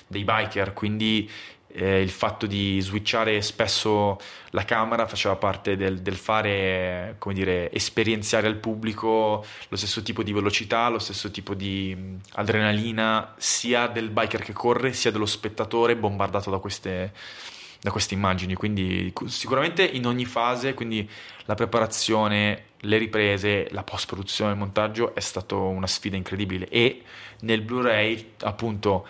dei 0.07 0.25
biker, 0.25 0.73
quindi 0.73 1.31
eh, 1.75 2.01
il 2.03 2.11
fatto 2.11 2.47
di 2.47 2.79
switchare 2.81 3.41
spesso 3.41 4.19
la 4.51 4.65
camera 4.65 5.07
faceva 5.07 5.37
parte 5.37 5.77
del, 5.77 6.03
del 6.03 6.17
fare, 6.17 7.17
come 7.19 7.35
dire, 7.35 7.73
esperienziare 7.73 8.47
al 8.47 8.57
pubblico 8.57 9.45
lo 9.69 9.77
stesso 9.77 10.03
tipo 10.03 10.23
di 10.23 10.33
velocità, 10.33 10.89
lo 10.89 10.99
stesso 10.99 11.31
tipo 11.31 11.55
di 11.55 12.19
adrenalina, 12.33 13.35
sia 13.39 13.87
del 13.87 14.11
biker 14.11 14.43
che 14.43 14.53
corre, 14.53 14.93
sia 14.93 15.11
dello 15.11 15.27
spettatore 15.27 15.97
bombardato 15.97 16.51
da 16.51 16.59
queste, 16.59 17.13
da 17.83 17.91
queste 17.91 18.15
immagini. 18.15 18.55
Quindi 18.55 19.11
cu- 19.13 19.27
sicuramente 19.27 19.83
in 19.85 20.07
ogni 20.07 20.25
fase, 20.25 20.73
quindi 20.73 21.09
la 21.47 21.55
preparazione, 21.55 22.65
le 22.81 22.97
riprese, 22.97 23.67
la 23.73 23.83
post-produzione, 23.83 24.53
il 24.53 24.59
montaggio 24.59 25.15
è 25.15 25.21
stato 25.21 25.61
una 25.61 25.87
sfida 25.89 26.17
incredibile 26.17 26.69
e 26.69 27.03
nel 27.41 27.61
Blu-ray 27.63 28.35
appunto 28.43 29.07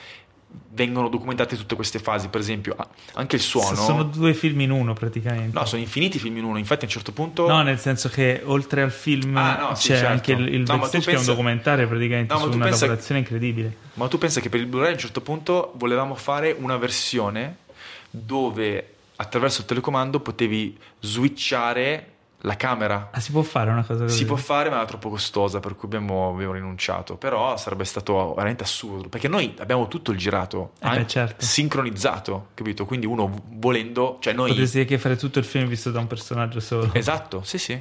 vengono 0.74 1.08
documentate 1.08 1.56
tutte 1.56 1.74
queste 1.74 1.98
fasi, 1.98 2.28
per 2.28 2.40
esempio 2.40 2.76
anche 3.14 3.36
il 3.36 3.42
suono. 3.42 3.74
Sono 3.74 4.02
due 4.04 4.34
film 4.34 4.60
in 4.60 4.70
uno 4.70 4.92
praticamente. 4.92 5.58
No, 5.58 5.64
sono 5.64 5.80
infiniti 5.80 6.18
film 6.18 6.36
in 6.38 6.44
uno, 6.44 6.58
infatti 6.58 6.84
a 6.84 6.88
un 6.88 6.92
certo 6.92 7.12
punto... 7.12 7.46
No, 7.48 7.62
nel 7.62 7.78
senso 7.78 8.10
che 8.10 8.42
oltre 8.44 8.82
al 8.82 8.90
film 8.90 9.34
Ah, 9.36 9.56
no, 9.68 9.74
sì, 9.74 9.88
c'è 9.88 9.94
certo. 9.96 10.12
anche 10.12 10.32
il, 10.32 10.48
il 10.54 10.60
No, 10.60 10.76
backstage 10.78 11.04
che 11.04 11.10
è 11.10 11.12
un 11.12 11.16
pensa- 11.16 11.30
documentario 11.30 11.88
praticamente 11.88 12.34
No, 12.34 12.40
su 12.40 12.46
una 12.48 12.64
pensa- 12.64 12.80
lavorazione 12.86 13.20
incredibile. 13.20 13.76
Ma 13.94 14.08
tu 14.08 14.18
pensa 14.18 14.40
che 14.40 14.50
per 14.50 14.60
il 14.60 14.66
Blu-ray 14.66 14.90
a 14.90 14.92
un 14.92 14.98
certo 14.98 15.20
punto 15.22 15.72
volevamo 15.76 16.14
fare 16.14 16.54
una 16.58 16.76
versione 16.76 17.56
dove 18.14 18.94
attraverso 19.16 19.60
il 19.62 19.66
telecomando 19.66 20.20
potevi 20.20 20.76
switchare 21.00 22.06
la 22.44 22.56
camera. 22.56 23.10
Ah, 23.12 23.20
si 23.20 23.30
può 23.30 23.42
fare 23.42 23.70
una 23.70 23.84
cosa 23.84 24.02
così? 24.02 24.16
Si 24.16 24.24
può 24.24 24.34
fare, 24.34 24.68
ma 24.68 24.76
era 24.76 24.84
troppo 24.84 25.08
costosa, 25.10 25.60
per 25.60 25.76
cui 25.76 25.86
abbiamo, 25.86 26.30
abbiamo 26.30 26.52
rinunciato. 26.54 27.16
Però 27.16 27.56
sarebbe 27.56 27.84
stato 27.84 28.34
veramente 28.34 28.64
assurdo. 28.64 29.08
Perché 29.08 29.28
noi 29.28 29.54
abbiamo 29.60 29.86
tutto 29.86 30.10
il 30.10 30.18
girato 30.18 30.72
Eh 30.80 30.88
beh, 30.90 31.06
certo. 31.06 31.44
sincronizzato, 31.44 32.48
capito? 32.54 32.84
Quindi 32.84 33.06
uno 33.06 33.32
volendo, 33.50 34.18
cioè 34.20 34.32
noi. 34.32 34.48
Potresti 34.48 34.80
anche 34.80 34.98
fare 34.98 35.14
tutto 35.16 35.38
il 35.38 35.44
film 35.44 35.68
visto 35.68 35.92
da 35.92 36.00
un 36.00 36.08
personaggio 36.08 36.58
solo. 36.58 36.90
Esatto, 36.94 37.42
sì, 37.44 37.58
sì. 37.58 37.80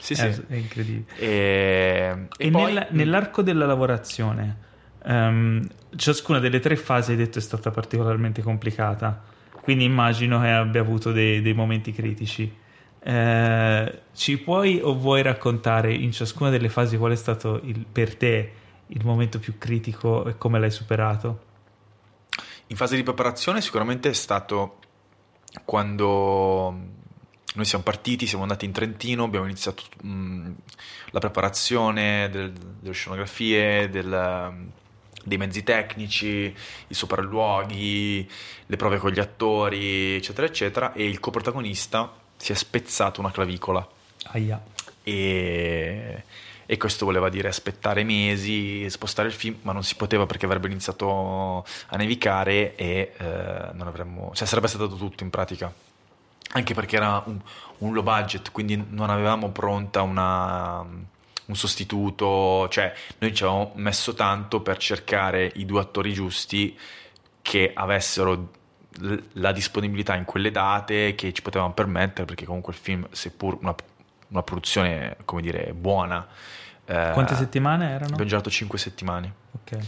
Sì, 0.00 0.12
È, 0.12 0.32
sì. 0.32 0.42
è 0.46 0.54
incredibile. 0.54 1.16
E, 1.16 1.26
e 2.38 2.46
E, 2.46 2.50
poi- 2.52 2.64
nella- 2.66 2.86
nell'arco 2.90 3.42
della 3.42 3.66
lavorazione, 3.66 4.56
ehm, 5.04 5.66
ciascuna 5.96 6.38
delle 6.38 6.60
tre 6.60 6.76
fasi, 6.76 7.10
hai 7.10 7.16
detto, 7.16 7.38
è 7.38 7.42
stata 7.42 7.72
particolarmente 7.72 8.42
complicata. 8.42 9.24
Quindi 9.62 9.84
immagino 9.84 10.40
che 10.40 10.48
abbia 10.50 10.80
avuto 10.80 11.12
dei, 11.12 11.42
dei 11.42 11.52
momenti 11.54 11.92
critici. 11.92 12.50
Eh, 13.00 14.00
ci 14.14 14.38
puoi 14.38 14.80
o 14.82 14.94
vuoi 14.94 15.22
raccontare 15.22 15.92
in 15.94 16.10
ciascuna 16.12 16.50
delle 16.50 16.68
fasi 16.68 16.96
qual 16.96 17.12
è 17.12 17.16
stato 17.16 17.60
il- 17.64 17.84
per 17.90 18.16
te 18.16 18.52
il 18.88 19.04
momento 19.04 19.38
più 19.38 19.58
critico 19.58 20.26
e 20.26 20.36
come 20.38 20.58
l'hai 20.58 20.70
superato? 20.70 21.44
In 22.68 22.76
fase 22.76 22.96
di 22.96 23.02
preparazione 23.02 23.60
sicuramente 23.60 24.08
è 24.10 24.14
stato 24.14 24.78
quando 25.64 26.76
noi 27.54 27.64
siamo 27.64 27.84
partiti, 27.84 28.26
siamo 28.26 28.42
andati 28.42 28.64
in 28.64 28.72
Trentino, 28.72 29.24
abbiamo 29.24 29.46
iniziato 29.46 29.82
mh, 30.02 30.50
la 31.10 31.18
preparazione 31.18 32.28
del- 32.30 32.52
delle 32.52 32.92
scenografie, 32.94 33.88
del- 33.88 34.70
dei 35.24 35.38
mezzi 35.38 35.62
tecnici, 35.62 36.54
i 36.88 36.94
sopralluoghi, 36.94 38.28
le 38.66 38.76
prove 38.76 38.98
con 38.98 39.10
gli 39.10 39.20
attori, 39.20 40.16
eccetera, 40.16 40.46
eccetera, 40.46 40.92
e 40.92 41.04
il 41.04 41.20
coprotagonista 41.20 42.12
si 42.36 42.52
è 42.52 42.54
spezzato 42.54 43.20
una 43.20 43.30
clavicola 43.30 43.86
Aia. 44.32 44.62
e, 45.02 46.22
e 46.66 46.76
questo 46.76 47.04
voleva 47.04 47.28
dire 47.28 47.48
aspettare 47.48 48.04
mesi, 48.04 48.88
spostare 48.90 49.28
il 49.28 49.34
film, 49.34 49.56
ma 49.62 49.72
non 49.72 49.82
si 49.82 49.96
poteva 49.96 50.26
perché 50.26 50.44
avrebbe 50.46 50.68
iniziato 50.68 51.64
a 51.86 51.96
nevicare 51.96 52.76
e 52.76 53.12
eh, 53.16 53.70
non 53.72 53.86
avremmo, 53.86 54.32
cioè 54.34 54.46
sarebbe 54.46 54.68
stato 54.68 54.88
tutto 54.94 55.24
in 55.24 55.30
pratica. 55.30 55.72
Anche 56.52 56.72
perché 56.72 56.96
era 56.96 57.22
un, 57.26 57.38
un 57.78 57.92
low 57.92 58.02
budget, 58.02 58.52
quindi 58.52 58.82
non 58.90 59.10
avevamo 59.10 59.50
pronta 59.50 60.00
una, 60.02 60.86
un 61.48 61.56
sostituto, 61.56 62.68
cioè 62.70 62.92
noi 63.18 63.34
ci 63.34 63.42
avevamo 63.42 63.72
messo 63.76 64.14
tanto 64.14 64.60
per 64.60 64.76
cercare 64.78 65.50
i 65.56 65.64
due 65.64 65.80
attori 65.80 66.12
giusti 66.12 66.78
che 67.42 67.72
avessero 67.74 68.50
la 69.34 69.52
disponibilità 69.52 70.14
in 70.14 70.24
quelle 70.24 70.50
date 70.50 71.14
che 71.14 71.32
ci 71.32 71.40
potevamo 71.42 71.72
permettere, 71.72 72.26
perché 72.26 72.44
comunque 72.44 72.72
il 72.72 72.78
film, 72.78 73.06
seppur 73.10 73.56
una, 73.60 73.74
una 74.28 74.42
produzione, 74.42 75.16
come 75.24 75.40
dire, 75.40 75.72
buona, 75.72 76.26
eh, 76.84 77.10
Quante 77.12 77.34
settimane 77.36 77.86
erano? 77.86 78.04
abbiamo 78.12 78.24
girato 78.24 78.50
5 78.50 78.78
settimane. 78.78 79.32
Ok. 79.52 79.78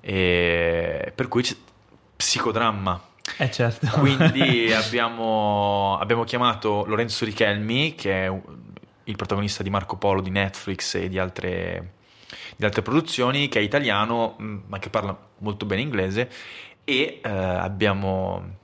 E 0.00 1.12
per 1.14 1.28
cui 1.28 1.42
c'è 1.42 1.54
psicodramma. 2.16 3.02
Eh 3.36 3.50
certo. 3.50 3.86
Quindi 3.98 4.72
abbiamo, 4.74 5.98
abbiamo 5.98 6.24
chiamato 6.24 6.84
Lorenzo 6.86 7.24
Richelmi, 7.24 7.94
che 7.94 8.24
è 8.24 8.26
un- 8.28 8.42
il 9.10 9.16
protagonista 9.16 9.62
di 9.62 9.70
Marco 9.70 9.96
Polo 9.96 10.20
di 10.20 10.30
Netflix 10.30 10.94
e 10.94 11.08
di 11.08 11.18
altre, 11.18 11.92
di 12.56 12.64
altre 12.64 12.82
produzioni, 12.82 13.48
che 13.48 13.58
è 13.58 13.62
italiano, 13.62 14.36
mh, 14.38 14.58
ma 14.66 14.78
che 14.78 14.88
parla 14.88 15.16
molto 15.38 15.66
bene 15.66 15.82
inglese, 15.82 16.30
e 16.84 17.20
eh, 17.22 17.28
abbiamo 17.28 18.58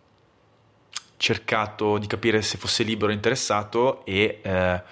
cercato 1.16 1.98
di 1.98 2.06
capire 2.06 2.42
se 2.42 2.58
fosse 2.58 2.82
libero 2.82 3.10
e 3.10 3.14
interessato 3.14 4.04
e 4.04 4.40
eh, 4.42 4.82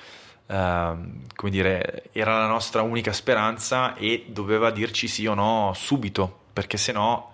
ehm, 0.46 1.22
come 1.34 1.50
dire 1.50 2.04
era 2.12 2.38
la 2.38 2.46
nostra 2.46 2.82
unica 2.82 3.12
speranza 3.12 3.94
e 3.94 4.26
doveva 4.28 4.70
dirci 4.70 5.06
sì 5.06 5.26
o 5.26 5.34
no 5.34 5.72
subito 5.74 6.40
perché 6.52 6.76
se 6.76 6.92
no 6.92 7.32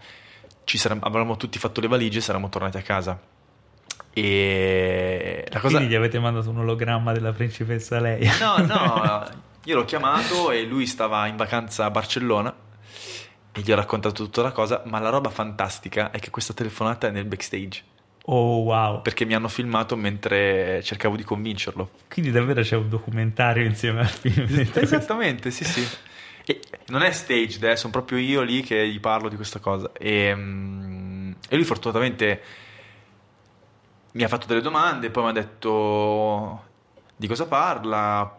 ci 0.65 0.77
saremmo, 0.77 1.05
avremmo 1.05 1.37
tutti 1.37 1.59
fatto 1.59 1.81
le 1.81 1.89
valigie 1.89 2.19
e 2.19 2.23
saremmo 2.23 2.49
tornati 2.49 2.79
a 2.79 2.83
casa 2.83 3.21
e 4.13 5.45
la 5.51 5.61
cosa 5.61 5.77
Quindi 5.77 5.95
gli 5.95 5.97
avete 5.97 6.19
mandato 6.19 6.51
un 6.51 6.59
ologramma 6.59 7.13
della 7.13 7.33
principessa 7.33 8.01
Leia. 8.01 8.33
No, 8.41 8.65
no, 8.65 9.25
io 9.65 9.77
l'ho 9.77 9.85
chiamato 9.85 10.51
e 10.51 10.65
lui 10.65 10.87
stava 10.87 11.27
in 11.27 11.37
vacanza 11.37 11.85
a 11.85 11.91
Barcellona 11.91 12.55
e 13.53 13.61
gli 13.61 13.71
ho 13.71 13.77
raccontato 13.77 14.25
tutta 14.25 14.43
la 14.43 14.53
cosa, 14.53 14.83
ma 14.87 14.99
la 14.99 15.11
roba 15.11 15.31
fantastica 15.31 16.11
è 16.11 16.19
che 16.19 16.31
questa 16.31 16.53
telefonata 16.53 17.09
è 17.09 17.11
nel 17.11 17.25
backstage, 17.25 17.83
Oh 18.25 18.63
wow. 18.63 19.03
perché 19.03 19.25
mi 19.25 19.35
hanno 19.35 19.49
filmato 19.49 19.97
mentre 19.97 20.83
cercavo 20.83 21.17
di 21.17 21.25
convincerlo. 21.25 21.91
Quindi 22.09 22.31
davvero 22.31 22.63
c'è 22.63 22.77
un 22.77 22.89
documentario 22.89 23.65
insieme 23.65 24.01
al 24.01 24.09
film. 24.09 24.47
Esattamente, 24.75 25.51
sì, 25.51 25.65
sì. 25.65 25.87
E 26.47 26.61
non 26.89 27.03
è 27.03 27.11
staged, 27.13 27.63
eh, 27.65 27.77
sono 27.77 27.93
proprio 27.93 28.19
io 28.19 28.43
lì 28.43 28.63
che 28.63 28.89
gli 28.89 29.01
parlo 29.01 29.29
di 29.29 29.37
questa 29.37 29.59
cosa. 29.59 29.91
E, 29.99 30.33
mm, 30.35 31.33
e 31.49 31.57
lui 31.57 31.65
fortunatamente 31.65 32.41
mi 34.13 34.25
ha 34.25 34.29
fatto 34.29 34.47
delle 34.47 34.61
domande, 34.61 35.11
poi 35.11 35.25
mi 35.25 35.29
ha 35.31 35.33
detto 35.33 36.65
di 37.17 37.27
cosa 37.27 37.47
parla, 37.47 38.39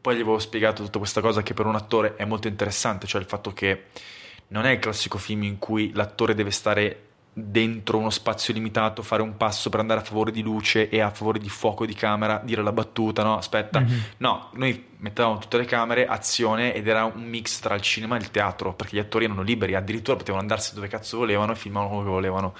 poi 0.00 0.16
gli 0.16 0.20
avevo 0.20 0.38
spiegato 0.38 0.82
tutta 0.82 0.98
questa 0.98 1.20
cosa 1.20 1.42
che 1.42 1.54
per 1.54 1.66
un 1.66 1.76
attore 1.76 2.16
è 2.16 2.24
molto 2.24 2.48
interessante, 2.48 3.06
cioè 3.06 3.20
il 3.20 3.26
fatto 3.26 3.52
che 3.52 3.84
non 4.48 4.64
è 4.64 4.70
il 4.70 4.78
classico 4.78 5.18
film 5.18 5.44
in 5.44 5.58
cui 5.58 5.92
l'attore 5.94 6.34
deve 6.34 6.50
stare 6.50 7.06
dentro 7.34 7.96
uno 7.96 8.10
spazio 8.10 8.52
limitato, 8.52 9.02
fare 9.02 9.22
un 9.22 9.38
passo 9.38 9.70
per 9.70 9.80
andare 9.80 10.00
a 10.00 10.02
favore 10.02 10.30
di 10.32 10.42
luce 10.42 10.90
e 10.90 11.00
a 11.00 11.10
favore 11.10 11.38
di 11.38 11.48
fuoco 11.48 11.86
di 11.86 11.94
camera, 11.94 12.40
dire 12.44 12.62
la 12.62 12.72
battuta, 12.72 13.22
no, 13.22 13.38
aspetta. 13.38 13.80
Mhm. 13.80 14.02
No, 14.18 14.50
noi 14.54 14.88
mettevamo 14.98 15.38
tutte 15.38 15.56
le 15.56 15.64
camere, 15.64 16.06
azione 16.06 16.74
ed 16.74 16.86
era 16.86 17.04
un 17.04 17.22
mix 17.22 17.60
tra 17.60 17.74
il 17.74 17.80
cinema 17.80 18.16
e 18.16 18.18
il 18.18 18.30
teatro, 18.30 18.74
perché 18.74 18.96
gli 18.96 19.00
attori 19.00 19.24
erano 19.24 19.42
liberi, 19.42 19.74
addirittura 19.74 20.16
potevano 20.16 20.42
andarsi 20.42 20.74
dove 20.74 20.88
cazzo 20.88 21.16
volevano 21.16 21.52
e 21.52 21.56
filmavano 21.56 22.02
che 22.02 22.08
volevano. 22.08 22.54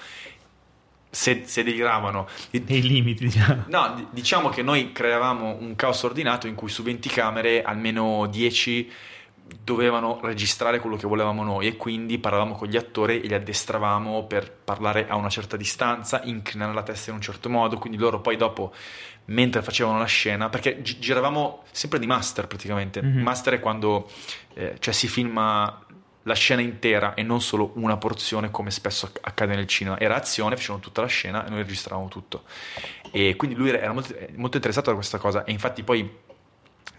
Se, 1.15 1.43
se 1.45 1.63
deliravano. 1.63 2.27
Nei 2.49 2.81
limiti, 2.81 3.25
diciamo. 3.25 3.65
No, 3.67 4.09
diciamo 4.09 4.49
che 4.49 4.63
noi 4.63 4.91
creavamo 4.91 5.57
un 5.59 5.75
caos 5.75 6.01
ordinato 6.01 6.47
in 6.47 6.55
cui 6.55 6.69
su 6.69 6.81
20 6.81 7.07
camere 7.09 7.61
almeno 7.61 8.25
10 8.25 8.91
dovevano 9.63 10.19
registrare 10.23 10.79
quello 10.79 10.95
che 10.95 11.05
volevamo 11.05 11.43
noi 11.43 11.67
e 11.67 11.77
quindi 11.77 12.17
parlavamo 12.17 12.55
con 12.55 12.67
gli 12.67 12.77
attori 12.77 13.21
e 13.21 13.27
li 13.27 13.33
addestravamo 13.33 14.25
per 14.25 14.51
parlare 14.51 15.07
a 15.07 15.15
una 15.15 15.29
certa 15.29 15.55
distanza, 15.55 16.21
inclinare 16.23 16.73
la 16.73 16.83
testa 16.83 17.11
in 17.11 17.17
un 17.17 17.21
certo 17.21 17.49
modo, 17.49 17.77
quindi 17.77 17.97
loro 17.97 18.19
poi 18.19 18.35
dopo 18.35 18.73
mentre 19.25 19.61
facevano 19.61 19.99
la 19.99 20.05
scena, 20.05 20.49
perché 20.49 20.81
gi- 20.81 20.99
giravamo 20.99 21.63
sempre 21.71 21.99
di 21.99 22.07
master 22.07 22.47
praticamente. 22.47 23.01
Mhm. 23.01 23.21
Master 23.21 23.53
è 23.55 23.59
quando 23.59 24.09
eh, 24.55 24.75
cioè 24.79 24.93
si 24.93 25.07
filma 25.07 25.82
la 26.23 26.33
scena 26.35 26.61
intera 26.61 27.13
e 27.15 27.23
non 27.23 27.41
solo 27.41 27.71
una 27.75 27.97
porzione 27.97 28.49
come 28.49 28.71
spesso 28.71 29.07
acc- 29.07 29.19
accade 29.21 29.55
nel 29.55 29.67
cinema. 29.67 29.99
Era 29.99 30.15
azione, 30.15 30.55
facevano 30.55 30.81
tutta 30.81 31.01
la 31.01 31.07
scena 31.07 31.45
e 31.45 31.49
noi 31.49 31.61
registravamo 31.63 32.07
tutto. 32.07 32.43
E 33.11 33.35
quindi 33.35 33.55
lui 33.55 33.69
era 33.69 33.91
molto, 33.91 34.15
molto 34.35 34.55
interessato 34.57 34.89
da 34.89 34.95
questa 34.95 35.17
cosa 35.17 35.43
e 35.43 35.51
infatti 35.51 35.83
poi 35.83 36.21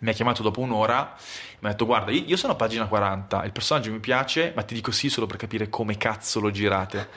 mi 0.01 0.10
ha 0.10 0.12
chiamato 0.12 0.42
dopo 0.42 0.60
un'ora 0.60 1.14
mi 1.60 1.68
ha 1.68 1.70
detto 1.70 1.86
guarda 1.86 2.10
io 2.10 2.24
io 2.26 2.36
sono 2.36 2.52
a 2.55 2.56
pagina 2.56 2.86
40 2.86 3.44
il 3.44 3.52
personaggio 3.52 3.90
mi 3.90 4.01
piace 4.01 4.52
ma 4.55 4.62
ti 4.62 4.74
dico 4.74 4.90
sì 4.90 5.09
solo 5.09 5.26
per 5.26 5.36
capire 5.36 5.68
come 5.70 5.96
cazzo 5.96 6.40
lo 6.40 6.51
girate 6.51 7.09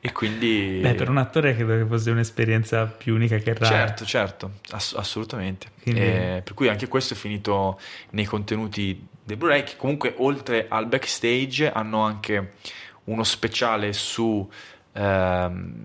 e 0.00 0.12
quindi 0.12 0.78
Beh, 0.82 0.94
per 0.94 1.08
un 1.08 1.16
attore 1.18 1.54
credo 1.54 1.76
che 1.76 1.86
fosse 1.86 2.10
un'esperienza 2.10 2.84
più 2.86 3.14
unica 3.14 3.36
che 3.38 3.54
rara. 3.54 3.64
certo 3.66 4.04
certo 4.04 4.50
ass- 4.72 4.94
assolutamente 4.96 5.68
Quindi- 5.82 6.00
Eh, 6.00 6.40
per 6.44 6.52
cui 6.54 6.68
anche 6.68 6.86
questo 6.88 7.14
è 7.14 7.16
finito 7.16 7.78
nei 8.10 8.24
contenuti 8.26 9.06
Blu-ray 9.24 9.62
che 9.64 9.76
comunque 9.76 10.14
oltre 10.18 10.66
al 10.68 10.86
backstage 10.86 11.70
hanno 11.72 12.00
anche 12.00 12.52
uno 13.04 13.24
speciale 13.24 13.92
su 13.92 14.48
ehm, 14.92 15.82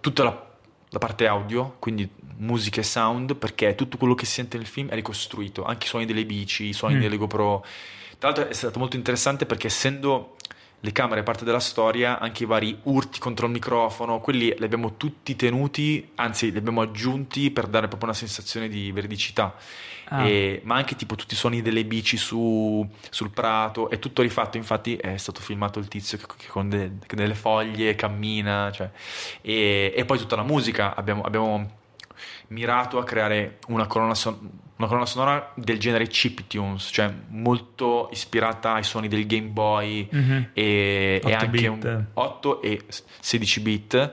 tutta 0.00 0.24
la, 0.24 0.46
la 0.88 0.98
parte 0.98 1.26
audio 1.26 1.76
quindi 1.78 2.08
musica 2.36 2.80
e 2.80 2.84
sound 2.84 3.36
perché 3.36 3.74
tutto 3.74 3.96
quello 3.96 4.14
che 4.14 4.26
si 4.26 4.32
sente 4.32 4.56
nel 4.56 4.66
film 4.66 4.88
è 4.88 4.94
ricostruito. 4.94 5.64
Anche 5.64 5.86
i 5.86 5.88
suoni 5.88 6.06
delle 6.06 6.24
bici 6.24 6.64
i 6.66 6.72
suoni 6.72 6.96
Mm. 6.96 7.00
delle 7.00 7.16
GoPro 7.16 7.64
tra 8.18 8.28
l'altro 8.28 8.48
è 8.48 8.54
stato 8.54 8.78
molto 8.78 8.96
interessante 8.96 9.44
perché 9.44 9.66
essendo 9.66 10.36
le 10.84 10.92
camere 10.92 11.22
parte 11.22 11.46
della 11.46 11.60
storia, 11.60 12.18
anche 12.18 12.42
i 12.42 12.46
vari 12.46 12.78
urti 12.82 13.18
contro 13.18 13.46
il 13.46 13.52
microfono, 13.52 14.20
quelli 14.20 14.54
li 14.56 14.64
abbiamo 14.64 14.98
tutti 14.98 15.34
tenuti, 15.34 16.10
anzi 16.16 16.52
li 16.52 16.58
abbiamo 16.58 16.82
aggiunti 16.82 17.50
per 17.50 17.68
dare 17.68 17.88
proprio 17.88 18.10
una 18.10 18.18
sensazione 18.18 18.68
di 18.68 18.92
veridicità. 18.92 19.54
Ah. 20.08 20.28
E- 20.28 20.60
ma 20.64 20.74
anche 20.74 20.94
tipo 20.94 21.14
tutti 21.14 21.32
i 21.32 21.38
suoni 21.38 21.62
delle 21.62 21.86
bici 21.86 22.18
su- 22.18 22.86
sul 23.08 23.30
prato, 23.30 23.88
è 23.88 23.98
tutto 23.98 24.20
rifatto, 24.20 24.58
infatti 24.58 24.96
è 24.96 25.16
stato 25.16 25.40
filmato 25.40 25.78
il 25.78 25.88
tizio 25.88 26.18
che, 26.18 26.26
che 26.36 26.46
con 26.48 26.68
de- 26.68 26.92
delle 27.14 27.34
foglie 27.34 27.94
cammina, 27.94 28.70
cioè. 28.70 28.90
e, 29.40 29.90
e 29.96 30.04
poi 30.04 30.18
tutta 30.18 30.36
la 30.36 30.42
musica, 30.42 30.94
abbiamo, 30.94 31.22
abbiamo 31.22 31.82
mirato 32.54 32.98
a 32.98 33.04
creare 33.04 33.58
una 33.68 33.86
colonna, 33.86 34.14
son- 34.14 34.50
una 34.76 34.86
colonna 34.88 35.06
sonora 35.06 35.52
del 35.54 35.78
genere 35.78 36.06
chiptunes, 36.08 36.88
cioè 36.92 37.12
molto 37.28 38.08
ispirata 38.12 38.72
ai 38.74 38.82
suoni 38.84 39.08
del 39.08 39.26
Game 39.26 39.48
Boy 39.48 40.08
Mhm. 40.10 40.48
e, 40.52 41.20
e 41.22 41.34
8 41.34 41.44
anche 41.44 41.66
un 41.68 42.04
8 42.14 42.62
e 42.62 42.80
16 43.20 43.60
bit 43.60 44.12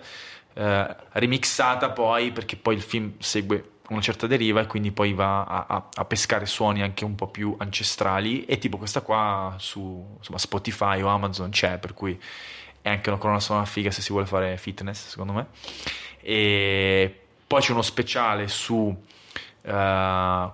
eh, 0.54 0.96
remixata 1.14 1.92
poi 1.92 2.32
perché 2.32 2.58
poi 2.58 2.76
il 2.76 2.82
film 2.82 3.14
segue 3.20 3.66
una 3.92 4.02
certa 4.02 4.28
deriva 4.28 4.62
e 4.62 4.68
quindi 4.68 4.92
poi 4.92 5.14
va 5.14 5.44
a, 5.44 5.66
a- 5.68 5.90
a 5.94 6.06
pescare 6.06 6.46
suoni 6.46 6.82
anche 6.82 7.04
un 7.06 7.16
po' 7.16 7.28
più 7.28 7.56
ancestrali 7.58 8.46
e 8.46 8.58
tipo 8.58 8.78
questa 8.78 9.02
qua 9.02 9.56
su 9.58 10.16
insomma, 10.18 10.38
Spotify 10.38 11.02
o 11.02 11.08
Amazon 11.08 11.50
c'è 11.50 11.78
per 11.78 11.94
cui 11.94 12.18
è 12.82 12.90
anche 12.90 13.10
una 13.10 13.18
colonna 13.18 13.40
sonora 13.40 13.66
figa 13.66 13.92
se 13.92 14.02
si 14.02 14.12
vuole 14.12 14.26
fare 14.28 14.56
fitness 14.58 15.08
secondo 15.10 15.34
me 15.34 15.48
e 16.22 17.21
poi 17.52 17.62
c'è 17.62 17.72
uno 17.74 17.82
speciale 17.82 18.48
su 18.48 18.96
eh, 19.64 20.50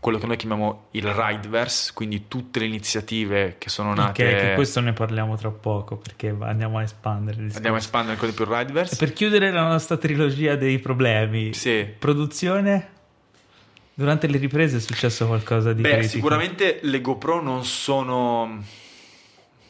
quello 0.00 0.16
che 0.18 0.26
noi 0.26 0.36
chiamiamo 0.38 0.86
il 0.92 1.06
Rideverse, 1.12 1.92
quindi 1.92 2.26
tutte 2.28 2.60
le 2.60 2.64
iniziative 2.64 3.56
che 3.58 3.68
sono 3.68 3.90
Ok, 3.90 3.96
nate. 3.98 4.12
che 4.24 4.52
questo 4.54 4.80
ne 4.80 4.94
parliamo 4.94 5.36
tra 5.36 5.50
poco 5.50 5.98
perché 5.98 6.34
andiamo 6.40 6.78
a 6.78 6.82
espandere. 6.82 7.36
Andiamo 7.52 7.76
a 7.76 7.78
espandere 7.80 8.14
ancora 8.14 8.30
di 8.30 8.36
più 8.36 8.46
il 8.46 8.50
Rideverse. 8.58 8.96
Per 8.96 9.12
chiudere 9.12 9.50
la 9.50 9.68
nostra 9.68 9.98
trilogia 9.98 10.56
dei 10.56 10.78
problemi, 10.78 11.52
Sì. 11.52 11.86
produzione. 11.98 12.88
Durante 13.92 14.26
le 14.28 14.38
riprese 14.38 14.78
è 14.78 14.80
successo 14.80 15.26
qualcosa 15.26 15.74
di 15.74 15.82
Beh, 15.82 15.90
critico? 15.90 16.12
sicuramente 16.14 16.78
le 16.80 17.00
GoPro 17.02 17.42
non 17.42 17.66
sono, 17.66 18.64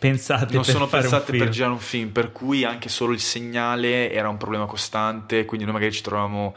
pensate 0.00 0.54
non 0.54 0.62
per 0.64 0.72
sono 0.72 0.86
pensate 0.88 1.36
per 1.36 1.48
girare 1.50 1.72
un 1.72 1.78
film, 1.78 2.08
per 2.08 2.32
cui 2.32 2.64
anche 2.64 2.88
solo 2.88 3.12
il 3.12 3.20
segnale 3.20 4.10
era 4.10 4.28
un 4.28 4.36
problema 4.38 4.64
costante, 4.66 5.44
quindi 5.44 5.64
noi 5.66 5.74
magari 5.74 5.92
ci 5.92 6.02
trovavamo 6.02 6.54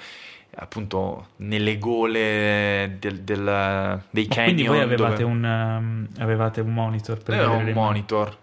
appunto 0.55 1.29
nelle 1.37 1.77
gole 1.79 2.97
del- 2.99 3.21
del- 3.21 4.01
dei 4.09 4.27
Ma 4.27 4.35
canyon. 4.35 4.53
quindi 4.53 4.65
voi 4.67 4.79
avevate, 4.81 5.21
dove- 5.23 5.33
un, 5.33 5.43
um, 5.43 6.07
avevate 6.19 6.61
un 6.61 6.73
monitor 6.73 7.21
per 7.21 7.35
vedere 7.37 7.63
un 7.63 7.71
monitor 7.71 8.37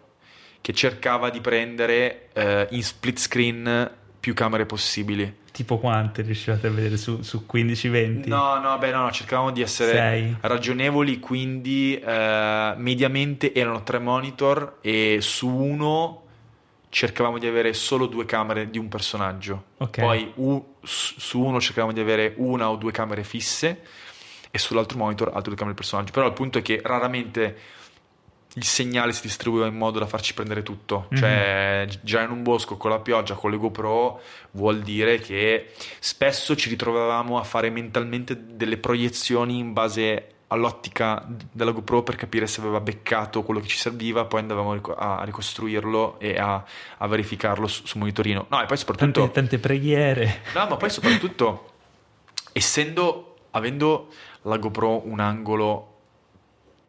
che 0.60 0.72
cercava 0.74 1.30
di 1.30 1.40
prendere 1.40 2.28
eh, 2.34 2.66
in 2.70 2.82
split 2.82 3.18
screen 3.18 3.90
più 4.20 4.34
camere 4.34 4.66
possibili. 4.66 5.38
Tipo 5.52 5.78
quante 5.78 6.22
riuscivate 6.22 6.68
a 6.68 6.70
vedere 6.70 6.96
su, 6.96 7.22
su 7.22 7.44
15-20? 7.50 8.28
No, 8.28 8.58
no, 8.60 8.78
beh, 8.78 8.90
no, 8.92 9.02
no, 9.02 9.10
cercavamo 9.10 9.50
di 9.50 9.62
essere 9.62 9.92
Sei. 9.92 10.36
ragionevoli, 10.40 11.18
quindi 11.18 11.98
eh, 11.98 12.74
mediamente 12.76 13.52
erano 13.52 13.82
tre 13.82 13.98
monitor 13.98 14.78
e 14.80 15.18
su 15.20 15.48
uno 15.48 16.22
cercavamo 16.88 17.38
di 17.38 17.46
avere 17.46 17.72
solo 17.72 18.06
due 18.06 18.24
camere 18.26 18.70
di 18.70 18.78
un 18.78 18.88
personaggio. 18.88 19.64
Ok. 19.78 20.00
Poi 20.00 20.32
u- 20.36 20.74
su 20.82 21.18
su 21.18 21.40
uno 21.40 21.60
cercavamo 21.60 21.92
di 21.92 22.00
avere 22.00 22.34
una 22.36 22.68
o 22.70 22.76
due 22.76 22.92
camere 22.92 23.22
fisse 23.22 23.82
e 24.50 24.58
sull'altro 24.58 24.98
monitor 24.98 25.28
altre 25.28 25.44
due 25.50 25.54
camere 25.54 25.74
di 25.74 25.80
personaggio. 25.80 26.12
Però 26.12 26.26
il 26.26 26.32
punto 26.32 26.58
è 26.58 26.62
che 26.62 26.80
raramente 26.82 27.56
il 28.54 28.64
segnale 28.64 29.12
si 29.12 29.22
distribuiva 29.22 29.66
in 29.66 29.76
modo 29.76 29.98
da 29.98 30.06
farci 30.06 30.34
prendere 30.34 30.62
tutto. 30.62 31.06
Mhm. 31.10 31.16
Cioè, 31.16 31.86
gi- 31.88 31.98
già 32.02 32.22
in 32.22 32.30
un 32.30 32.42
bosco 32.42 32.76
con 32.76 32.90
la 32.90 32.98
pioggia, 32.98 33.34
con 33.34 33.50
le 33.50 33.56
GoPro, 33.56 34.20
vuol 34.52 34.80
dire 34.80 35.18
che 35.18 35.72
spesso 35.98 36.56
ci 36.56 36.68
ritrovavamo 36.68 37.38
a 37.38 37.44
fare 37.44 37.70
mentalmente 37.70 38.36
delle 38.56 38.76
proiezioni 38.78 39.58
in 39.58 39.72
base 39.72 40.34
all'ottica 40.48 41.24
della 41.52 41.70
GoPro 41.70 42.02
per 42.02 42.16
capire 42.16 42.48
se 42.48 42.60
aveva 42.60 42.80
beccato 42.80 43.42
quello 43.44 43.60
che 43.60 43.68
ci 43.68 43.76
serviva, 43.76 44.24
poi 44.24 44.40
andavamo 44.40 44.80
a 44.96 45.22
ricostruirlo 45.24 46.18
e 46.18 46.38
a, 46.38 46.64
a 46.98 47.06
verificarlo 47.06 47.68
su, 47.68 47.86
su 47.86 47.98
monitorino. 47.98 48.46
No, 48.48 48.60
e 48.60 48.66
poi 48.66 48.76
soprattutto... 48.76 49.20
Tante, 49.20 49.32
tante 49.32 49.58
preghiere. 49.60 50.42
No, 50.54 50.66
ma 50.66 50.76
poi 50.76 50.90
soprattutto, 50.90 51.74
essendo, 52.50 53.36
avendo 53.52 54.08
la 54.42 54.56
GoPro 54.56 55.06
un 55.06 55.20
angolo 55.20 55.89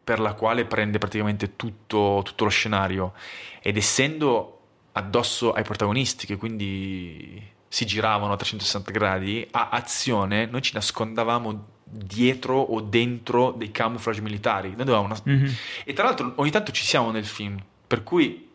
per 0.04 0.18
la 0.20 0.34
quale 0.34 0.64
prende 0.64 0.98
praticamente 0.98 1.56
tutto, 1.56 2.20
tutto 2.24 2.44
lo 2.44 2.50
scenario 2.50 3.12
ed 3.60 3.76
essendo 3.76 4.58
addosso 4.92 5.52
ai 5.52 5.62
protagonisti 5.62 6.26
che 6.26 6.36
quindi 6.36 7.42
si 7.68 7.86
giravano 7.86 8.32
a 8.32 8.36
360 8.36 8.90
gradi, 8.90 9.46
a 9.52 9.68
azione 9.70 10.46
noi 10.46 10.60
ci 10.60 10.74
nascondavamo 10.74 11.66
dietro 11.84 12.58
o 12.58 12.80
dentro 12.80 13.52
dei 13.52 13.70
camouflage 13.70 14.20
militari. 14.20 14.74
Nas- 14.76 15.22
Mhm. 15.24 15.54
E 15.84 15.92
tra 15.92 16.04
l'altro 16.04 16.32
ogni 16.36 16.50
tanto 16.50 16.72
ci 16.72 16.84
siamo 16.84 17.10
nel 17.10 17.24
film, 17.24 17.58
per 17.86 18.02
cui 18.02 18.50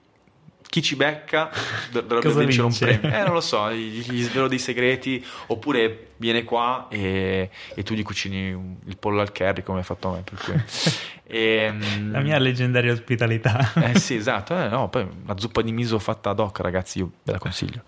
chi 0.70 0.82
ci 0.82 0.96
becca 0.96 1.50
dov- 1.92 2.06
dovrebbe 2.08 2.46
vincere 2.46 2.68
vince? 2.68 2.84
un 2.86 3.00
premio. 3.00 3.18
Eh, 3.20 3.24
non 3.24 3.34
lo 3.34 3.42
so, 3.42 3.70
gli, 3.74 4.02
gli 4.12 4.22
svelo 4.24 4.48
dei 4.48 4.60
segreti, 4.60 5.24
oppure 5.48 6.08
viene 6.18 6.44
qua 6.44 6.88
e, 6.90 7.50
e 7.74 7.84
tu 7.84 7.94
gli 7.94 8.04
cucini 8.04 8.52
un- 8.52 8.76
il 8.86 8.98
pollo 8.98 9.22
al 9.22 9.32
curry 9.32 9.64
come 9.64 9.80
hai 9.80 9.84
fatto 9.86 10.10
a 10.10 10.16
me. 10.16 10.22
Per 10.24 10.40
cui. 10.44 10.54
Ehm, 11.30 12.12
La 12.12 12.22
mia 12.22 12.38
leggendaria 12.40 12.94
ospitalità. 12.94 13.74
eh 13.84 14.00
sì, 14.00 14.16
esatto. 14.16 14.58
Eh, 14.58 14.70
no, 14.70 14.88
poi 14.88 15.06
una 15.24 15.38
zuppa 15.38 15.62
di 15.62 15.74
miso 15.74 16.00
fatta 16.00 16.30
ad 16.30 16.40
hoc, 16.40 16.60
ragazzi, 16.62 17.00
io 17.00 17.12
ve 17.24 17.34
la 17.34 17.38
consiglio. 17.38 17.82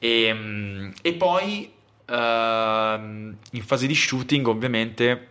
E, 0.00 0.90
e 1.00 1.12
poi 1.14 1.72
ehm, 2.06 3.36
in 3.52 3.62
fase 3.62 3.86
di 3.86 3.94
shooting, 3.94 4.46
ovviamente, 4.48 5.28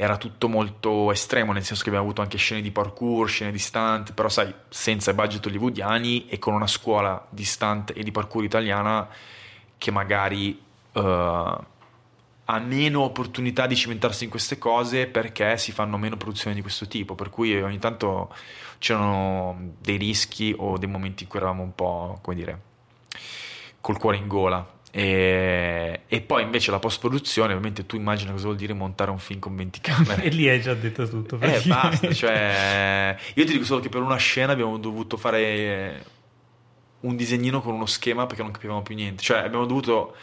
era 0.00 0.16
tutto 0.16 0.48
molto 0.48 1.12
estremo, 1.12 1.52
nel 1.52 1.62
senso 1.62 1.82
che 1.82 1.90
abbiamo 1.90 2.06
avuto 2.06 2.22
anche 2.22 2.38
scene 2.38 2.62
di 2.62 2.70
parkour, 2.70 3.28
scene 3.28 3.52
di 3.52 3.58
stunt, 3.58 4.14
però 4.14 4.30
sai, 4.30 4.50
senza 4.70 5.10
i 5.10 5.14
budget 5.14 5.44
hollywoodiani 5.44 6.26
e 6.26 6.38
con 6.38 6.54
una 6.54 6.66
scuola 6.66 7.22
di 7.28 7.44
stunt 7.44 7.92
e 7.94 8.02
di 8.02 8.10
parkour 8.10 8.42
italiana 8.42 9.06
che 9.76 9.90
magari 9.90 10.58
eh, 10.92 11.00
ha 12.44 12.58
meno 12.60 13.02
opportunità 13.02 13.66
di 13.66 13.76
cimentarsi 13.76 14.24
in 14.24 14.30
queste 14.30 14.56
cose 14.56 15.06
perché 15.06 15.58
si 15.58 15.70
fanno 15.70 15.98
meno 15.98 16.16
produzioni 16.16 16.56
di 16.56 16.62
questo 16.62 16.88
tipo, 16.88 17.14
per 17.14 17.28
cui 17.28 17.60
ogni 17.60 17.78
tanto 17.78 18.34
c'erano 18.78 19.74
dei 19.82 19.98
rischi 19.98 20.54
o 20.56 20.78
dei 20.78 20.88
momenti 20.88 21.24
in 21.24 21.28
cui 21.28 21.40
eravamo 21.40 21.62
un 21.62 21.74
po', 21.74 22.20
come 22.22 22.36
dire, 22.36 22.60
col 23.82 23.98
cuore 23.98 24.16
in 24.16 24.28
gola. 24.28 24.66
E, 24.92 26.00
e 26.08 26.20
poi 26.20 26.42
invece 26.42 26.70
la 26.70 26.78
post-produzione, 26.80 27.52
ovviamente 27.52 27.86
tu 27.86 27.96
immagina 27.96 28.32
cosa 28.32 28.44
vuol 28.44 28.56
dire 28.56 28.72
montare 28.72 29.10
un 29.10 29.18
film 29.18 29.38
con 29.38 29.54
20 29.54 29.80
camere. 29.82 30.22
e 30.24 30.28
lì 30.30 30.48
hai 30.48 30.60
già 30.60 30.74
detto 30.74 31.08
tutto. 31.08 31.38
Eh, 31.40 31.62
basta, 31.64 32.10
cioè, 32.14 33.16
io 33.34 33.44
ti 33.44 33.52
dico 33.52 33.64
solo 33.64 33.80
che 33.80 33.88
per 33.88 34.02
una 34.02 34.16
scena 34.16 34.52
abbiamo 34.52 34.78
dovuto 34.78 35.16
fare 35.16 36.04
un 37.00 37.16
disegnino 37.16 37.62
con 37.62 37.74
uno 37.74 37.86
schema 37.86 38.26
perché 38.26 38.42
non 38.42 38.50
capivamo 38.50 38.82
più 38.82 38.94
niente. 38.94 39.22
Cioè, 39.22 39.38
abbiamo 39.38 39.66
dovuto 39.66 40.16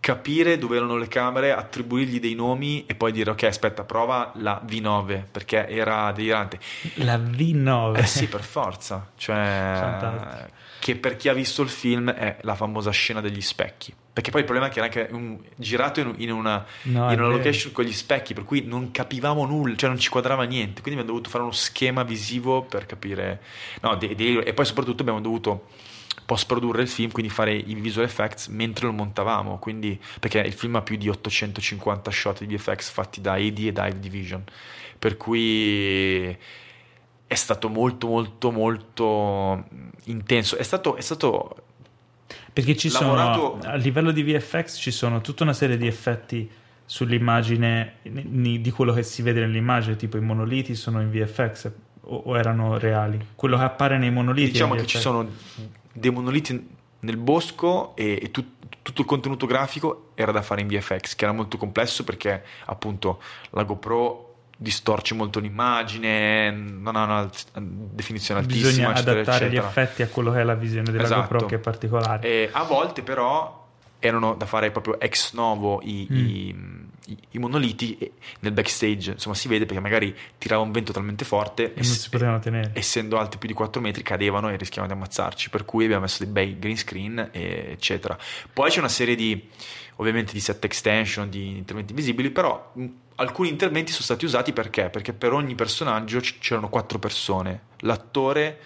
capire 0.00 0.58
dove 0.58 0.76
erano 0.76 0.96
le 0.96 1.08
camere, 1.08 1.52
attribuirgli 1.52 2.20
dei 2.20 2.34
nomi 2.34 2.84
e 2.84 2.94
poi 2.94 3.10
dire 3.10 3.30
ok, 3.30 3.44
aspetta, 3.44 3.84
prova 3.84 4.32
la 4.36 4.62
V9 4.66 5.24
perché 5.30 5.66
era 5.66 6.12
delirante. 6.12 6.58
La 6.96 7.16
V9. 7.16 7.96
Eh 7.98 8.06
sì, 8.06 8.26
per 8.28 8.42
forza. 8.42 9.10
Cioè, 9.16 9.34
Fantastico. 9.34 10.50
che 10.78 10.96
per 10.96 11.16
chi 11.16 11.28
ha 11.28 11.32
visto 11.32 11.62
il 11.62 11.70
film 11.70 12.10
è 12.10 12.36
la 12.42 12.54
famosa 12.54 12.90
scena 12.90 13.22
degli 13.22 13.40
specchi. 13.40 13.94
Perché 14.14 14.30
poi 14.30 14.40
il 14.42 14.46
problema 14.46 14.70
è 14.70 14.72
che 14.72 14.78
era 14.78 14.86
anche 14.86 15.08
un- 15.12 15.38
girato 15.56 15.98
in, 15.98 16.14
in 16.18 16.30
una, 16.30 16.64
No, 16.82 17.12
in 17.12 17.18
una 17.18 17.28
location 17.28 17.72
con 17.72 17.84
gli 17.84 17.92
specchi, 17.92 18.32
per 18.32 18.44
cui 18.44 18.62
non 18.64 18.92
capivamo 18.92 19.44
nulla, 19.44 19.74
cioè 19.74 19.88
non 19.90 19.98
ci 19.98 20.08
quadrava 20.08 20.44
niente. 20.44 20.80
Quindi 20.82 21.00
abbiamo 21.00 21.06
dovuto 21.18 21.28
fare 21.30 21.42
uno 21.42 21.52
schema 21.52 22.04
visivo 22.04 22.62
per 22.62 22.86
capire. 22.86 23.42
No, 23.80 23.96
de- 23.96 24.14
de- 24.14 24.38
e 24.38 24.54
poi 24.54 24.64
soprattutto 24.64 25.02
abbiamo 25.02 25.20
dovuto 25.20 25.66
post 26.26 26.46
produrre 26.46 26.82
il 26.82 26.88
film, 26.88 27.10
quindi 27.10 27.30
fare 27.30 27.54
i 27.54 27.74
visual 27.74 28.06
effects 28.06 28.46
mentre 28.46 28.86
lo 28.86 28.92
montavamo. 28.92 29.58
Quindi, 29.58 30.00
perché 30.20 30.38
il 30.38 30.52
film 30.52 30.76
ha 30.76 30.82
più 30.82 30.94
di 30.96 31.08
850 31.08 32.10
shot 32.12 32.44
di 32.44 32.54
VFX 32.56 32.90
fatti 32.90 33.20
da 33.20 33.32
AD 33.32 33.40
e 33.40 33.50
Dive 33.72 33.98
Division. 33.98 34.44
Per 34.96 35.16
cui 35.16 36.38
è 37.26 37.34
stato 37.34 37.68
molto 37.68 38.06
molto 38.06 38.50
molto 38.52 39.64
intenso. 40.04 40.56
È 40.56 40.62
stato, 40.62 40.94
è 40.96 41.00
stato 41.00 41.56
Perché 42.54 42.76
ci 42.76 42.88
lavorato- 42.88 43.58
sono, 43.60 43.72
a 43.72 43.76
livello 43.76 44.12
di 44.12 44.22
VFX, 44.22 44.78
ci 44.78 44.90
sono 44.92 45.20
tutta 45.20 45.42
una 45.42 45.52
serie 45.52 45.76
di 45.76 45.86
effetti 45.88 46.48
sull'immagine 46.86 47.94
di 48.02 48.70
quello 48.70 48.92
che 48.92 49.02
si 49.02 49.22
vede 49.22 49.40
nell'immagine, 49.40 49.96
tipo 49.96 50.16
i 50.16 50.20
monoliti 50.20 50.74
sono 50.74 51.00
in 51.00 51.10
VFX 51.10 51.70
o, 52.02 52.22
o 52.26 52.38
erano 52.38 52.78
reali? 52.78 53.18
Quello 53.34 53.56
che 53.56 53.64
appare 53.64 53.98
nei 53.98 54.10
monoliti. 54.10 54.52
diciamo 54.52 54.74
che 54.76 54.86
ci 54.86 54.98
sono 54.98 55.28
dei 55.92 56.10
monoliti 56.10 56.68
nel 57.00 57.16
bosco 57.16 57.96
e, 57.96 58.18
e 58.22 58.30
tut- 58.30 58.52
tutto 58.82 59.00
il 59.00 59.06
contenuto 59.06 59.46
grafico 59.46 60.10
era 60.14 60.30
da 60.30 60.42
fare 60.42 60.60
in 60.60 60.68
VFX, 60.68 61.16
che 61.16 61.24
era 61.24 61.32
molto 61.32 61.56
complesso 61.56 62.04
perché 62.04 62.44
appunto 62.66 63.20
la 63.50 63.64
GoPro 63.64 64.23
distorce 64.56 65.14
molto 65.14 65.40
l'immagine, 65.40 66.50
non 66.50 66.96
ha 66.96 67.04
una 67.04 67.30
definizione 67.54 68.40
altissima, 68.40 68.68
Bisogna 68.68 68.90
eccetera, 68.92 69.20
adattare 69.20 69.44
gli 69.46 69.56
eccetera. 69.56 69.68
effetti 69.68 70.02
a 70.02 70.08
quello 70.08 70.32
che 70.32 70.40
è 70.40 70.44
la 70.44 70.54
visione 70.54 70.90
della 70.90 71.02
Esatto. 71.04 71.20
GoPro 71.32 71.46
che 71.46 71.54
è 71.56 71.58
particolare. 71.58 72.26
E 72.28 72.48
a 72.52 72.62
volte 72.64 73.02
però 73.02 73.62
erano 73.98 74.34
da 74.34 74.44
fare 74.46 74.70
proprio 74.70 75.00
ex 75.00 75.32
novo 75.32 75.80
i, 75.82 76.06
Mm. 76.10 76.16
i- 77.06 77.18
i- 77.30 77.38
monoliti 77.38 77.98
nel 78.40 78.52
backstage, 78.52 79.12
insomma 79.12 79.34
si 79.34 79.48
vede 79.48 79.64
perché 79.64 79.80
magari 79.80 80.14
tirava 80.36 80.62
un 80.62 80.72
vento 80.72 80.92
talmente 80.92 81.24
forte 81.24 81.72
E 81.72 81.76
non 81.76 81.84
si 81.84 82.08
potevano 82.10 82.38
tenere. 82.38 82.70
essendo 82.74 83.18
alti 83.18 83.38
più 83.38 83.48
di 83.48 83.54
4 83.54 83.80
metri 83.80 84.02
cadevano 84.02 84.50
e 84.50 84.56
rischiavano 84.56 84.92
di 84.92 84.98
ammazzarci 84.98 85.48
per 85.50 85.64
cui 85.64 85.84
abbiamo 85.84 86.02
messo 86.02 86.22
dei 86.22 86.30
bei 86.32 86.58
green 86.58 86.76
screen 86.76 87.30
eccetera 87.32 88.16
poi 88.52 88.70
c'è 88.70 88.78
una 88.78 88.88
serie 88.88 89.14
di 89.14 89.48
ovviamente 89.96 90.32
di 90.32 90.40
set 90.40 90.64
extension 90.64 91.28
di 91.30 91.56
interventi 91.56 91.92
visibili 91.94 92.30
però 92.30 92.72
alcuni 93.16 93.48
interventi 93.48 93.92
sono 93.92 94.04
stati 94.04 94.24
usati 94.24 94.52
perché? 94.52 94.90
perché 94.90 95.12
per 95.12 95.32
ogni 95.32 95.54
personaggio 95.54 96.20
c- 96.20 96.38
c'erano 96.38 96.68
quattro 96.68 96.98
persone 96.98 97.62
l'attore 97.80 98.58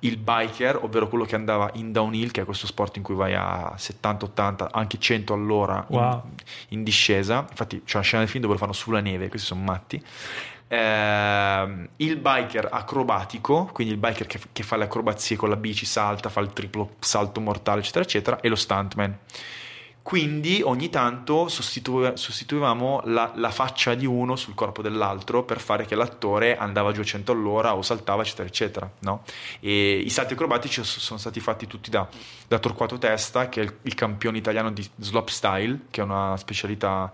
il 0.00 0.18
biker, 0.18 0.76
ovvero 0.82 1.08
quello 1.08 1.24
che 1.24 1.34
andava 1.34 1.70
in 1.74 1.90
downhill, 1.90 2.30
che 2.30 2.42
è 2.42 2.44
questo 2.44 2.66
sport 2.66 2.96
in 2.98 3.02
cui 3.02 3.14
vai 3.14 3.34
a 3.34 3.74
70-80, 3.76 4.68
anche 4.70 4.98
100 4.98 5.32
all'ora 5.32 5.84
in- 5.88 5.96
Wow. 5.96 6.22
in, 6.68 6.84
discesa. 6.84 7.44
Infatti, 7.48 7.82
c'è 7.82 7.96
una 7.96 8.04
scena 8.04 8.22
del 8.22 8.30
film 8.30 8.42
dove 8.42 8.54
lo 8.54 8.60
fanno 8.60 8.74
sulla 8.74 9.00
neve, 9.00 9.28
questi 9.28 9.46
sono 9.48 9.62
matti. 9.62 10.00
Ehm, 10.68 11.88
il 11.96 12.16
biker 12.18 12.68
acrobatico, 12.70 13.70
quindi 13.72 13.94
il 13.94 13.98
biker 13.98 14.26
che, 14.26 14.38
che 14.52 14.62
fa 14.62 14.76
le 14.76 14.84
acrobazie 14.84 15.34
con 15.36 15.48
la 15.48 15.56
bici, 15.56 15.86
salta, 15.86 16.28
fa 16.28 16.40
il 16.40 16.52
triplo 16.52 16.96
salto 16.98 17.40
mortale, 17.40 17.80
eccetera, 17.80 18.04
eccetera, 18.04 18.40
e 18.40 18.48
lo 18.48 18.56
stuntman. 18.56 19.18
Quindi 20.06 20.62
ogni 20.62 20.88
tanto 20.88 21.48
sostitu- 21.48 22.12
sostituivamo 22.12 23.00
la, 23.06 23.32
la 23.34 23.50
faccia 23.50 23.96
di 23.96 24.06
uno 24.06 24.36
sul 24.36 24.54
corpo 24.54 24.80
dell'altro 24.80 25.42
per 25.42 25.58
fare 25.58 25.84
che 25.84 25.96
l'attore 25.96 26.56
andava 26.56 26.92
giù 26.92 27.00
a 27.00 27.04
100 27.04 27.32
all'ora 27.32 27.74
o 27.74 27.82
saltava 27.82 28.22
eccetera 28.22 28.46
eccetera 28.46 28.88
no? 29.00 29.24
e 29.58 29.98
i 29.98 30.08
salti 30.08 30.34
acrobatici 30.34 30.84
sono 30.84 31.18
stati 31.18 31.40
fatti 31.40 31.66
tutti 31.66 31.90
da, 31.90 32.06
da 32.46 32.60
Torquato 32.60 32.98
Testa 32.98 33.48
che 33.48 33.60
è 33.60 33.64
il, 33.64 33.74
il 33.82 33.94
campione 33.94 34.38
italiano 34.38 34.70
di 34.70 34.88
slopestyle 34.96 35.86
che 35.90 36.02
è 36.02 36.04
una 36.04 36.36
specialità 36.36 37.10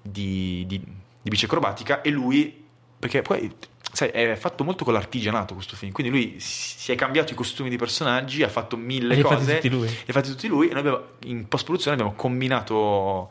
di, 0.00 0.64
di, 0.66 0.80
di 0.80 1.28
bici 1.28 1.44
acrobatica 1.44 2.00
e 2.00 2.08
lui 2.08 2.64
perché 2.98 3.20
poi 3.20 3.54
sai, 3.94 4.08
è 4.10 4.34
fatto 4.34 4.64
molto 4.64 4.84
con 4.84 4.92
l'artigianato 4.92 5.54
questo 5.54 5.76
film, 5.76 5.92
quindi 5.92 6.12
lui 6.12 6.36
si 6.38 6.92
è 6.92 6.94
cambiato 6.96 7.32
i 7.32 7.36
costumi 7.36 7.70
di 7.70 7.76
personaggi, 7.76 8.42
ha 8.42 8.48
fatto 8.48 8.76
mille 8.76 9.12
E 9.12 9.16
li 9.16 9.22
ha 9.22 9.24
cose, 9.24 9.36
fatti 9.36 9.54
tutti 9.54 9.68
lui. 9.68 9.86
li 9.86 10.04
ha 10.08 10.12
fatti 10.12 10.30
tutti 10.30 10.48
lui 10.48 10.68
e 10.68 10.70
noi 10.70 10.80
abbiamo, 10.80 11.02
in 11.24 11.48
post-produzione 11.48 11.96
abbiamo 11.96 12.14
combinato 12.16 13.30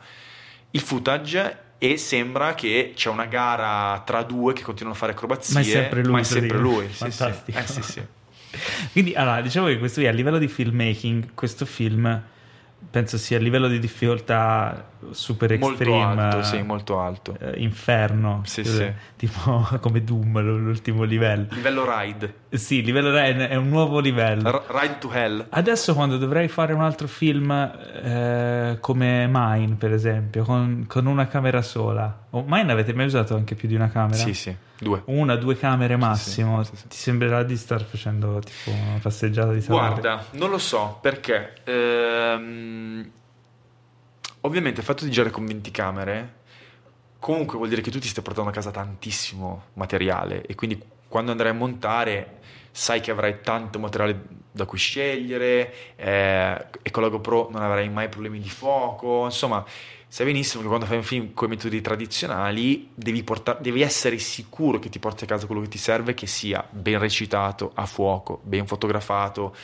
il 0.70 0.80
footage 0.80 1.58
e 1.78 1.96
sembra 1.98 2.54
che 2.54 2.92
c'è 2.96 3.10
una 3.10 3.26
gara 3.26 4.02
tra 4.06 4.22
due 4.22 4.54
che 4.54 4.62
continuano 4.62 4.96
a 4.96 4.98
fare 4.98 5.12
acrobazie, 5.12 5.54
Ma 5.54 5.60
è 5.60 5.64
sempre 5.64 6.02
lui, 6.02 6.12
ma 6.12 6.20
è 6.20 6.24
sempre 6.24 6.58
lui, 6.58 6.86
sì, 6.86 6.92
sì. 6.92 7.10
Fantastico. 7.10 7.58
Eh, 7.58 7.66
sì, 7.66 7.82
sì. 7.82 8.02
Quindi, 8.92 9.14
allora, 9.14 9.42
diciamo 9.42 9.66
che 9.66 9.78
questo 9.78 10.00
qui 10.00 10.08
a 10.08 10.12
livello 10.12 10.38
di 10.38 10.48
filmmaking, 10.48 11.34
questo 11.34 11.66
film 11.66 12.22
penso 12.90 13.18
sia 13.18 13.36
a 13.38 13.40
livello 13.40 13.68
di 13.68 13.78
difficoltà 13.78 14.90
super 15.10 15.50
Molto 15.58 15.82
extreme, 15.82 16.22
alto, 16.22 16.42
sì, 16.42 16.62
molto 16.62 17.00
alto. 17.00 17.36
eh, 17.38 17.60
inferno, 17.60 18.40
Sì, 18.44 18.60
eh, 18.60 18.64
sì. 18.64 18.92
tipo 19.16 19.66
come 19.80 20.02
Doom, 20.02 20.40
l'ultimo 20.40 21.02
livello. 21.04 21.46
Livello 21.50 21.84
ride, 21.86 22.34
Sì, 22.50 22.82
livello 22.82 23.14
è 23.16 23.34
è 23.34 23.56
un 23.56 23.68
nuovo 23.68 23.98
livello. 24.00 24.48
R- 24.50 24.62
ride 24.68 24.98
to 24.98 25.10
hell. 25.12 25.46
Adesso 25.50 25.94
quando 25.94 26.16
dovrei 26.18 26.48
fare 26.48 26.72
un 26.72 26.80
altro 26.82 27.06
film 27.06 27.50
eh, 27.50 28.78
come 28.80 29.28
Mine, 29.30 29.74
per 29.76 29.92
esempio, 29.92 30.44
con, 30.44 30.84
con 30.88 31.06
una 31.06 31.26
camera 31.26 31.62
sola. 31.62 32.22
O 32.34 32.44
Mine 32.46 32.72
avete 32.72 32.92
mai 32.92 33.06
usato 33.06 33.36
anche 33.36 33.54
più 33.54 33.68
di 33.68 33.76
una 33.76 33.88
camera? 33.88 34.16
Sì, 34.16 34.34
sì, 34.34 34.54
due. 34.78 35.02
Una, 35.06 35.36
due 35.36 35.56
camere 35.56 35.96
massimo. 35.96 36.64
sì, 36.64 36.74
sì. 36.74 36.88
Ti 36.88 36.96
sembrerà 36.96 37.44
di 37.44 37.56
star 37.56 37.84
facendo 37.84 38.40
tipo 38.40 38.70
una 38.70 38.98
passeggiata 39.00 39.52
di 39.52 39.60
salute? 39.60 40.00
Guarda, 40.00 40.24
non 40.32 40.50
lo 40.50 40.58
so 40.58 40.98
perché. 41.00 41.54
ehm, 41.62 43.10
ovviamente 44.40 44.80
il 44.80 44.86
fatto 44.86 45.04
di 45.04 45.10
girare 45.10 45.30
con 45.30 45.46
20 45.46 45.70
camere 45.70 46.34
comunque 47.18 47.56
vuol 47.56 47.68
dire 47.70 47.80
che 47.80 47.90
tu 47.90 47.98
ti 47.98 48.08
stai 48.08 48.22
portando 48.22 48.50
a 48.50 48.52
casa 48.52 48.70
tantissimo 48.70 49.68
materiale 49.74 50.44
e 50.44 50.54
quindi 50.54 50.82
quando 51.08 51.30
andrai 51.30 51.52
a 51.52 51.54
montare 51.54 52.40
sai 52.70 53.00
che 53.00 53.10
avrai 53.10 53.40
tanto 53.40 53.78
materiale 53.78 54.42
da 54.50 54.66
cui 54.66 54.76
scegliere 54.76 55.96
eh, 55.96 56.66
e 56.82 56.90
con 56.90 57.02
la 57.02 57.08
GoPro 57.08 57.48
non 57.50 57.62
avrai 57.62 57.88
mai 57.88 58.08
problemi 58.08 58.40
di 58.40 58.50
fuoco 58.50 59.24
insomma 59.24 59.64
sai 60.14 60.26
benissimo 60.26 60.62
che 60.62 60.68
quando 60.68 60.86
fai 60.86 60.98
un 60.98 61.02
film 61.02 61.34
con 61.34 61.48
i 61.48 61.56
metodi 61.56 61.80
tradizionali 61.80 62.88
devi, 62.94 63.24
portar- 63.24 63.60
devi 63.60 63.82
essere 63.82 64.16
sicuro 64.18 64.78
che 64.78 64.88
ti 64.88 65.00
porti 65.00 65.24
a 65.24 65.26
casa 65.26 65.46
quello 65.46 65.60
che 65.62 65.66
ti 65.66 65.76
serve 65.76 66.14
che 66.14 66.28
sia 66.28 66.64
ben 66.70 67.00
recitato, 67.00 67.72
a 67.74 67.84
fuoco, 67.84 68.40
ben 68.44 68.64
fotografato 68.64 69.56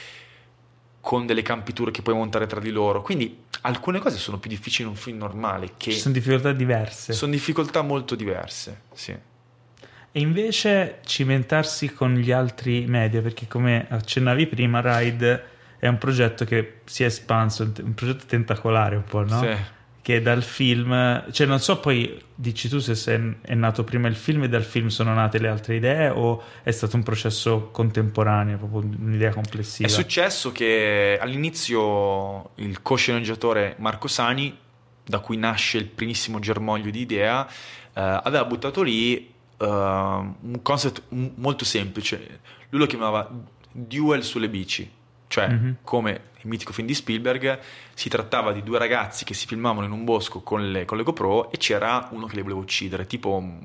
con 0.98 1.24
delle 1.24 1.42
campiture 1.42 1.92
che 1.92 2.02
puoi 2.02 2.16
montare 2.16 2.48
tra 2.48 2.58
di 2.58 2.70
loro 2.70 3.00
quindi 3.00 3.44
alcune 3.60 4.00
cose 4.00 4.16
sono 4.16 4.38
più 4.38 4.50
difficili 4.50 4.88
in 4.88 4.94
un 4.96 5.00
film 5.00 5.18
normale 5.18 5.74
che 5.76 5.92
Ci 5.92 6.00
sono 6.00 6.14
difficoltà 6.14 6.50
diverse. 6.50 7.12
sono 7.12 7.30
difficoltà 7.30 7.82
molto 7.82 8.16
diverse, 8.16 8.80
sì. 8.92 9.12
E 9.12 10.20
invece 10.20 10.98
cimentarsi 11.04 11.92
con 11.92 12.16
gli 12.16 12.32
altri 12.32 12.86
media, 12.86 13.22
perché 13.22 13.46
come 13.46 13.86
accennavi 13.88 14.48
prima, 14.48 14.80
Ride 14.82 15.44
è 15.78 15.86
un 15.86 15.98
progetto 15.98 16.44
che 16.44 16.80
si 16.86 17.04
è 17.04 17.06
espanso, 17.06 17.62
un 17.62 17.94
progetto 17.94 18.24
tentacolare 18.26 18.96
un 18.96 19.04
po', 19.04 19.22
no? 19.22 19.42
Sì. 19.42 19.78
Che 20.02 20.22
dal 20.22 20.42
film, 20.42 21.30
cioè 21.30 21.46
non 21.46 21.60
so 21.60 21.78
poi, 21.78 22.18
dici 22.34 22.70
tu 22.70 22.78
se 22.78 23.38
è 23.42 23.54
nato 23.54 23.84
prima 23.84 24.08
il 24.08 24.16
film 24.16 24.44
e 24.44 24.48
dal 24.48 24.64
film 24.64 24.86
sono 24.86 25.12
nate 25.12 25.38
le 25.38 25.48
altre 25.48 25.76
idee 25.76 26.08
o 26.08 26.42
è 26.62 26.70
stato 26.70 26.96
un 26.96 27.02
processo 27.02 27.68
contemporaneo, 27.70 28.56
proprio 28.56 28.80
un'idea 28.80 29.30
complessiva? 29.30 29.86
È 29.86 29.92
successo 29.92 30.52
che 30.52 31.18
all'inizio 31.20 32.52
il 32.56 32.80
co-sceneggiatore 32.80 33.74
Marco 33.78 34.08
Sani, 34.08 34.56
da 35.04 35.18
cui 35.18 35.36
nasce 35.36 35.76
il 35.76 35.86
primissimo 35.86 36.38
germoglio 36.38 36.90
di 36.90 37.00
idea, 37.00 37.46
eh, 37.46 37.52
aveva 37.92 38.44
buttato 38.46 38.80
lì 38.80 39.26
eh, 39.58 39.66
un 39.66 40.60
concept 40.62 41.02
molto 41.10 41.66
semplice. 41.66 42.40
Lui 42.70 42.80
lo 42.80 42.86
chiamava 42.86 43.30
Duel 43.70 44.24
sulle 44.24 44.48
bici. 44.48 44.90
Cioè, 45.30 45.46
Mhm. 45.46 45.76
come 45.84 46.10
il 46.42 46.48
mitico 46.48 46.72
film 46.72 46.88
di 46.88 46.94
Spielberg, 46.94 47.60
si 47.94 48.08
trattava 48.08 48.50
di 48.50 48.64
due 48.64 48.78
ragazzi 48.78 49.24
che 49.24 49.32
si 49.32 49.46
filmavano 49.46 49.86
in 49.86 49.92
un 49.92 50.02
bosco 50.04 50.40
con 50.40 50.72
le, 50.72 50.84
con 50.84 50.96
le 50.96 51.04
GoPro 51.04 51.52
e 51.52 51.56
c'era 51.56 52.08
uno 52.10 52.26
che 52.26 52.34
li 52.34 52.42
voleva 52.42 52.58
uccidere, 52.58 53.06
tipo 53.06 53.36
un- 53.36 53.60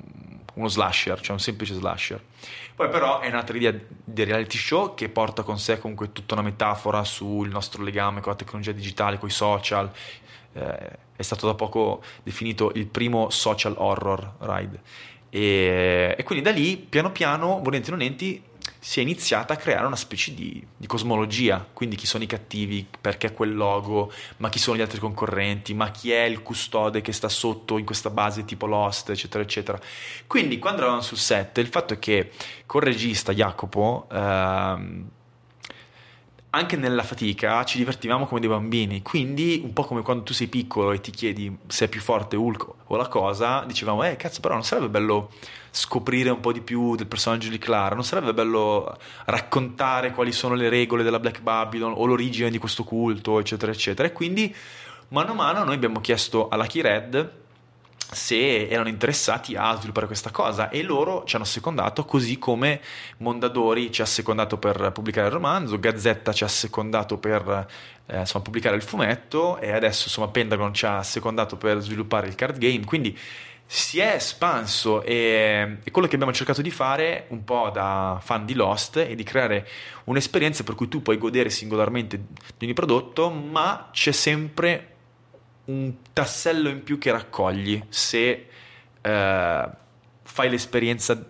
uno 0.54 0.68
slasher, 0.68 1.20
cioè 1.20 1.32
un 1.32 1.40
semplice 1.40 1.74
slasher. 1.74 2.22
Poi 2.76 2.88
però 2.88 3.18
è 3.18 3.28
nata 3.30 3.52
l'idea 3.52 3.74
di 4.04 4.22
reality 4.24 4.56
show 4.56 4.94
che 4.94 5.08
porta 5.08 5.42
con 5.42 5.58
sé 5.58 5.78
comunque 5.80 6.12
tutta 6.12 6.34
una 6.34 6.42
metafora 6.44 7.02
sul 7.02 7.48
nostro 7.48 7.82
legame 7.82 8.20
con 8.20 8.30
la 8.30 8.38
tecnologia 8.38 8.70
digitale, 8.72 9.18
con 9.18 9.28
i 9.28 9.32
social. 9.32 9.90
Eh, 10.52 10.90
è 11.16 11.22
stato 11.22 11.46
da 11.46 11.54
poco 11.54 12.00
definito 12.22 12.70
il 12.74 12.86
primo 12.86 13.28
social 13.30 13.74
horror 13.76 14.34
ride. 14.38 14.80
E, 15.30 16.14
e 16.16 16.22
quindi 16.22 16.44
da 16.44 16.50
lì, 16.52 16.76
piano 16.76 17.10
piano, 17.10 17.60
volenti 17.62 17.90
o 17.90 17.92
nolenti, 17.92 18.42
si 18.78 19.00
è 19.00 19.02
iniziata 19.02 19.54
a 19.54 19.56
creare 19.56 19.86
una 19.86 19.96
specie 19.96 20.34
di, 20.34 20.64
di 20.76 20.86
cosmologia, 20.86 21.66
quindi 21.72 21.96
chi 21.96 22.06
sono 22.06 22.24
i 22.24 22.26
cattivi, 22.26 22.86
perché 23.00 23.32
quel 23.32 23.54
logo, 23.54 24.12
ma 24.38 24.48
chi 24.48 24.58
sono 24.58 24.76
gli 24.76 24.80
altri 24.80 24.98
concorrenti, 24.98 25.74
ma 25.74 25.90
chi 25.90 26.12
è 26.12 26.22
il 26.22 26.42
custode 26.42 27.00
che 27.00 27.12
sta 27.12 27.28
sotto 27.28 27.78
in 27.78 27.84
questa 27.84 28.10
base 28.10 28.44
tipo 28.44 28.66
Lost, 28.66 29.10
eccetera, 29.10 29.42
eccetera. 29.42 29.78
Quindi 30.26 30.58
quando 30.58 30.82
eravamo 30.82 31.02
sul 31.02 31.18
set, 31.18 31.58
il 31.58 31.68
fatto 31.68 31.94
è 31.94 31.98
che 31.98 32.30
col 32.66 32.82
regista 32.82 33.32
Jacopo, 33.32 34.06
ehm, 34.10 35.08
anche 36.50 36.76
nella 36.76 37.02
fatica 37.02 37.64
ci 37.64 37.76
divertivamo 37.76 38.26
come 38.26 38.40
dei 38.40 38.48
bambini, 38.48 39.02
quindi 39.02 39.60
un 39.62 39.74
po' 39.74 39.84
come 39.84 40.00
quando 40.00 40.22
tu 40.22 40.32
sei 40.32 40.46
piccolo 40.46 40.92
e 40.92 41.00
ti 41.00 41.10
chiedi 41.10 41.54
se 41.66 41.84
è 41.84 41.88
più 41.88 42.00
forte 42.00 42.34
Hulk 42.36 42.66
o 42.86 42.96
la 42.96 43.08
cosa, 43.08 43.64
dicevamo, 43.66 44.02
eh 44.04 44.16
cazzo 44.16 44.40
però 44.40 44.54
non 44.54 44.64
sarebbe 44.64 44.88
bello 44.88 45.30
scoprire 45.76 46.30
un 46.30 46.40
po' 46.40 46.52
di 46.52 46.62
più 46.62 46.96
del 46.96 47.06
personaggio 47.06 47.50
di 47.50 47.58
Clara, 47.58 47.94
non 47.94 48.02
sarebbe 48.02 48.32
bello 48.32 48.96
raccontare 49.26 50.10
quali 50.10 50.32
sono 50.32 50.54
le 50.54 50.70
regole 50.70 51.02
della 51.02 51.20
Black 51.20 51.42
Babylon 51.42 51.92
o 51.94 52.06
l'origine 52.06 52.48
di 52.48 52.56
questo 52.56 52.82
culto, 52.82 53.38
eccetera, 53.38 53.70
eccetera. 53.70 54.08
E 54.08 54.12
quindi 54.12 54.54
mano 55.08 55.32
a 55.32 55.34
mano 55.34 55.64
noi 55.64 55.74
abbiamo 55.74 56.00
chiesto 56.00 56.48
alla 56.48 56.64
Key 56.64 56.80
Red 56.80 57.30
se 58.10 58.68
erano 58.68 58.88
interessati 58.88 59.54
a 59.54 59.74
sviluppare 59.76 60.06
questa 60.06 60.30
cosa 60.30 60.70
e 60.70 60.82
loro 60.82 61.24
ci 61.24 61.36
hanno 61.36 61.44
secondato 61.44 62.04
così 62.04 62.38
come 62.38 62.80
Mondadori 63.18 63.92
ci 63.92 64.00
ha 64.00 64.06
secondato 64.06 64.56
per 64.56 64.92
pubblicare 64.92 65.26
il 65.26 65.32
romanzo, 65.32 65.78
Gazzetta 65.78 66.32
ci 66.32 66.44
ha 66.44 66.48
secondato 66.48 67.18
per 67.18 67.66
eh, 68.06 68.18
insomma, 68.20 68.44
pubblicare 68.44 68.76
il 68.76 68.82
fumetto 68.82 69.58
e 69.58 69.72
adesso 69.72 70.04
insomma 70.06 70.28
Pentagon 70.28 70.72
ci 70.72 70.86
ha 70.86 71.02
secondato 71.02 71.56
per 71.56 71.80
sviluppare 71.80 72.28
il 72.28 72.34
card 72.34 72.56
game, 72.56 72.84
quindi 72.84 73.18
si 73.68 73.98
è 73.98 74.14
espanso 74.14 75.02
e, 75.02 75.78
e 75.82 75.90
quello 75.90 76.06
che 76.06 76.14
abbiamo 76.14 76.32
cercato 76.32 76.62
di 76.62 76.70
fare 76.70 77.26
un 77.30 77.42
po' 77.42 77.70
da 77.72 78.18
fan 78.22 78.46
di 78.46 78.54
Lost 78.54 78.98
è 78.98 79.14
di 79.14 79.24
creare 79.24 79.66
un'esperienza 80.04 80.62
per 80.62 80.76
cui 80.76 80.86
tu 80.86 81.02
puoi 81.02 81.18
godere 81.18 81.50
singolarmente 81.50 82.16
di 82.56 82.64
ogni 82.64 82.74
prodotto 82.74 83.28
ma 83.28 83.88
c'è 83.90 84.12
sempre 84.12 84.94
un 85.64 85.94
tassello 86.12 86.68
in 86.68 86.84
più 86.84 86.96
che 86.98 87.10
raccogli 87.10 87.82
se 87.88 88.46
eh, 89.00 89.68
fai 90.22 90.50
l'esperienza 90.50 91.20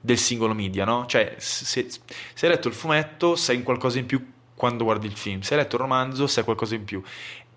del 0.00 0.18
singolo 0.18 0.54
media, 0.54 0.84
no? 0.84 1.06
Cioè, 1.06 1.34
se, 1.38 1.88
se 1.88 2.46
hai 2.46 2.52
letto 2.52 2.68
il 2.68 2.74
fumetto, 2.74 3.36
sai 3.36 3.62
qualcosa 3.62 3.98
in 3.98 4.06
più 4.06 4.32
quando 4.54 4.84
guardi 4.84 5.06
il 5.06 5.16
film, 5.16 5.40
se 5.40 5.54
hai 5.54 5.60
letto 5.60 5.76
il 5.76 5.82
romanzo, 5.82 6.26
sai 6.26 6.44
qualcosa 6.44 6.74
in 6.74 6.84
più. 6.84 7.02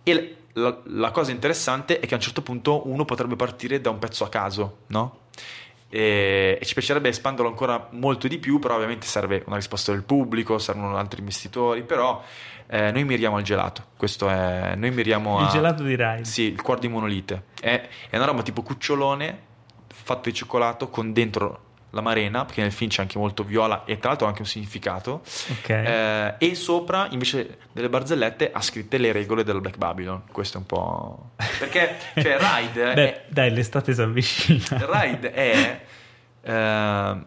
E 0.03 0.35
la, 0.53 0.77
la 0.85 1.11
cosa 1.11 1.31
interessante 1.31 1.99
è 1.99 2.05
che 2.05 2.13
a 2.13 2.17
un 2.17 2.23
certo 2.23 2.41
punto 2.41 2.87
uno 2.87 3.05
potrebbe 3.05 3.35
partire 3.35 3.81
da 3.81 3.89
un 3.89 3.99
pezzo 3.99 4.23
a 4.23 4.29
caso, 4.29 4.77
no? 4.87 5.19
E, 5.89 6.57
e 6.59 6.65
ci 6.65 6.73
piacerebbe 6.73 7.09
espanderlo 7.09 7.49
ancora 7.49 7.87
molto 7.91 8.27
di 8.27 8.39
più, 8.39 8.59
però 8.59 8.75
ovviamente 8.75 9.05
serve 9.05 9.43
una 9.45 9.57
risposta 9.57 9.91
del 9.91 10.03
pubblico, 10.03 10.57
servono 10.57 10.97
altri 10.97 11.19
investitori, 11.19 11.83
però 11.83 12.23
eh, 12.67 12.91
noi 12.91 13.03
miriamo 13.03 13.37
al 13.37 13.43
gelato. 13.43 13.83
Questo 13.95 14.29
è. 14.29 14.73
Noi 14.75 14.91
miriamo 14.91 15.39
a. 15.39 15.43
Il 15.43 15.49
gelato 15.49 15.83
di 15.83 15.95
Ride. 15.95 16.25
Sì, 16.25 16.43
il 16.43 16.61
cuore 16.61 16.79
di 16.79 16.87
monolite. 16.87 17.43
È, 17.59 17.89
è 18.09 18.15
una 18.15 18.25
roba 18.25 18.41
tipo 18.41 18.63
cucciolone 18.63 19.51
fatto 19.87 20.29
di 20.29 20.35
cioccolato 20.35 20.89
con 20.89 21.13
dentro 21.13 21.71
la 21.93 22.01
marena, 22.01 22.43
perché 22.45 22.61
nel 22.61 22.71
film 22.71 22.89
c'è 22.89 23.01
anche 23.01 23.17
molto 23.17 23.43
viola 23.43 23.85
e 23.85 23.97
tra 23.99 24.09
l'altro 24.09 24.25
ha 24.25 24.29
anche 24.29 24.41
un 24.41 24.47
significato. 24.47 25.21
Ok. 25.51 25.69
Eh, 25.69 26.35
e 26.39 26.55
sopra 26.55 27.07
invece 27.11 27.59
delle 27.71 27.89
barzellette 27.89 28.51
ha 28.51 28.61
scritte 28.61 28.97
le 28.97 29.11
regole 29.11 29.43
della 29.43 29.59
Black 29.59 29.77
Babylon. 29.77 30.23
Questo 30.31 30.57
è 30.57 30.59
un 30.59 30.65
po'. 30.65 31.29
Perché, 31.59 31.97
cioè, 32.15 32.37
Ride. 32.41 32.93
Beh, 32.93 33.13
è, 33.13 33.23
dai, 33.27 33.51
l'estate 33.51 33.93
si 33.93 34.01
avvicina. 34.01 34.65
ride 34.69 35.31
è 35.31 35.81
eh, 36.41 37.17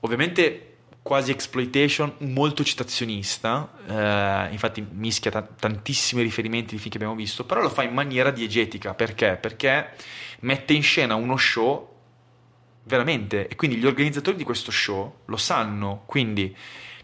ovviamente 0.00 0.64
quasi 1.02 1.30
exploitation, 1.30 2.12
molto 2.18 2.62
citazionista, 2.62 3.70
eh, 3.86 4.52
infatti 4.52 4.84
mischia 4.90 5.30
ta- 5.30 5.42
tantissimi 5.42 6.22
riferimenti 6.22 6.74
di 6.74 6.78
film 6.78 6.90
che 6.90 6.96
abbiamo 6.96 7.14
visto, 7.14 7.44
però 7.44 7.62
lo 7.62 7.70
fa 7.70 7.84
in 7.84 7.94
maniera 7.94 8.30
diegetica, 8.30 8.92
perché? 8.92 9.38
Perché 9.40 9.90
mette 10.40 10.72
in 10.72 10.82
scena 10.82 11.14
uno 11.14 11.36
show 11.36 11.89
veramente, 12.90 13.46
e 13.46 13.54
quindi 13.54 13.76
gli 13.76 13.86
organizzatori 13.86 14.36
di 14.36 14.42
questo 14.42 14.72
show 14.72 15.20
lo 15.26 15.36
sanno, 15.36 16.02
quindi 16.06 16.54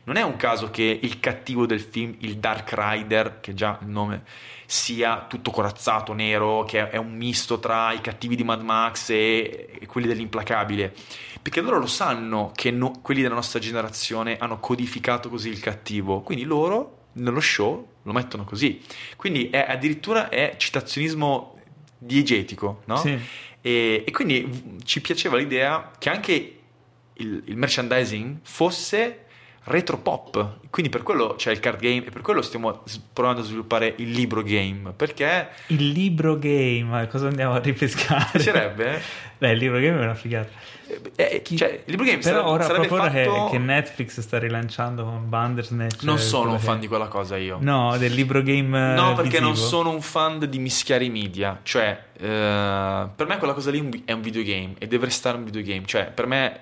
non 0.05 0.17
è 0.17 0.23
un 0.23 0.37
caso 0.37 0.71
che 0.71 0.99
il 1.01 1.21
cattivo 1.21 1.65
del 1.65 1.81
film, 1.81 2.17
il 2.21 2.39
Dark 2.39 2.73
Rider, 2.77 3.39
che 3.41 3.55
già 3.55 3.79
il 3.81 3.89
nome, 3.89 4.25
sia 4.67 5.27
tutto 5.29 5.51
corazzato, 5.51 6.13
nero, 6.13 6.65
che 6.65 6.91
è 6.91 6.97
un 6.97 7.17
misto 7.17 7.59
tra 7.61 7.93
i 7.93 8.01
cattivi 8.01 8.37
di 8.37 8.45
Mad 8.45 8.63
Max 8.63 9.11
e, 9.11 9.81
quelli 9.87 10.09
dell'implacabile. 10.09 10.93
Perché 11.41 11.61
loro 11.61 11.79
lo 11.79 11.87
sanno 11.87 12.51
che 12.55 12.71
no, 12.73 13.01
quelli 13.03 13.23
della 13.23 13.35
nostra 13.35 13.61
generazione 13.61 14.37
hanno 14.39 14.59
codificato 14.59 15.29
così 15.29 15.49
il 15.49 15.61
cattivo, 15.61 16.21
quindi 16.21 16.45
loro 16.45 17.07
nello 17.15 17.41
show 17.41 17.95
lo 18.03 18.13
mettono 18.13 18.45
così. 18.45 18.81
Quindi 19.17 19.51
è, 19.51 19.65
addirittura 19.69 20.29
è 20.29 20.55
citazionismo 20.57 21.56
diegetico, 21.99 22.83
no? 22.87 22.97
Sì. 22.97 23.19
E, 23.61 24.05
e, 24.07 24.11
quindi 24.11 24.79
ci 24.85 25.01
piaceva 25.01 25.37
l'idea 25.37 25.91
che 25.99 26.09
anche 26.09 26.59
il, 27.15 27.43
il 27.47 27.57
merchandising 27.57 28.39
fosse 28.43 29.26
retro 29.67 29.99
pop. 29.99 30.59
Quindi 30.71 30.91
per 30.91 31.03
quello 31.03 31.35
c'è 31.37 31.51
il 31.51 31.61
card 31.61 31.81
game 31.81 32.05
e 32.05 32.11
per 32.11 32.21
quello 32.23 32.43
stiamo 32.43 32.83
provando 33.13 33.41
a 33.41 33.45
sviluppare 33.45 33.95
il 33.99 34.11
libro 34.11 34.43
game. 34.43 34.93
Perché 34.95 35.49
il 35.69 35.89
libro 35.91 36.39
game, 36.39 37.07
cosa 37.09 37.29
andiamo 37.29 37.55
a 37.55 37.59
ripescare? 37.59 38.29
Piacerebbe? 38.33 39.01
Beh, 39.39 39.51
il 39.53 39.59
libro 39.59 39.79
game 39.79 40.01
è 40.01 40.03
una 40.03 40.15
figata. 40.15 40.49
Eh, 41.17 41.43
cioè, 41.57 41.83
il 41.85 41.91
libro 41.91 42.05
game 42.05 42.19
Però 42.19 42.37
sarebbe, 42.37 42.51
ora 42.51 42.65
sarebbe 42.65 42.87
proprio 42.87 43.11
fatto... 43.11 43.45
che, 43.47 43.51
che, 43.51 43.59
Netflix 43.59 44.21
sta 44.21 44.39
rilanciando 44.39 45.05
con 45.05 45.29
Bandersnatch. 45.29 46.05
Non 46.05 46.19
sono 46.19 46.53
un 46.53 46.59
che... 46.59 46.63
fan 46.63 46.79
di 46.79 46.87
quella 46.87 47.09
cosa 47.09 47.37
io. 47.37 47.59
No, 47.61 47.97
del 47.99 48.13
libro 48.13 48.43
game. 48.43 48.95
No, 48.95 49.15
perché 49.15 49.41
visivo. 49.41 49.47
non 49.47 49.57
sono 49.57 49.91
un 49.91 50.01
fan 50.01 50.39
di 50.49 50.59
mischiare 50.59 51.05
i 51.05 51.11
media. 51.11 51.59
Cioè, 51.63 52.05
eh, 52.19 53.09
per 53.15 53.27
me 53.27 53.37
quella 53.39 53.53
cosa 53.53 53.71
lì 53.71 54.03
è 54.05 54.13
un 54.13 54.21
videogame 54.21 54.75
e 54.79 54.87
deve 54.87 55.07
restare 55.07 55.37
un 55.37 55.45
videogame. 55.45 55.85
Cioè, 55.85 56.13
per 56.13 56.27
me 56.27 56.61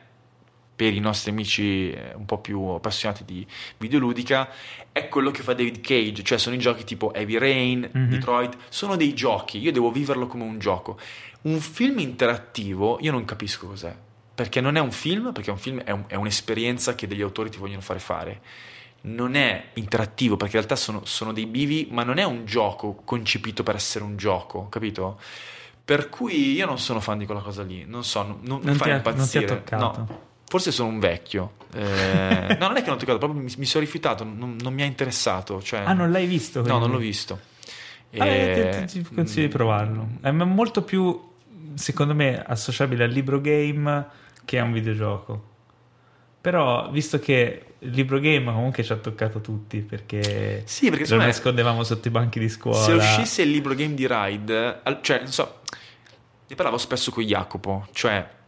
per 0.74 0.92
i 0.92 1.00
nostri 1.00 1.30
amici 1.30 1.92
eh, 1.92 2.12
un 2.14 2.24
po' 2.24 2.38
più 2.38 2.60
appassionati 2.60 3.24
di 3.24 3.46
videoludica, 3.76 4.48
è 4.90 5.08
quello 5.08 5.30
che 5.30 5.42
fa 5.42 5.54
David 5.54 5.80
Cage, 5.80 6.22
cioè 6.22 6.38
sono 6.38 6.56
i 6.56 6.58
giochi 6.58 6.84
tipo 6.84 7.12
Heavy 7.14 7.38
Rain, 7.38 7.90
mm-hmm. 7.96 8.08
Detroit, 8.08 8.56
sono 8.68 8.96
dei 8.96 9.14
giochi, 9.14 9.58
io 9.58 9.72
devo 9.72 9.90
viverlo 9.90 10.26
come 10.26 10.44
un 10.44 10.58
gioco. 10.58 10.98
Un 11.42 11.60
film 11.60 11.98
interattivo, 11.98 12.98
io 13.00 13.12
non 13.12 13.24
capisco 13.24 13.68
cos'è, 13.68 13.94
perché 14.34 14.60
non 14.60 14.76
è 14.76 14.80
un 14.80 14.90
film, 14.90 15.32
perché 15.32 15.50
un 15.50 15.58
film 15.58 15.80
è, 15.80 15.90
un, 15.90 16.04
è 16.08 16.16
un'esperienza 16.16 16.94
che 16.94 17.06
degli 17.06 17.22
autori 17.22 17.50
ti 17.50 17.58
vogliono 17.58 17.80
fare 17.80 18.00
fare. 18.00 18.40
Non 19.02 19.34
è 19.34 19.70
interattivo 19.74 20.36
perché 20.36 20.56
in 20.56 20.62
realtà 20.62 20.82
sono, 20.82 21.04
sono 21.04 21.32
dei 21.32 21.46
bivi, 21.46 21.88
ma 21.90 22.02
non 22.02 22.18
è 22.18 22.24
un 22.24 22.46
gioco 22.46 22.94
concepito 23.04 23.62
per 23.62 23.74
essere 23.74 24.02
un 24.02 24.16
gioco, 24.16 24.68
capito? 24.70 25.20
Per 25.84 26.08
cui 26.08 26.52
io 26.52 26.64
non 26.64 26.78
sono 26.78 27.00
fan 27.00 27.18
di 27.18 27.26
quella 27.26 27.42
cosa 27.42 27.62
lì, 27.62 27.84
non 27.84 28.02
so, 28.02 28.22
non, 28.22 28.38
non, 28.40 28.60
non 28.62 28.74
fa 28.74 28.84
ti 28.84 28.90
ha, 28.90 28.96
impazzire. 28.96 29.44
Non 29.44 29.46
ti 29.46 29.52
ha 29.52 29.76
toccato. 29.76 29.98
No. 29.98 30.32
Forse 30.54 30.70
sono 30.70 30.88
un 30.90 31.00
vecchio. 31.00 31.54
Eh, 31.72 32.54
no, 32.60 32.68
non 32.68 32.76
è 32.76 32.80
che 32.80 32.86
non 32.86 32.94
ho 32.94 32.96
toccato, 32.96 33.18
proprio 33.18 33.42
mi, 33.42 33.52
mi 33.56 33.64
sono 33.64 33.82
rifiutato, 33.82 34.22
non, 34.22 34.56
non, 34.60 34.72
mi 34.72 34.82
ha 34.82 34.84
interessato. 34.84 35.60
Cioè, 35.60 35.80
ah, 35.80 35.94
non 35.94 36.12
l'hai 36.12 36.26
visto? 36.26 36.60
Quindi? 36.60 36.78
No, 36.78 36.78
non 36.78 36.94
l'ho 36.94 37.02
visto. 37.02 37.40
Ah, 38.18 38.24
e... 38.24 38.84
ti, 38.86 39.02
ti 39.02 39.14
consiglio 39.14 39.48
di 39.48 39.52
provarlo. 39.52 40.10
È 40.20 40.30
molto 40.30 40.82
più, 40.82 41.20
secondo 41.74 42.14
me, 42.14 42.40
associabile 42.40 43.02
al 43.02 43.10
libro 43.10 43.40
game 43.40 44.06
che 44.44 44.60
a 44.60 44.62
un 44.62 44.70
videogioco. 44.70 45.44
Però, 46.40 46.88
visto 46.88 47.18
che 47.18 47.64
il 47.80 47.90
libro 47.90 48.20
game 48.20 48.44
comunque 48.44 48.84
ci 48.84 48.92
ha 48.92 48.96
toccato 48.96 49.40
tutti 49.40 49.80
perché, 49.80 50.62
sì, 50.66 50.88
perché 50.88 51.16
lo 51.16 51.16
nascondevamo 51.20 51.82
sotto 51.82 52.06
i 52.06 52.12
banchi 52.12 52.38
di 52.38 52.48
scuola. 52.48 52.78
Se 52.78 52.92
uscisse 52.92 53.42
il 53.42 53.50
libro 53.50 53.74
game 53.74 53.94
di 53.94 54.06
Ride, 54.08 54.82
cioè, 55.00 55.18
non 55.18 55.32
so, 55.32 55.62
ne 56.46 56.54
parlavo 56.54 56.78
spesso 56.78 57.10
con 57.10 57.24
Jacopo, 57.24 57.88
cioè 57.90 58.42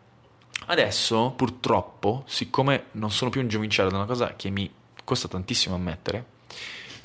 Adesso, 0.67 1.33
purtroppo, 1.37 2.25
siccome 2.27 2.87
non 2.93 3.11
sono 3.11 3.31
più 3.31 3.41
un 3.41 3.49
giovincello, 3.49 3.91
è 3.91 3.95
una 3.95 4.05
cosa 4.05 4.35
che 4.35 4.51
mi 4.51 4.71
costa 5.05 5.29
tantissimo 5.29 5.75
ammettere, 5.75 6.35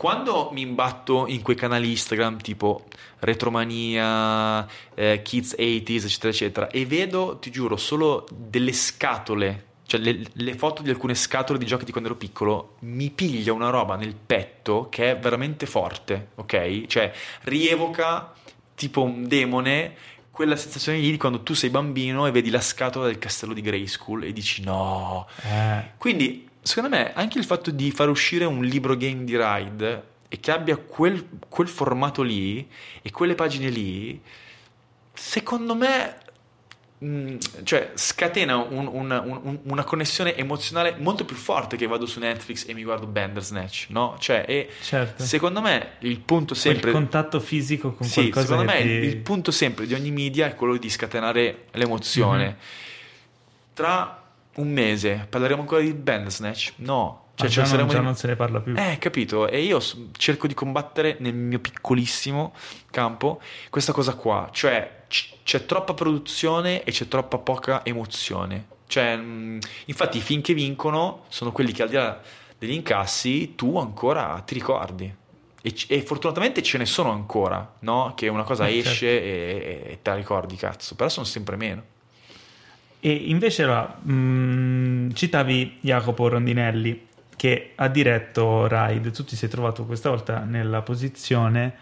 quando 0.01 0.49
mi 0.51 0.61
imbatto 0.61 1.27
in 1.27 1.43
quei 1.43 1.55
canali 1.55 1.91
Instagram 1.91 2.37
tipo 2.37 2.85
Retromania, 3.19 4.67
eh, 4.95 5.21
Kids 5.21 5.55
80s, 5.59 6.05
eccetera, 6.05 6.29
eccetera, 6.29 6.69
e 6.71 6.87
vedo, 6.87 7.37
ti 7.37 7.51
giuro, 7.51 7.77
solo 7.77 8.25
delle 8.33 8.73
scatole, 8.73 9.65
cioè 9.85 9.99
le, 9.99 10.23
le, 10.33 10.55
foto 10.55 10.81
di 10.81 10.89
alcune 10.89 11.13
scatole 11.13 11.59
di 11.59 11.67
giochi 11.67 11.85
di 11.85 11.91
quando 11.91 12.09
ero 12.09 12.17
piccolo, 12.17 12.77
mi 12.79 13.11
piglia 13.11 13.53
una 13.53 13.69
roba 13.69 13.95
nel 13.95 14.15
petto 14.15 14.87
che 14.89 15.11
è 15.11 15.19
veramente 15.19 15.67
forte, 15.67 16.29
ok? 16.33 16.87
Cioè, 16.87 17.13
rievoca 17.43 18.33
tipo 18.73 19.03
un 19.03 19.27
demone 19.27 19.95
quella 20.41 20.55
sensazione 20.55 20.97
lì 20.97 21.11
di 21.11 21.17
quando 21.17 21.43
tu 21.43 21.53
sei 21.53 21.69
bambino 21.69 22.25
e 22.25 22.31
vedi 22.31 22.49
la 22.49 22.61
scatola 22.61 23.05
del 23.05 23.19
castello 23.19 23.53
di 23.53 23.61
Grayskull 23.61 24.23
e 24.23 24.33
dici 24.33 24.63
no. 24.63 25.27
Eh. 25.43 25.91
Quindi, 25.97 26.49
secondo 26.59 26.89
me, 26.89 27.13
anche 27.13 27.37
il 27.37 27.45
fatto 27.45 27.69
di 27.69 27.91
far 27.91 28.09
uscire 28.09 28.45
un 28.45 28.63
libro 28.63 28.97
game 28.97 29.23
di 29.23 29.37
Ride 29.37 30.03
e 30.27 30.39
che 30.39 30.49
abbia 30.49 30.77
quel, 30.77 31.27
quel 31.47 31.67
formato 31.67 32.23
lì 32.23 32.67
e 33.03 33.11
quelle 33.11 33.35
pagine 33.35 33.69
lì, 33.69 34.19
secondo 35.13 35.75
me 35.75 36.17
Mm, 37.03 37.37
cioè 37.63 37.93
scatena 37.95 38.57
un, 38.57 38.85
un, 38.85 39.09
un, 39.09 39.59
una 39.63 39.83
connessione 39.83 40.35
emozionale 40.35 40.93
molto 40.99 41.25
più 41.25 41.35
forte 41.35 41.75
che 41.75 41.87
vado 41.87 42.05
su 42.05 42.19
Netflix 42.19 42.67
e 42.67 42.75
mi 42.75 42.83
guardo 42.83 43.07
Bandersnatch, 43.07 43.87
no? 43.89 44.17
Cioè, 44.19 44.45
e 44.47 44.69
certo. 44.83 45.23
secondo 45.23 45.61
me 45.61 45.93
il 45.99 46.19
punto 46.19 46.53
sempre... 46.53 46.91
Il 46.91 46.95
contatto 46.95 47.39
fisico 47.39 47.93
con 47.93 48.05
sì, 48.05 48.29
qualcosa 48.29 48.45
secondo 48.45 48.71
me 48.71 48.81
ti... 48.81 48.87
il, 48.87 49.03
il, 49.05 49.17
punto 49.17 49.49
sempre 49.49 49.87
di 49.87 49.95
ogni 49.95 50.11
media 50.11 50.45
è 50.45 50.53
quello 50.53 50.77
di 50.77 50.89
scatenare 50.91 51.65
l'emozione. 51.71 52.43
Mm-hmm. 52.43 52.55
Tra 53.73 54.23
un 54.57 54.71
mese 54.71 55.25
parleremo 55.27 55.61
ancora 55.61 55.81
di 55.81 55.93
Bandersnatch? 55.93 56.73
No. 56.77 57.29
Cioè, 57.33 57.47
ah, 57.47 57.49
già, 57.49 57.77
non, 57.77 57.87
già 57.87 57.97
di... 57.97 58.03
non 58.03 58.15
se 58.15 58.27
ne 58.27 58.35
parla 58.35 58.59
più. 58.59 58.75
Eh, 58.77 58.97
capito? 58.99 59.47
E 59.47 59.61
io 59.61 59.81
cerco 60.11 60.45
di 60.45 60.53
combattere 60.53 61.15
nel 61.19 61.33
mio 61.33 61.57
piccolissimo 61.57 62.53
campo 62.91 63.41
questa 63.71 63.91
cosa 63.91 64.13
qua. 64.13 64.49
Cioè, 64.51 64.99
c- 65.11 65.35
c'è 65.43 65.65
troppa 65.65 65.93
produzione 65.93 66.83
e 66.83 66.91
c'è 66.91 67.07
troppa 67.07 67.37
poca 67.37 67.83
emozione. 67.85 68.67
Cioè, 68.87 69.17
mh, 69.17 69.59
infatti 69.85 70.17
i 70.17 70.21
film 70.21 70.41
che 70.41 70.53
vincono 70.53 71.25
sono 71.27 71.51
quelli 71.51 71.73
che 71.73 71.83
al 71.83 71.89
di 71.89 71.95
là 71.95 72.19
degli 72.57 72.71
incassi 72.71 73.55
tu 73.55 73.77
ancora 73.77 74.41
ti 74.45 74.53
ricordi. 74.53 75.13
E, 75.63 75.75
e 75.87 76.01
fortunatamente 76.01 76.63
ce 76.63 76.77
ne 76.77 76.85
sono 76.85 77.11
ancora, 77.11 77.75
no? 77.79 78.13
Che 78.15 78.27
una 78.29 78.43
cosa 78.43 78.67
eh, 78.67 78.77
esce 78.77 79.07
certo. 79.07 79.25
e, 79.25 79.83
e, 79.87 79.91
e 79.91 79.99
te 80.01 80.09
la 80.09 80.15
ricordi, 80.15 80.55
cazzo. 80.55 80.95
Però 80.95 81.09
sono 81.09 81.25
sempre 81.25 81.55
meno. 81.55 81.83
E 82.99 83.11
invece 83.11 83.63
allora, 83.63 83.87
mh, 84.01 85.13
citavi 85.13 85.77
Jacopo 85.81 86.27
Rondinelli 86.27 87.07
che 87.35 87.71
ha 87.75 87.87
diretto 87.87 88.67
Ride. 88.67 89.11
Tu 89.11 89.23
ti 89.23 89.35
sei 89.35 89.49
trovato 89.49 89.85
questa 89.85 90.09
volta 90.09 90.39
nella 90.39 90.81
posizione, 90.83 91.73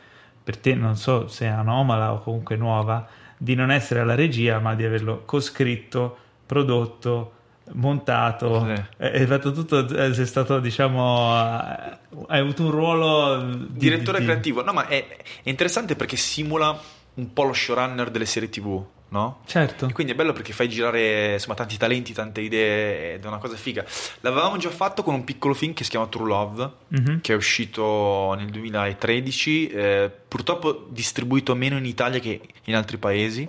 per 0.41 0.57
te 0.57 0.73
non 0.73 0.95
so 0.95 1.27
se 1.27 1.45
è 1.45 1.49
anomala 1.49 2.14
o 2.14 2.22
comunque 2.22 2.56
nuova, 2.56 3.06
di 3.41 3.56
non 3.56 3.72
essere 3.72 4.02
alla 4.02 4.16
regia, 4.16 4.60
ma 4.60 4.76
di 4.76 4.84
averlo 4.84 5.24
coscritto, 5.24 6.18
prodotto, 6.45 7.34
montato, 7.72 8.66
sì. 8.66 9.03
hai 9.03 9.26
fatto 9.26 9.53
tutto, 9.53 9.88
sei 10.14 10.26
stato 10.26 10.60
diciamo, 10.60 11.34
hai 11.34 12.40
avuto 12.40 12.64
un 12.64 12.72
ruolo 12.72 13.41
di, 13.41 13.68
direttore 13.72 14.20
di, 14.20 14.26
creativo. 14.26 14.61
No, 14.61 14.74
ma 14.74 14.88
è, 14.88 15.07
è 15.44 15.49
interessante 15.49 15.95
perché 15.95 16.18
simula 16.18 16.78
un 17.14 17.34
po' 17.34 17.44
lo 17.44 17.53
showrunner 17.53 18.10
delle 18.10 18.26
serie 18.26 18.49
TV 18.49 18.86
no? 19.10 19.40
Certo. 19.45 19.88
E 19.88 19.91
quindi 19.91 20.14
è 20.14 20.15
bello 20.15 20.34
perché 20.34 20.53
fai 20.53 20.69
girare 20.69 21.34
insomma, 21.34 21.56
tanti 21.56 21.77
talenti, 21.77 22.14
tante 22.14 22.41
idee 22.41 23.14
ed 23.14 23.23
è 23.23 23.27
una 23.27 23.38
cosa 23.38 23.56
figa. 23.56 23.86
L'avevamo 24.22 24.57
già 24.57 24.69
fatto 24.69 25.03
con 25.03 25.14
un 25.14 25.23
piccolo 25.23 25.53
film 25.53 25.73
che 25.73 25.84
si 25.84 25.90
chiama 25.90 26.07
True 26.07 26.27
Love, 26.27 26.72
mm-hmm. 26.99 27.19
che 27.19 27.34
è 27.34 27.36
uscito 27.36 28.34
nel 28.38 28.49
2013, 28.49 29.69
eh, 29.69 30.11
purtroppo 30.27 30.88
distribuito 30.90 31.56
meno 31.56 31.77
in 31.77 31.86
Italia 31.86 32.19
che 32.19 32.41
in 32.65 32.76
altri 32.76 32.98
paesi. 32.98 33.48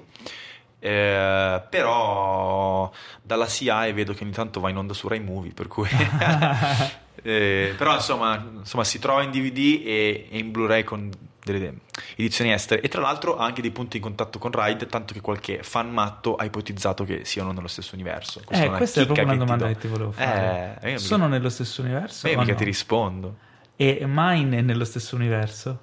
Eh, 0.83 1.63
però 1.69 2.91
dalla 3.21 3.47
CIA 3.47 3.93
vedo 3.93 4.15
che 4.15 4.25
ogni 4.25 4.33
tanto 4.33 4.61
va 4.61 4.71
in 4.71 4.79
onda 4.79 4.95
su 4.95 5.09
Rai 5.09 5.21
Movie, 5.21 5.53
per 5.53 5.69
cui 5.69 5.89
eh, 7.23 7.75
però 7.77 7.95
insomma, 7.95 8.43
insomma, 8.61 8.85
si 8.85 8.99
trova 8.99 9.23
in 9.23 9.31
DVD 9.31 9.83
e, 9.85 10.29
e 10.31 10.39
in 10.39 10.51
Blu-ray 10.51 10.85
con 10.85 11.11
delle 11.43 11.75
edizioni 12.17 12.53
estere 12.53 12.81
e 12.81 12.89
tra 12.89 13.01
l'altro 13.01 13.37
ha 13.37 13.45
anche 13.45 13.63
dei 13.63 13.71
punti 13.71 13.97
di 13.97 14.03
contatto 14.03 14.39
con 14.39 14.51
Ride 14.53 14.87
tanto 14.87 15.15
che 15.15 15.21
qualche 15.21 15.63
fan 15.63 15.91
matto 15.91 16.37
ha 16.37 16.45
ipotizzato 16.45 17.05
che 17.05 17.25
siano 17.25 17.53
nello 17.53 17.69
stesso 17.69 17.95
universo 17.95 18.43
questa, 18.45 18.65
eh, 18.65 18.69
è, 18.69 18.77
questa 18.77 19.01
è 19.01 19.05
proprio 19.05 19.25
una 19.25 19.37
domanda 19.37 19.67
che 19.69 19.77
ti 19.79 19.89
volevo 19.89 20.13
fare 20.13 20.79
eh, 20.83 20.99
sono 20.99 21.25
mica... 21.25 21.37
nello 21.37 21.49
stesso 21.49 21.81
universo? 21.81 22.29
io 22.29 22.39
mica 22.39 22.53
no? 22.53 22.59
ti 22.59 22.65
rispondo 22.65 23.37
e 23.77 24.05
Mine 24.07 24.59
è 24.59 24.61
nello 24.61 24.85
stesso 24.85 25.17
universo? 25.17 25.81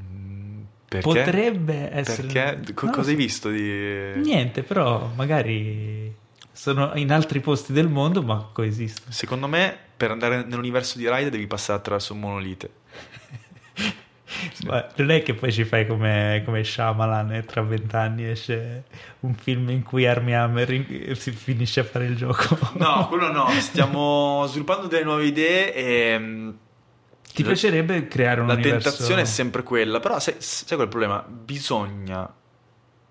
Mm, 0.00 0.62
perché? 0.88 1.06
potrebbe 1.06 1.90
essere 1.92 2.26
perché? 2.26 2.72
Co- 2.72 2.86
cosa 2.86 3.02
so. 3.02 3.10
hai 3.10 3.16
visto 3.16 3.50
di... 3.50 4.14
niente 4.16 4.62
però 4.62 5.10
magari 5.14 6.20
sono 6.52 6.92
in 6.94 7.10
altri 7.10 7.40
posti 7.40 7.72
del 7.72 7.88
mondo, 7.88 8.22
ma 8.22 8.50
coesistono. 8.52 9.10
Secondo 9.10 9.48
me, 9.48 9.76
per 9.96 10.10
andare 10.10 10.44
nell'universo 10.44 10.98
di 10.98 11.08
Raid 11.08 11.28
devi 11.28 11.46
passare 11.46 11.78
attraverso 11.78 12.12
un 12.12 12.20
monolite. 12.20 12.70
Ma 14.66 14.86
non 14.96 15.10
è 15.10 15.22
che 15.22 15.34
poi 15.34 15.52
ci 15.52 15.64
fai 15.64 15.86
come, 15.86 16.42
come 16.44 16.64
Shyamalan 16.64 17.32
e 17.32 17.44
tra 17.44 17.62
vent'anni 17.62 18.28
esce 18.28 18.84
un 19.20 19.34
film 19.34 19.70
in 19.70 19.82
cui 19.82 20.06
Army 20.06 20.32
Hammer 20.32 21.16
si 21.16 21.30
finisce 21.32 21.80
a 21.80 21.84
fare 21.84 22.06
il 22.06 22.16
gioco. 22.16 22.58
No, 22.74 23.06
quello 23.08 23.30
no. 23.30 23.48
Stiamo 23.58 24.44
sviluppando 24.48 24.86
delle 24.86 25.04
nuove 25.04 25.24
idee 25.26 25.74
e. 25.74 26.18
mm, 26.18 26.50
Ti 27.34 27.42
piacerebbe 27.42 28.08
creare 28.08 28.40
un 28.40 28.46
La 28.46 28.54
universo... 28.54 28.88
tentazione 28.90 29.22
è 29.22 29.26
sempre 29.26 29.62
quella, 29.62 30.00
però 30.00 30.18
sai, 30.18 30.36
sai 30.38 30.64
qual 30.76 30.80
è 30.80 30.82
il 30.82 30.88
problema? 30.88 31.24
Bisogna 31.28 32.32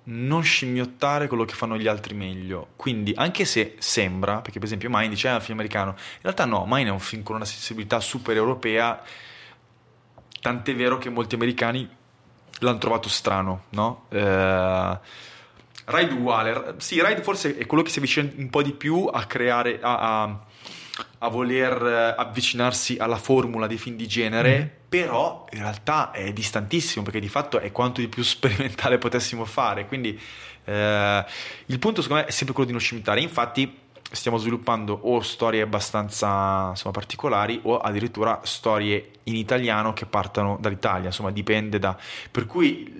non 0.03 0.41
scimmiottare 0.43 1.27
quello 1.27 1.45
che 1.45 1.53
fanno 1.53 1.77
gli 1.77 1.87
altri 1.87 2.15
meglio. 2.15 2.69
Quindi, 2.75 3.13
anche 3.15 3.45
se 3.45 3.75
sembra, 3.77 4.41
perché 4.41 4.57
per 4.57 4.67
esempio 4.67 4.89
Mine 4.91 5.09
dice 5.09 5.29
è 5.29 5.33
un 5.33 5.41
film 5.41 5.59
americano, 5.59 5.91
in 5.91 6.21
realtà 6.21 6.45
no, 6.45 6.65
Mine 6.67 6.89
è 6.89 6.91
un 6.91 6.99
film 6.99 7.21
con 7.23 7.35
una 7.35 7.45
sensibilità 7.45 7.99
super 7.99 8.35
europea, 8.35 9.01
tant'è 10.41 10.75
vero 10.75 10.97
che 10.97 11.09
molti 11.09 11.35
americani 11.35 11.87
l'hanno 12.59 12.77
trovato 12.77 13.07
strano, 13.09 13.63
no? 13.69 14.05
Eh, 14.09 14.99
Ride 15.85 16.13
uguale, 16.13 16.75
sì, 16.77 17.01
Ride 17.03 17.21
forse 17.21 17.57
è 17.57 17.65
quello 17.65 17.83
che 17.83 17.89
si 17.89 17.97
avvicina 17.99 18.29
un 18.35 18.49
po' 18.49 18.61
di 18.61 18.71
più 18.73 19.09
a 19.11 19.25
creare, 19.25 19.79
a, 19.81 20.21
a- 20.23 20.39
a 21.23 21.27
voler 21.29 21.81
eh, 21.85 22.15
avvicinarsi 22.21 22.97
alla 22.99 23.17
formula 23.17 23.65
dei 23.67 23.77
film 23.77 23.95
di 23.95 24.07
genere, 24.07 24.57
Mhm. 24.59 24.69
però 24.89 25.45
in 25.51 25.59
realtà 25.59 26.11
è 26.11 26.31
distantissimo 26.33 27.03
perché 27.03 27.19
di 27.19 27.29
fatto 27.29 27.59
è 27.59 27.71
quanto 27.71 27.99
di 28.01 28.07
più 28.07 28.21
sperimentale 28.23 28.97
potessimo 28.99 29.43
fare. 29.45 29.85
Quindi 29.87 30.19
eh, 30.65 31.25
il 31.65 31.79
punto 31.79 32.01
secondo 32.01 32.23
me 32.23 32.29
è 32.29 32.31
sempre 32.31 32.53
quello 32.53 32.67
di 32.69 32.75
non 32.75 32.81
scimmittare. 32.85 33.19
Infatti 33.21 33.75
stiamo 34.11 34.37
sviluppando 34.37 34.97
o 35.03 35.21
storie 35.21 35.61
abbastanza 35.61 36.69
insomma, 36.69 36.93
particolari 36.93 37.59
o 37.63 37.77
addirittura 37.77 38.41
storie 38.43 39.11
in 39.23 39.35
italiano 39.35 39.93
che 39.93 40.05
partano 40.05 40.57
dall'Italia, 40.59 41.07
insomma 41.07 41.31
dipende 41.31 41.79
da... 41.79 41.97
Per 42.29 42.45
cui 42.45 42.93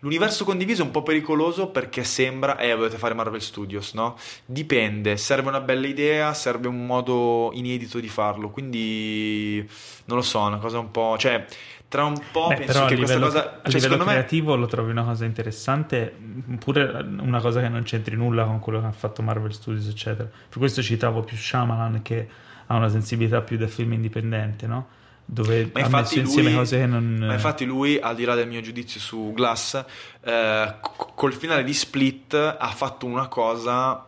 l'universo 0.00 0.44
condiviso 0.44 0.82
è 0.82 0.84
un 0.84 0.90
po' 0.90 1.02
pericoloso 1.02 1.68
perché 1.68 2.04
sembra, 2.04 2.58
eh 2.58 2.74
volete 2.74 2.98
fare 2.98 3.14
Marvel 3.14 3.40
Studios, 3.40 3.94
no? 3.94 4.16
Dipende, 4.44 5.16
serve 5.16 5.48
una 5.48 5.60
bella 5.60 5.86
idea, 5.86 6.34
serve 6.34 6.68
un 6.68 6.84
modo 6.84 7.50
inedito 7.54 7.98
di 7.98 8.08
farlo, 8.08 8.50
quindi 8.50 9.66
non 10.04 10.18
lo 10.18 10.22
so, 10.22 10.44
è 10.44 10.48
una 10.48 10.58
cosa 10.58 10.78
un 10.78 10.90
po'... 10.90 11.16
cioè 11.18 11.46
tra 11.92 12.04
un 12.04 12.18
po' 12.32 12.48
Beh, 12.48 12.56
penso 12.56 12.84
a 12.84 12.86
che 12.86 12.96
questa 12.96 13.16
livello, 13.16 13.30
cosa... 13.30 13.38
a 13.40 13.42
Cioè, 13.42 13.60
livello 13.64 13.80
secondo 13.80 14.04
me... 14.04 14.10
creativo 14.12 14.56
lo 14.56 14.64
trovi 14.64 14.90
una 14.92 15.04
cosa 15.04 15.26
interessante, 15.26 16.16
pure 16.58 17.06
una 17.20 17.38
cosa 17.38 17.60
che 17.60 17.68
non 17.68 17.82
c'entri 17.82 18.16
nulla 18.16 18.44
con 18.46 18.60
quello 18.60 18.80
che 18.80 18.86
ha 18.86 18.92
fatto 18.92 19.20
Marvel 19.20 19.52
Studios, 19.52 19.86
eccetera. 19.88 20.26
Per 20.26 20.56
questo 20.56 20.80
citavo 20.80 21.20
più 21.20 21.36
Shyamalan 21.36 22.00
che 22.00 22.26
ha 22.64 22.74
una 22.74 22.88
sensibilità 22.88 23.42
più 23.42 23.58
da 23.58 23.66
film 23.66 23.92
indipendente, 23.92 24.66
no? 24.66 24.88
Dove 25.26 25.70
Ma 25.74 25.82
ha 25.82 25.88
messo 25.88 26.18
insieme 26.18 26.48
lui, 26.48 26.58
cose 26.58 26.78
che 26.78 26.86
non... 26.86 27.16
ma 27.20 27.34
infatti 27.34 27.66
lui, 27.66 27.98
al 28.00 28.14
di 28.14 28.24
là 28.24 28.34
del 28.34 28.48
mio 28.48 28.62
giudizio 28.62 28.98
su 28.98 29.32
Glass, 29.34 29.84
eh, 30.22 30.74
co- 30.80 31.12
col 31.14 31.34
finale 31.34 31.62
di 31.62 31.74
Split 31.74 32.56
ha 32.58 32.70
fatto 32.70 33.04
una 33.04 33.28
cosa 33.28 34.06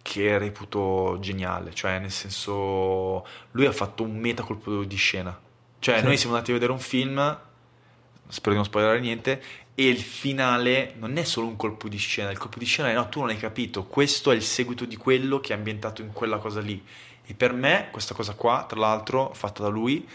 che 0.00 0.38
reputo 0.38 1.18
geniale, 1.20 1.74
cioè 1.74 1.98
nel 1.98 2.12
senso 2.12 3.26
lui 3.50 3.66
ha 3.66 3.72
fatto 3.72 4.04
un 4.04 4.16
meta 4.16 4.44
colpo 4.44 4.84
di 4.84 4.96
scena. 4.96 5.36
Cioè 5.84 5.98
Sì. 5.98 6.04
noi 6.04 6.16
siamo 6.16 6.32
andati 6.32 6.50
a 6.50 6.54
vedere 6.54 6.72
un 6.72 6.78
film, 6.78 7.38
spero 8.28 8.50
di 8.52 8.56
non 8.56 8.64
spoilerare 8.64 9.00
niente, 9.00 9.42
e 9.74 9.86
il 9.86 10.00
finale 10.00 10.94
non 10.96 11.18
è 11.18 11.24
solo 11.24 11.46
un 11.46 11.56
colpo 11.56 11.90
di 11.90 11.98
scena, 11.98 12.30
il 12.30 12.38
colpo 12.38 12.58
di 12.58 12.64
scena 12.64 12.88
è 12.88 12.94
no, 12.94 13.06
tu 13.10 13.20
non 13.20 13.28
hai 13.28 13.36
capito, 13.36 13.84
questo 13.84 14.30
è 14.30 14.34
il 14.34 14.40
seguito 14.40 14.86
di 14.86 14.96
quello 14.96 15.40
che 15.40 15.52
è 15.52 15.56
ambientato 15.56 16.00
in 16.00 16.10
quella 16.14 16.38
cosa 16.38 16.60
lì. 16.62 16.82
E 17.26 17.34
per 17.34 17.52
me 17.52 17.88
questa 17.90 18.14
cosa 18.14 18.32
qua, 18.32 18.64
tra 18.66 18.80
l'altro, 18.80 19.32
fatta 19.34 19.62
da 19.62 19.68
lui, 19.68 20.08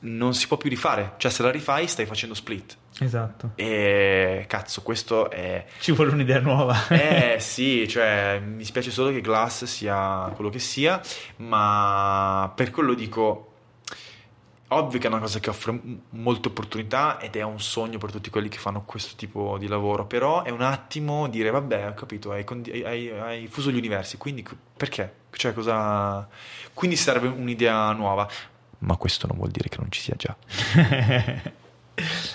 non 0.00 0.32
si 0.32 0.46
può 0.46 0.56
più 0.58 0.70
rifare. 0.70 1.14
Cioè 1.16 1.28
se 1.28 1.42
la 1.42 1.50
rifai 1.50 1.88
stai 1.88 2.06
facendo 2.06 2.36
split. 2.36 2.76
Esatto. 3.00 3.50
E 3.56 4.44
cazzo, 4.46 4.82
questo 4.82 5.28
è... 5.28 5.64
Ci 5.80 5.90
vuole 5.90 6.12
un'idea 6.12 6.38
nuova. 6.38 6.86
Eh 6.86 7.38
sì, 7.42 7.88
cioè 7.88 8.40
mi 8.46 8.62
spiace 8.64 8.92
solo 8.92 9.10
che 9.10 9.20
Glass 9.20 9.64
sia 9.64 10.30
quello 10.36 10.50
che 10.50 10.60
sia, 10.60 11.00
ma 11.38 12.52
per 12.54 12.70
quello 12.70 12.94
dico, 12.94 13.53
ovvio 14.74 14.98
che 14.98 15.06
è 15.06 15.10
una 15.10 15.20
cosa 15.20 15.40
che 15.40 15.50
offre 15.50 15.72
m- 15.72 16.00
molte 16.10 16.48
opportunità 16.48 17.18
ed 17.20 17.36
è 17.36 17.42
un 17.42 17.60
sogno 17.60 17.98
per 17.98 18.10
tutti 18.10 18.30
quelli 18.30 18.48
che 18.48 18.58
fanno 18.58 18.82
questo 18.84 19.14
tipo 19.16 19.56
di 19.58 19.66
lavoro, 19.66 20.06
però 20.06 20.42
è 20.42 20.50
un 20.50 20.62
attimo 20.62 21.28
dire, 21.28 21.50
vabbè, 21.50 21.88
ho 21.88 21.94
capito, 21.94 22.32
hai, 22.32 22.44
condi- 22.44 22.82
hai- 22.82 23.10
hai 23.10 23.46
fuso 23.46 23.70
gli 23.70 23.76
universi, 23.76 24.16
quindi 24.16 24.44
perché? 24.76 25.22
Cioè 25.30 25.52
cosa... 25.52 26.28
Quindi 26.72 26.96
serve 26.96 27.28
un'idea 27.28 27.92
nuova, 27.92 28.28
ma 28.78 28.96
questo 28.96 29.26
non 29.26 29.36
vuol 29.36 29.50
dire 29.50 29.68
che 29.68 29.78
non 29.78 29.90
ci 29.90 30.00
sia 30.00 30.14
già. 30.16 30.36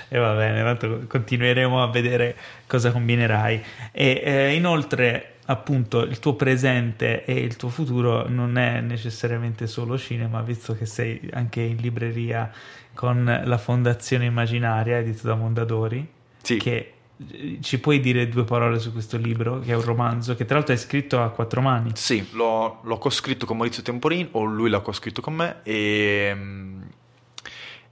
E 0.08 0.18
va 0.18 0.34
bene, 0.36 0.64
tanto 0.64 1.06
continueremo 1.06 1.84
a 1.84 1.88
vedere 1.88 2.36
cosa 2.66 2.92
combinerai. 2.92 3.62
E 3.92 4.22
eh, 4.24 4.54
inoltre, 4.56 5.39
appunto, 5.50 6.02
il 6.02 6.20
tuo 6.20 6.36
presente 6.36 7.26
e 7.26 7.34
il 7.34 7.56
tuo 7.56 7.70
futuro 7.70 8.28
non 8.28 8.58
è 8.58 8.82
necessariamente 8.82 9.68
solo 9.68 9.98
cinema, 9.98 10.42
visto 10.42 10.76
che 10.76 10.86
sei 10.86 11.20
anche 11.34 11.62
in 11.62 11.78
libreria 11.78 12.52
con 12.94 13.42
la 13.44 13.58
Fondazione 13.58 14.26
Immaginaria, 14.26 14.98
edito 14.98 15.28
da 15.28 15.36
Mondadori. 15.36 16.08
Sì. 16.42 16.58
Che 16.58 16.94
eh, 17.32 17.58
ci 17.62 17.80
puoi 17.80 18.00
dire 18.00 18.30
due 18.30 18.44
parole 18.44 18.80
su 18.80 18.92
questo 18.92 19.18
libro, 19.18 19.60
che 19.60 19.72
è 19.72 19.76
un 19.76 19.84
romanzo 19.84 20.36
che 20.36 20.46
tra 20.46 20.58
l'altro 20.58 20.76
è 20.76 20.78
scritto 20.78 21.22
a 21.22 21.30
quattro 21.30 21.62
mani. 21.62 21.92
Sì, 21.96 22.28
l'ho, 22.34 22.82
l'ho 22.84 22.98
coscritto 23.00 23.48
con 23.48 23.58
Maurizio 23.58 23.82
Temporin, 23.82 24.30
o 24.32 24.44
lui 24.44 24.70
l'ha 24.70 24.82
coscritto 24.82 25.22
con 25.22 25.34
me, 25.34 25.58
e 25.64 26.32
mm, 26.36 26.79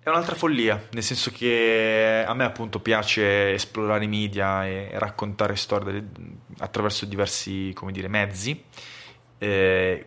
è 0.08 0.10
un'altra 0.10 0.36
follia, 0.36 0.88
nel 0.92 1.04
senso 1.04 1.32
che 1.32 2.24
a 2.26 2.34
me 2.34 2.46
appunto 2.46 2.80
piace 2.80 3.52
esplorare 3.52 4.06
i 4.06 4.08
media 4.08 4.66
e 4.66 4.92
raccontare 4.94 5.58
storie 5.58 6.02
attraverso 6.60 7.06
diversi, 7.06 7.76
dire, 7.92 8.08
mezzi. 8.08 8.64
Eh, 9.38 10.06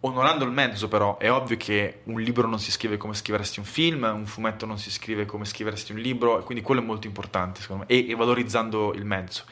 onorando 0.00 0.44
il 0.44 0.50
mezzo 0.50 0.88
però, 0.88 1.18
è 1.18 1.30
ovvio 1.30 1.58
che 1.58 2.00
un 2.04 2.20
libro 2.22 2.48
non 2.48 2.58
si 2.58 2.70
scrive 2.70 2.96
come 2.96 3.12
scriveresti 3.12 3.58
un 3.58 3.66
film, 3.66 4.10
un 4.14 4.24
fumetto 4.24 4.64
non 4.64 4.78
si 4.78 4.90
scrive 4.90 5.26
come 5.26 5.44
scriveresti 5.44 5.92
un 5.92 5.98
libro, 5.98 6.42
quindi 6.42 6.64
quello 6.64 6.80
è 6.80 6.84
molto 6.84 7.06
importante 7.06 7.60
secondo 7.60 7.84
me, 7.86 7.94
e, 7.94 8.08
e 8.08 8.14
valorizzando 8.14 8.94
il 8.94 9.04
mezzo. 9.04 9.44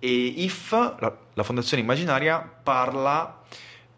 E 0.00 0.08
IF, 0.08 0.72
la, 0.72 1.16
la 1.32 1.42
Fondazione 1.44 1.80
Immaginaria, 1.80 2.40
parla 2.40 3.40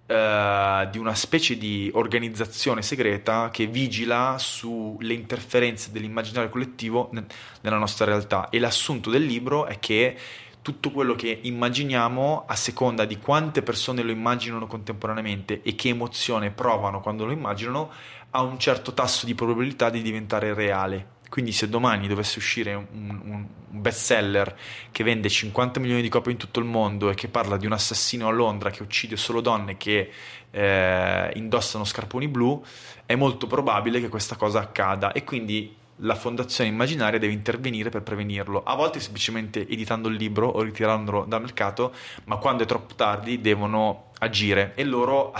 eh, 0.06 0.88
di 0.90 0.98
una 0.98 1.14
specie 1.14 1.56
di 1.56 1.90
organizzazione 1.94 2.82
segreta 2.82 3.48
che 3.50 3.66
vigila 3.66 4.36
sulle 4.38 5.14
interferenze 5.14 5.92
dell'immaginario 5.92 6.50
collettivo 6.50 7.08
ne- 7.12 7.24
nella 7.62 7.78
nostra 7.78 8.04
realtà. 8.04 8.48
E 8.50 8.58
l'assunto 8.58 9.10
del 9.10 9.24
libro 9.24 9.66
è 9.66 9.78
che 9.78 10.16
tutto 10.60 10.90
quello 10.90 11.14
che 11.14 11.40
immaginiamo, 11.42 12.44
a 12.46 12.56
seconda 12.56 13.04
di 13.04 13.18
quante 13.18 13.62
persone 13.62 14.02
lo 14.02 14.10
immaginano 14.10 14.66
contemporaneamente 14.66 15.60
e 15.62 15.74
che 15.74 15.90
emozione 15.90 16.50
provano 16.50 17.00
quando 17.00 17.26
lo 17.26 17.32
immaginano, 17.32 17.90
ha 18.30 18.42
un 18.42 18.58
certo 18.58 18.94
tasso 18.94 19.26
di 19.26 19.34
probabilità 19.34 19.90
di 19.90 20.02
diventare 20.02 20.54
reale. 20.54 21.13
Quindi 21.34 21.50
se 21.50 21.68
domani 21.68 22.06
dovesse 22.06 22.38
uscire 22.38 22.74
un, 22.74 22.86
un- 22.92 23.46
un 23.72 23.80
bestseller 23.80 24.56
che 24.92 25.02
vende 25.02 25.28
50 25.28 25.80
milioni 25.80 26.00
di 26.00 26.08
copie 26.08 26.30
in 26.30 26.38
tutto 26.38 26.60
il 26.60 26.64
mondo 26.64 27.10
e 27.10 27.14
che 27.14 27.26
parla 27.26 27.56
di 27.56 27.66
un 27.66 27.72
assassino 27.72 28.28
a 28.28 28.30
Londra 28.30 28.70
che 28.70 28.84
uccide 28.84 29.16
solo 29.16 29.40
donne 29.40 29.76
che 29.76 30.12
eh, 30.52 31.32
indossano 31.34 31.82
scarponi 31.82 32.28
blu, 32.28 32.62
è 33.04 33.16
molto 33.16 33.48
probabile 33.48 34.00
che 34.00 34.08
questa 34.08 34.36
cosa 34.36 34.60
accada. 34.60 35.10
E 35.10 35.24
quindi 35.24 35.74
la 35.96 36.14
fondazione 36.14 36.70
immaginaria 36.70 37.18
deve 37.18 37.32
intervenire 37.32 37.90
per 37.90 38.02
prevenirlo. 38.02 38.62
A 38.62 38.76
volte 38.76 39.00
semplicemente 39.00 39.66
editando 39.68 40.06
il 40.06 40.14
libro 40.14 40.46
o 40.46 40.62
ritirandolo 40.62 41.24
dal 41.24 41.40
mercato, 41.40 41.92
ma 42.26 42.36
quando 42.36 42.62
è 42.62 42.66
troppo 42.66 42.94
tardi 42.94 43.40
devono 43.40 44.12
agire. 44.20 44.74
E 44.76 44.84
loro 44.84 45.34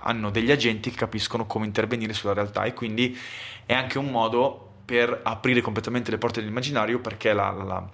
hanno 0.00 0.28
degli 0.28 0.50
agenti 0.50 0.90
che 0.90 0.96
capiscono 0.98 1.46
come 1.46 1.64
intervenire 1.64 2.12
sulla 2.12 2.34
realtà. 2.34 2.64
E 2.64 2.74
quindi 2.74 3.18
è 3.64 3.72
anche 3.72 3.96
un 3.96 4.10
modo 4.10 4.67
per 4.88 5.20
aprire 5.22 5.60
completamente 5.60 6.10
le 6.10 6.16
porte 6.16 6.40
dell'immaginario 6.40 6.98
perché 6.98 7.34
la, 7.34 7.50
la- 7.50 7.86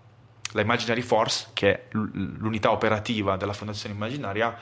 la 0.53 0.61
Imaginary 0.61 1.01
Force, 1.01 1.49
che 1.53 1.73
è 1.73 1.83
l'unità 1.91 2.71
operativa 2.71 3.37
della 3.37 3.53
Fondazione 3.53 3.93
Immaginaria, 3.97 4.57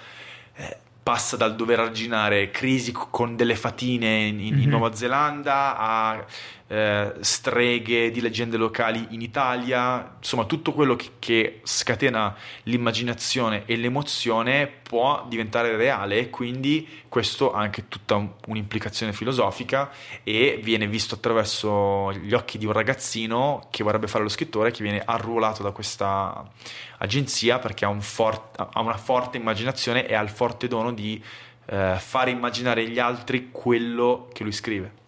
eh, 0.54 0.76
passa 1.02 1.36
dal 1.36 1.54
dover 1.54 1.80
arginare 1.80 2.50
crisi 2.50 2.92
con 2.92 3.36
delle 3.36 3.56
fatine 3.56 4.20
in, 4.22 4.40
in 4.40 4.54
Mhm. 4.60 4.68
Nuova 4.70 4.94
Zelanda 4.94 5.76
a 5.76 6.24
eh, 6.72 7.12
streghe 7.20 8.10
di 8.10 8.22
leggende 8.22 8.56
locali 8.56 9.08
in 9.10 9.20
Italia, 9.20 10.14
insomma 10.16 10.46
tutto 10.46 10.72
quello 10.72 10.96
che, 10.96 11.10
che 11.18 11.60
scatena 11.64 12.34
l'immaginazione 12.62 13.64
e 13.66 13.76
l'emozione 13.76 14.68
può 14.68 15.26
diventare 15.28 15.76
reale 15.76 16.18
e 16.18 16.30
quindi 16.30 16.88
questo 17.10 17.52
ha 17.52 17.60
anche 17.60 17.88
tutta 17.88 18.14
un- 18.14 18.30
un'implicazione 18.46 19.12
filosofica 19.12 19.90
e 20.22 20.60
viene 20.62 20.86
visto 20.86 21.16
attraverso 21.16 22.10
gli 22.12 22.32
occhi 22.32 22.56
di 22.56 22.64
un 22.64 22.72
ragazzino 22.72 23.68
che 23.70 23.84
vorrebbe 23.84 24.06
fare 24.06 24.22
lo 24.24 24.30
scrittore 24.30 24.70
che 24.70 24.82
viene 24.82 25.02
arruolato 25.04 25.62
da 25.62 25.72
questa 25.72 26.50
agenzia 26.96 27.58
perché 27.58 27.84
ha, 27.84 27.88
un 27.88 28.00
for- 28.00 28.48
ha 28.56 28.80
una 28.80 28.96
forte 28.96 29.36
immaginazione 29.36 30.06
e 30.06 30.14
ha 30.14 30.22
il 30.22 30.30
forte 30.30 30.68
dono 30.68 30.90
di 30.90 31.22
eh, 31.66 31.96
fare 31.98 32.30
immaginare 32.30 32.80
agli 32.80 32.98
altri 32.98 33.50
quello 33.50 34.30
che 34.32 34.42
lui 34.42 34.52
scrive. 34.52 35.00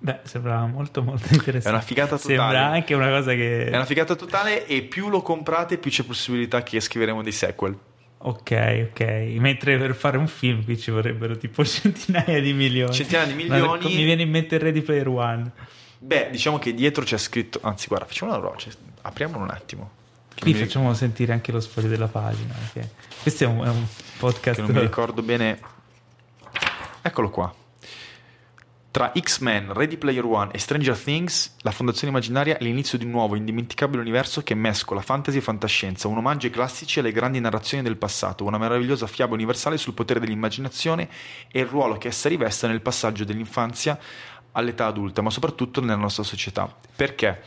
Beh, 0.00 0.20
sembrava 0.22 0.66
molto 0.66 1.02
molto 1.02 1.26
interessante. 1.32 1.68
È 1.68 1.72
una 1.72 1.80
figata 1.80 2.16
totale. 2.16 2.36
Sembra 2.36 2.66
anche 2.66 2.94
una 2.94 3.08
cosa 3.08 3.32
che... 3.32 3.66
È 3.66 3.74
una 3.74 3.84
figata 3.84 4.14
totale 4.14 4.66
e 4.66 4.82
più 4.82 5.08
lo 5.08 5.22
comprate 5.22 5.78
più 5.78 5.90
c'è 5.90 6.04
possibilità 6.04 6.62
che 6.62 6.80
scriveremo 6.80 7.22
dei 7.22 7.32
sequel. 7.32 7.76
Ok, 8.20 8.88
ok. 8.90 9.00
Mentre 9.38 9.76
per 9.78 9.94
fare 9.94 10.16
un 10.18 10.26
film 10.26 10.64
qui 10.64 10.78
ci 10.78 10.90
vorrebbero 10.90 11.36
tipo 11.36 11.62
centinaia 11.66 12.40
di 12.40 12.52
milioni. 12.52 12.92
Centinaia 12.92 13.26
di 13.26 13.34
Ma 13.34 13.56
milioni. 13.56 13.94
mi 13.94 14.04
viene 14.04 14.22
in 14.22 14.30
mente 14.30 14.58
Ready 14.58 14.82
Player 14.82 15.08
One. 15.08 15.50
Beh, 15.98 16.28
diciamo 16.30 16.58
che 16.58 16.74
dietro 16.74 17.04
c'è 17.04 17.18
scritto, 17.18 17.58
anzi 17.62 17.88
guarda, 17.88 18.06
facciamo 18.06 18.32
una 18.32 18.40
roba, 18.40 18.56
cioè, 18.56 18.72
apriamolo 19.02 19.42
un 19.42 19.50
attimo. 19.50 19.90
Qui 20.40 20.52
mi- 20.52 20.58
facciamo 20.58 20.94
sentire 20.94 21.32
anche 21.32 21.50
lo 21.50 21.58
sfoglio 21.58 21.88
della 21.88 22.06
pagina. 22.06 22.54
Questo 23.20 23.44
è 23.44 23.46
un, 23.48 23.64
è 23.64 23.68
un 23.68 23.84
podcast. 24.18 24.60
che 24.60 24.62
non 24.62 24.70
mi 24.70 24.80
ricordo 24.80 25.22
bene. 25.22 25.58
Eccolo 27.02 27.30
qua. 27.30 27.52
Tra 28.98 29.12
X-Men, 29.16 29.74
Ready 29.74 29.96
Player 29.96 30.24
One 30.24 30.50
e 30.50 30.58
Stranger 30.58 30.98
Things, 30.98 31.54
la 31.60 31.70
Fondazione 31.70 32.10
Immaginaria 32.10 32.58
è 32.58 32.64
l'inizio 32.64 32.98
di 32.98 33.04
un 33.04 33.12
nuovo, 33.12 33.36
indimenticabile 33.36 34.00
universo 34.00 34.42
che 34.42 34.56
mescola 34.56 35.00
fantasy 35.00 35.36
e 35.38 35.40
fantascienza, 35.40 36.08
un 36.08 36.16
omaggio 36.16 36.46
ai 36.46 36.52
classici 36.52 36.98
e 36.98 37.02
alle 37.02 37.12
grandi 37.12 37.38
narrazioni 37.38 37.84
del 37.84 37.96
passato, 37.96 38.42
una 38.42 38.58
meravigliosa 38.58 39.06
fiaba 39.06 39.34
universale 39.34 39.76
sul 39.76 39.94
potere 39.94 40.18
dell'immaginazione 40.18 41.08
e 41.48 41.60
il 41.60 41.66
ruolo 41.66 41.96
che 41.96 42.08
essa 42.08 42.28
riveste 42.28 42.66
nel 42.66 42.80
passaggio 42.80 43.22
dell'infanzia 43.22 43.96
all'età 44.50 44.86
adulta, 44.86 45.22
ma 45.22 45.30
soprattutto 45.30 45.80
nella 45.80 45.94
nostra 45.94 46.24
società. 46.24 46.68
Perché? 46.96 47.40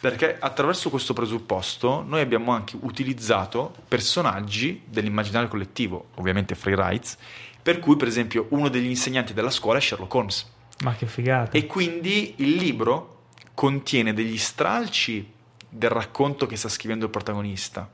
Perché 0.00 0.36
attraverso 0.38 0.88
questo 0.88 1.14
presupposto 1.14 2.04
noi 2.06 2.20
abbiamo 2.20 2.52
anche 2.52 2.76
utilizzato 2.80 3.74
personaggi 3.88 4.82
dell'immaginario 4.84 5.48
collettivo, 5.48 6.10
ovviamente 6.14 6.54
free 6.54 6.76
rights, 6.76 7.16
per 7.60 7.80
cui 7.80 7.96
per 7.96 8.06
esempio 8.06 8.46
uno 8.50 8.68
degli 8.68 8.86
insegnanti 8.86 9.34
della 9.34 9.50
scuola 9.50 9.78
è 9.78 9.80
Sherlock 9.80 10.14
Holmes. 10.14 10.49
Ma 10.82 10.94
che 10.94 11.06
figata. 11.06 11.56
E 11.56 11.66
quindi 11.66 12.34
il 12.36 12.54
libro 12.54 13.26
contiene 13.54 14.14
degli 14.14 14.38
stralci 14.38 15.30
del 15.68 15.90
racconto 15.90 16.46
che 16.46 16.56
sta 16.56 16.68
scrivendo 16.68 17.04
il 17.04 17.10
protagonista, 17.10 17.88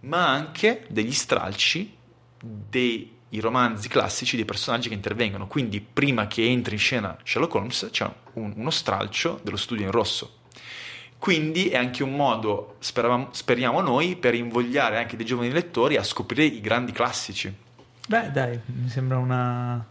ma 0.00 0.28
anche 0.28 0.86
degli 0.88 1.12
stralci 1.12 1.94
dei 2.40 3.12
romanzi 3.40 3.88
classici 3.88 4.36
dei 4.36 4.44
personaggi 4.44 4.88
che 4.88 4.94
intervengono. 4.94 5.46
Quindi 5.46 5.80
prima 5.80 6.26
che 6.26 6.44
entri 6.48 6.74
in 6.74 6.80
scena 6.80 7.16
Sherlock 7.22 7.54
Holmes 7.54 7.88
c'è 7.90 8.10
un- 8.34 8.52
uno 8.56 8.70
stralcio 8.70 9.40
dello 9.42 9.56
studio 9.56 9.84
in 9.84 9.90
rosso. 9.90 10.38
Quindi 11.18 11.68
è 11.68 11.76
anche 11.76 12.02
un 12.02 12.16
modo, 12.16 12.76
speravamo- 12.78 13.28
speriamo 13.32 13.82
noi, 13.82 14.16
per 14.16 14.34
invogliare 14.34 14.96
anche 14.96 15.16
dei 15.16 15.26
giovani 15.26 15.50
lettori 15.50 15.96
a 15.96 16.02
scoprire 16.02 16.44
i 16.44 16.60
grandi 16.62 16.92
classici. 16.92 17.54
Beh, 18.08 18.30
dai, 18.30 18.58
mi 18.64 18.88
sembra 18.88 19.18
una, 19.18 19.86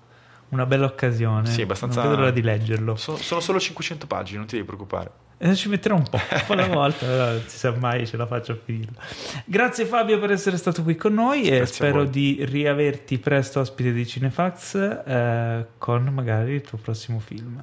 una 0.50 0.66
bella 0.66 0.86
occasione. 0.86 1.48
Sì, 1.48 1.62
abbastanza- 1.62 2.02
Non 2.02 2.10
vedo 2.10 2.22
l'ora 2.22 2.34
di 2.34 2.42
leggerlo. 2.42 2.96
Sono, 2.96 3.18
sono 3.18 3.40
solo 3.42 3.60
500 3.60 4.08
pagine, 4.08 4.38
non 4.40 4.48
ti 4.48 4.56
devi 4.56 4.66
preoccupare. 4.66 5.12
Eh, 5.42 5.56
ci 5.56 5.70
metterò 5.70 5.96
un 5.96 6.04
po', 6.04 6.18
un 6.32 6.42
po' 6.48 6.54
alla 6.54 6.68
volta, 6.68 7.06
non 7.06 7.44
si 7.48 7.58
sa 7.58 7.72
mai 7.72 8.06
ce 8.06 8.18
la 8.18 8.26
faccio 8.28 8.52
a 8.52 8.58
finirla. 8.62 9.00
Grazie 9.46 9.86
Fabio 9.86 10.20
per 10.20 10.32
essere 10.32 10.58
stato 10.58 10.84
qui 10.84 10.96
con 10.98 11.14
noi 11.14 11.44
e 11.44 11.56
Grazie 11.58 11.62
a 11.62 11.66
spero 11.66 12.04
di 12.04 12.40
riaverti 12.44 13.18
presto 13.20 13.62
ospite 13.62 13.94
di 13.94 14.06
Cinefax 14.06 14.76
eh, 15.06 15.66
con 15.78 16.04
magari 16.14 16.56
il 16.56 16.62
tuo 16.62 16.78
prossimo 16.78 17.20
film. 17.20 17.62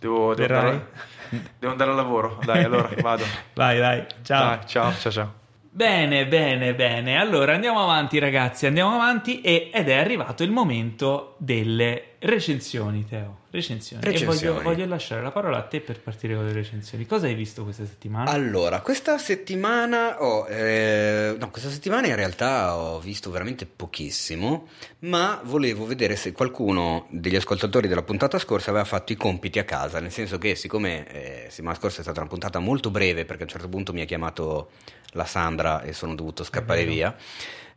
Devo, 0.00 0.34
devo, 0.34 0.54
andare, 0.54 0.86
devo 1.58 1.70
andare 1.72 1.90
al 1.90 1.96
lavoro. 1.96 2.40
Dai, 2.44 2.64
allora 2.64 2.90
vado. 3.00 3.24
Vai, 3.54 3.78
vai, 3.78 4.04
ciao. 4.22 4.56
Dai, 4.56 4.66
ciao, 4.66 4.92
ciao, 4.98 5.10
ciao. 5.12 5.37
Bene, 5.78 6.26
bene, 6.26 6.74
bene. 6.74 7.20
Allora 7.20 7.54
andiamo 7.54 7.80
avanti, 7.80 8.18
ragazzi. 8.18 8.66
Andiamo 8.66 8.96
avanti. 8.96 9.42
E, 9.42 9.70
ed 9.72 9.88
è 9.88 9.94
arrivato 9.94 10.42
il 10.42 10.50
momento 10.50 11.36
delle 11.38 12.16
recensioni, 12.18 13.04
Teo. 13.04 13.37
Recensioni. 13.50 14.02
Recensioni. 14.02 14.46
E 14.46 14.50
voglio, 14.50 14.62
voglio 14.62 14.86
lasciare 14.86 15.22
la 15.22 15.30
parola 15.30 15.56
a 15.56 15.62
te 15.62 15.80
per 15.80 16.00
partire 16.00 16.34
con 16.34 16.44
le 16.44 16.52
recensioni. 16.52 17.06
Cosa 17.06 17.26
hai 17.26 17.34
visto 17.34 17.64
questa 17.64 17.86
settimana? 17.86 18.30
Allora, 18.30 18.80
questa 18.82 19.16
settimana 19.16 20.22
ho, 20.22 20.46
eh, 20.48 21.34
no, 21.38 21.50
questa 21.50 21.70
settimana 21.70 22.08
in 22.08 22.14
realtà 22.14 22.76
ho 22.76 23.00
visto 23.00 23.30
veramente 23.30 23.64
pochissimo, 23.64 24.68
ma 25.00 25.40
volevo 25.42 25.86
vedere 25.86 26.14
se 26.16 26.32
qualcuno 26.32 27.06
degli 27.10 27.36
ascoltatori 27.36 27.88
della 27.88 28.02
puntata 28.02 28.38
scorsa 28.38 28.68
aveva 28.68 28.84
fatto 28.84 29.12
i 29.12 29.16
compiti 29.16 29.58
a 29.58 29.64
casa, 29.64 29.98
nel 29.98 30.12
senso 30.12 30.36
che 30.36 30.54
siccome 30.54 31.06
eh, 31.06 31.46
settimana 31.48 31.76
scorsa 31.76 32.00
è 32.00 32.02
stata 32.02 32.20
una 32.20 32.28
puntata 32.28 32.58
molto 32.58 32.90
breve, 32.90 33.24
perché 33.24 33.42
a 33.42 33.46
un 33.46 33.50
certo 33.52 33.68
punto 33.68 33.94
mi 33.94 34.02
ha 34.02 34.04
chiamato 34.04 34.70
la 35.12 35.24
Sandra 35.24 35.82
e 35.82 35.94
sono 35.94 36.14
dovuto 36.14 36.44
scappare 36.44 36.84
vero. 36.84 37.14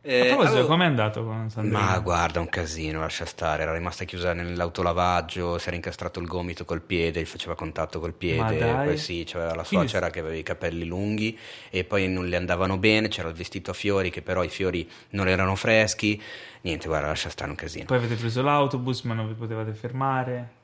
Via. 0.02 0.12
a 0.12 0.16
eh, 0.16 0.26
proposito, 0.26 0.52
avevo- 0.54 0.66
com'è 0.68 0.84
andato 0.84 1.24
con 1.24 1.48
Sandrina? 1.50 1.78
Ma 1.80 1.98
guarda, 2.00 2.40
un 2.40 2.48
casino, 2.48 3.00
lascia 3.00 3.24
stare. 3.24 3.62
Era 3.62 3.72
rimasta 3.72 4.04
chiusa 4.04 4.32
nell'autolavaggio, 4.32 5.58
si 5.58 5.66
era 5.68 5.76
incastrato 5.76 6.20
il 6.20 6.26
gomito 6.26 6.64
col 6.64 6.80
piede, 6.80 7.20
gli 7.20 7.26
faceva 7.26 7.54
contatto 7.54 8.00
col 8.00 8.12
piede. 8.12 8.74
Poi 8.84 8.96
sì, 8.98 9.24
c'aveva 9.26 9.54
la 9.54 9.62
Quindi- 9.62 9.88
suocera 9.88 10.10
che 10.10 10.20
aveva 10.20 10.34
i 10.36 10.42
capelli 10.42 10.84
lunghi 10.84 11.38
e 11.70 11.84
poi 11.84 12.08
non 12.08 12.26
le 12.28 12.36
andavano 12.36 12.78
bene. 12.78 13.08
C'era 13.08 13.28
il 13.28 13.34
vestito 13.34 13.70
a 13.70 13.74
fiori, 13.74 14.10
che 14.10 14.22
però 14.22 14.42
i 14.42 14.48
fiori 14.48 14.88
non 15.10 15.28
erano 15.28 15.54
freschi. 15.56 16.20
Niente, 16.62 16.86
guarda, 16.88 17.08
lascia 17.08 17.28
stare 17.28 17.50
un 17.50 17.56
casino. 17.56 17.84
Poi 17.86 17.96
avete 17.96 18.14
preso 18.16 18.42
l'autobus, 18.42 19.02
ma 19.02 19.14
non 19.14 19.26
vi 19.28 19.34
potevate 19.34 19.72
fermare. 19.72 20.60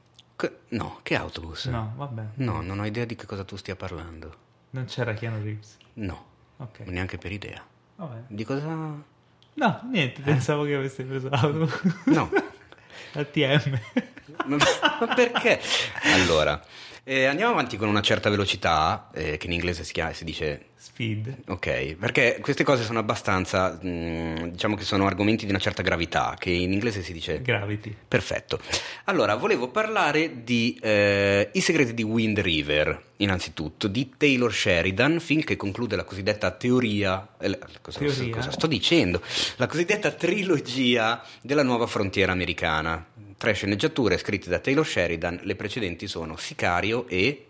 No, 0.69 1.01
che 1.03 1.17
autobus? 1.17 1.65
No, 1.67 1.95
vabbè. 1.97 2.23
No, 2.35 2.61
non 2.61 2.79
ho 2.79 2.87
idea 2.87 3.05
di 3.05 3.17
che 3.17 3.27
cosa 3.27 3.43
tu 3.43 3.57
stia 3.57 3.75
parlando. 3.75 4.33
Non 4.71 4.85
c'era 4.85 5.13
Keanu 5.13 5.43
Reeves. 5.43 5.77
No, 5.95 6.25
Ok. 6.59 6.81
neanche 6.87 7.19
per 7.19 7.33
idea. 7.33 7.61
Vabbè. 7.97 8.19
Di 8.29 8.45
cosa? 8.45 9.17
No, 9.59 9.81
niente, 9.91 10.21
pensavo 10.23 10.63
che 10.63 10.75
aveste 10.77 11.03
preso 11.03 11.29
l'autobus. 11.29 11.81
No. 12.05 12.31
ATM. 13.15 13.81
ma 14.47 15.15
perché? 15.17 15.61
Allora, 16.15 16.63
eh, 17.09 17.25
andiamo 17.25 17.53
avanti 17.53 17.79
con 17.79 17.89
una 17.89 18.03
certa 18.03 18.29
velocità, 18.29 19.09
eh, 19.15 19.39
che 19.39 19.47
in 19.47 19.53
inglese 19.53 19.83
si, 19.83 19.95
chiama- 19.95 20.13
si 20.13 20.25
dice 20.25 20.67
Speed. 20.77 21.39
Ok, 21.47 21.95
perché 21.95 22.39
queste 22.41 22.65
cose 22.65 22.85
sono 22.85 22.99
abbastanza, 22.99 23.81
mm, 23.83 24.49
diciamo 24.49 24.77
che 24.77 24.85
sono 24.85 25.07
argomenti 25.07 25.47
di 25.47 25.51
una 25.51 25.59
certa 25.59 25.81
gravità, 25.81 26.37
che 26.39 26.51
in 26.51 26.71
inglese 26.71 27.03
si 27.03 27.15
dice... 27.15 27.41
Gravity. 27.41 27.97
Perfetto. 28.07 28.61
Allora, 29.05 29.37
volevo 29.37 29.69
parlare 29.71 30.45
di 30.45 30.79
eh, 30.83 31.49
I 31.53 31.61
segreti 31.63 31.95
di 31.95 32.03
Wind 32.03 32.41
River, 32.41 33.03
innanzitutto, 33.17 33.89
di 33.89 34.13
Taylor 34.17 34.53
Sheridan, 34.53 35.19
film 35.19 35.41
che 35.43 35.57
conclude 35.57 35.97
la 35.97 36.05
cosiddetta 36.05 36.51
teoria... 36.51 37.27
eh, 37.41 37.59
cosa, 37.81 38.01
Teoria? 38.01 38.35
cosa 38.35 38.51
sto 38.51 38.67
dicendo? 38.67 39.23
La 39.57 39.67
cosiddetta 39.67 40.11
trilogia 40.11 41.25
della 41.41 41.63
nuova 41.63 41.87
frontiera 41.87 42.33
americana. 42.33 43.05
Tre 43.39 43.53
sceneggiature 43.53 44.19
scritte 44.19 44.51
da 44.51 44.59
Taylor 44.59 44.85
Sheridan, 44.85 45.39
le 45.45 45.55
precedenti 45.55 46.09
sono 46.09 46.37
Sicario 46.37 47.07
e... 47.07 47.47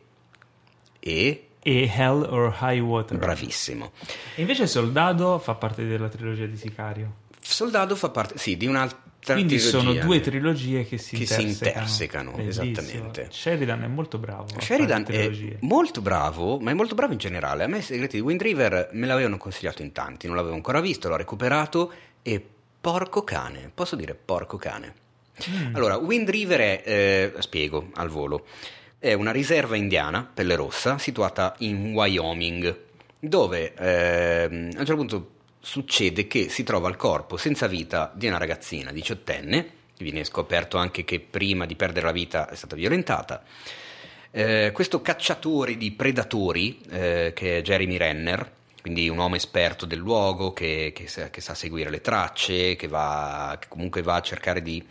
e... 1.01 1.49
E 1.61 1.91
Hell 1.93 2.23
or 2.29 2.57
High 2.61 2.81
Water. 2.81 3.17
Bravissimo. 3.17 3.93
E 4.35 4.41
invece 4.43 4.67
Soldado 4.67 5.39
fa 5.39 5.55
parte 5.55 5.87
della 5.87 6.09
trilogia 6.09 6.45
di 6.45 6.57
Sicario. 6.59 7.15
Soldato 7.41 7.97
fa 7.97 8.11
parte, 8.11 8.37
sì, 8.37 8.57
di 8.59 8.67
un'altra 8.67 9.35
Quindi 9.35 9.57
trilogia. 9.57 9.79
sono 9.79 9.95
due 9.95 10.21
trilogie 10.21 10.85
che 10.85 10.99
si 10.99 11.17
Che 11.17 11.25
si 11.27 11.41
intersecano. 11.43 11.71
intersecano, 11.81 12.31
Bellissimo. 12.33 12.65
esattamente. 12.71 13.29
Sheridan 13.31 13.83
è 13.83 13.87
molto 13.87 14.19
bravo. 14.19 14.47
Sheridan 14.61 15.07
è 15.09 15.31
molto 15.61 16.03
bravo, 16.03 16.59
ma 16.59 16.71
è 16.71 16.75
molto 16.75 16.95
bravo 16.95 17.13
in 17.15 17.19
generale. 17.19 17.65
A 17.65 17.67
me 17.67 17.79
i 17.79 17.83
segreti 17.83 18.17
di 18.17 18.23
Wind 18.23 18.43
River 18.43 18.91
me 18.93 19.07
l'avevano 19.07 19.39
consigliato 19.39 19.81
in 19.81 19.93
tanti, 19.93 20.27
non 20.27 20.37
l'avevo 20.37 20.55
ancora 20.55 20.81
visto, 20.81 21.09
l'ho 21.09 21.17
recuperato 21.17 21.93
e 22.23 22.47
porco 22.81 23.25
cane, 23.25 23.71
posso 23.75 23.97
dire 23.97 24.15
porco 24.15 24.59
cane. 24.59 25.07
Mm. 25.51 25.75
Allora, 25.75 25.97
Wind 25.97 26.29
River 26.29 26.61
è, 26.61 26.83
eh, 26.85 27.33
spiego 27.43 27.91
al 27.95 28.09
volo, 28.09 28.47
è 28.99 29.13
una 29.13 29.31
riserva 29.31 29.77
indiana, 29.77 30.29
pelle 30.33 30.57
rossa, 30.57 30.99
situata 30.99 31.55
in 31.59 31.93
Wyoming, 31.93 32.77
dove 33.21 33.75
ehm, 33.75 34.71
a 34.75 34.81
un 34.81 34.87
certo 34.87 34.97
punto 34.97 35.31
succede 35.61 36.27
che 36.27 36.49
si 36.49 36.63
trova 36.63 36.89
il 36.89 36.97
corpo 36.97 37.37
senza 37.37 37.67
vita 37.67 38.13
di 38.15 38.27
una 38.27 38.39
ragazzina 38.39 38.91
diciottenne, 38.93 39.77
viene 39.99 40.25
scoperto 40.25 40.79
anche 40.79 41.05
che 41.05 41.21
prima 41.21 41.67
di 41.67 41.77
perdere 41.77 42.07
la 42.07 42.13
vita 42.13 42.49
è 42.49 42.55
stata 42.55 42.77
violentata. 42.77 43.43
Eh, 44.31 44.71
questo 44.73 45.01
cacciatore 45.01 45.77
di 45.77 45.91
predatori, 45.93 46.81
eh, 46.91 47.33
che 47.35 47.59
è 47.59 47.63
Jeremy 47.63 47.97
Renner, 47.97 48.53
quindi 48.81 49.09
un 49.09 49.19
uomo 49.19 49.35
esperto 49.35 49.87
del 49.87 49.99
luogo 49.99 50.53
che, 50.53 50.93
che 50.95 51.09
sa, 51.09 51.31
che 51.31 51.41
sa 51.41 51.55
seguire 51.55 51.91
le 51.91 52.01
tracce, 52.01 52.77
che, 52.77 52.89
va, 52.89 53.57
che 53.59 53.67
comunque 53.69 54.03
va 54.03 54.17
a 54.17 54.23
cercare 54.23 54.63
di 54.63 54.85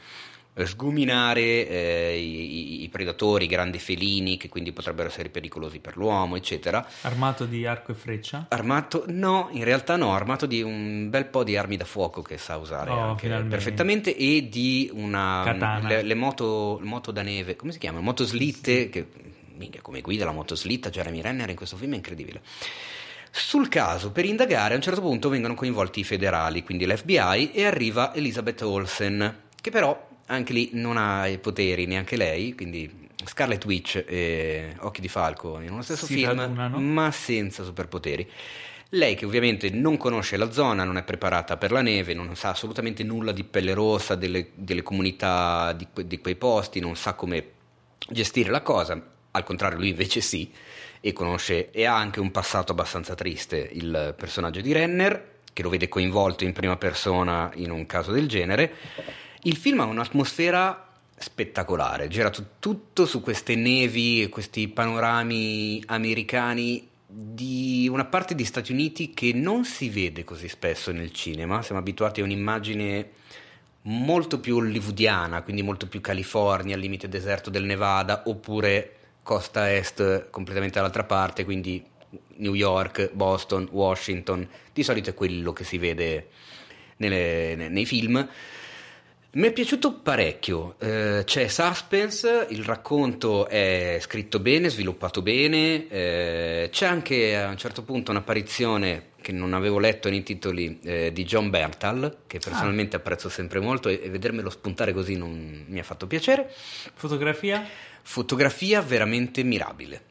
sguminare 0.66 1.42
eh, 1.68 2.18
i, 2.18 2.84
i, 2.84 2.90
predatori, 2.90 3.46
i 3.46 3.48
grandi 3.48 3.80
felini 3.80 4.38
che 4.38 4.50
quindi 4.50 4.72
potrebbero 4.72 5.10
essere 5.10 5.30
pericolosi 5.30 5.80
per 5.80 5.98
l'uomo, 5.98 6.36
eccetera. 6.36 6.86
Armato 7.02 7.46
di 7.46 7.66
arco 7.66 7.92
e 7.92 7.96
freccia? 7.96 8.46
Armato, 8.50 9.04
no, 9.08 9.50
in 9.52 9.64
realtà 9.64 9.96
no, 9.96 10.14
armato 10.14 10.46
di 10.46 10.62
un 10.62 11.10
bel 11.10 11.26
po' 11.26 11.44
di 11.44 11.56
armi 11.56 11.78
da 11.78 11.86
fuoco 11.86 12.22
che 12.22 12.38
sa 12.38 12.58
usare 12.58 12.90
Oh, 12.90 13.16
perfettamente 13.16 14.16
e 14.16 14.48
di 14.50 14.90
una 14.94 15.42
Katana. 15.46 15.88
le, 15.88 16.02
le 16.02 16.16
moto, 16.16 16.80
moto 16.82 17.12
da 17.12 17.22
neve, 17.22 17.56
come 17.56 17.72
si 17.72 17.80
chiama? 17.80 18.00
Motoslitte 18.00 18.90
che 18.90 19.08
minchia, 19.58 19.82
come 19.82 20.02
guida 20.02 20.26
la 20.26 20.32
motoslitta 20.32 20.90
Jeremy 20.90 21.22
Renner 21.22 21.50
in 21.50 21.56
questo 21.56 21.76
film 21.76 21.94
è 21.94 21.96
incredibile. 21.96 22.42
Sul 23.32 23.68
caso, 23.68 24.12
per 24.12 24.26
indagare, 24.26 24.74
a 24.74 24.78
un 24.78 24.82
certo 24.82 25.02
punto 25.02 25.30
vengono 25.30 25.54
coinvolti 25.54 26.00
i 26.00 26.04
federali, 26.04 26.64
quindi 26.64 26.86
l'FBI, 26.88 27.52
e 27.52 27.66
arriva 27.66 28.16
Elizabeth 28.16 28.62
Olsen, 28.62 29.42
che 29.62 29.70
però 29.70 30.07
anche 30.28 30.54
lì 30.54 30.70
non 30.74 30.98
ha 30.98 31.28
i 31.28 31.38
poteri 31.38 31.86
neanche 31.86 32.16
lei, 32.16 32.56
quindi 32.56 33.10
Scarlet 33.26 33.64
Witch 33.66 34.04
e 34.08 34.76
Occhi 34.80 35.02
di 35.02 35.08
Falco 35.08 35.60
in 35.60 35.72
uno 35.72 35.82
stesso 35.82 36.06
Si 36.06 36.16
film, 36.16 36.40
ma 36.94 37.12
senza 37.12 37.64
superpoteri. 37.64 38.30
Lei 38.92 39.16
che 39.16 39.26
ovviamente 39.26 39.70
non 39.70 39.98
conosce 39.98 40.38
la 40.38 40.50
zona, 40.52 40.86
non 40.86 40.98
è 40.98 41.04
preparata 41.04 41.58
per 41.58 41.72
la 41.72 41.82
neve, 41.82 42.14
non 42.14 42.36
sa 42.36 42.50
assolutamente 42.50 43.04
nulla 43.04 43.34
di 43.34 43.44
pelle 43.44 43.74
rossa, 43.74 44.16
delle, 44.16 44.52
delle 44.54 44.82
comunità 44.82 45.74
di, 45.74 45.88
que- 45.92 46.08
di 46.08 46.20
quei 46.20 46.36
posti, 46.36 46.80
non 46.80 46.96
sa 46.96 47.14
come 47.14 47.52
gestire 48.10 48.50
la 48.50 48.62
cosa, 48.62 49.02
al 49.32 49.44
contrario 49.44 49.78
lui 49.78 49.90
invece 49.90 50.22
sì, 50.22 50.50
e 51.02 51.12
conosce 51.12 51.70
e 51.72 51.86
ha 51.86 51.98
anche 51.98 52.22
un 52.22 52.32
passato 52.32 52.72
abbastanza 52.72 53.14
triste 53.14 53.70
il 53.74 54.14
personaggio 54.18 54.62
di 54.62 54.72
Renner, 54.72 55.36
che 55.52 55.64
lo 55.64 55.70
vede 55.70 55.90
coinvolto 55.90 56.46
in 56.46 56.54
prima 56.54 56.78
persona 56.78 57.52
in 57.56 57.72
un 57.72 57.86
caso 57.86 58.12
del 58.12 58.28
genere. 58.28 58.74
Il 59.48 59.56
film 59.56 59.80
ha 59.80 59.86
un'atmosfera 59.86 60.90
spettacolare, 61.16 62.10
gira 62.10 62.30
tu- 62.30 62.44
tutto 62.60 63.06
su 63.06 63.22
queste 63.22 63.56
nevi 63.56 64.22
e 64.22 64.28
questi 64.28 64.68
panorami 64.68 65.82
americani 65.86 66.86
di 67.08 67.88
una 67.90 68.04
parte 68.04 68.36
di 68.36 68.44
Stati 68.44 68.74
Uniti 68.74 69.14
che 69.14 69.32
non 69.32 69.64
si 69.64 69.88
vede 69.90 70.26
così 70.26 70.50
spesso 70.50 70.92
nel 70.92 71.14
cinema, 71.14 71.62
siamo 71.62 71.80
abituati 71.80 72.20
a 72.20 72.26
un'immagine 72.26 73.10
molto 73.84 74.42
più 74.42 74.58
hollywoodiana, 74.58 75.42
quindi 75.44 75.62
molto 75.62 75.88
più 75.88 76.02
California, 76.02 76.76
al 76.76 76.82
limite 76.82 77.08
deserto 77.08 77.50
del 77.50 77.64
Nevada, 77.64 78.24
oppure 78.26 78.96
costa 79.24 79.74
est 79.74 80.30
completamente 80.30 80.76
dall'altra 80.76 81.06
parte, 81.06 81.46
quindi 81.46 81.82
New 82.36 82.54
York, 82.54 83.12
Boston, 83.14 83.66
Washington, 83.72 84.46
di 84.74 84.84
solito 84.84 85.12
è 85.12 85.14
quello 85.14 85.54
che 85.54 85.64
si 85.64 85.78
vede 85.78 86.32
nelle- 86.98 87.56
ne- 87.56 87.70
nei 87.70 87.86
film. 87.86 88.28
Mi 89.30 89.50
è 89.50 89.52
piaciuto 89.52 90.00
parecchio, 90.00 90.76
eh, 90.80 91.24
c'è 91.26 91.48
suspense, 91.48 92.48
il 92.50 92.64
racconto 92.64 93.48
è 93.48 93.98
scritto 94.02 94.40
bene, 94.40 94.70
sviluppato 94.70 95.22
bene, 95.22 95.88
eh, 95.90 96.70
c'è 96.72 96.86
anche 96.88 97.38
a 97.38 97.50
un 97.50 97.58
certo 97.58 97.84
punto 97.84 98.10
un'apparizione 98.12 99.10
che 99.22 99.34
non 99.34 99.54
avevo 99.54 99.80
letto 99.80 100.10
nei 100.10 100.24
titoli 100.24 100.80
eh, 100.82 101.12
di 101.12 101.26
John 101.26 101.50
Bertal, 101.50 102.20
che 102.26 102.40
personalmente 102.40 102.96
apprezzo 102.96 103.28
sempre 103.28 103.60
molto 103.60 103.90
e, 103.90 104.00
e 104.02 104.10
vedermelo 104.10 104.50
spuntare 104.50 104.94
così 104.94 105.18
non 105.18 105.66
mi 105.68 105.78
ha 105.78 105.84
fatto 105.84 106.08
piacere. 106.08 106.50
Fotografia? 106.94 107.68
Fotografia 108.02 108.82
veramente 108.82 109.44
mirabile, 109.44 110.02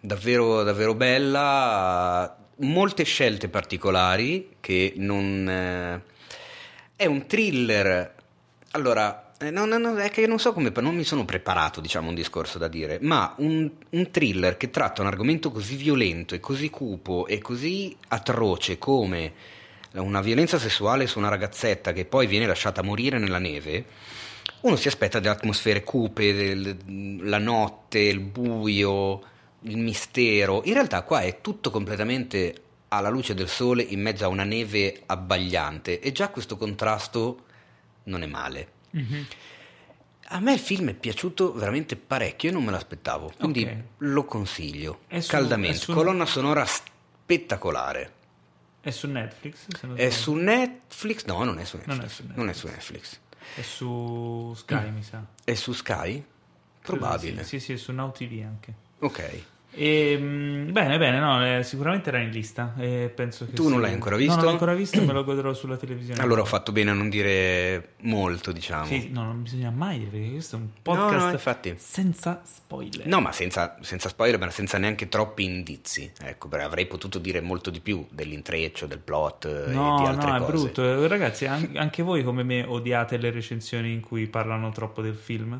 davvero, 0.00 0.62
davvero 0.62 0.94
bella, 0.94 2.36
molte 2.56 3.04
scelte 3.04 3.48
particolari 3.48 4.56
che 4.60 4.94
non... 4.96 5.46
eh, 5.46 6.02
è 6.96 7.06
un 7.06 7.26
thriller, 7.26 8.14
allora, 8.72 9.32
eh, 9.38 9.50
no, 9.50 9.64
no, 9.64 9.78
no, 9.78 9.96
è 9.96 10.10
che 10.10 10.26
non 10.26 10.38
so 10.38 10.52
come, 10.52 10.72
non 10.76 10.94
mi 10.94 11.04
sono 11.04 11.24
preparato, 11.24 11.80
diciamo, 11.80 12.08
un 12.08 12.14
discorso 12.14 12.58
da 12.58 12.68
dire, 12.68 12.98
ma 13.00 13.34
un, 13.38 13.70
un 13.90 14.10
thriller 14.10 14.56
che 14.56 14.70
tratta 14.70 15.02
un 15.02 15.08
argomento 15.08 15.50
così 15.50 15.76
violento 15.76 16.34
e 16.34 16.40
così 16.40 16.70
cupo 16.70 17.26
e 17.26 17.38
così 17.38 17.96
atroce 18.08 18.78
come 18.78 19.32
una 19.94 20.22
violenza 20.22 20.58
sessuale 20.58 21.06
su 21.06 21.18
una 21.18 21.28
ragazzetta 21.28 21.92
che 21.92 22.04
poi 22.06 22.26
viene 22.26 22.46
lasciata 22.46 22.82
morire 22.82 23.18
nella 23.18 23.38
neve, 23.38 23.84
uno 24.62 24.76
si 24.76 24.88
aspetta 24.88 25.18
delle 25.18 25.34
atmosfere 25.34 25.82
cupe, 25.82 26.32
del- 26.32 27.18
la 27.22 27.38
notte, 27.38 27.98
il 27.98 28.20
buio, 28.20 29.22
il 29.62 29.76
mistero. 29.76 30.62
In 30.64 30.74
realtà 30.74 31.02
qua 31.02 31.20
è 31.20 31.40
tutto 31.40 31.70
completamente 31.70 32.54
alla 32.88 33.08
luce 33.08 33.34
del 33.34 33.48
sole 33.48 33.82
in 33.82 34.00
mezzo 34.00 34.24
a 34.24 34.28
una 34.28 34.44
neve 34.44 35.02
abbagliante 35.06 36.00
e 36.00 36.12
già 36.12 36.28
questo 36.28 36.56
contrasto 36.56 37.44
non 38.04 38.22
è 38.22 38.26
male. 38.26 38.72
Mhm. 38.90 39.26
A 40.34 40.40
me 40.40 40.52
il 40.54 40.58
film 40.60 40.88
è 40.88 40.94
piaciuto 40.94 41.52
veramente 41.52 41.94
parecchio 41.96 42.48
e 42.48 42.52
non 42.52 42.64
me 42.64 42.70
l'aspettavo, 42.70 43.32
quindi 43.36 43.64
Ok. 43.64 43.76
lo 43.98 44.24
consiglio 44.24 45.00
È 45.06 45.20
su- 45.20 45.30
caldamente. 45.30 45.76
è 45.76 45.80
su- 45.80 45.92
Colonna 45.92 46.24
sonora 46.24 46.64
spettacolare. 46.64 48.12
È 48.80 48.90
su 48.90 49.08
Netflix? 49.08 49.66
non 49.82 49.96
È 49.98 50.10
su 50.10 50.32
Netflix? 50.34 51.24
No, 51.26 51.44
non 51.44 51.58
è 51.58 51.64
su 51.64 51.76
Non 51.84 51.98
Netflix. 51.98 52.10
è 52.10 52.14
su 52.14 52.32
Non 52.34 52.48
è 52.48 52.52
su 52.52 52.66
Netflix. 52.66 53.18
È 53.56 53.62
su 53.62 54.54
Sky, 54.56 54.90
mi 54.90 55.02
sa. 55.02 55.24
È 55.44 55.54
su 55.54 55.72
Sky? 55.72 56.24
Probabile. 56.80 57.42
Sì, 57.44 57.58
sì, 57.60 57.66
sì, 57.66 57.72
è 57.74 57.76
su 57.76 57.92
Now 57.92 58.10
TV 58.12 58.42
anche. 58.44 58.74
Ok. 59.00 59.42
E, 59.74 60.18
mm, 60.20 60.70
bene, 60.70 60.98
bene, 60.98 61.18
no, 61.18 61.56
eh, 61.58 61.62
sicuramente 61.62 62.10
era 62.10 62.18
in 62.18 62.28
lista. 62.28 62.74
e 62.76 63.10
penso 63.14 63.46
che 63.46 63.52
Tu 63.52 63.64
non 63.68 63.76
sì. 63.78 63.80
l'hai 63.80 63.92
ancora 63.94 64.16
No, 64.16 64.20
visto? 64.20 64.34
non 64.36 64.44
l'ho 64.44 64.50
ancora 64.50 64.74
visto, 64.74 65.02
me 65.02 65.12
lo 65.12 65.24
godrò 65.24 65.54
sulla 65.54 65.76
televisione. 65.78 66.20
Allora 66.20 66.42
ho 66.42 66.44
fatto 66.44 66.72
bene 66.72 66.90
a 66.90 66.94
non 66.94 67.08
dire 67.08 67.92
molto, 68.00 68.52
diciamo. 68.52 68.84
Sì, 68.84 69.08
no, 69.10 69.24
non 69.24 69.42
bisogna 69.42 69.70
mai 69.70 69.98
dire 69.98 70.10
perché 70.10 70.30
questo 70.30 70.56
è 70.56 70.58
un 70.58 70.68
podcast 70.82 71.16
No, 71.18 71.24
no, 71.24 71.30
infatti. 71.32 71.74
senza 71.78 72.42
spoiler. 72.44 73.06
No, 73.06 73.20
ma 73.20 73.32
senza, 73.32 73.76
senza 73.80 74.08
spoiler, 74.10 74.38
ma 74.38 74.50
senza 74.50 74.76
neanche 74.76 75.08
troppi 75.08 75.44
indizi. 75.44 76.12
Ecco, 76.20 76.48
avrei 76.50 76.86
potuto 76.86 77.18
dire 77.18 77.40
molto 77.40 77.70
di 77.70 77.80
più 77.80 78.06
dell'intreccio, 78.10 78.86
del 78.86 78.98
plot 78.98 79.46
eh, 79.46 79.72
No, 79.72 79.96
e 79.96 80.00
di 80.02 80.06
altre 80.06 80.28
no, 80.30 80.36
è 80.36 80.38
cose. 80.40 80.50
brutto. 80.52 80.82
Eh, 81.04 81.08
Ragazzi, 81.08 81.46
an- 81.46 81.70
anche 81.76 82.02
voi 82.02 82.22
come 82.22 82.42
me 82.42 82.62
odiate 82.62 83.16
le 83.16 83.30
recensioni 83.30 83.92
in 83.92 84.00
cui 84.00 84.26
parlano 84.26 84.70
troppo 84.70 85.00
del 85.00 85.14
film? 85.14 85.58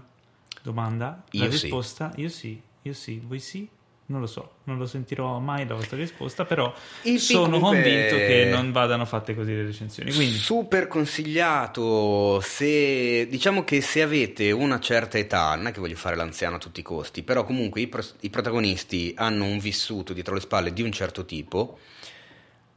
Domanda? 0.63 1.23
La 1.31 1.45
Io 1.45 1.51
sì. 1.51 1.63
risposta? 1.63 2.13
Io 2.17 2.29
sì, 2.29 2.61
io 2.83 2.93
sì, 2.93 3.21
voi 3.27 3.39
sì? 3.39 3.67
Non 4.13 4.21
lo 4.21 4.27
so, 4.27 4.57
non 4.65 4.77
lo 4.77 4.85
sentirò 4.85 5.39
mai 5.39 5.67
la 5.67 5.75
vostra 5.75 5.97
risposta, 5.97 6.45
però 6.45 6.71
Il 7.05 7.19
sono 7.19 7.59
convinto 7.59 8.17
che 8.17 8.45
non 8.45 8.71
vadano 8.71 9.07
fatte 9.07 9.35
così 9.35 9.55
le 9.55 9.65
recensioni. 9.65 10.13
Quindi, 10.13 10.37
Super 10.37 10.87
consigliato 10.87 12.39
se 12.43 13.27
diciamo 13.27 13.65
che 13.65 13.81
se 13.81 14.03
avete 14.03 14.51
una 14.51 14.79
certa 14.81 15.17
età, 15.17 15.55
non 15.55 15.69
è 15.69 15.73
che 15.73 15.81
voglio 15.81 15.97
fare 15.97 16.15
l'anziano 16.15 16.57
a 16.57 16.59
tutti 16.59 16.81
i 16.81 16.83
costi, 16.83 17.23
però 17.23 17.45
comunque 17.45 17.81
i, 17.81 17.87
pro- 17.87 18.05
i 18.21 18.29
protagonisti 18.29 19.15
hanno 19.17 19.47
un 19.47 19.59
vissuto 19.59 20.13
dietro 20.13 20.35
le 20.35 20.41
spalle 20.41 20.75
di 20.75 20.83
un 20.83 20.93
certo 20.93 21.25
tipo. 21.25 21.79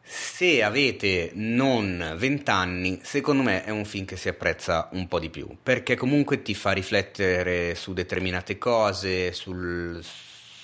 Se 0.07 0.63
avete 0.63 1.31
non 1.33 2.13
20 2.15 2.49
anni, 2.49 2.99
secondo 3.03 3.43
me 3.43 3.65
è 3.65 3.71
un 3.71 3.83
film 3.83 4.05
che 4.05 4.15
si 4.15 4.29
apprezza 4.29 4.87
un 4.93 5.09
po' 5.09 5.19
di 5.19 5.29
più, 5.29 5.49
perché 5.61 5.97
comunque 5.97 6.41
ti 6.43 6.53
fa 6.53 6.71
riflettere 6.71 7.75
su 7.75 7.91
determinate 7.91 8.57
cose, 8.57 9.33
sul, 9.33 9.99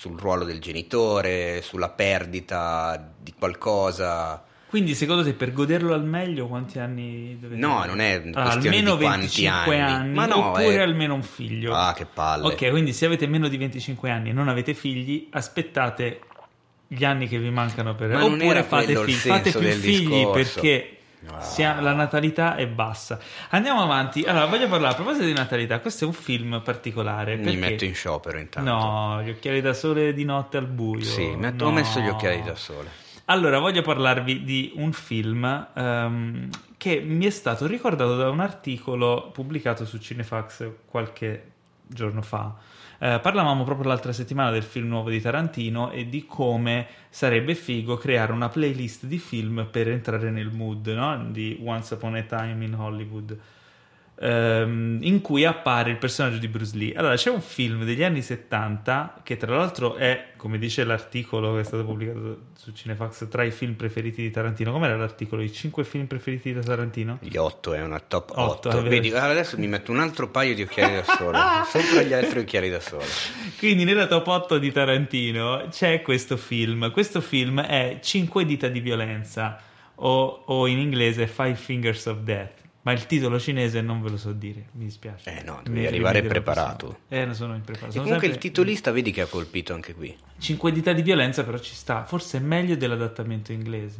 sul 0.02 0.18
ruolo 0.18 0.44
del 0.46 0.60
genitore, 0.60 1.62
sulla 1.62 1.90
perdita 1.90 3.12
di 3.22 3.36
qualcosa. 3.38 4.44
quindi, 4.68 4.96
secondo 4.96 5.24
te, 5.24 5.34
per 5.34 5.54
goderlo 5.54 5.94
al 5.94 6.04
meglio, 6.04 6.48
quanti 6.48 6.80
anni 6.80 7.38
dovete 7.40 7.60
No, 7.62 7.86
non 7.86 8.00
è 8.00 8.16
Ah, 8.34 8.42
questione 8.44 8.78
almeno 8.78 8.96
di 8.96 9.04
quanti 9.04 9.20
25 9.42 9.80
anni. 9.80 9.92
anni, 9.94 10.14
Ma 10.16 10.26
no, 10.26 10.48
oppure 10.48 10.76
è- 10.76 10.80
almeno 10.80 11.14
un 11.14 11.22
figlio. 11.22 11.76
Ah, 11.76 11.94
che 11.94 12.06
palle. 12.12 12.48
Ok, 12.48 12.70
quindi 12.72 12.94
se 12.94 13.06
avete 13.06 13.28
meno 13.28 13.48
di 13.48 13.58
25 13.58 14.10
anni 14.10 14.30
e 14.30 14.34
non 14.34 14.48
avete 14.48 14.74
figli, 14.74 15.28
aspettate 15.30 16.22
gli 16.88 17.04
anni 17.06 17.28
che 17.28 17.38
vi 17.38 17.52
mancano 17.52 17.94
per 17.94 18.10
Ma 18.10 18.24
oppure 18.26 18.64
fate 18.64 18.96
figli, 18.96 19.12
fate 19.14 19.52
più 19.52 19.60
figli 19.70 20.08
discorso. 20.08 20.32
perché 20.32 20.90
Ah. 20.90 21.00
Sia- 21.40 21.80
la 21.82 21.94
natalità 21.94 22.56
è 22.56 22.68
bassa. 22.68 23.20
Andiamo 23.50 23.82
avanti. 23.82 24.24
Allora, 24.24 24.46
voglio 24.46 24.68
parlare 24.68 24.94
a 24.94 24.96
proposito 24.96 25.26
di 25.26 25.34
natalità. 25.34 25.80
Questo 25.80 26.04
è 26.04 26.08
un 26.08 26.14
film 26.14 26.62
particolare. 26.64 27.36
Mi 27.36 27.44
perché- 27.44 27.60
metto 27.60 27.86
in 27.86 27.94
sciopero 27.94 28.38
intanto. 28.40 28.70
No, 28.72 29.22
gli 29.22 29.30
occhiali 29.30 29.62
da 29.62 29.74
sole 29.74 30.14
di 30.14 30.24
notte 30.26 30.58
al 30.58 30.66
buio. 30.68 31.04
Sì, 31.06 31.28
metto- 31.36 31.64
No. 31.66 31.70
ho 31.70 31.74
messo 31.74 32.00
gli 32.00 32.08
occhiali 32.08 32.42
da 32.44 32.56
sole. 32.56 32.90
Allora, 33.26 33.60
voglio 33.60 33.82
parlarvi 33.82 34.44
di 34.44 34.74
un 34.76 34.92
film 34.92 35.68
ehm, 35.74 36.50
che 36.78 37.00
mi 37.00 37.26
è 37.26 37.30
stato 37.30 37.66
ricordato 37.68 38.16
da 38.18 38.30
un 38.30 38.40
articolo 38.40 39.30
pubblicato 39.32 39.86
su 39.86 39.98
Cinefax 40.00 40.70
qualche 40.86 41.52
giorno 41.88 42.22
fa. 42.22 42.54
Eh, 43.04 43.20
parlavamo 43.20 43.64
proprio 43.64 43.88
l'altra 43.88 44.14
settimana 44.14 44.52
del 44.52 44.62
film 44.62 44.88
nuovo 44.88 45.10
di 45.10 45.20
Tarantino 45.20 45.90
e 45.90 46.08
di 46.08 46.24
come 46.28 46.86
sarebbe 47.10 47.56
figo 47.56 47.98
creare 47.98 48.32
una 48.32 48.48
playlist 48.48 49.06
di 49.06 49.18
film 49.18 49.68
per 49.72 49.90
entrare 49.90 50.30
nel 50.30 50.52
mood 50.52 50.86
no? 50.90 51.26
di 51.32 51.60
Once 51.64 51.96
Upon 51.96 52.14
a 52.14 52.22
Time 52.22 52.64
in 52.64 52.76
Hollywood. 52.76 53.36
Ehm, 54.22 55.00
in 55.02 55.22
cui 55.22 55.46
appare 55.46 55.90
il 55.90 55.98
personaggio 55.98 56.38
di 56.38 56.48
Bruce 56.48 56.78
Lee. 56.78 56.94
Allora, 56.94 57.16
c'è 57.16 57.30
un 57.30 57.42
film 57.42 57.84
degli 57.84 58.04
anni 58.04 58.22
70 58.22 59.22
che 59.24 59.38
tra 59.38 59.56
l'altro 59.56 59.96
è, 59.96 60.28
come 60.38 60.60
dice 60.60 60.84
l'articolo 60.84 61.56
che 61.56 61.62
è 61.62 61.64
stato 61.64 61.84
pubblicato 61.84 62.50
su 62.56 62.72
Cinefax, 62.72 63.28
tra 63.28 63.44
i 63.44 63.52
film 63.52 63.74
preferiti 63.74 64.22
di 64.22 64.30
Tarantino. 64.30 64.72
Com'era 64.72 64.96
l'articolo? 64.96 65.42
I 65.42 65.52
cinque 65.52 65.84
film 65.84 66.06
preferiti 66.06 66.54
da 66.54 66.62
Tarantino? 66.62 67.18
Gli 67.22 67.38
otto 67.38 67.74
è 67.74 67.82
una 67.82 68.00
top 68.00 68.32
Otto, 68.36 68.70
8. 68.70 68.70
è 68.70 68.74
vero. 68.84 68.90
Vedi, 68.90 69.12
adesso 69.12 69.58
mi 69.58 69.68
metto 69.68 69.92
un 69.92 70.00
altro 70.00 70.30
paio 70.30 70.54
di 70.54 70.62
occhiali 70.62 70.96
da 70.96 71.04
sole. 71.04 71.38
Sopra 71.66 72.04
gli 72.04 72.14
altri 72.14 72.40
occhiali 72.40 72.70
da 72.70 72.80
sole. 72.80 73.06
Quindi 73.58 73.84
nella 73.84 74.06
top 74.06 74.28
8 74.28 74.58
di 74.60 74.72
Tarantino 74.72 75.68
c'è 75.70 76.02
questo 76.02 76.38
film. 76.38 76.92
Questo 76.92 77.22
film 77.22 77.62
è 77.62 78.00
Cinque 78.02 78.46
dita 78.46 78.68
di 78.68 78.80
violenza 78.80 79.60
o, 79.96 80.44
o 80.46 80.68
in 80.68 80.78
inglese 80.78 81.28
Five 81.28 81.56
Fingers 81.56 82.06
of 82.06 82.20
Death. 82.20 82.60
Ma 82.84 82.94
il 82.94 83.06
titolo 83.06 83.40
cinese 83.40 83.82
non 83.82 84.02
ve 84.02 84.10
lo 84.10 84.18
so 84.18 84.32
dire, 84.32 84.70
mi 84.74 84.86
dispiace. 84.86 85.38
Eh 85.38 85.44
no, 85.44 85.62
devi 85.64 85.86
arrivare 85.86 86.22
mi 86.22 86.28
dirò 86.28 86.42
preparato. 86.42 87.00
Eh, 87.10 87.26
non 87.26 87.36
sono 87.36 87.54
impreparato. 87.54 87.92
Sono 87.92 88.04
comunque 88.06 88.28
il 88.28 88.34
sempre- 88.34 88.50
titolista 88.50 88.92
vedi 88.92 89.12
che 89.12 89.22
ha 89.22 89.28
colpito 89.28 89.74
anche 89.74 89.94
qui. 89.94 90.16
Cinque 90.40 90.72
dita 90.72 90.92
di 90.92 91.04
violenza 91.04 91.44
però 91.44 91.60
ci 91.60 91.76
sta, 91.76 92.06
forse 92.06 92.38
è 92.38 92.42
meglio 92.42 92.76
dell'adattamento 92.76 93.52
inglese. 93.52 94.00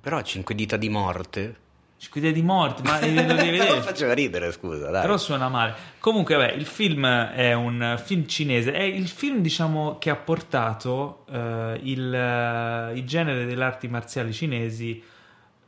Però 0.00 0.22
cinque 0.22 0.54
dita 0.54 0.78
di 0.78 0.88
morte. 0.88 1.56
Cinque 1.98 2.20
dita 2.22 2.32
di 2.32 2.42
morte, 2.42 2.82
ma 2.84 3.00
lo 3.04 3.34
devi 3.34 3.50
vedere. 3.50 3.80
Faceva 3.82 4.14
ridere, 4.14 4.50
scusa, 4.52 4.90
dai. 4.90 5.02
Però 5.02 5.18
suona 5.18 5.48
male. 5.48 5.74
Comunque, 5.98 6.36
beh, 6.36 6.52
il 6.52 6.64
film 6.64 7.06
è 7.06 7.52
un 7.52 8.00
film 8.02 8.26
cinese, 8.26 8.72
è 8.72 8.82
il 8.82 9.08
film, 9.08 9.40
diciamo, 9.40 9.98
che 9.98 10.08
ha 10.08 10.16
portato 10.16 11.24
eh, 11.30 11.80
il, 11.82 12.14
eh, 12.14 12.92
il 12.96 13.04
genere 13.04 13.44
delle 13.44 13.64
arti 13.64 13.88
marziali 13.88 14.32
cinesi 14.32 15.02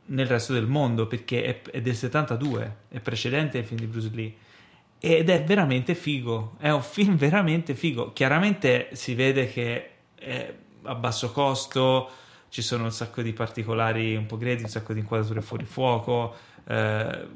nel 0.09 0.27
resto 0.27 0.53
del 0.53 0.67
mondo, 0.67 1.07
perché 1.07 1.43
è, 1.43 1.61
è 1.71 1.81
del 1.81 1.95
72, 1.95 2.75
è 2.89 2.99
precedente 2.99 3.57
ai 3.57 3.63
film 3.63 3.79
di 3.79 3.85
Bruce 3.87 4.09
Lee. 4.13 4.33
Ed 4.99 5.29
è 5.29 5.43
veramente 5.43 5.95
figo, 5.95 6.55
è 6.59 6.69
un 6.69 6.81
film 6.81 7.15
veramente 7.17 7.75
figo. 7.75 8.13
Chiaramente 8.13 8.89
si 8.93 9.13
vede 9.15 9.51
che 9.51 9.89
è 10.15 10.53
a 10.83 10.95
basso 10.95 11.31
costo, 11.31 12.09
ci 12.49 12.61
sono 12.61 12.85
un 12.85 12.91
sacco 12.91 13.21
di 13.21 13.33
particolari 13.33 14.15
un 14.15 14.25
po' 14.25 14.37
grezzi, 14.37 14.63
un 14.63 14.69
sacco 14.69 14.93
di 14.93 14.99
inquadrature 14.99 15.41
fuori 15.41 15.65
fuoco. 15.65 16.35
eh, 16.67 17.27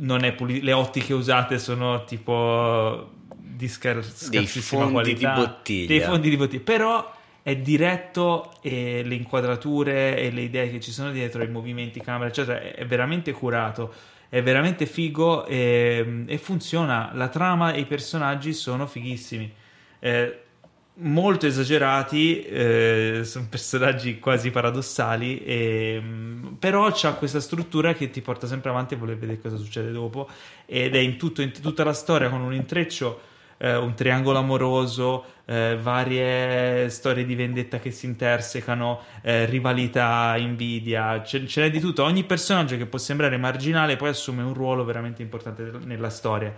non 0.00 0.22
è 0.22 0.32
puli- 0.32 0.62
le 0.62 0.72
ottiche 0.72 1.12
usate 1.12 1.58
sono 1.58 2.04
tipo 2.04 3.10
di 3.36 3.66
scar- 3.66 4.04
scarsissima 4.04 4.82
fondi 4.82 4.92
qualità, 4.94 5.34
di 5.34 5.40
bottiglia. 5.40 5.86
dei 5.88 6.00
fondi 6.00 6.30
di 6.30 6.36
bottiglia, 6.36 6.62
però 6.62 7.16
è 7.48 7.56
diretto 7.56 8.52
e 8.60 9.02
le 9.02 9.14
inquadrature 9.14 10.18
e 10.18 10.30
le 10.30 10.42
idee 10.42 10.70
che 10.70 10.80
ci 10.80 10.92
sono 10.92 11.10
dietro, 11.10 11.42
i 11.42 11.48
movimenti 11.48 11.98
camera, 11.98 12.28
eccetera, 12.28 12.60
è, 12.60 12.84
veramente 12.84 13.32
curato, 13.32 13.90
è 14.28 14.42
veramente 14.42 14.84
figo 14.84 15.46
e, 15.46 16.24
e 16.26 16.36
funziona. 16.36 17.10
La 17.14 17.28
trama 17.28 17.72
e 17.72 17.80
i 17.80 17.86
personaggi 17.86 18.52
sono 18.52 18.86
fighissimi. 18.86 19.50
Eh, 19.98 20.40
molto 20.96 21.46
esagerati, 21.46 22.42
eh, 22.42 23.20
sono 23.24 23.46
personaggi 23.48 24.18
quasi 24.18 24.50
paradossali, 24.50 25.42
e, 25.42 25.98
mm, 26.02 26.46
però 26.58 26.90
c'ha 26.92 27.14
questa 27.14 27.40
struttura 27.40 27.94
che 27.94 28.10
ti 28.10 28.20
porta 28.20 28.46
sempre 28.46 28.68
avanti 28.68 28.92
a 28.92 28.98
voler 28.98 29.16
vedere 29.16 29.40
cosa 29.40 29.56
succede 29.56 29.90
dopo 29.90 30.28
ed 30.66 30.94
è 30.94 30.98
in, 30.98 31.16
tutto, 31.16 31.40
in 31.40 31.50
tutta 31.52 31.82
la 31.82 31.94
storia 31.94 32.28
con 32.28 32.42
un 32.42 32.52
intreccio, 32.52 33.20
eh, 33.58 33.76
un 33.76 33.94
triangolo 33.94 34.38
amoroso, 34.38 35.24
eh, 35.44 35.76
varie 35.80 36.88
storie 36.88 37.24
di 37.24 37.34
vendetta 37.34 37.78
che 37.78 37.90
si 37.90 38.06
intersecano, 38.06 39.00
eh, 39.22 39.44
rivalità, 39.46 40.34
invidia, 40.38 41.22
ce, 41.22 41.46
ce 41.46 41.62
n'è 41.62 41.70
di 41.70 41.80
tutto. 41.80 42.04
Ogni 42.04 42.24
personaggio 42.24 42.76
che 42.76 42.86
può 42.86 42.98
sembrare 42.98 43.36
marginale 43.36 43.96
poi 43.96 44.08
assume 44.10 44.42
un 44.42 44.54
ruolo 44.54 44.84
veramente 44.84 45.22
importante 45.22 45.70
nella 45.84 46.10
storia 46.10 46.54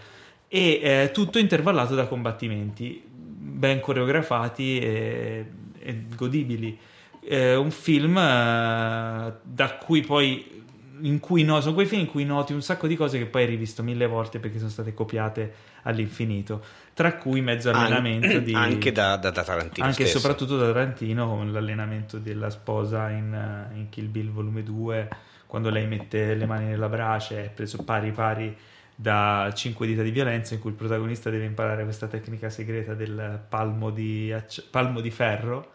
e 0.48 0.80
eh, 0.82 1.10
tutto 1.12 1.38
intervallato 1.38 1.94
da 1.94 2.06
combattimenti 2.06 3.02
ben 3.06 3.80
coreografati 3.80 4.80
e, 4.80 5.46
e 5.78 6.04
godibili. 6.14 6.78
Eh, 7.22 7.54
un 7.54 7.70
film 7.70 8.16
eh, 8.16 9.32
da 9.42 9.76
cui 9.78 10.00
poi 10.00 10.59
in 11.02 11.20
cui 11.20 11.44
no, 11.44 11.60
sono 11.60 11.74
quei 11.74 11.86
film 11.86 12.02
in 12.02 12.06
cui 12.06 12.24
noti 12.24 12.52
un 12.52 12.62
sacco 12.62 12.86
di 12.86 12.96
cose 12.96 13.18
che 13.18 13.26
poi 13.26 13.42
hai 13.42 13.48
rivisto 13.48 13.82
mille 13.82 14.06
volte 14.06 14.38
perché 14.38 14.58
sono 14.58 14.70
state 14.70 14.94
copiate 14.94 15.52
all'infinito, 15.82 16.62
tra 16.94 17.16
cui 17.16 17.40
mezzo 17.40 17.70
allenamento 17.70 18.36
An- 18.36 18.44
di 18.44 18.52
Anche 18.56 18.92
da, 18.92 19.16
da- 19.16 19.30
da 19.30 19.42
Tarantino 19.42 19.86
anche 19.86 20.04
e 20.04 20.06
soprattutto 20.06 20.56
da 20.56 20.66
Tarantino 20.66 21.28
con 21.28 21.52
l'allenamento 21.52 22.18
della 22.18 22.50
sposa 22.50 23.10
in, 23.10 23.32
eh, 23.32 23.76
in 23.76 23.88
Kill 23.88 24.10
Bill 24.10 24.30
volume 24.30 24.62
2 24.62 25.08
quando 25.46 25.70
lei 25.70 25.86
mette 25.86 26.34
le 26.34 26.46
mani 26.46 26.66
nella 26.66 26.88
brace 26.88 27.44
è 27.44 27.50
preso 27.50 27.82
pari 27.82 28.12
pari 28.12 28.56
da 28.94 29.50
5 29.52 29.86
dita 29.86 30.02
di 30.02 30.10
violenza 30.10 30.54
in 30.54 30.60
cui 30.60 30.70
il 30.70 30.76
protagonista 30.76 31.30
deve 31.30 31.46
imparare 31.46 31.84
questa 31.84 32.06
tecnica 32.06 32.50
segreta 32.50 32.94
del 32.94 33.40
palmo 33.48 33.90
di, 33.90 34.34
palmo 34.70 35.00
di 35.00 35.10
ferro 35.10 35.72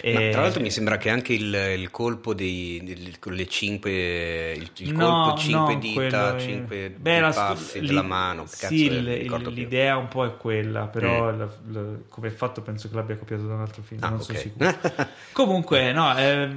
E- 0.00 0.28
tra 0.30 0.42
l'altro 0.42 0.60
mi 0.62 0.70
sembra 0.70 0.96
che 0.96 1.10
anche 1.10 1.32
il, 1.32 1.52
il 1.76 1.90
colpo 1.90 2.32
dei, 2.34 2.80
del- 2.84 3.18
con 3.18 3.32
le 3.32 3.46
cinque 3.48 4.52
il, 4.52 4.70
il 4.76 4.92
No, 4.92 5.22
colpo 5.22 5.38
cinque 5.38 5.74
no, 5.74 5.80
dita, 5.80 5.94
quello 6.30 6.40
cinque 6.40 6.90
Beh, 6.90 7.20
la 7.20 7.30
baffi 7.30 7.80
lì- 7.80 7.86
della 7.88 8.02
mano. 8.02 8.46
Sì, 8.46 8.86
è? 8.86 9.24
più. 9.24 9.50
l'idea 9.50 9.96
un 9.96 10.08
po' 10.08 10.24
è 10.24 10.36
quella, 10.36 10.86
però 10.86 11.32
Mm. 11.32 11.38
la- 11.38 11.48
la- 11.70 11.98
come 12.08 12.28
è 12.28 12.30
fatto 12.30 12.62
penso 12.62 12.88
che 12.88 12.94
l'abbia 12.94 13.16
copiato 13.16 13.46
da 13.46 13.54
un 13.54 13.60
altro 13.60 13.82
film, 13.82 14.02
Ah, 14.04 14.08
non 14.10 14.20
sono 14.20 14.38
ok. 14.38 14.44
sicuro. 14.44 14.74
Comunque, 15.32 15.92
no, 15.92 16.14
è 16.14 16.48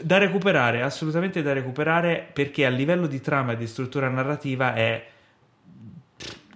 da 0.00 0.18
recuperare, 0.18 0.82
assolutamente 0.82 1.42
da 1.42 1.52
recuperare 1.52 2.28
perché 2.32 2.64
a 2.64 2.68
livello 2.68 3.06
di 3.06 3.20
trama 3.20 3.52
e 3.52 3.56
di 3.56 3.66
struttura 3.66 4.08
narrativa 4.08 4.74
è 4.74 5.04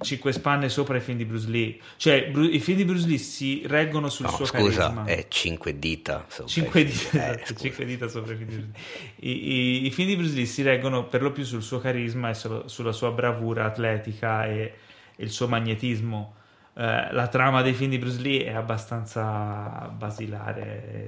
5 0.03 0.33
spanne 0.33 0.69
sopra 0.69 0.97
i 0.97 1.01
film 1.01 1.17
di 1.19 1.25
Bruce 1.25 1.49
Lee. 1.49 1.79
Cioè, 1.97 2.29
Bru- 2.31 2.53
i 2.53 2.59
film 2.61 2.77
di 2.79 2.85
Bruce 2.85 3.07
Lee 3.07 3.19
si 3.19 3.63
reggono 3.67 4.09
sul 4.09 4.27
No, 4.27 4.33
suo 4.33 4.45
scusa, 4.45 4.83
carisma. 4.93 5.05
è 5.05 5.27
cinque 5.29 5.79
dita. 5.79 6.25
sopra 6.29 6.47
Cinque 6.49 6.81
i 6.81 6.85
dita, 6.85 6.97
film. 6.99 7.23
Eh, 7.23 7.27
esatto, 7.29 7.47
scusa. 7.47 7.61
cinque 7.61 7.85
dita 7.85 8.09
sopra 8.09 8.33
i 8.33 8.37
film 8.37 8.49
di 8.49 8.55
Bruce 8.57 8.71
Lee. 8.73 9.31
I, 9.31 9.53
i- 9.53 9.87
i 9.87 9.91
film 9.91 10.09
di 10.09 10.17
Bruce 10.17 10.35
Lee 10.35 10.47
si 10.47 10.63
reggono 10.63 11.05
per 11.07 11.23
lo 11.23 11.33
più 11.33 11.45
sul 11.45 11.63
suo 11.63 11.79
carisma 11.79 12.31
e 12.31 12.35
solo- 12.35 12.69
sulla 12.69 12.93
sua 12.93 13.11
bravura 13.13 13.65
atletica 13.65 14.47
e, 14.47 14.73
e 15.17 15.23
il 15.25 15.31
suo 15.31 15.49
magnetismo. 15.49 16.35
Eh, 16.75 17.13
la 17.13 17.29
trama 17.29 17.61
dei 17.63 17.75
film 17.75 17.91
di 17.91 17.99
Bruce 17.99 18.21
Lee 18.21 18.45
è 18.47 18.53
abbastanza 18.55 19.93
basilare 19.97 21.07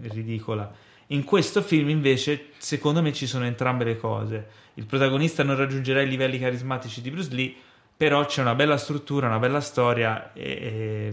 e 0.00 0.08
ridicola. 0.08 0.70
In 1.10 1.24
questo 1.24 1.62
film, 1.62 1.88
invece, 1.88 2.48
secondo 2.58 3.00
me 3.00 3.12
ci 3.12 3.26
sono 3.26 3.44
entrambe 3.46 3.84
le 3.84 3.96
cose. 3.96 4.46
Il 4.74 4.84
protagonista 4.86 5.42
non 5.42 5.56
raggiungerà 5.56 6.02
i 6.02 6.08
livelli 6.08 6.38
carismatici 6.38 7.00
di 7.00 7.10
Bruce 7.10 7.34
Lee, 7.34 7.54
però 7.98 8.24
c'è 8.26 8.42
una 8.42 8.54
bella 8.54 8.78
struttura, 8.78 9.26
una 9.26 9.40
bella 9.40 9.60
storia 9.60 10.32
e, 10.32 11.12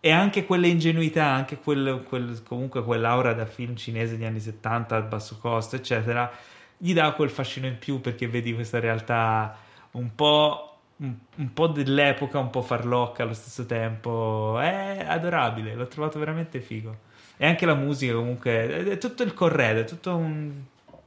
e- 0.00 0.10
anche 0.10 0.44
quelle 0.46 0.68
ingenuità, 0.68 1.26
anche 1.26 1.58
quel, 1.58 2.02
quel- 2.08 2.42
comunque 2.42 2.82
quell'aura 2.84 3.34
da 3.34 3.46
film 3.46 3.76
cinese 3.76 4.16
degli 4.16 4.24
anni 4.26 4.40
70 4.40 4.96
a 4.96 5.00
basso 5.02 5.38
costo, 5.40 5.76
eccetera, 5.76 6.30
gli 6.76 6.92
dà 6.94 7.12
quel 7.12 7.30
fascino 7.30 7.66
in 7.66 7.78
più 7.78 8.00
perché 8.00 8.26
vedi 8.28 8.54
questa 8.54 8.80
realtà 8.80 9.56
un 9.92 10.14
po', 10.14 10.78
un, 10.96 11.14
un 11.36 11.52
po' 11.52 11.66
dell'epoca, 11.68 12.38
un 12.38 12.50
po' 12.50 12.62
farlocca 12.62 13.22
allo 13.22 13.34
stesso 13.34 13.66
tempo. 13.66 14.58
È 14.60 15.04
adorabile, 15.06 15.74
l'ho 15.74 15.86
trovato 15.88 16.18
veramente 16.18 16.60
figo. 16.60 17.08
E 17.36 17.46
anche 17.46 17.64
la 17.66 17.74
musica 17.74 18.14
comunque, 18.14 18.84
è, 18.92 18.98
tutto 18.98 19.22
il 19.22 19.34
corredo, 19.34 19.80
è 19.80 19.84
tutto 19.84 20.16
un... 20.16 20.52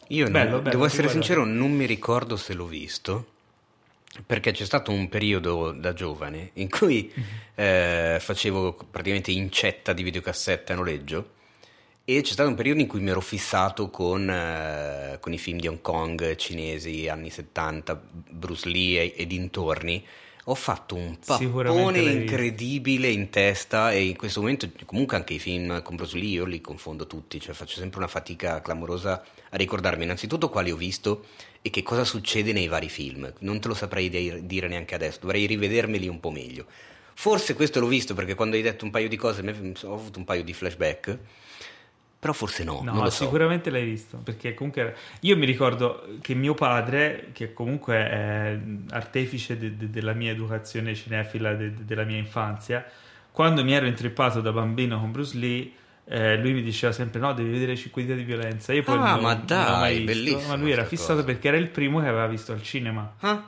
Io 0.10 0.30
non- 0.30 0.31
Bello, 0.31 0.60
bello, 0.61 0.69
devo 0.69 0.85
essere 0.85 1.07
guarda. 1.07 1.10
sincero, 1.10 1.45
non 1.45 1.72
mi 1.72 1.85
ricordo 1.85 2.35
se 2.38 2.53
l'ho 2.53 2.65
visto. 2.65 3.27
Perché 4.26 4.52
c'è 4.52 4.65
stato 4.65 4.91
un 4.91 5.10
periodo 5.10 5.72
da 5.72 5.94
giovane 5.94 6.52
in 6.53 6.69
cui 6.69 7.11
Mhm. 7.14 7.23
eh, 7.56 8.18
facevo 8.19 8.77
praticamente 8.91 9.31
incetta 9.31 9.91
di 9.91 10.03
videocassette 10.03 10.73
a 10.73 10.76
noleggio 10.76 11.31
e 12.06 12.22
c'è 12.22 12.31
stato 12.34 12.49
un 12.49 12.56
periodo 12.56 12.81
in 12.81 12.88
cui 12.88 12.99
mi 12.99 13.10
ero 13.10 13.22
fissato 13.22 13.90
con, 13.90 14.30
eh, 14.30 15.18
con 15.19 15.34
i 15.34 15.38
film 15.40 15.57
di 15.57 15.68
Hong 15.68 15.81
Kong 15.81 16.35
cinesi 16.35 17.07
anni 17.07 17.30
70, 17.31 17.99
Bruce 18.30 18.69
Lee 18.69 19.02
e, 19.02 19.14
e 19.18 19.26
dintorni. 19.26 20.06
Ho 20.48 20.56
fatto 20.56 20.95
un 20.95 21.18
pappone 21.26 21.99
incredibile 22.02 23.07
in 23.07 23.30
testa 23.30 23.94
e 23.94 24.03
in 24.07 24.18
questo 24.18 24.41
momento 24.41 24.70
comunque 24.86 25.15
anche 25.15 25.36
i 25.36 25.40
film 25.40 25.82
con 25.82 25.95
Bruce 25.95 26.18
Lee 26.18 26.32
io 26.32 26.44
li 26.44 26.60
confondo 26.60 27.07
tutti, 27.07 27.40
cioè 27.40 27.53
faccio 27.53 27.78
sempre 27.78 27.99
una 27.99 28.10
fatica 28.10 28.61
clamorosa 28.61 29.24
a 29.49 29.56
ricordarmi 29.56 30.03
innanzitutto 30.03 30.49
quali 30.49 30.70
ho 30.70 30.76
visto 30.76 31.28
e 31.61 31.70
che 31.70 31.82
cosa 31.82 32.03
succede 32.03 32.52
nei 32.52 32.68
vari 32.68 32.90
film. 32.90 33.32
Non 33.40 33.61
te 33.61 33.70
lo 33.70 33.74
saprei 33.74 34.10
di- 34.10 34.45
dire 34.45 34.68
neanche 34.68 34.95
adesso, 34.95 35.20
dovrei 35.22 35.45
rivedermeli 35.45 36.10
un 36.10 36.20
po' 36.20 36.32
meglio. 36.32 36.65
Forse 37.14 37.53
questo 37.53 37.80
l'ho 37.80 37.88
visto 37.88 38.14
perché 38.14 38.36
quando 38.36 38.57
hai 38.57 38.61
detto 38.61 38.84
un 38.84 38.91
paio 38.91 39.07
di 39.07 39.15
cose 39.15 39.41
ho 39.84 39.94
avuto 39.94 40.20
un 40.20 40.26
paio 40.26 40.44
di 40.44 40.52
flashback, 40.52 41.18
però 42.24 42.32
forse 42.34 42.64
no, 42.64 42.80
non 42.84 42.95
No, 42.95 43.04
lo 43.04 43.10
so. 43.10 43.26
sicuramente 43.26 43.70
l'hai 43.70 43.84
visto, 43.84 44.16
perché 44.24 44.54
comunque 44.54 44.95
io 45.20 45.36
mi 45.36 45.45
ricordo 45.45 46.08
che 46.22 46.34
mio 46.36 46.54
padre, 46.54 47.28
che 47.34 47.52
comunque 47.52 47.95
è 47.95 48.58
artefice 48.91 49.58
de- 49.58 49.76
de- 49.76 49.90
della 49.90 50.14
mia 50.14 50.32
educazione 50.32 50.95
cinefila, 50.95 51.54
de- 51.54 51.74
de- 51.74 51.84
della 51.86 52.04
mia 52.06 52.18
infanzia, 52.18 52.86
quando 53.32 53.64
mi 53.66 53.74
ero 53.74 53.86
intrippato 53.88 54.40
da 54.40 54.54
bambino 54.54 55.00
con 55.00 55.12
Bruce 55.12 55.38
Lee, 55.38 55.72
eh, 56.06 56.38
lui 56.38 56.54
mi 56.54 56.62
diceva 56.62 56.94
sempre 56.94 57.20
no, 57.20 57.34
devi 57.34 57.50
vedere 57.50 57.76
5 57.76 58.04
dita 58.04 58.14
di 58.16 58.24
violenza. 58.24 58.72
Io 58.74 58.84
poi 58.84 58.95
Ah, 58.98 59.12
non, 59.16 59.22
ma 59.22 59.34
non 59.34 59.45
dai, 59.45 59.80
mai 59.80 60.00
visto, 60.00 60.06
bellissima 60.14 60.56
ma 60.56 60.62
lui 60.62 60.72
era 60.72 60.86
fissato 60.86 61.14
cosa. 61.16 61.26
perché 61.26 61.48
era 61.50 61.58
il 61.58 61.68
primo 61.68 62.00
che 62.00 62.08
aveva 62.08 62.28
visto 62.28 62.52
al 62.54 62.62
cinema. 62.62 63.16
Ah, 63.20 63.44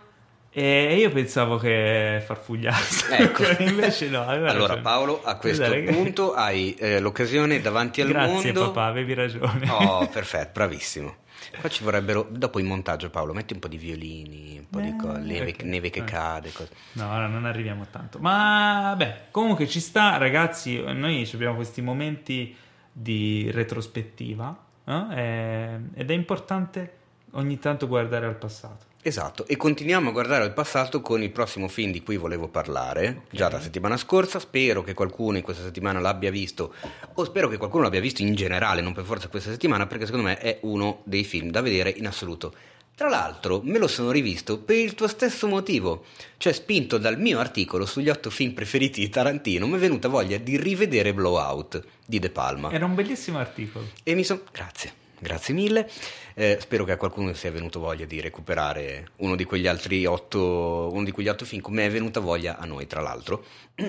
E 0.58 0.96
io 0.98 1.10
pensavo 1.12 1.58
che 1.58 2.24
farfugliasse. 2.26 3.14
Ecco. 3.18 3.44
Invece 3.62 4.08
no. 4.08 4.26
Allora 4.26 4.54
ragione. 4.54 4.80
Paolo, 4.82 5.22
a 5.22 5.36
questo 5.36 5.70
che- 5.70 5.82
punto 5.84 6.34
hai 6.34 6.74
eh, 6.76 7.02
l'occasione 7.02 7.60
davanti 7.60 8.00
al 8.00 8.08
Grazie 8.08 8.54
mondo. 8.54 8.72
papà, 8.72 8.86
avevi 8.86 9.14
ragione. 9.14 9.70
Oh, 9.70 10.08
perfetto, 10.12 10.52
bravissimo. 10.54 11.16
Qua 11.60 11.70
ci 11.70 11.84
vorrebbero, 11.84 12.26
dopo 12.30 12.60
in 12.60 12.68
montaggio 12.68 13.10
Paolo, 13.10 13.34
metti 13.34 13.54
un 13.54 13.60
po' 13.60 13.68
di 13.68 13.78
violini, 13.78 14.58
un 14.58 14.70
po' 14.70 14.80
di 14.80 14.88
Eh, 14.88 14.96
cose, 14.96 15.20
neve, 15.20 15.50
ok. 15.52 15.64
neve 15.64 15.90
che 15.90 16.00
Eh. 16.00 16.04
cade, 16.06 16.52
cose. 16.54 16.70
No, 16.94 17.08
no, 17.20 17.28
non 17.28 17.46
arriviamo 17.46 17.84
a 17.84 17.88
tanto. 17.92 18.18
Ma 18.20 18.94
beh, 18.98 19.14
comunque 19.32 19.68
ci 19.68 19.82
sta, 19.82 20.16
ragazzi. 20.16 20.82
Noi 20.82 21.30
abbiamo 21.34 21.56
questi 21.56 21.82
momenti 21.82 22.56
di 22.92 23.50
retrospettiva 23.52 24.58
eh? 24.86 25.80
Ed 25.96 26.10
è 26.10 26.14
importante 26.14 26.94
ogni 27.32 27.60
tanto 27.60 27.88
guardare 27.88 28.26
al 28.26 28.36
passato. 28.36 28.86
Esatto, 29.08 29.46
e 29.46 29.56
continuiamo 29.56 30.10
a 30.10 30.12
guardare 30.12 30.44
al 30.46 30.54
passato 30.54 31.00
con 31.00 31.22
il 31.22 31.30
prossimo 31.30 31.68
film 31.68 31.92
di 31.92 32.02
cui 32.02 32.18
volevo 32.18 32.48
parlare, 32.48 33.26
già 33.30 33.52
la 33.52 33.62
settimana 33.62 33.98
scorsa, 33.98 34.40
spero 34.40 34.82
che 34.82 34.96
qualcuno 34.96 35.38
in 35.38 35.44
questa 35.44 35.62
settimana 35.62 36.00
l'abbia 36.00 36.32
visto, 36.32 36.74
o 37.14 37.24
spero 37.24 37.48
che 37.48 37.58
qualcuno 37.58 37.84
l'abbia 37.84 38.00
visto 38.00 38.24
in 38.24 38.34
generale, 38.34 38.82
non 38.82 38.94
per 38.94 39.04
forza 39.04 39.28
questa 39.28 39.52
settimana, 39.52 39.86
perché 39.86 40.08
secondo 40.08 40.26
me 40.26 40.40
è 40.40 40.58
uno 40.62 41.02
dei 41.04 41.24
film 41.24 41.52
da 41.52 41.62
vedere 41.62 41.92
in 41.92 42.08
assoluto. 42.08 42.52
Tra 42.96 43.08
l'altro 43.08 43.62
me 43.64 43.78
lo 43.78 43.86
sono 43.86 44.10
rivisto 44.10 44.58
per 44.58 44.78
il 44.78 44.96
tuo 44.96 45.08
stesso 45.08 45.46
motivo, 45.46 46.06
cioè 46.38 46.52
spinto 46.52 46.98
dal 46.98 47.20
mio 47.20 47.38
articolo 47.38 47.86
sugli 47.86 48.10
otto 48.10 48.32
film 48.32 48.54
preferiti 48.54 49.02
di 49.02 49.10
Tarantino, 49.10 49.68
mi 49.68 49.76
è 49.76 49.80
venuta 49.80 50.08
voglia 50.08 50.38
di 50.38 50.58
rivedere 50.58 51.14
Blowout 51.14 51.80
di 52.04 52.18
De 52.18 52.32
Palma. 52.32 52.72
Era 52.72 52.86
un 52.86 52.96
bellissimo 52.96 53.38
articolo. 53.38 53.86
E 54.02 54.16
mi 54.16 54.24
sono... 54.24 54.42
Grazie, 54.52 54.94
grazie 55.20 55.54
mille. 55.54 55.92
Eh, 56.38 56.58
spero 56.60 56.84
che 56.84 56.92
a 56.92 56.98
qualcuno 56.98 57.32
sia 57.34 57.50
venuto 57.50 57.80
voglia 57.80 58.04
di 58.04 58.20
recuperare 58.20 59.12
uno 59.18 59.38
di 59.38 59.46
quegli 59.46 59.68
altri 59.68 60.06
otto, 60.06 60.90
uno 60.92 61.06
di 61.06 61.12
quegli 61.12 61.30
otto 61.30 61.46
film, 61.46 61.62
come 61.62 61.86
è 61.86 61.90
venuta 61.90 62.20
voglia 62.20 62.58
a 62.58 62.66
noi, 62.66 62.88
tra 62.88 63.00
l'altro. 63.00 63.46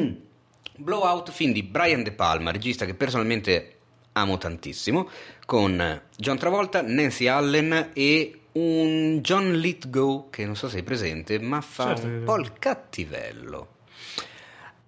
Blowout, 0.76 1.32
film 1.32 1.52
di 1.52 1.64
Brian 1.64 2.04
De 2.04 2.12
Palma, 2.12 2.52
regista 2.52 2.84
che 2.84 2.94
personalmente 2.94 3.72
amo 4.12 4.38
tantissimo, 4.38 5.08
con 5.44 6.02
John 6.16 6.38
Travolta, 6.38 6.82
Nancy 6.82 7.26
Allen 7.26 7.90
e 7.92 8.38
un 8.52 9.18
John 9.22 9.54
Lithgow, 9.54 10.30
che 10.30 10.46
non 10.46 10.54
so 10.54 10.68
se 10.68 10.78
è 10.78 10.82
presente, 10.84 11.40
ma 11.40 11.60
fa 11.60 11.96
Certo 11.96 12.06
un 12.06 12.22
po' 12.24 12.36
il 12.36 12.52
cattivello. 12.60 13.74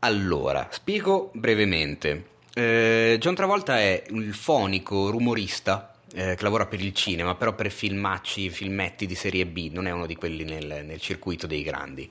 Allora, 0.00 0.68
spiego 0.70 1.32
brevemente. 1.34 2.36
Eh, 2.54 3.16
John 3.18 3.34
Travolta 3.34 3.78
è 3.78 4.04
il 4.10 4.32
fonico 4.32 5.10
rumorista 5.10 5.92
eh, 6.14 6.34
che 6.34 6.42
lavora 6.42 6.66
per 6.66 6.80
il 6.80 6.92
cinema, 6.92 7.34
però 7.34 7.54
per 7.54 7.70
filmacci, 7.70 8.50
filmetti 8.50 9.06
di 9.06 9.14
serie 9.14 9.46
B, 9.46 9.70
non 9.72 9.86
è 9.86 9.90
uno 9.90 10.06
di 10.06 10.16
quelli 10.16 10.44
nel, 10.44 10.84
nel 10.84 11.00
circuito 11.00 11.46
dei 11.46 11.62
grandi. 11.62 12.10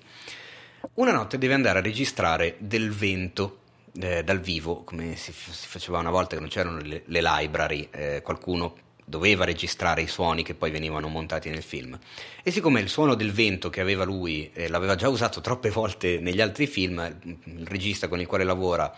Una 0.95 1.11
notte 1.11 1.37
deve 1.37 1.53
andare 1.53 1.79
a 1.79 1.81
registrare 1.81 2.55
del 2.59 2.91
vento 2.91 3.59
eh, 3.99 4.23
dal 4.23 4.39
vivo, 4.39 4.83
come 4.83 5.15
si, 5.15 5.31
si 5.31 5.67
faceva 5.67 5.99
una 5.99 6.09
volta 6.09 6.35
che 6.35 6.41
non 6.41 6.49
c'erano 6.49 6.79
le, 6.79 7.03
le 7.05 7.21
library, 7.21 7.87
eh, 7.91 8.21
qualcuno 8.23 8.75
doveva 9.03 9.45
registrare 9.45 10.01
i 10.01 10.07
suoni 10.07 10.43
che 10.43 10.53
poi 10.53 10.69
venivano 10.69 11.07
montati 11.07 11.49
nel 11.49 11.63
film. 11.63 11.97
E 12.43 12.51
siccome 12.51 12.81
il 12.81 12.89
suono 12.89 13.15
del 13.15 13.31
vento 13.31 13.69
che 13.69 13.79
aveva 13.79 14.03
lui 14.03 14.51
eh, 14.53 14.67
l'aveva 14.67 14.95
già 14.95 15.07
usato 15.07 15.39
troppe 15.39 15.69
volte 15.69 16.19
negli 16.19 16.41
altri 16.41 16.67
film, 16.67 16.99
il, 17.23 17.37
il 17.45 17.67
regista 17.67 18.09
con 18.09 18.19
il 18.19 18.27
quale 18.27 18.43
lavora 18.43 18.93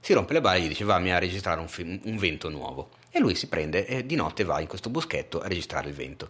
si 0.00 0.12
rompe 0.12 0.34
le 0.34 0.40
balle 0.40 0.58
e 0.58 0.62
gli 0.62 0.68
dice 0.68 0.84
vammi 0.84 1.12
a 1.12 1.18
registrare 1.18 1.60
un, 1.60 1.68
film- 1.68 2.00
un 2.04 2.16
vento 2.16 2.48
nuovo. 2.48 2.90
E 3.10 3.18
lui 3.18 3.34
si 3.34 3.48
prende 3.48 3.86
e 3.86 4.04
di 4.04 4.14
notte 4.14 4.44
va 4.44 4.60
in 4.60 4.66
questo 4.66 4.90
boschetto 4.90 5.40
a 5.40 5.48
registrare 5.48 5.88
il 5.88 5.94
vento. 5.94 6.28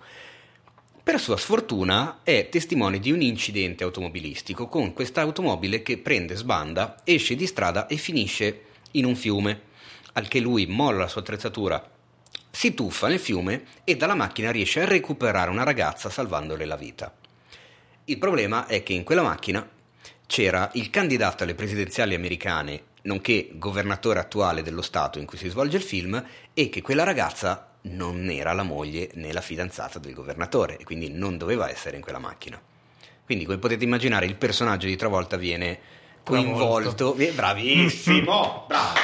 Per 1.03 1.19
sua 1.19 1.37
sfortuna 1.37 2.21
è 2.23 2.49
testimone 2.51 2.99
di 2.99 3.11
un 3.11 3.23
incidente 3.23 3.83
automobilistico 3.83 4.69
con 4.69 4.93
questa 4.93 5.23
automobile 5.23 5.83
che 5.83 5.99
prende 5.99 6.35
sbanda, 6.35 6.97
esce 7.05 7.35
di 7.35 7.47
strada 7.47 7.87
e 7.87 7.97
finisce 7.97 8.63
in 8.93 9.07
un 9.07 9.17
fiume, 9.17 9.63
al 10.13 10.29
che 10.29 10.41
lui 10.41 10.67
molla 10.67 10.99
la 10.99 11.09
sua 11.09 11.23
attrezzatura, 11.23 11.97
si 12.51 12.75
tuffa 12.75 13.09
nel 13.09 13.19
fiume 13.19 13.65
e 13.85 13.97
dalla 13.97 14.15
macchina 14.15 14.51
riesce 14.51 14.83
a 14.83 14.85
recuperare 14.85 15.51
una 15.51 15.63
ragazza 15.63 16.11
salvandole 16.11 16.65
la 16.65 16.77
vita. 16.77 17.15
Il 18.05 18.19
problema 18.19 18.67
è 18.67 18.83
che 18.83 18.95
in 18.95 19.05
quella 19.05 19.23
macchina 19.23 19.67
c'era 20.27 20.71
il 20.75 20.91
candidato 20.91 21.43
alle 21.43 21.55
presidenziali 21.55 22.15
americane, 22.15 22.83
nonché 23.03 23.51
governatore 23.55 24.19
attuale 24.19 24.63
dello 24.63 24.83
Stato 24.83 25.19
in 25.19 25.27
cui 25.27 25.39
si 25.39 25.49
svolge 25.49 25.77
il 25.77 25.83
film, 25.83 26.23
e 26.55 26.69
che 26.69 26.83
quella 26.83 27.05
ragazza 27.05 27.65
non 27.83 28.29
era 28.31 28.53
la 28.53 28.65
moglie 28.65 29.11
né 29.15 29.33
la 29.33 29.41
fidanzata 29.41 29.99
del 29.99 30.13
governatore 30.15 30.77
e 30.79 30.85
quindi 30.85 31.11
non 31.11 31.39
doveva 31.39 31.71
essere 31.71 31.97
in 31.97 32.03
quella 32.03 32.19
macchina. 32.19 32.61
Quindi, 33.25 33.45
come 33.45 33.59
potete 33.59 33.85
immaginare, 33.85 34.27
il 34.27 34.35
personaggio 34.37 34.87
di 34.87 34.97
Travolta 34.97 35.37
viene 35.37 35.79
coinvolto. 36.25 37.13
vi- 37.15 37.27
Bravissimo! 37.31 38.65
Bravo! 38.67 38.99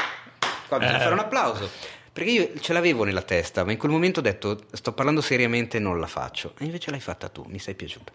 Qua 0.68 0.78
bisogna 0.78 0.98
Eh. 0.98 1.02
fare 1.02 1.12
un 1.12 1.18
applauso. 1.20 1.70
Perché 2.14 2.30
io 2.30 2.50
ce 2.60 2.72
l'avevo 2.72 3.02
nella 3.02 3.22
testa, 3.22 3.64
ma 3.64 3.72
in 3.72 3.76
quel 3.76 3.90
momento 3.90 4.20
ho 4.20 4.22
detto 4.22 4.66
sto 4.70 4.92
parlando 4.92 5.20
seriamente, 5.20 5.80
non 5.80 5.98
la 5.98 6.06
faccio. 6.06 6.54
E 6.58 6.64
invece 6.64 6.92
l'hai 6.92 7.00
fatta 7.00 7.28
tu, 7.28 7.44
mi 7.48 7.58
sei 7.58 7.74
piaciuta. 7.74 8.12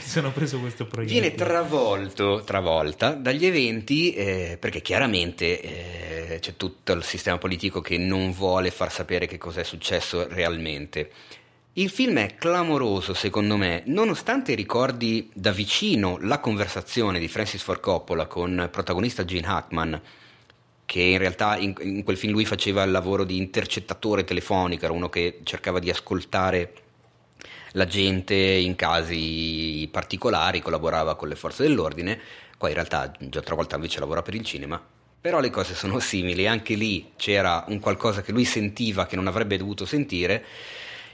Sono 0.00 0.30
preso 0.30 0.60
questo 0.60 0.86
progetto. 0.86 1.20
Viene 1.20 1.34
travolto, 1.34 2.44
travolta 2.44 3.10
dagli 3.10 3.44
eventi 3.44 4.14
eh, 4.14 4.56
perché 4.56 4.80
chiaramente 4.80 5.60
eh, 5.62 6.38
c'è 6.38 6.54
tutto 6.56 6.92
il 6.92 7.02
sistema 7.02 7.38
politico 7.38 7.80
che 7.80 7.98
non 7.98 8.30
vuole 8.30 8.70
far 8.70 8.92
sapere 8.92 9.26
che 9.26 9.36
cosa 9.36 9.62
è 9.62 9.64
successo 9.64 10.28
realmente. 10.28 11.10
Il 11.72 11.90
film 11.90 12.18
è 12.18 12.36
clamoroso 12.36 13.14
secondo 13.14 13.56
me, 13.56 13.82
nonostante 13.86 14.54
ricordi 14.54 15.28
da 15.34 15.50
vicino 15.50 16.18
la 16.20 16.38
conversazione 16.38 17.18
di 17.18 17.26
Francis 17.26 17.62
Ford 17.62 17.80
Coppola 17.80 18.26
con 18.26 18.68
protagonista 18.70 19.24
Gene 19.24 19.48
Hackman, 19.48 20.00
che 20.90 21.02
in 21.02 21.18
realtà 21.18 21.56
in, 21.56 21.72
in 21.82 22.02
quel 22.02 22.16
film 22.16 22.32
lui 22.32 22.44
faceva 22.44 22.82
il 22.82 22.90
lavoro 22.90 23.22
di 23.22 23.36
intercettatore 23.36 24.24
telefonico, 24.24 24.86
era 24.86 24.92
uno 24.92 25.08
che 25.08 25.38
cercava 25.44 25.78
di 25.78 25.88
ascoltare 25.88 26.72
la 27.74 27.86
gente 27.86 28.34
in 28.34 28.74
casi 28.74 29.88
particolari, 29.88 30.60
collaborava 30.60 31.14
con 31.14 31.28
le 31.28 31.36
forze 31.36 31.62
dell'ordine, 31.62 32.18
qua 32.58 32.70
in 32.70 32.74
realtà 32.74 33.12
già 33.20 33.38
altra 33.38 33.54
volta 33.54 33.76
invece 33.76 34.00
lavora 34.00 34.22
per 34.22 34.34
il 34.34 34.42
cinema, 34.42 34.84
però 35.20 35.38
le 35.38 35.50
cose 35.50 35.76
sono 35.76 36.00
simili, 36.02 36.48
anche 36.48 36.74
lì 36.74 37.12
c'era 37.14 37.64
un 37.68 37.78
qualcosa 37.78 38.22
che 38.22 38.32
lui 38.32 38.44
sentiva 38.44 39.06
che 39.06 39.14
non 39.14 39.28
avrebbe 39.28 39.56
dovuto 39.56 39.86
sentire. 39.86 40.44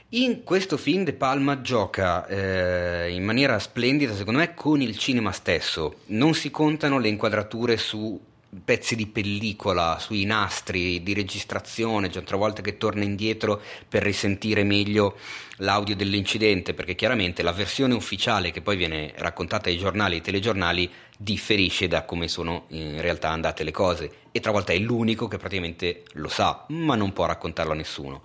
In 0.09 0.43
questo 0.43 0.77
film 0.77 1.03
De 1.03 1.13
Palma 1.13 1.61
gioca 1.61 2.25
eh, 2.25 3.11
in 3.11 3.23
maniera 3.23 3.59
splendida, 3.59 4.15
secondo 4.15 4.39
me, 4.39 4.55
con 4.55 4.81
il 4.81 4.97
cinema 4.97 5.31
stesso. 5.31 5.97
Non 6.07 6.33
si 6.33 6.49
contano 6.49 6.97
le 6.97 7.09
inquadrature 7.09 7.77
su 7.77 8.19
pezzi 8.63 8.95
di 8.95 9.07
pellicola, 9.07 9.97
sui 9.99 10.25
nastri 10.25 11.03
di 11.03 11.13
registrazione, 11.13 12.09
già 12.09 12.19
altre 12.19 12.37
volte 12.37 12.61
che 12.61 12.77
torna 12.77 13.03
indietro 13.03 13.61
per 13.87 14.03
risentire 14.03 14.63
meglio 14.63 15.17
l'audio 15.57 15.95
dell'incidente, 15.95 16.73
perché 16.73 16.95
chiaramente 16.95 17.43
la 17.43 17.51
versione 17.51 17.93
ufficiale 17.93 18.51
che 18.51 18.61
poi 18.61 18.77
viene 18.77 19.13
raccontata 19.17 19.69
ai 19.69 19.77
giornali 19.77 20.13
e 20.13 20.17
ai 20.17 20.23
telegiornali 20.23 20.89
differisce 21.17 21.87
da 21.87 22.05
come 22.05 22.27
sono 22.27 22.65
in 22.69 23.01
realtà 23.01 23.29
andate 23.29 23.63
le 23.63 23.71
cose 23.71 24.11
e 24.31 24.39
travolta 24.39 24.71
è 24.71 24.77
l'unico 24.77 25.27
che 25.27 25.37
praticamente 25.37 26.03
lo 26.13 26.29
sa, 26.29 26.65
ma 26.69 26.95
non 26.95 27.11
può 27.11 27.25
raccontarlo 27.25 27.73
a 27.73 27.75
nessuno. 27.75 28.21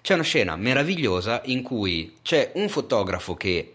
C'è 0.00 0.14
una 0.14 0.22
scena 0.22 0.56
meravigliosa 0.56 1.42
in 1.46 1.62
cui 1.62 2.16
c'è 2.22 2.52
un 2.54 2.68
fotografo 2.68 3.34
che 3.34 3.74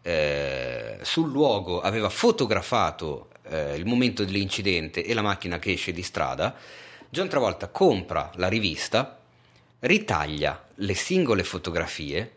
eh, 0.00 0.98
sul 1.02 1.30
luogo 1.30 1.80
aveva 1.80 2.08
fotografato 2.08 3.28
eh, 3.48 3.76
il 3.76 3.86
momento 3.86 4.24
dell'incidente 4.24 5.04
e 5.04 5.14
la 5.14 5.22
macchina 5.22 5.58
che 5.58 5.72
esce 5.72 5.92
di 5.92 6.02
strada. 6.02 6.54
John 7.08 7.28
Travolta 7.28 7.68
compra 7.68 8.30
la 8.36 8.48
rivista, 8.48 9.18
ritaglia 9.80 10.66
le 10.76 10.94
singole 10.94 11.44
fotografie, 11.44 12.32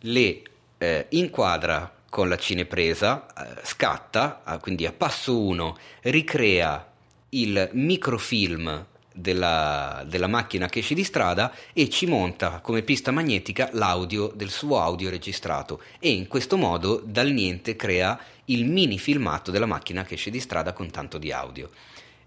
le 0.00 0.42
eh, 0.78 1.06
inquadra 1.10 1.92
con 2.08 2.28
la 2.28 2.36
cinepresa, 2.36 3.26
eh, 3.26 3.60
scatta, 3.64 4.42
ah, 4.44 4.58
quindi 4.58 4.86
a 4.86 4.92
passo 4.92 5.38
1 5.38 5.76
ricrea 6.02 6.92
il 7.30 7.68
microfilm 7.72 8.86
della, 9.12 10.04
della 10.06 10.28
macchina 10.28 10.68
che 10.68 10.78
esce 10.78 10.94
di 10.94 11.04
strada 11.04 11.52
e 11.72 11.88
ci 11.88 12.06
monta 12.06 12.60
come 12.60 12.82
pista 12.82 13.10
magnetica 13.10 13.68
l'audio 13.72 14.32
del 14.34 14.50
suo 14.50 14.80
audio 14.80 15.10
registrato 15.10 15.82
e 15.98 16.10
in 16.10 16.28
questo 16.28 16.56
modo 16.56 17.02
dal 17.04 17.30
niente 17.30 17.74
crea 17.74 18.18
il 18.50 18.66
mini 18.66 18.98
filmato 18.98 19.50
della 19.50 19.66
macchina 19.66 20.04
che 20.04 20.14
esce 20.14 20.30
di 20.30 20.40
strada 20.40 20.72
con 20.72 20.90
tanto 20.90 21.18
di 21.18 21.32
audio. 21.32 21.70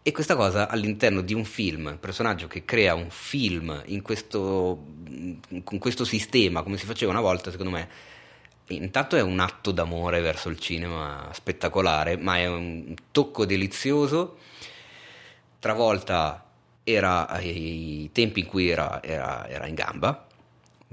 E 0.03 0.11
questa 0.11 0.35
cosa 0.35 0.67
all'interno 0.67 1.21
di 1.21 1.35
un 1.35 1.45
film, 1.45 1.85
un 1.85 1.99
personaggio 1.99 2.47
che 2.47 2.65
crea 2.65 2.95
un 2.95 3.09
film 3.11 3.83
questo, 4.01 4.83
con 5.63 5.77
questo 5.77 6.05
sistema, 6.05 6.63
come 6.63 6.77
si 6.77 6.85
faceva 6.87 7.11
una 7.11 7.21
volta, 7.21 7.51
secondo 7.51 7.71
me, 7.71 7.87
intanto 8.67 9.15
è 9.15 9.21
un 9.21 9.39
atto 9.39 9.71
d'amore 9.71 10.19
verso 10.21 10.49
il 10.49 10.59
cinema 10.59 11.29
spettacolare, 11.33 12.17
ma 12.17 12.37
è 12.37 12.47
un 12.47 12.95
tocco 13.11 13.45
delizioso. 13.45 14.37
Travolta 15.59 16.45
era 16.83 17.27
ai 17.27 18.09
tempi 18.11 18.39
in 18.39 18.45
cui 18.47 18.69
era, 18.69 19.03
era, 19.03 19.47
era 19.47 19.67
in 19.67 19.75
gamba, 19.75 20.27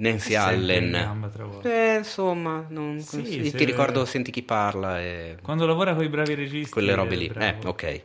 Nancy 0.00 0.32
Sempre 0.34 0.76
in 0.76 0.94
Allen. 0.94 1.60
Eh, 1.64 1.96
insomma, 1.98 2.64
non- 2.68 3.00
Sì, 3.00 3.50
ti 3.52 3.64
ricordo 3.64 4.04
Senti 4.04 4.30
chi 4.30 4.42
parla 4.42 5.00
e 5.00 5.36
Quando 5.42 5.66
lavora 5.66 5.94
con 5.94 6.04
i 6.04 6.08
bravi 6.08 6.34
registi. 6.34 6.70
quelle 6.70 6.94
robe 6.94 7.14
è 7.14 7.18
lì. 7.18 7.32
Eh, 7.36 7.56
ok. 7.64 8.02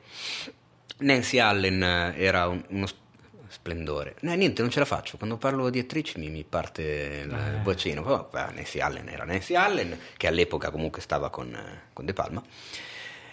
Nancy 0.99 1.37
Allen 1.37 1.83
eh, 1.83 2.13
era 2.17 2.47
un- 2.47 2.63
uno 2.69 2.85
sp- 2.87 3.01
splendore. 3.47 4.15
No, 4.21 4.33
niente, 4.33 4.61
non 4.63 4.71
ce 4.71 4.79
la 4.79 4.85
faccio. 4.85 5.17
Quando 5.17 5.37
parlo 5.37 5.69
di 5.69 5.77
attrici 5.79 6.17
mi, 6.17 6.29
mi 6.29 6.43
parte 6.43 7.23
il 7.25 7.31
Eh. 7.31 7.59
bacino. 7.61 8.01
Però, 8.01 8.27
Nancy 8.53 8.79
Allen 8.79 9.09
era 9.09 9.23
Nancy 9.25 9.53
Allen, 9.53 9.95
che 10.17 10.25
all'epoca 10.27 10.71
comunque 10.71 11.01
stava 11.01 11.29
con, 11.29 11.53
eh, 11.53 11.81
con 11.93 12.05
De 12.05 12.13
Palma. 12.13 12.41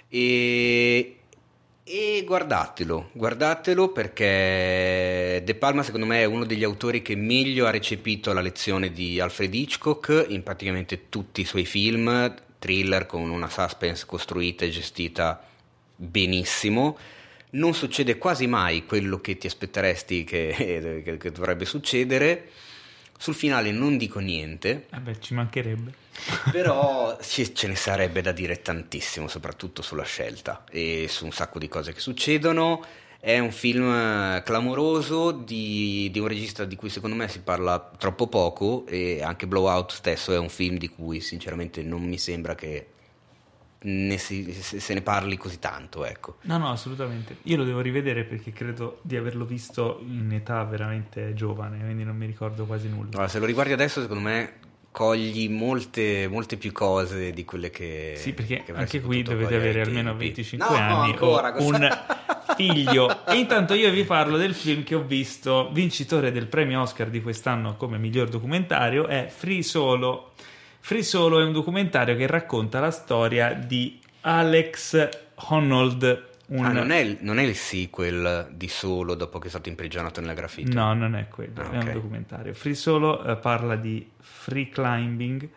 E, 0.08 1.19
e 1.82 2.22
guardatelo, 2.24 3.10
guardatelo 3.12 3.90
perché 3.90 5.42
De 5.44 5.54
Palma 5.56 5.82
secondo 5.82 6.06
me 6.06 6.20
è 6.20 6.24
uno 6.24 6.44
degli 6.44 6.62
autori 6.62 7.02
che 7.02 7.16
meglio 7.16 7.66
ha 7.66 7.70
recepito 7.70 8.32
la 8.32 8.40
lezione 8.40 8.92
di 8.92 9.18
Alfred 9.18 9.52
Hitchcock 9.52 10.26
in 10.28 10.42
praticamente 10.42 11.08
tutti 11.08 11.40
i 11.40 11.44
suoi 11.44 11.64
film, 11.64 12.32
thriller 12.58 13.06
con 13.06 13.28
una 13.28 13.48
suspense 13.48 14.06
costruita 14.06 14.64
e 14.64 14.70
gestita 14.70 15.42
benissimo. 15.96 16.96
Non 17.52 17.74
succede 17.74 18.18
quasi 18.18 18.46
mai 18.46 18.86
quello 18.86 19.20
che 19.20 19.36
ti 19.36 19.48
aspetteresti 19.48 20.22
che, 20.22 21.16
che- 21.18 21.32
dovrebbe 21.32 21.64
succedere. 21.64 22.48
Sul 23.20 23.34
finale 23.34 23.70
non 23.70 23.98
dico 23.98 24.18
niente, 24.18 24.86
Vabbè, 24.88 25.18
ci 25.18 25.34
mancherebbe. 25.34 25.92
però 26.50 27.18
ce 27.20 27.66
ne 27.66 27.76
sarebbe 27.76 28.22
da 28.22 28.32
dire 28.32 28.62
tantissimo, 28.62 29.28
soprattutto 29.28 29.82
sulla 29.82 30.04
scelta 30.04 30.64
e 30.70 31.04
su 31.06 31.26
un 31.26 31.30
sacco 31.30 31.58
di 31.58 31.68
cose 31.68 31.92
che 31.92 32.00
succedono. 32.00 32.82
È 33.20 33.38
un 33.38 33.52
film 33.52 33.92
eh, 33.92 34.42
clamoroso 34.42 35.32
di, 35.32 36.08
di 36.10 36.18
un 36.18 36.28
regista 36.28 36.64
di 36.64 36.76
cui 36.76 36.88
secondo 36.88 37.14
me 37.14 37.28
si 37.28 37.40
parla 37.40 37.90
troppo 37.98 38.26
poco 38.26 38.86
e 38.86 39.20
anche 39.22 39.46
Blowout 39.46 39.92
stesso 39.92 40.32
è 40.32 40.38
un 40.38 40.48
film 40.48 40.78
di 40.78 40.88
cui 40.88 41.20
sinceramente 41.20 41.82
non 41.82 42.02
mi 42.02 42.16
sembra 42.16 42.54
che 42.54 42.86
ne 43.82 44.18
si- 44.18 44.52
se 44.52 44.92
ne 44.94 45.00
parli 45.02 45.36
così 45.36 45.58
tanto, 45.58 46.04
ecco. 46.04 46.36
No, 46.42 46.58
no, 46.58 46.70
assolutamente. 46.70 47.36
Io 47.44 47.56
lo 47.56 47.64
devo 47.64 47.80
rivedere 47.80 48.24
perché 48.24 48.52
credo 48.52 48.98
di 49.02 49.16
averlo 49.16 49.44
visto 49.44 50.00
in 50.06 50.30
età 50.32 50.62
veramente 50.64 51.32
giovane, 51.34 51.78
quindi 51.78 52.04
non 52.04 52.16
mi 52.16 52.26
ricordo 52.26 52.66
quasi 52.66 52.88
nulla. 52.88 53.08
Allora, 53.12 53.28
se 53.28 53.38
lo 53.38 53.46
riguardi 53.46 53.72
adesso 53.72 54.00
secondo 54.02 54.22
me 54.22 54.52
cogli 54.92 55.48
molte, 55.48 56.26
molte 56.28 56.56
più 56.56 56.72
cose 56.72 57.32
di 57.32 57.44
quelle 57.44 57.70
che... 57.70 58.14
Sì, 58.16 58.32
perché 58.32 58.64
che 58.64 58.72
anche 58.72 59.00
qui 59.00 59.22
dovete 59.22 59.54
avere 59.54 59.80
almeno 59.82 60.10
tempi. 60.10 60.24
25 60.24 60.66
No, 60.68 60.74
anni 60.74 61.10
ancora, 61.12 61.48
o 61.50 61.52
cosa- 61.52 61.66
un 61.68 62.54
figlio. 62.56 63.24
E 63.26 63.36
intanto 63.38 63.74
io 63.74 63.90
vi 63.92 64.02
parlo 64.04 64.36
del 64.36 64.52
film 64.52 64.82
che 64.82 64.96
ho 64.96 65.02
visto, 65.02 65.70
vincitore 65.72 66.32
del 66.32 66.48
premio 66.48 66.80
Oscar 66.82 67.08
di 67.08 67.22
quest'anno 67.22 67.76
come 67.76 67.98
miglior 67.98 68.28
documentario, 68.28 69.06
è 69.06 69.32
Free 69.34 69.62
Solo. 69.62 70.32
Free 70.80 71.02
Solo 71.02 71.40
è 71.40 71.44
un 71.44 71.52
documentario 71.52 72.16
che 72.16 72.26
racconta 72.26 72.80
la 72.80 72.90
storia 72.90 73.52
di 73.52 74.00
Alex 74.22 75.08
Honnold. 75.48 76.28
Un... 76.48 76.64
Ah, 76.64 76.72
non, 76.72 76.90
è 76.90 76.98
il, 76.98 77.18
non 77.20 77.38
è 77.38 77.42
il 77.42 77.54
sequel 77.54 78.48
di 78.52 78.66
Solo 78.66 79.14
dopo 79.14 79.38
che 79.38 79.46
è 79.46 79.50
stato 79.50 79.68
imprigionato 79.68 80.20
nella 80.20 80.34
graffiti? 80.34 80.72
No, 80.74 80.92
non 80.94 81.14
è 81.14 81.28
quello, 81.28 81.60
Ah, 81.60 81.70
è 81.70 81.78
un 81.78 81.92
documentario. 81.92 82.54
Free 82.54 82.74
Solo 82.74 83.22
eh, 83.24 83.36
parla 83.36 83.76
di 83.76 84.04
free 84.18 84.68
climbing, 84.68 85.48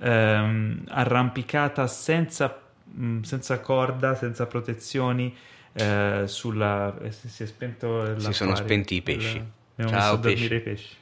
ehm, 0.00 0.84
arrampicata 0.88 1.86
senza, 1.86 2.60
mh, 2.84 3.20
senza 3.20 3.60
corda, 3.60 4.14
senza 4.14 4.46
protezioni. 4.46 5.34
eh, 5.74 6.24
sulla, 6.26 6.94
eh, 7.00 7.10
si 7.12 7.42
è 7.42 7.46
spento. 7.46 8.18
Si 8.20 8.32
sono 8.34 8.54
spenti 8.54 8.96
i 8.96 9.00
pesci. 9.02 9.36
Il- 9.36 9.44
Abbiamo 9.76 9.90
Ciao, 9.98 10.16
messo 10.16 10.28
pesci. 10.28 10.54
i 10.54 10.60
pesci. 10.60 10.94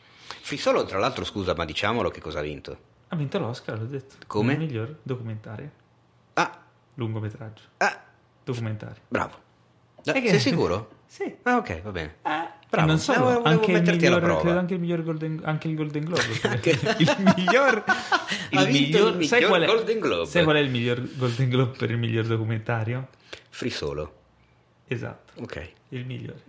Free 0.42 0.58
Solo, 0.60 0.84
tra 0.84 0.98
l'altro, 1.00 1.24
scusa, 1.24 1.54
ma 1.56 1.64
diciamolo 1.64 2.08
che 2.10 2.20
cosa 2.20 2.38
ha 2.38 2.42
vinto. 2.42 2.78
Ha 3.12 3.16
vinto 3.16 3.38
l'Oscar, 3.38 3.78
l'ho 3.78 3.86
detto. 3.86 4.14
Come? 4.26 4.52
Il 4.54 4.58
miglior 4.60 4.96
documentario. 5.02 5.70
Ah, 6.34 6.58
Lungometraggio. 6.94 7.62
ah, 7.78 8.00
Documentario. 8.44 9.02
bravo. 9.08 9.34
Da- 10.02 10.12
E 10.14 10.20
che- 10.22 10.28
sei 10.30 10.40
sicuro? 10.40 10.98
Sì. 11.10 11.34
Ah, 11.42 11.56
ok, 11.56 11.82
va 11.82 11.90
bene. 11.90 12.14
Eh, 12.22 12.48
Bravo. 12.70 12.86
Non 12.86 12.98
solo, 13.00 13.18
Eh, 13.18 13.22
volevo 13.22 13.42
anche, 13.42 13.72
il 13.72 13.82
miglior, 13.82 14.24
anche 14.56 14.74
il 14.74 14.80
miglior 14.80 15.02
Golden, 15.02 15.40
anche 15.42 15.66
il 15.66 15.74
Golden 15.74 16.04
Globe. 16.04 16.40
Anche- 16.44 16.70
il 16.98 17.34
miglior, 17.36 17.82
Ha 17.84 18.62
vinto 18.62 19.08
il 19.08 19.26
sai 19.26 19.40
miglior 19.40 19.48
qual 19.48 19.62
è, 19.62 19.66
Golden 19.66 19.98
Globe. 19.98 20.26
Sai 20.26 20.44
qual 20.44 20.54
è 20.56 20.60
il 20.60 20.70
miglior 20.70 21.16
Golden 21.16 21.48
Globe 21.48 21.76
per 21.76 21.90
il 21.90 21.98
miglior 21.98 22.26
documentario? 22.26 23.08
Free 23.48 23.72
Solo. 23.72 24.19
Esatto, 24.92 25.40
Ok. 25.42 25.70
il 25.90 26.04
migliore. 26.04 26.42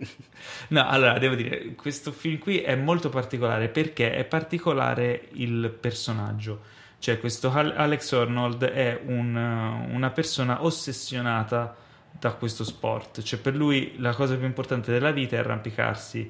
No, 0.68 0.88
allora 0.88 1.16
devo 1.18 1.36
dire, 1.36 1.74
questo 1.76 2.10
film 2.10 2.38
qui 2.38 2.58
è 2.60 2.74
molto 2.74 3.08
particolare 3.08 3.68
perché 3.68 4.14
è 4.14 4.24
particolare 4.24 5.28
il 5.34 5.70
personaggio. 5.78 6.60
Cioè, 6.98 7.20
questo 7.20 7.52
Al- 7.52 7.72
Alex 7.76 8.12
Arnold 8.12 8.64
è 8.64 9.00
un, 9.06 9.36
una 9.36 10.10
persona 10.10 10.64
ossessionata 10.64 11.76
da 12.18 12.32
questo 12.32 12.64
sport. 12.64 13.22
Cioè, 13.22 13.38
per 13.38 13.54
lui 13.54 13.94
la 13.98 14.12
cosa 14.14 14.36
più 14.36 14.46
importante 14.46 14.90
della 14.90 15.12
vita 15.12 15.36
è 15.36 15.38
arrampicarsi. 15.38 16.28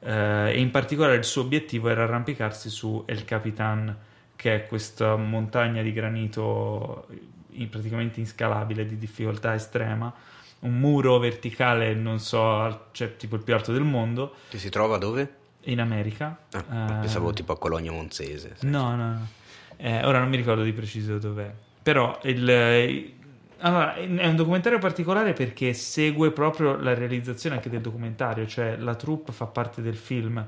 eh, 0.00 0.50
e 0.52 0.58
in 0.60 0.70
particolare 0.72 1.14
il 1.16 1.24
suo 1.24 1.42
obiettivo 1.42 1.88
era 1.88 2.02
arrampicarsi 2.04 2.70
su 2.70 3.04
El 3.06 3.24
Capitan, 3.24 3.96
che 4.34 4.54
è 4.56 4.66
questa 4.66 5.14
montagna 5.16 5.80
di 5.82 5.92
granito 5.92 7.06
in- 7.50 7.68
praticamente 7.68 8.18
inscalabile, 8.20 8.84
di 8.84 8.98
difficoltà 8.98 9.54
estrema. 9.54 10.12
Un 10.62 10.78
muro 10.78 11.18
verticale, 11.18 11.92
non 11.94 12.18
so, 12.20 12.86
cioè 12.92 13.16
tipo 13.16 13.34
il 13.36 13.42
più 13.42 13.52
alto 13.54 13.72
del 13.72 13.82
mondo, 13.82 14.34
Che 14.48 14.58
si 14.58 14.68
trova 14.70 14.96
dove? 14.98 15.34
in 15.66 15.80
America. 15.80 16.36
Ah, 16.52 16.58
Eh, 16.58 17.00
pensavo 17.00 17.32
tipo 17.32 17.52
a 17.52 17.58
Cologno 17.58 17.92
Monzese. 17.92 18.56
No, 18.62 18.94
no, 18.96 19.08
no. 19.12 19.26
Eh, 19.76 20.04
ora 20.04 20.18
non 20.20 20.28
mi 20.28 20.36
ricordo 20.36 20.62
di 20.62 20.72
preciso 20.72 21.18
dov'è. 21.18 21.52
Però 21.82 22.18
il, 22.24 22.48
eh, 22.48 23.14
allora, 23.58 23.94
è 23.94 24.26
un 24.26 24.36
documentario 24.36 24.78
particolare 24.78 25.32
perché 25.32 25.72
segue 25.72 26.30
proprio 26.30 26.76
la 26.76 26.94
realizzazione 26.94 27.56
anche 27.56 27.68
del 27.70 27.80
documentario, 27.80 28.46
cioè 28.46 28.76
la 28.76 28.94
troupe 28.94 29.32
fa 29.32 29.46
parte 29.46 29.82
del 29.82 29.96
film. 29.96 30.44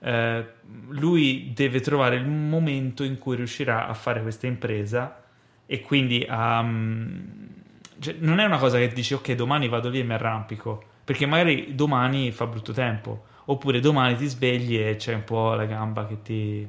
Eh, 0.00 0.46
lui 0.88 1.52
deve 1.54 1.80
trovare 1.80 2.16
il 2.16 2.26
momento 2.26 3.04
in 3.04 3.18
cui 3.18 3.36
riuscirà 3.36 3.86
a 3.86 3.94
fare 3.94 4.22
questa 4.22 4.48
impresa 4.48 5.22
e 5.66 5.80
quindi 5.80 6.24
a... 6.28 6.60
mm, 6.62 7.20
cioè, 7.98 8.16
non 8.18 8.38
è 8.38 8.44
una 8.44 8.58
cosa 8.58 8.78
che 8.78 8.88
dici 8.88 9.14
ok 9.14 9.32
domani 9.32 9.68
vado 9.68 9.88
lì 9.88 10.00
e 10.00 10.04
mi 10.04 10.12
arrampico. 10.12 10.82
Perché 11.04 11.26
magari 11.26 11.74
domani 11.74 12.30
fa 12.30 12.46
brutto 12.46 12.72
tempo. 12.72 13.24
Oppure 13.46 13.80
domani 13.80 14.16
ti 14.16 14.26
svegli 14.26 14.78
e 14.78 14.96
c'è 14.96 15.14
un 15.14 15.24
po' 15.24 15.54
la 15.54 15.64
gamba 15.64 16.06
che 16.06 16.22
ti 16.22 16.68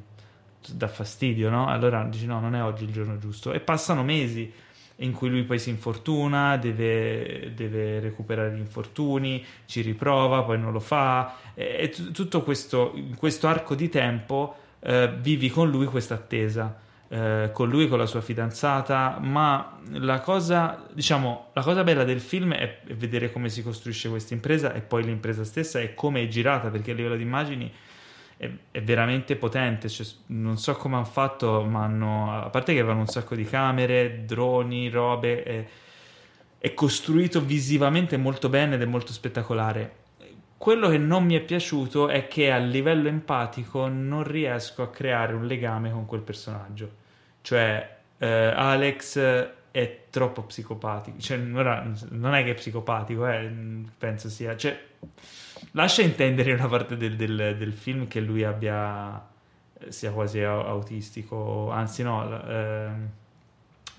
dà 0.72 0.88
fastidio 0.88 1.50
no? 1.50 1.68
allora 1.68 2.06
dici 2.06 2.26
no 2.26 2.40
non 2.40 2.56
è 2.56 2.64
oggi 2.64 2.86
il 2.86 2.92
giorno 2.92 3.18
giusto. 3.18 3.54
E 3.54 3.60
passano 3.60 4.04
mesi 4.04 4.52
in 4.98 5.12
cui 5.12 5.30
lui 5.30 5.44
poi 5.44 5.60
si 5.60 5.70
infortuna 5.70 6.58
deve, 6.58 7.52
deve 7.56 8.00
recuperare 8.00 8.54
gli 8.54 8.60
infortuni 8.60 9.44
ci 9.66 9.82
riprova 9.82 10.44
poi 10.44 10.60
non 10.60 10.72
lo 10.72 10.80
fa. 10.80 11.36
E, 11.54 11.78
e 11.80 12.12
tutto 12.12 12.42
questo 12.42 12.92
in 12.96 13.16
questo 13.16 13.48
arco 13.48 13.76
di 13.76 13.90
tempo 13.90 14.56
eh, 14.80 15.14
vivi 15.20 15.50
con 15.50 15.70
lui 15.70 15.86
questa 15.86 16.16
attesa 16.16 16.82
eh, 17.14 17.52
con 17.54 17.70
lui, 17.70 17.88
con 17.88 18.00
la 18.00 18.08
sua 18.08 18.22
fidanzata, 18.22 19.20
ma 19.22 19.78
la 19.92 20.20
cosa, 20.20 20.84
diciamo, 20.92 21.52
la 21.54 21.62
cosa 21.62 21.84
bella 21.84 22.04
del 22.04 22.20
film 22.20 22.56
è 22.56 22.80
vedere 22.96 23.32
come 23.32 23.50
si 23.50 23.62
costruisce 23.62 24.10
questa 24.10 24.34
impresa 24.34 24.74
e 24.74 24.82
poi 24.82 25.04
l'impresa 25.04 25.44
stessa 25.44 25.80
e 25.80 25.94
come 25.94 26.24
è 26.24 26.28
girata, 26.28 26.70
perché 26.70 26.90
a 26.90 26.96
livello 26.96 27.16
di 27.16 27.22
immagini 27.22 27.72
è, 28.36 28.50
è 28.72 28.82
veramente 28.82 29.36
potente. 29.36 29.90
Cioè, 29.90 30.08
non 30.28 30.58
so 30.58 30.74
come 30.74 30.96
hanno 30.96 31.06
fatto, 31.06 31.64
ma 31.64 31.84
hanno, 31.84 32.34
a 32.46 32.50
parte 32.50 32.74
che 32.74 32.80
avevano 32.80 33.02
un 33.02 33.08
sacco 33.08 33.36
di 33.36 33.44
camere, 33.44 34.26
droni, 34.26 34.90
robe, 34.90 35.44
è, 35.44 35.66
è 36.58 36.74
costruito 36.74 37.42
visivamente 37.42 38.18
molto 38.18 38.50
bene 38.50 38.74
ed 38.74 38.82
è 38.82 38.86
molto 38.86 39.12
spettacolare. 39.12 39.98
Quello 40.58 40.90
che 40.90 40.98
non 40.98 41.26
mi 41.26 41.36
è 41.36 41.42
piaciuto 41.42 42.08
è 42.08 42.28
che 42.28 42.52
a 42.52 42.58
livello 42.58 43.08
empatico 43.08 43.88
non 43.88 44.24
riesco 44.24 44.82
a 44.82 44.90
creare 44.90 45.34
un 45.36 45.46
legame 45.46 45.92
con 45.92 46.08
quel 46.08 46.22
personaggio. 46.22 47.02
Cioè, 47.44 47.98
eh, 48.18 48.28
Alex 48.56 49.20
è 49.70 50.00
troppo 50.10 50.44
psicopatico. 50.44 51.20
Cioè, 51.20 51.38
non 51.38 52.34
è 52.34 52.44
che 52.44 52.52
è 52.52 52.54
psicopatico, 52.56 53.28
eh, 53.28 53.52
penso 53.98 54.30
sia. 54.30 54.56
Cioè, 54.58 54.82
lascia 55.72 56.02
intendere 56.02 56.50
in 56.52 56.58
una 56.60 56.68
parte 56.68 56.96
del, 56.98 57.16
del- 57.16 57.56
del 57.58 57.74
film 57.74 58.08
che 58.08 58.20
lui 58.22 58.44
abbia 58.44 59.28
sia 59.90 60.12
quasi 60.12 60.42
au- 60.42 60.66
autistico. 60.66 61.70
Anzi, 61.70 62.02
no. 62.04 62.28
la- 62.30 62.48
ehm, 62.88 63.10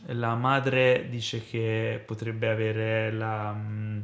la 0.07 0.35
madre 0.35 1.07
dice 1.11 1.45
che 1.45 2.03
potrebbe 2.05 2.49
avere 2.49 3.13
la. 3.13 3.53
mm, 3.53 4.01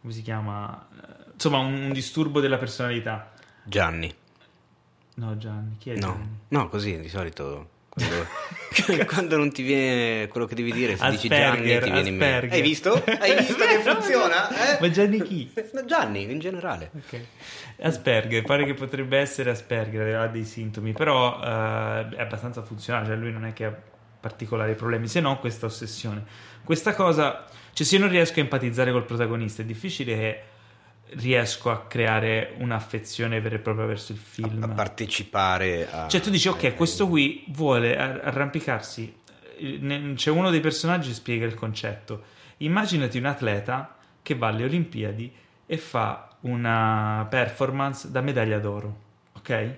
come 0.00 0.12
si 0.12 0.22
chiama? 0.22 0.88
Eh, 0.94 1.20
Insomma, 1.34 1.58
un, 1.58 1.74
un 1.74 1.92
disturbo 1.92 2.40
della 2.40 2.56
personalità. 2.58 3.32
Gianni. 3.64 4.14
No, 5.16 5.36
Gianni, 5.36 5.76
chi 5.78 5.90
è 5.90 5.94
No, 5.94 6.00
Gianni? 6.12 6.38
no, 6.48 6.68
così 6.68 6.98
di 7.00 7.08
solito 7.08 7.68
quando, 7.88 8.14
Quando 9.06 9.36
non 9.36 9.52
ti 9.52 9.62
viene 9.62 10.28
quello 10.28 10.46
che 10.46 10.54
devi 10.54 10.72
dire, 10.72 10.96
se 10.96 11.10
dici 11.10 11.28
Gianni 11.28 11.72
Asperger, 11.72 11.82
ti 11.82 11.90
viene 11.90 12.08
in 12.08 12.16
mente. 12.16 12.34
Asperger. 12.34 12.52
Hai 12.52 12.62
visto? 12.62 13.04
Hai 13.04 13.36
visto 13.36 13.64
che 13.64 13.78
funziona? 13.90 14.76
Eh? 14.76 14.80
Ma 14.80 14.90
Gianni 14.90 15.22
chi? 15.22 15.52
No, 15.72 15.84
Gianni, 15.84 16.30
in 16.30 16.38
generale. 16.38 16.90
Ok. 16.94 17.20
Asperger, 17.82 18.42
pare 18.42 18.64
che 18.64 18.74
potrebbe 18.74 19.18
essere 19.18 19.50
Asperger, 19.50 20.16
ha 20.16 20.26
dei 20.26 20.44
sintomi, 20.44 20.92
però 20.92 21.40
eh, 21.42 22.08
è 22.16 22.20
abbastanza 22.20 22.62
funzionale, 22.62 23.06
cioè 23.06 23.16
lui 23.16 23.32
non 23.32 23.44
è 23.44 23.52
che 23.52 23.64
ha 23.64 23.74
particolari 24.20 24.74
problemi, 24.74 25.08
se 25.08 25.20
no 25.20 25.38
questa 25.38 25.66
ossessione. 25.66 26.24
Questa 26.64 26.94
cosa, 26.94 27.44
cioè 27.72 27.86
se 27.86 27.96
io 27.96 28.00
non 28.02 28.10
riesco 28.10 28.38
a 28.38 28.42
empatizzare 28.42 28.92
col 28.92 29.04
protagonista, 29.04 29.62
è 29.62 29.64
difficile 29.64 30.14
che 30.14 30.42
riesco 31.16 31.70
a 31.70 31.86
creare 31.86 32.54
un'affezione 32.58 33.40
vera 33.40 33.56
e 33.56 33.58
propria 33.58 33.86
verso 33.86 34.12
il 34.12 34.18
film. 34.18 34.62
A 34.62 34.68
partecipare 34.68 35.90
a... 35.90 36.08
Cioè 36.08 36.20
tu 36.20 36.30
dici, 36.30 36.48
ok, 36.48 36.74
questo 36.74 37.08
qui 37.08 37.44
vuole 37.48 37.96
ar- 37.96 38.20
arrampicarsi, 38.24 39.14
eh, 39.56 40.12
c'è 40.14 40.30
uno 40.30 40.50
dei 40.50 40.60
personaggi 40.60 41.08
che 41.08 41.14
spiega 41.14 41.46
il 41.46 41.54
concetto. 41.54 42.24
Immaginati 42.58 43.18
un 43.18 43.26
atleta 43.26 43.96
che 44.22 44.34
va 44.34 44.48
alle 44.48 44.64
Olimpiadi 44.64 45.32
e 45.66 45.76
fa 45.78 46.28
una 46.40 47.26
performance 47.28 48.10
da 48.10 48.20
medaglia 48.20 48.58
d'oro, 48.58 48.96
ok? 49.34 49.76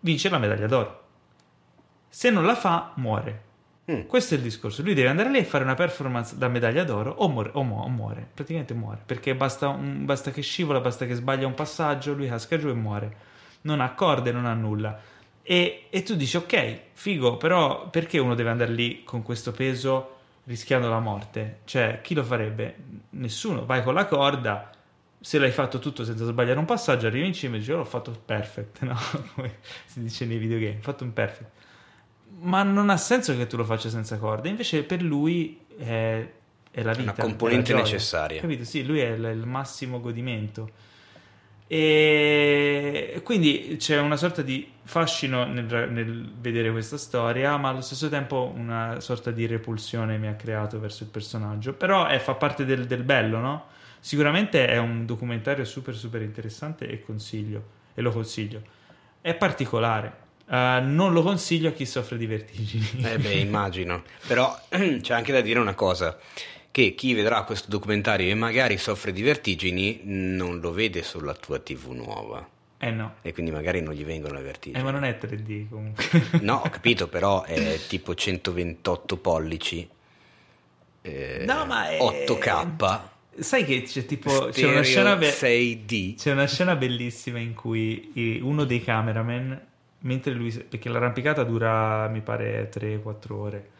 Vince 0.00 0.28
la 0.28 0.38
medaglia 0.38 0.66
d'oro. 0.66 1.04
Se 2.08 2.30
non 2.30 2.44
la 2.44 2.56
fa, 2.56 2.92
muore. 2.96 3.48
Mm. 3.90 4.06
Questo 4.06 4.34
è 4.34 4.36
il 4.36 4.42
discorso. 4.42 4.82
Lui 4.82 4.94
deve 4.94 5.08
andare 5.08 5.30
lì 5.30 5.38
e 5.38 5.44
fare 5.44 5.64
una 5.64 5.74
performance 5.74 6.36
da 6.36 6.48
medaglia 6.48 6.84
d'oro 6.84 7.10
o, 7.10 7.28
muore, 7.28 7.50
o 7.54 7.62
mu- 7.62 7.80
o 7.82 7.88
muore. 7.88 8.26
Praticamente 8.32 8.74
muore. 8.74 9.00
Perché 9.04 9.34
basta, 9.34 9.68
un- 9.68 10.04
basta 10.04 10.30
che 10.30 10.42
scivola, 10.42 10.80
basta 10.80 11.06
che 11.06 11.14
sbaglia 11.14 11.46
un 11.46 11.54
passaggio, 11.54 12.12
lui 12.14 12.28
casca 12.28 12.58
giù 12.58 12.68
e 12.68 12.74
muore. 12.74 13.16
Non 13.62 13.80
ha 13.80 13.92
corde, 13.94 14.32
non 14.32 14.46
ha 14.46 14.54
nulla. 14.54 15.00
E, 15.42 15.86
e 15.90 16.02
tu 16.02 16.14
dici, 16.14 16.36
ok, 16.36 16.80
figo, 16.92 17.36
però 17.36 17.88
perché 17.88 18.18
uno 18.18 18.34
deve 18.34 18.50
andare 18.50 18.72
lì 18.72 19.02
con 19.04 19.22
questo 19.22 19.52
peso 19.52 20.16
rischiando 20.44 20.88
la 20.88 21.00
morte? 21.00 21.60
Cioè, 21.64 22.00
chi 22.02 22.14
lo 22.14 22.22
farebbe? 22.22 22.76
Nessuno. 23.10 23.64
Vai 23.66 23.82
con 23.82 23.94
la 23.94 24.06
corda, 24.06 24.70
se 25.18 25.38
l'hai 25.38 25.50
fatto 25.50 25.78
tutto 25.78 26.04
senza 26.04 26.24
sbagliare 26.24 26.58
un 26.58 26.64
passaggio, 26.66 27.06
arrivi 27.06 27.26
in 27.26 27.32
cima 27.34 27.56
e 27.56 27.58
dici, 27.58 27.72
"Oh, 27.72 27.78
l'ho 27.78 27.84
fatto 27.84 28.12
perfect, 28.24 28.80
no? 28.84 28.96
Come 29.34 29.58
si 29.86 30.00
dice 30.02 30.24
nei 30.26 30.38
videogame, 30.38 30.76
ho 30.78 30.82
fatto 30.82 31.04
un 31.04 31.12
perfect. 31.12 31.50
Ma 32.38 32.62
non 32.62 32.88
ha 32.88 32.96
senso 32.96 33.36
che 33.36 33.46
tu 33.46 33.56
lo 33.56 33.64
faccia 33.64 33.90
senza 33.90 34.16
corde, 34.16 34.48
invece 34.48 34.82
per 34.84 35.02
lui 35.02 35.58
è, 35.76 36.26
è 36.70 36.82
la 36.82 36.92
vita. 36.92 37.12
Una 37.12 37.22
componente 37.22 37.72
è 37.72 37.76
necessaria. 37.76 38.40
Capito? 38.40 38.64
Sì, 38.64 38.84
lui 38.84 39.00
è 39.00 39.10
il, 39.10 39.24
il 39.24 39.46
massimo 39.46 40.00
godimento. 40.00 40.70
E 41.66 43.20
quindi 43.22 43.76
c'è 43.78 44.00
una 44.00 44.16
sorta 44.16 44.42
di 44.42 44.68
fascino 44.82 45.44
nel, 45.44 45.88
nel 45.90 46.32
vedere 46.40 46.72
questa 46.72 46.96
storia, 46.96 47.56
ma 47.58 47.68
allo 47.68 47.80
stesso 47.80 48.08
tempo 48.08 48.52
una 48.56 48.98
sorta 48.98 49.30
di 49.30 49.46
repulsione 49.46 50.18
mi 50.18 50.26
ha 50.26 50.34
creato 50.34 50.80
verso 50.80 51.04
il 51.04 51.10
personaggio. 51.10 51.74
Però 51.74 52.08
eh, 52.08 52.18
fa 52.18 52.34
parte 52.34 52.64
del, 52.64 52.86
del 52.86 53.04
bello, 53.04 53.38
no? 53.38 53.66
Sicuramente 54.00 54.66
è 54.66 54.78
un 54.78 55.04
documentario 55.06 55.64
super 55.64 55.94
super 55.94 56.22
interessante 56.22 56.88
e 56.88 57.02
consiglio, 57.02 57.62
e 57.94 58.00
lo 58.00 58.10
consiglio. 58.10 58.62
È 59.20 59.34
particolare. 59.34 60.28
Eh, 60.50 60.80
non 60.82 61.12
lo 61.12 61.22
consiglio 61.22 61.68
a 61.68 61.72
chi 61.72 61.86
soffre 61.86 62.16
di 62.16 62.26
vertigini. 62.26 63.04
Eh 63.04 63.18
beh, 63.18 63.34
immagino. 63.34 64.02
Però 64.26 64.58
c'è 64.68 65.14
anche 65.14 65.32
da 65.32 65.40
dire 65.40 65.60
una 65.60 65.74
cosa, 65.74 66.18
che 66.72 66.94
chi 66.96 67.14
vedrà 67.14 67.42
questo 67.44 67.68
documentario 67.70 68.28
e 68.30 68.34
magari 68.34 68.76
soffre 68.78 69.12
di 69.12 69.22
vertigini 69.22 70.00
non 70.04 70.58
lo 70.60 70.72
vede 70.72 71.02
sulla 71.02 71.34
tua 71.34 71.58
TV 71.60 71.90
nuova. 71.92 72.48
Eh 72.82 72.90
no. 72.90 73.16
E 73.22 73.32
quindi 73.34 73.50
magari 73.52 73.82
non 73.82 73.92
gli 73.94 74.04
vengono 74.04 74.34
le 74.34 74.40
Eh, 74.40 74.44
vertigini. 74.44 74.82
ma 74.82 74.90
non 74.90 75.04
è 75.04 75.18
3D 75.20 75.68
comunque. 75.68 76.04
No, 76.40 76.62
ho 76.64 76.68
capito, 76.70 77.08
però 77.08 77.42
è 77.44 77.78
tipo 77.86 78.14
128 78.14 79.16
pollici. 79.18 79.88
eh, 81.02 81.44
No, 81.46 81.64
ma 81.66 81.88
è- 81.90 81.98
8K. 81.98 83.00
Sai 83.38 83.64
che 83.64 83.82
c'è 83.82 84.04
tipo 84.04 84.48
c'è 84.50 84.66
una 84.68 84.82
scena 84.82 85.16
be- 85.16 85.30
6D. 85.30 86.16
c'è 86.16 86.32
una 86.32 86.46
scena 86.46 86.74
bellissima 86.74 87.38
in 87.38 87.54
cui 87.54 88.38
uno 88.42 88.64
dei 88.64 88.82
cameraman 88.82 89.68
mentre 90.00 90.32
lui 90.32 90.50
perché 90.52 90.88
l'arrampicata 90.88 91.44
dura 91.44 92.08
mi 92.08 92.20
pare 92.22 92.68
3-4 92.70 93.32
ore. 93.34 93.70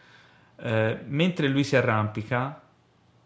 eh, 0.56 0.98
mentre 1.06 1.48
lui 1.48 1.64
si 1.64 1.76
arrampica 1.76 2.62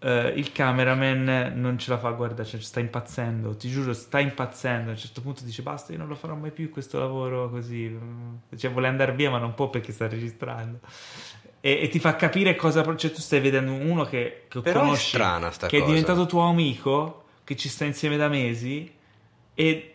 eh, 0.00 0.28
il 0.36 0.52
cameraman 0.52 1.52
non 1.56 1.78
ce 1.78 1.90
la 1.90 1.98
fa 1.98 2.10
guarda 2.10 2.44
cioè, 2.44 2.60
sta 2.60 2.80
impazzendo 2.80 3.56
ti 3.56 3.68
giuro 3.70 3.92
sta 3.92 4.20
impazzendo 4.20 4.90
a 4.90 4.92
un 4.92 4.98
certo 4.98 5.20
punto 5.22 5.44
dice 5.44 5.62
basta 5.62 5.92
io 5.92 5.98
non 5.98 6.08
lo 6.08 6.14
farò 6.14 6.34
mai 6.36 6.50
più 6.52 6.70
questo 6.70 6.98
lavoro 6.98 7.50
così 7.50 7.96
cioè 8.56 8.70
vuole 8.70 8.88
andare 8.88 9.12
via 9.14 9.30
ma 9.30 9.38
non 9.38 9.54
può 9.54 9.70
perché 9.70 9.92
sta 9.92 10.08
registrando 10.08 10.80
e, 11.60 11.80
e 11.82 11.88
ti 11.88 11.98
fa 11.98 12.16
capire 12.16 12.54
cosa 12.56 12.82
cioè 12.96 13.10
tu 13.12 13.20
stai 13.20 13.40
vedendo 13.40 13.72
uno 13.72 14.04
che, 14.04 14.44
che 14.48 14.60
Però 14.62 14.90
è 14.90 14.94
conosci 14.94 15.06
strana 15.06 15.50
sta 15.52 15.68
che 15.68 15.78
è 15.78 15.82
cosa. 15.82 15.84
diventato 15.84 16.26
tuo 16.26 16.42
amico 16.42 17.24
che 17.44 17.56
ci 17.56 17.68
sta 17.68 17.84
insieme 17.84 18.16
da 18.16 18.28
mesi 18.28 18.90
e 19.54 19.93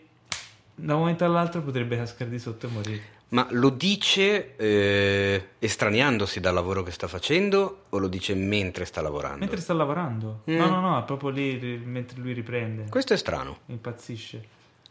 da 0.84 0.94
un 0.94 1.00
momento 1.00 1.24
all'altro 1.24 1.60
potrebbe 1.62 1.96
cascare 1.96 2.30
di 2.30 2.38
sotto 2.38 2.66
e 2.66 2.70
morire 2.70 3.00
Ma 3.28 3.46
lo 3.50 3.68
dice 3.70 4.56
eh, 4.56 5.48
estraniandosi 5.58 6.40
dal 6.40 6.54
lavoro 6.54 6.82
che 6.82 6.90
sta 6.90 7.06
facendo 7.08 7.84
o 7.88 7.98
lo 7.98 8.08
dice 8.08 8.34
mentre 8.34 8.84
sta 8.84 9.00
lavorando? 9.00 9.38
mentre 9.38 9.60
sta 9.60 9.72
lavorando 9.72 10.42
Mm. 10.50 10.56
no 10.56 10.68
no 10.68 10.80
no 10.80 11.00
è 11.00 11.04
proprio 11.04 11.30
lì 11.30 11.80
mentre 11.84 12.18
lui 12.20 12.32
riprende 12.32 12.86
Questo 12.88 13.12
è 13.12 13.16
strano. 13.16 13.58
impazzisce 13.66 14.42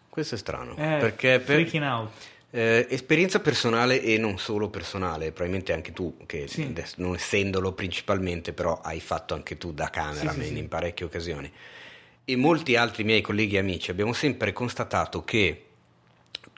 Questo 0.09 0.35
è 0.35 0.37
strano. 0.37 0.71
Eh, 0.73 0.97
perché 0.99 1.39
per 1.39 1.55
freaking 1.55 1.83
out 1.83 2.09
eh, 2.51 2.87
esperienza 2.89 3.39
personale 3.39 4.01
e 4.01 4.17
non 4.17 4.39
solo 4.39 4.69
personale, 4.69 5.31
probabilmente 5.31 5.71
anche 5.71 5.93
tu, 5.93 6.17
che 6.25 6.47
Sì. 6.47 6.73
non 6.95 7.13
essendolo 7.13 7.73
principalmente, 7.73 8.53
però 8.53 8.81
hai 8.83 8.99
fatto 8.99 9.35
anche 9.35 9.57
tu 9.59 9.71
da 9.71 9.89
cameraman 9.91 10.41
sì, 10.41 10.47
sì. 10.47 10.57
in 10.57 10.67
parecchie 10.67 11.05
occasioni. 11.05 11.51
E 12.25 12.35
molti 12.35 12.75
altri 12.75 13.03
miei 13.03 13.21
colleghi 13.21 13.55
e 13.55 13.59
amici 13.59 13.91
abbiamo 13.91 14.13
sempre 14.13 14.51
constatato 14.51 15.23
che 15.23 15.65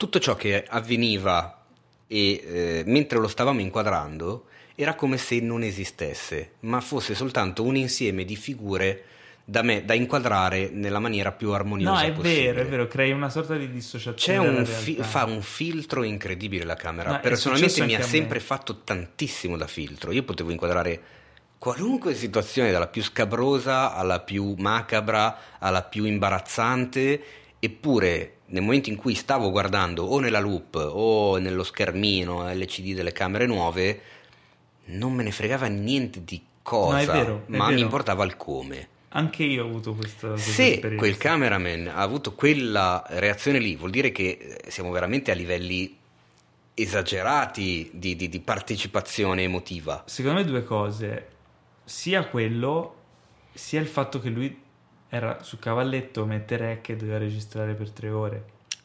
tutto 0.02 0.18
ciò 0.18 0.34
che 0.34 0.64
avveniva 0.68 1.62
e, 2.08 2.42
eh, 2.44 2.82
mentre 2.86 3.20
lo 3.20 3.28
stavamo 3.28 3.60
inquadrando 3.60 4.46
era 4.74 4.96
come 4.96 5.16
se 5.16 5.38
non 5.38 5.62
esistesse, 5.62 6.54
ma 6.60 6.80
fosse 6.80 7.14
soltanto 7.14 7.62
un 7.62 7.76
insieme 7.76 8.24
di 8.24 8.34
figure 8.34 9.04
da 9.44 9.62
me 9.62 9.84
da 9.84 9.94
inquadrare 9.94 10.70
nella 10.72 10.98
maniera 10.98 11.30
più 11.30 11.50
armoniosa 11.50 12.00
no 12.00 12.06
è 12.06 12.12
possibile. 12.12 12.52
vero 12.52 12.60
è 12.60 12.66
vero 12.66 12.86
crei 12.86 13.10
una 13.12 13.28
sorta 13.28 13.54
di 13.54 13.66
C'è 13.66 13.72
dissociazione 13.72 14.48
un 14.48 14.64
fi- 14.64 14.98
fa 15.00 15.24
un 15.24 15.40
filtro 15.40 16.02
incredibile 16.02 16.64
la 16.64 16.74
camera. 16.74 17.12
No, 17.12 17.20
Personalmente 17.20 17.84
mi 17.84 17.94
ha 17.94 18.02
sempre 18.02 18.40
fatto 18.40 18.80
tantissimo 18.82 19.56
da 19.56 19.68
filtro. 19.68 20.10
Io 20.10 20.24
potevo 20.24 20.50
inquadrare 20.50 21.00
qualunque 21.58 22.14
situazione, 22.14 22.72
dalla 22.72 22.88
più 22.88 23.04
scabrosa 23.04 23.94
alla 23.94 24.18
più 24.18 24.54
macabra, 24.58 25.58
alla 25.58 25.82
più 25.82 26.04
imbarazzante, 26.04 27.22
eppure 27.64 28.38
nel 28.46 28.62
momento 28.62 28.90
in 28.90 28.96
cui 28.96 29.14
stavo 29.14 29.50
guardando 29.52 30.02
o 30.04 30.18
nella 30.18 30.40
loop 30.40 30.74
o 30.74 31.36
nello 31.38 31.62
schermino 31.62 32.52
LCD 32.52 32.94
delle 32.94 33.12
camere 33.12 33.46
nuove, 33.46 34.00
non 34.86 35.12
me 35.12 35.22
ne 35.22 35.30
fregava 35.30 35.66
niente 35.68 36.24
di 36.24 36.42
cosa, 36.60 36.94
No, 36.96 36.98
è 37.00 37.06
vero, 37.06 37.42
è 37.46 37.56
ma 37.56 37.66
mi 37.68 37.74
vero. 37.74 37.84
importava 37.84 38.24
il 38.24 38.36
come. 38.36 38.88
anche 39.10 39.44
io 39.44 39.64
ho 39.64 39.68
avuto 39.68 39.94
questa, 39.94 40.30
questa 40.30 40.50
Se 40.50 40.72
esperienza. 40.72 40.96
quel 41.04 41.16
cameraman 41.16 41.86
ha 41.86 42.00
avuto 42.00 42.34
quella 42.34 43.04
reazione 43.10 43.58
lì, 43.60 43.76
vuol 43.76 43.90
dire 43.90 44.10
che 44.10 44.58
eh, 44.64 44.70
siamo 44.70 44.90
veramente 44.90 45.30
a 45.30 45.34
livelli 45.34 45.96
esagerati 46.74 47.90
di, 47.92 48.16
di- 48.16 48.28
di 48.28 48.40
partecipazione 48.40 49.42
emotiva. 49.42 50.02
secondo 50.06 50.38
me 50.40 50.44
due 50.44 50.64
cose 50.64 51.28
sia 51.84 52.24
quello 52.26 52.96
sia 53.52 53.80
il 53.80 53.86
fatto 53.86 54.18
che 54.20 54.30
lui 54.30 54.58
era 55.14 55.42
su 55.42 55.58
cavalletto 55.58 56.24
mentre 56.24 56.78
che 56.80 56.96
doveva 56.96 57.18
registrare 57.18 57.74
per 57.74 57.90
tre 57.90 58.08
ore 58.10 58.44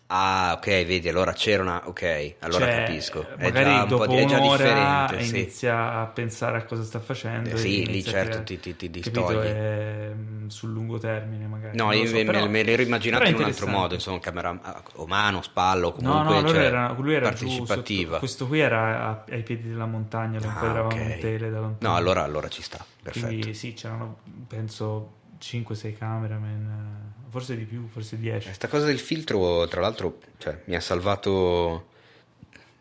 Ah, 0.09 0.53
ok, 0.55 0.65
vedi, 0.85 1.09
allora 1.09 1.33
c'era 1.33 1.61
una... 1.63 1.81
Ok, 1.85 2.35
allora 2.39 2.63
Cioè, 2.65 2.75
capisco. 2.85 3.27
È 3.35 3.43
magari 3.43 3.71
già 3.75 3.81
un 3.83 3.87
dopo 3.89 4.05
po' 4.05 4.11
di, 4.13 4.15
è 4.15 4.25
già 4.25 4.39
differente, 4.39 5.21
sì. 5.21 5.35
inizia 5.37 5.93
a 5.99 6.05
pensare 6.05 6.57
a 6.59 6.63
cosa 6.63 6.83
sta 6.83 7.01
facendo. 7.01 7.49
Eh, 7.49 7.57
sì, 7.57 7.85
lì 7.85 8.01
certo 8.01 8.29
creare- 8.29 8.43
ti- 8.45 8.75
ti- 8.77 8.89
distogli. 8.89 9.35
è, 9.47 10.09
mm, 10.15 10.47
sul 10.47 10.71
lungo 10.71 10.97
termine 10.97 11.45
magari. 11.47 11.75
No, 11.75 11.91
io 11.91 12.07
so, 12.07 12.15
me, 12.15 12.23
però- 12.23 12.47
me 12.47 12.63
l'ero 12.63 12.83
immaginato 12.83 13.25
in 13.27 13.33
è 13.35 13.37
un 13.37 13.43
altro 13.43 13.67
modo, 13.67 13.95
insomma, 13.95 14.19
camera 14.21 14.81
o 14.93 15.05
mano, 15.07 15.41
spallo, 15.41 15.87
No, 15.87 15.93
comunque, 15.95 16.23
no, 16.23 16.37
allora 16.37 16.53
cioè, 16.53 16.63
era, 16.63 16.95
lui 16.97 17.13
era 17.13 17.33
giù 17.33 17.47
sotto- 17.49 17.65
partecipativa. 17.65 18.19
questo 18.19 18.47
qui 18.47 18.59
era 18.61 19.07
a- 19.09 19.23
ai 19.29 19.43
piedi 19.43 19.67
della 19.67 19.87
montagna, 19.87 20.39
lo 20.39 20.45
Ah, 20.45 20.51
inquadravamo 20.51 21.01
ok. 21.03 21.09
in 21.15 21.17
tele 21.19 21.49
da 21.49 21.59
lontano. 21.59 21.91
No, 21.91 21.97
allora, 21.97 22.23
allora 22.23 22.47
ci 22.47 22.61
sta, 22.61 22.77
perfetto. 23.03 23.27
Quindi 23.27 23.53
sì, 23.53 23.73
c'erano 23.73 24.19
penso 24.47 25.15
5-6 25.39 25.97
cameraman, 25.97 27.13
forse 27.29 27.55
di 27.57 27.63
più, 27.65 27.87
forse 27.87 28.17
10. 28.19 28.45
Questa 28.45 28.67
cosa 28.67 28.85
del 28.85 28.99
filtro, 28.99 29.67
tra 29.67 29.81
l'altro, 29.81 30.19
cioè, 30.37 30.61
mi 30.65 30.75
ha 30.75 30.79
salvato 30.79 31.87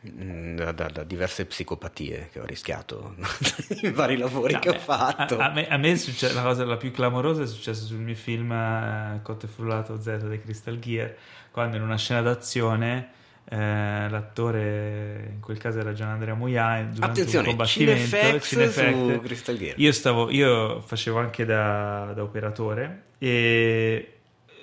mm, 0.09 0.57
da, 0.57 0.73
da- 0.73 0.89
da 0.89 1.05
diverse 1.05 1.47
psicopatie 1.47 2.29
che 2.33 2.41
ho 2.41 2.45
rischiato 2.45 3.15
in 3.83 3.93
vari 3.93 4.17
lavori 4.17 4.55
No, 4.55 4.59
che 4.61 4.69
ho 4.71 4.73
beh, 4.73 4.79
fatto. 4.79 5.39
A, 5.39 5.47
a 5.47 5.53
me, 5.53 5.69
a 5.69 5.77
me 5.77 5.97
succe- 5.97 6.33
la 6.33 6.43
cosa 6.43 6.65
la 6.65 6.77
più 6.77 6.91
clamorosa 6.93 7.43
è 7.43 7.47
successa 7.47 7.85
sul 7.85 7.99
mio 7.99 8.15
film 8.15 8.53
eh, 8.53 9.21
Cotto 9.23 9.47
e 9.47 9.49
Frullato 9.49 10.01
Z 10.01 10.17
dei 10.29 10.41
Crystal 10.41 10.79
Gear, 10.79 11.15
quando 11.51 11.77
in 11.77 11.83
una 11.83 11.97
scena 11.97 12.21
d'azione 12.23 13.11
eh, 13.49 14.09
l'attore 14.09 15.31
in 15.35 15.41
quel 15.41 15.57
caso 15.59 15.79
era 15.79 15.93
Gian 15.93 16.09
Andrea 16.09 16.35
Muia 16.35 16.89
durante 16.91 17.21
Attenzione, 17.21 17.49
un 17.49 17.57
combattimento 17.57 19.21
Crystal 19.21 19.57
Gear. 19.57 19.75
io, 19.79 19.93
stavo, 19.93 20.31
io 20.31 20.81
facevo 20.81 21.19
anche 21.21 21.45
da, 21.45 22.13
da 22.13 22.23
operatore 22.25 23.05
e 23.19 24.15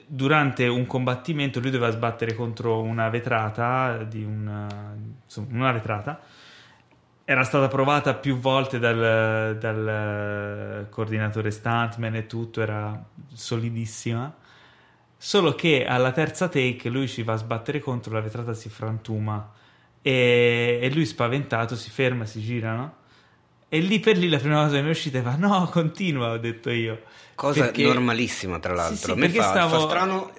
durante 0.05 0.67
un 0.67 0.85
combattimento 0.85 1.61
lui 1.61 1.71
doveva 1.71 1.91
sbattere 1.91 2.33
contro 2.33 2.81
una 2.81 3.07
vetrata 3.07 4.03
di 4.03 4.21
una, 4.21 4.67
insomma, 5.23 5.47
una 5.51 5.71
vetrata 5.71 6.19
era 7.23 7.43
stata 7.45 7.69
provata 7.69 8.15
più 8.15 8.37
volte 8.37 8.79
dal, 8.79 9.57
dal 9.57 10.87
coordinatore 10.89 11.51
stuntman 11.51 12.15
e 12.15 12.27
tutto 12.27 12.61
era 12.61 13.01
solidissima 13.31 14.41
Solo 15.25 15.55
che 15.55 15.85
alla 15.85 16.11
terza 16.11 16.49
take 16.49 16.89
lui 16.89 17.07
ci 17.07 17.23
va 17.23 17.31
a 17.31 17.37
sbattere 17.37 17.79
contro, 17.79 18.11
la 18.11 18.19
vetrata 18.19 18.53
si 18.53 18.67
frantuma 18.67 19.53
e, 20.01 20.79
e 20.81 20.93
lui 20.93 21.05
spaventato 21.05 21.77
si 21.77 21.89
ferma, 21.89 22.25
si 22.25 22.41
gira, 22.41 22.75
no? 22.75 22.95
E 23.73 23.79
lì 23.79 23.99
per 23.99 24.17
lì 24.19 24.29
la 24.29 24.37
prima 24.37 24.61
cosa 24.63 24.75
che 24.75 24.81
mi 24.81 24.89
è 24.89 24.91
uscita 24.91 25.19
fa 25.23 25.35
no, 25.35 25.67
continua, 25.71 26.29
ho 26.33 26.37
detto 26.37 26.69
io. 26.69 27.01
Cosa 27.33 27.61
Perché- 27.61 27.85
normalissima, 27.85 28.59
tra 28.59 28.75
l'altro. 28.75 28.95
Sì, 28.95 29.03
sì, 29.05 29.11
A 29.11 29.15
me 29.15 29.21
perché 29.21 29.39
fa, 29.39 29.47
stavo- 29.49 29.79
fa 29.79 29.85
strano 29.87 30.31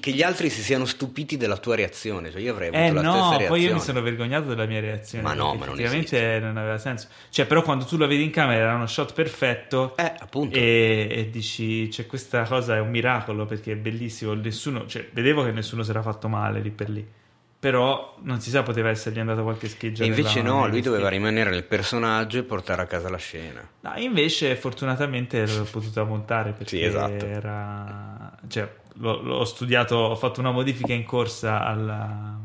che 0.00 0.10
gli 0.10 0.20
altri 0.22 0.50
si 0.50 0.60
siano 0.60 0.84
stupiti 0.84 1.38
della 1.38 1.56
tua 1.56 1.74
reazione. 1.74 2.30
Cioè, 2.30 2.42
io 2.42 2.52
avrei 2.52 2.68
avuto 2.68 2.82
Eh 2.82 2.92
la 2.92 3.00
stessa 3.00 3.16
no, 3.16 3.22
reazione. 3.30 3.46
poi 3.46 3.60
io 3.62 3.72
mi 3.72 3.80
sono 3.80 4.02
vergognato 4.02 4.48
della 4.48 4.66
mia 4.66 4.80
reazione. 4.80 5.24
Ma 5.24 5.32
no, 5.32 5.54
ma 5.54 5.64
non 5.64 5.80
effettivamente 5.80 6.38
non, 6.40 6.56
aveva 6.58 6.76
senso. 6.76 7.06
Cioè, 7.30 7.46
però 7.46 7.62
quando 7.62 7.86
tu 7.86 7.96
la 7.96 8.06
vedi 8.06 8.24
in 8.24 8.30
camera 8.30 8.60
era 8.60 8.74
uno 8.74 8.86
shot 8.86 9.14
perfetto. 9.14 9.96
Eh, 9.96 10.12
appunto. 10.18 10.58
E, 10.58 11.06
e 11.10 11.30
dici, 11.30 11.90
cioè, 11.90 12.04
questa 12.06 12.42
cosa 12.44 12.76
è 12.76 12.80
un 12.80 12.90
miracolo 12.90 13.46
perché 13.46 13.72
è 13.72 13.76
bellissimo. 13.76 14.34
Nessuno, 14.34 14.86
cioè, 14.86 15.08
vedevo 15.12 15.42
che 15.44 15.52
nessuno 15.52 15.82
si 15.82 15.88
era 15.88 16.02
fatto 16.02 16.28
male 16.28 16.60
lì 16.60 16.70
per 16.70 16.90
lì. 16.90 17.06
Però 17.62 18.16
non 18.22 18.40
si 18.40 18.50
sa, 18.50 18.64
poteva 18.64 18.88
essergli 18.88 19.20
andata 19.20 19.40
qualche 19.42 19.68
scheggia. 19.68 20.02
E 20.02 20.08
invece 20.08 20.42
no, 20.42 20.66
lui 20.66 20.80
doveva 20.80 21.08
rimanere 21.08 21.48
nel 21.50 21.62
personaggio 21.62 22.38
e 22.38 22.42
portare 22.42 22.82
a 22.82 22.86
casa 22.86 23.08
la 23.08 23.18
scena. 23.18 23.64
No, 23.82 23.92
invece 23.98 24.56
fortunatamente 24.56 25.46
l'ho 25.46 25.68
potuta 25.70 26.02
montare 26.02 26.50
perché 26.50 26.76
Sì, 26.76 26.82
esatto. 26.82 27.24
era... 27.24 28.36
Cioè, 28.48 28.68
l'ho, 28.94 29.22
l'ho 29.22 29.44
studiato, 29.44 29.94
ho 29.94 30.16
fatto 30.16 30.40
una 30.40 30.50
modifica 30.50 30.92
in 30.92 31.04
corsa 31.04 31.64
alla- 31.64 32.36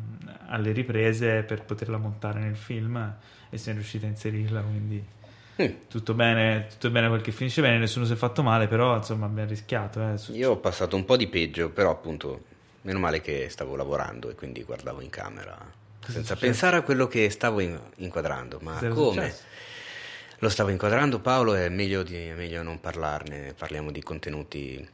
alle 0.49 0.71
riprese 0.71 1.41
per 1.41 1.63
poterla 1.63 1.97
montare 1.97 2.39
nel 2.39 2.55
film 2.55 3.15
e 3.49 3.57
sono 3.57 3.77
riuscito 3.77 4.05
a 4.05 4.09
inserirla, 4.09 4.61
quindi 4.61 5.03
Mm. 5.59 5.65
tutto 5.89 6.13
bene, 6.13 6.67
tutto 6.69 6.91
bene 6.91 7.07
quel 7.07 7.21
che 7.21 7.31
finisce 7.31 7.61
bene, 7.63 7.79
nessuno 7.79 8.05
si 8.05 8.13
è 8.13 8.15
fatto 8.15 8.43
male, 8.43 8.67
però 8.67 8.95
insomma 8.97 9.25
abbiamo 9.25 9.49
rischiato. 9.49 9.99
Eh. 9.99 10.13
Io 10.37 10.51
ho 10.51 10.57
passato 10.57 10.95
un 10.95 11.03
po' 11.05 11.17
di 11.17 11.25
peggio, 11.25 11.71
però 11.71 11.89
appunto, 11.89 12.43
meno 12.87 12.99
male 12.99 13.19
che 13.19 13.49
stavo 13.49 13.75
lavorando 13.75 14.29
e 14.29 14.35
quindi 14.35 14.63
guardavo 14.63 15.01
in 15.01 15.09
camera 15.09 15.57
senza 15.99 16.19
successo? 16.21 16.35
pensare 16.39 16.77
a 16.77 16.81
quello 16.83 17.05
che 17.07 17.29
stavo 17.29 17.59
in- 17.59 17.77
inquadrando. 17.97 18.59
Ma 18.61 18.75
Cos'era 18.75 18.93
come? 18.93 19.35
Lo 20.39 20.47
stavo 20.49 20.69
inquadrando 20.69 21.19
Paolo, 21.19 21.53
è 21.55 21.67
meglio, 21.67 22.03
di- 22.03 22.27
è 22.27 22.33
meglio 22.33 22.63
non 22.63 22.79
parlarne, 22.79 23.53
parliamo 23.57 23.91
di 23.91 24.01
contenuti 24.01 24.87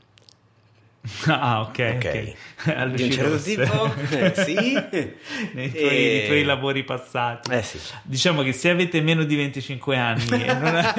Ah, 1.28 1.62
ok, 1.62 1.96
ok. 1.96 1.96
Ok. 1.96 2.34
Alle 2.76 2.96
di 2.96 3.04
un 3.04 3.12
certo 3.12 3.38
tipo, 3.42 3.94
eh, 4.12 4.34
sì. 4.36 4.54
nei, 5.54 5.70
tuoi, 5.72 5.90
E- 5.90 6.18
nei 6.18 6.26
tuoi 6.28 6.44
lavori 6.44 6.84
passati. 6.84 7.52
Eh 7.52 7.62
sì. 7.62 7.78
Diciamo 8.04 8.42
che 8.42 8.54
se 8.54 8.70
avete 8.70 9.02
meno 9.02 9.24
di 9.24 9.36
25 9.36 9.98
anni 9.98 10.26
non 10.30 10.94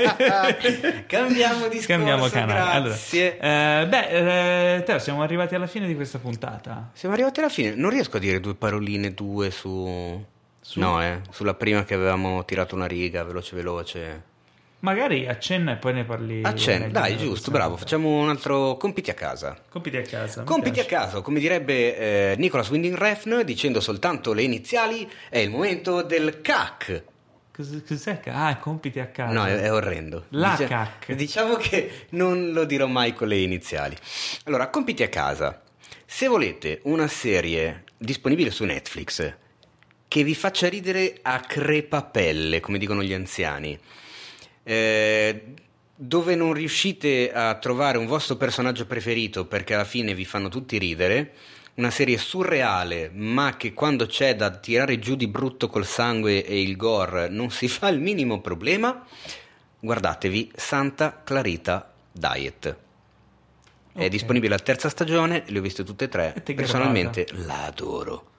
Cambiamo 1.06 1.68
discorso, 1.68 1.86
Cambiamo 1.86 2.28
canale. 2.28 2.88
grazie. 2.88 3.38
Allora, 3.38 3.80
eh, 3.80 3.86
beh, 3.86 4.74
eh, 4.76 4.82
Teo, 4.82 4.98
siamo 4.98 5.22
arrivati 5.22 5.54
alla 5.54 5.66
fine 5.66 5.86
di 5.86 5.94
questa 5.94 6.18
puntata. 6.18 6.90
Siamo 6.92 7.14
arrivati 7.14 7.40
alla 7.40 7.48
fine, 7.48 7.74
non 7.74 7.88
riesco 7.90 8.18
a 8.18 8.20
dire 8.20 8.40
due 8.40 8.54
paroline, 8.54 9.14
due 9.14 9.50
su... 9.50 10.22
Su? 10.60 10.80
No, 10.80 11.02
eh, 11.02 11.20
sulla 11.30 11.54
prima 11.54 11.84
che 11.84 11.94
avevamo 11.94 12.44
tirato 12.44 12.74
una 12.74 12.86
riga, 12.86 13.22
veloce 13.22 13.54
veloce. 13.56 14.22
Magari 14.84 15.26
accenna 15.26 15.72
e 15.72 15.76
poi 15.76 15.94
ne 15.94 16.04
parli. 16.04 16.42
Meglio 16.42 16.88
dai, 16.90 17.16
giusto, 17.16 17.26
prossima 17.50 17.56
bravo, 17.56 17.76
facciamo 17.78 18.20
un 18.20 18.28
altro 18.28 18.76
compiti 18.76 19.08
a 19.08 19.14
casa. 19.14 19.56
Compiti 19.70 19.96
a 19.96 20.02
casa. 20.02 20.42
Compiti 20.42 20.78
a 20.78 20.84
piace. 20.84 21.04
caso, 21.06 21.22
come 21.22 21.40
direbbe 21.40 21.96
eh, 22.32 22.34
Nicolas 22.36 22.68
Winding 22.68 22.94
Refn, 22.94 23.44
dicendo 23.44 23.80
soltanto 23.80 24.34
le 24.34 24.42
iniziali, 24.42 25.10
è 25.30 25.38
il 25.38 25.48
momento 25.48 26.02
del 26.02 26.42
CAC. 26.42 27.02
Cos- 27.50 27.82
Cos'è? 27.86 28.20
Ah, 28.26 28.58
compiti 28.58 29.00
a 29.00 29.06
casa. 29.06 29.32
No, 29.32 29.46
è, 29.46 29.58
è 29.58 29.72
orrendo. 29.72 30.26
La 30.30 30.50
Dice- 30.50 30.66
CAC. 30.66 31.12
Diciamo 31.16 31.54
che 31.54 32.06
non 32.10 32.52
lo 32.52 32.66
dirò 32.66 32.86
mai 32.86 33.14
con 33.14 33.28
le 33.28 33.38
iniziali. 33.38 33.96
Allora, 34.44 34.68
compiti 34.68 35.02
a 35.02 35.08
casa. 35.08 35.62
Se 36.04 36.26
volete 36.26 36.80
una 36.82 37.08
serie 37.08 37.84
disponibile 37.96 38.50
su 38.50 38.64
Netflix 38.64 39.34
che 40.06 40.22
vi 40.22 40.34
faccia 40.34 40.68
ridere 40.68 41.20
a 41.22 41.40
crepapelle, 41.40 42.60
come 42.60 42.76
dicono 42.76 43.02
gli 43.02 43.14
anziani, 43.14 43.78
eh, 44.64 45.44
dove 45.94 46.34
non 46.34 46.52
riuscite 46.52 47.32
a 47.32 47.54
trovare 47.54 47.98
un 47.98 48.06
vostro 48.06 48.36
personaggio 48.36 48.86
preferito 48.86 49.46
perché 49.46 49.74
alla 49.74 49.84
fine 49.84 50.14
vi 50.14 50.24
fanno 50.24 50.48
tutti 50.48 50.76
ridere, 50.78 51.32
una 51.74 51.90
serie 51.90 52.18
surreale, 52.18 53.10
ma 53.12 53.56
che 53.56 53.72
quando 53.72 54.06
c'è 54.06 54.34
da 54.36 54.50
tirare 54.50 54.98
giù 54.98 55.14
di 55.16 55.28
brutto 55.28 55.68
col 55.68 55.86
sangue 55.86 56.44
e 56.44 56.60
il 56.60 56.76
gore 56.76 57.28
non 57.28 57.50
si 57.50 57.68
fa 57.68 57.88
il 57.88 58.00
minimo 58.00 58.40
problema, 58.40 59.04
guardatevi 59.80 60.52
Santa 60.54 61.20
Clarita 61.24 61.92
Diet. 62.10 62.76
È 63.92 64.04
Ok. 64.04 64.08
disponibile 64.08 64.56
la 64.56 64.60
terza 64.62 64.88
stagione, 64.88 65.44
le 65.46 65.58
ho 65.58 65.62
viste 65.62 65.84
tutte 65.84 66.06
e 66.06 66.08
tre. 66.08 66.34
E 66.34 66.42
te 66.42 66.54
Personalmente 66.54 67.26
la 67.46 67.64
adoro. 67.66 68.32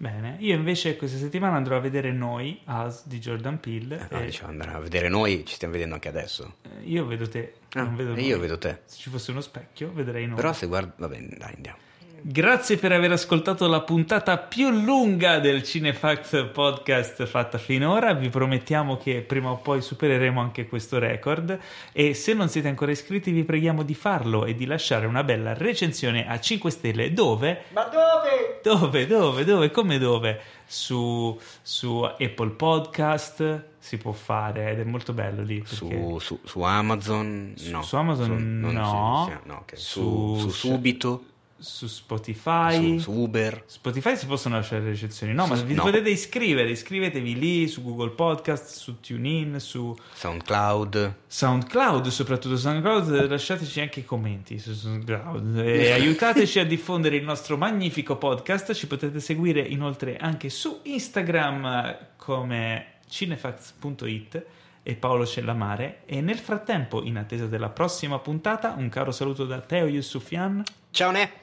Bene, 0.00 0.36
io 0.38 0.54
invece 0.54 0.96
questa 0.96 1.18
settimana 1.18 1.56
andrò 1.56 1.76
a 1.76 1.80
vedere 1.80 2.10
Noi, 2.10 2.58
Us 2.64 3.06
di 3.06 3.18
Jordan 3.18 3.60
Peele. 3.60 4.08
No, 4.10 4.20
e- 4.20 4.24
diciamo, 4.24 4.48
andare 4.50 4.70
a 4.72 4.78
vedere 4.78 5.10
noi, 5.10 5.44
ci 5.44 5.56
stiamo 5.56 5.74
vedendo 5.74 5.92
anche 5.94 6.08
adesso. 6.08 6.54
eh, 6.62 6.84
io 6.84 7.04
vedo 7.04 7.28
te, 7.28 7.52
Ah, 7.74 7.82
non 7.82 7.96
vedo 7.96 8.12
e 8.12 8.14
Noi. 8.14 8.24
io 8.24 8.38
vedo 8.38 8.56
te. 8.56 8.80
Se 8.86 8.96
ci 8.96 9.10
fosse 9.10 9.30
uno 9.30 9.42
specchio, 9.42 9.92
vedrei 9.92 10.24
Noi. 10.26 10.36
Però 10.36 10.54
se 10.54 10.66
guardi... 10.68 10.92
Va 10.96 11.06
bene, 11.06 11.34
dai, 11.36 11.52
andiamo. 11.54 11.76
Grazie 12.22 12.76
per 12.76 12.92
aver 12.92 13.12
ascoltato 13.12 13.66
la 13.66 13.80
puntata 13.80 14.36
più 14.36 14.68
lunga 14.68 15.38
del 15.38 15.62
Cinefact 15.62 16.46
podcast 16.48 17.24
fatta 17.24 17.56
finora. 17.56 18.12
Vi 18.12 18.28
promettiamo 18.28 18.98
che 18.98 19.22
prima 19.22 19.50
o 19.50 19.56
poi 19.56 19.80
supereremo 19.80 20.38
anche 20.38 20.66
questo 20.66 20.98
record. 20.98 21.58
E 21.92 22.12
se 22.12 22.34
non 22.34 22.48
siete 22.50 22.68
ancora 22.68 22.90
iscritti, 22.90 23.30
vi 23.30 23.44
preghiamo 23.44 23.82
di 23.82 23.94
farlo 23.94 24.44
e 24.44 24.54
di 24.54 24.66
lasciare 24.66 25.06
una 25.06 25.24
bella 25.24 25.54
recensione 25.54 26.28
a 26.28 26.38
5 26.38 26.70
stelle. 26.70 27.12
Dove? 27.14 27.62
Ma 27.72 27.84
dove? 27.84 28.60
Dove? 28.62 29.06
Dove? 29.06 29.44
Dove? 29.44 29.70
Come 29.70 29.98
dove? 29.98 30.40
Su, 30.66 31.38
su 31.62 32.02
Apple 32.02 32.50
Podcast 32.50 33.64
si 33.78 33.96
può 33.96 34.12
fare 34.12 34.70
ed 34.72 34.80
è 34.80 34.84
molto 34.84 35.12
bello 35.14 35.42
lì. 35.42 35.60
perché- 35.60 35.74
Su, 35.74 36.18
su- 36.18 36.40
su 36.44 36.60
Amazon? 36.60 37.54
Su- 37.56 37.70
no. 37.70 37.82
su 37.82 37.96
Amazon 37.96 38.60
non 38.60 38.74
no. 38.74 39.40
no, 39.44 39.54
ok. 39.62 39.72
Su, 39.76 40.36
Su- 40.38 40.48
su 40.50 40.50
Subito? 40.50 41.24
Su 41.60 41.86
Spotify. 41.86 42.98
Su, 42.98 43.12
su 43.12 43.12
Uber? 43.12 43.64
Spotify 43.66 44.16
si 44.16 44.26
possono 44.26 44.56
lasciare 44.56 44.84
recensioni, 44.84 45.32
no, 45.32 45.46
ma 45.46 45.56
Su- 45.56 45.64
vi 45.64 45.74
no. 45.74 45.82
potete 45.82 46.10
iscrivere, 46.10 46.70
iscrivetevi 46.70 47.38
lì 47.38 47.68
su 47.68 47.82
Google 47.82 48.10
Podcast, 48.10 48.76
su 48.76 49.00
TuneIn, 49.00 49.60
su 49.60 49.96
SoundCloud? 50.14 51.14
SoundCloud, 51.26 52.08
soprattutto 52.08 52.56
SoundCloud, 52.56 53.28
lasciateci 53.28 53.80
anche 53.80 54.00
i 54.00 54.04
commenti 54.04 54.58
su 54.58 54.72
SoundCloud 54.72 55.58
e 55.58 55.92
aiutateci 55.92 56.58
a 56.58 56.64
diffondere 56.64 57.16
il 57.16 57.24
nostro 57.24 57.56
magnifico 57.56 58.16
podcast, 58.16 58.72
ci 58.72 58.86
potete 58.86 59.20
seguire 59.20 59.60
inoltre 59.60 60.16
anche 60.16 60.48
su 60.48 60.80
Instagram 60.84 61.96
come 62.16 62.94
cinefax.it 63.08 64.44
e 64.82 64.94
Paolo 64.94 65.26
Cellamare 65.26 66.02
e 66.06 66.22
nel 66.22 66.38
frattempo, 66.38 67.02
in 67.02 67.18
attesa 67.18 67.46
della 67.46 67.68
prossima 67.68 68.18
puntata, 68.18 68.74
un 68.76 68.88
caro 68.88 69.10
saluto 69.10 69.44
da 69.44 69.60
Teo 69.60 69.86
Yusufian 69.86 70.62
Ciao 70.90 71.10
Ne! 71.12 71.39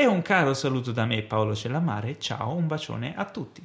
E 0.00 0.06
un 0.06 0.22
caro 0.22 0.54
saluto 0.54 0.92
da 0.92 1.06
me 1.06 1.22
Paolo 1.22 1.56
Cellamare, 1.56 2.20
ciao, 2.20 2.54
un 2.54 2.68
bacione 2.68 3.16
a 3.16 3.24
tutti. 3.24 3.60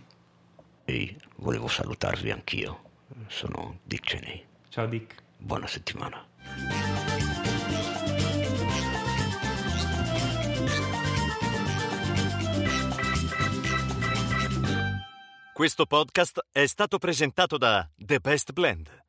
E 0.83 1.15
volevo 1.35 1.67
salutarvi 1.67 2.31
anch'io. 2.31 2.79
Sono 3.27 3.77
Dick 3.83 4.03
Cheney. 4.03 4.43
Ciao 4.69 4.87
Dick. 4.87 5.13
Buona 5.37 5.67
settimana. 5.67 6.25
Questo 15.53 15.85
podcast 15.85 16.47
è 16.51 16.65
stato 16.65 16.97
presentato 16.97 17.59
da 17.59 17.87
The 17.95 18.17
Best 18.17 18.53
Blend, 18.53 19.02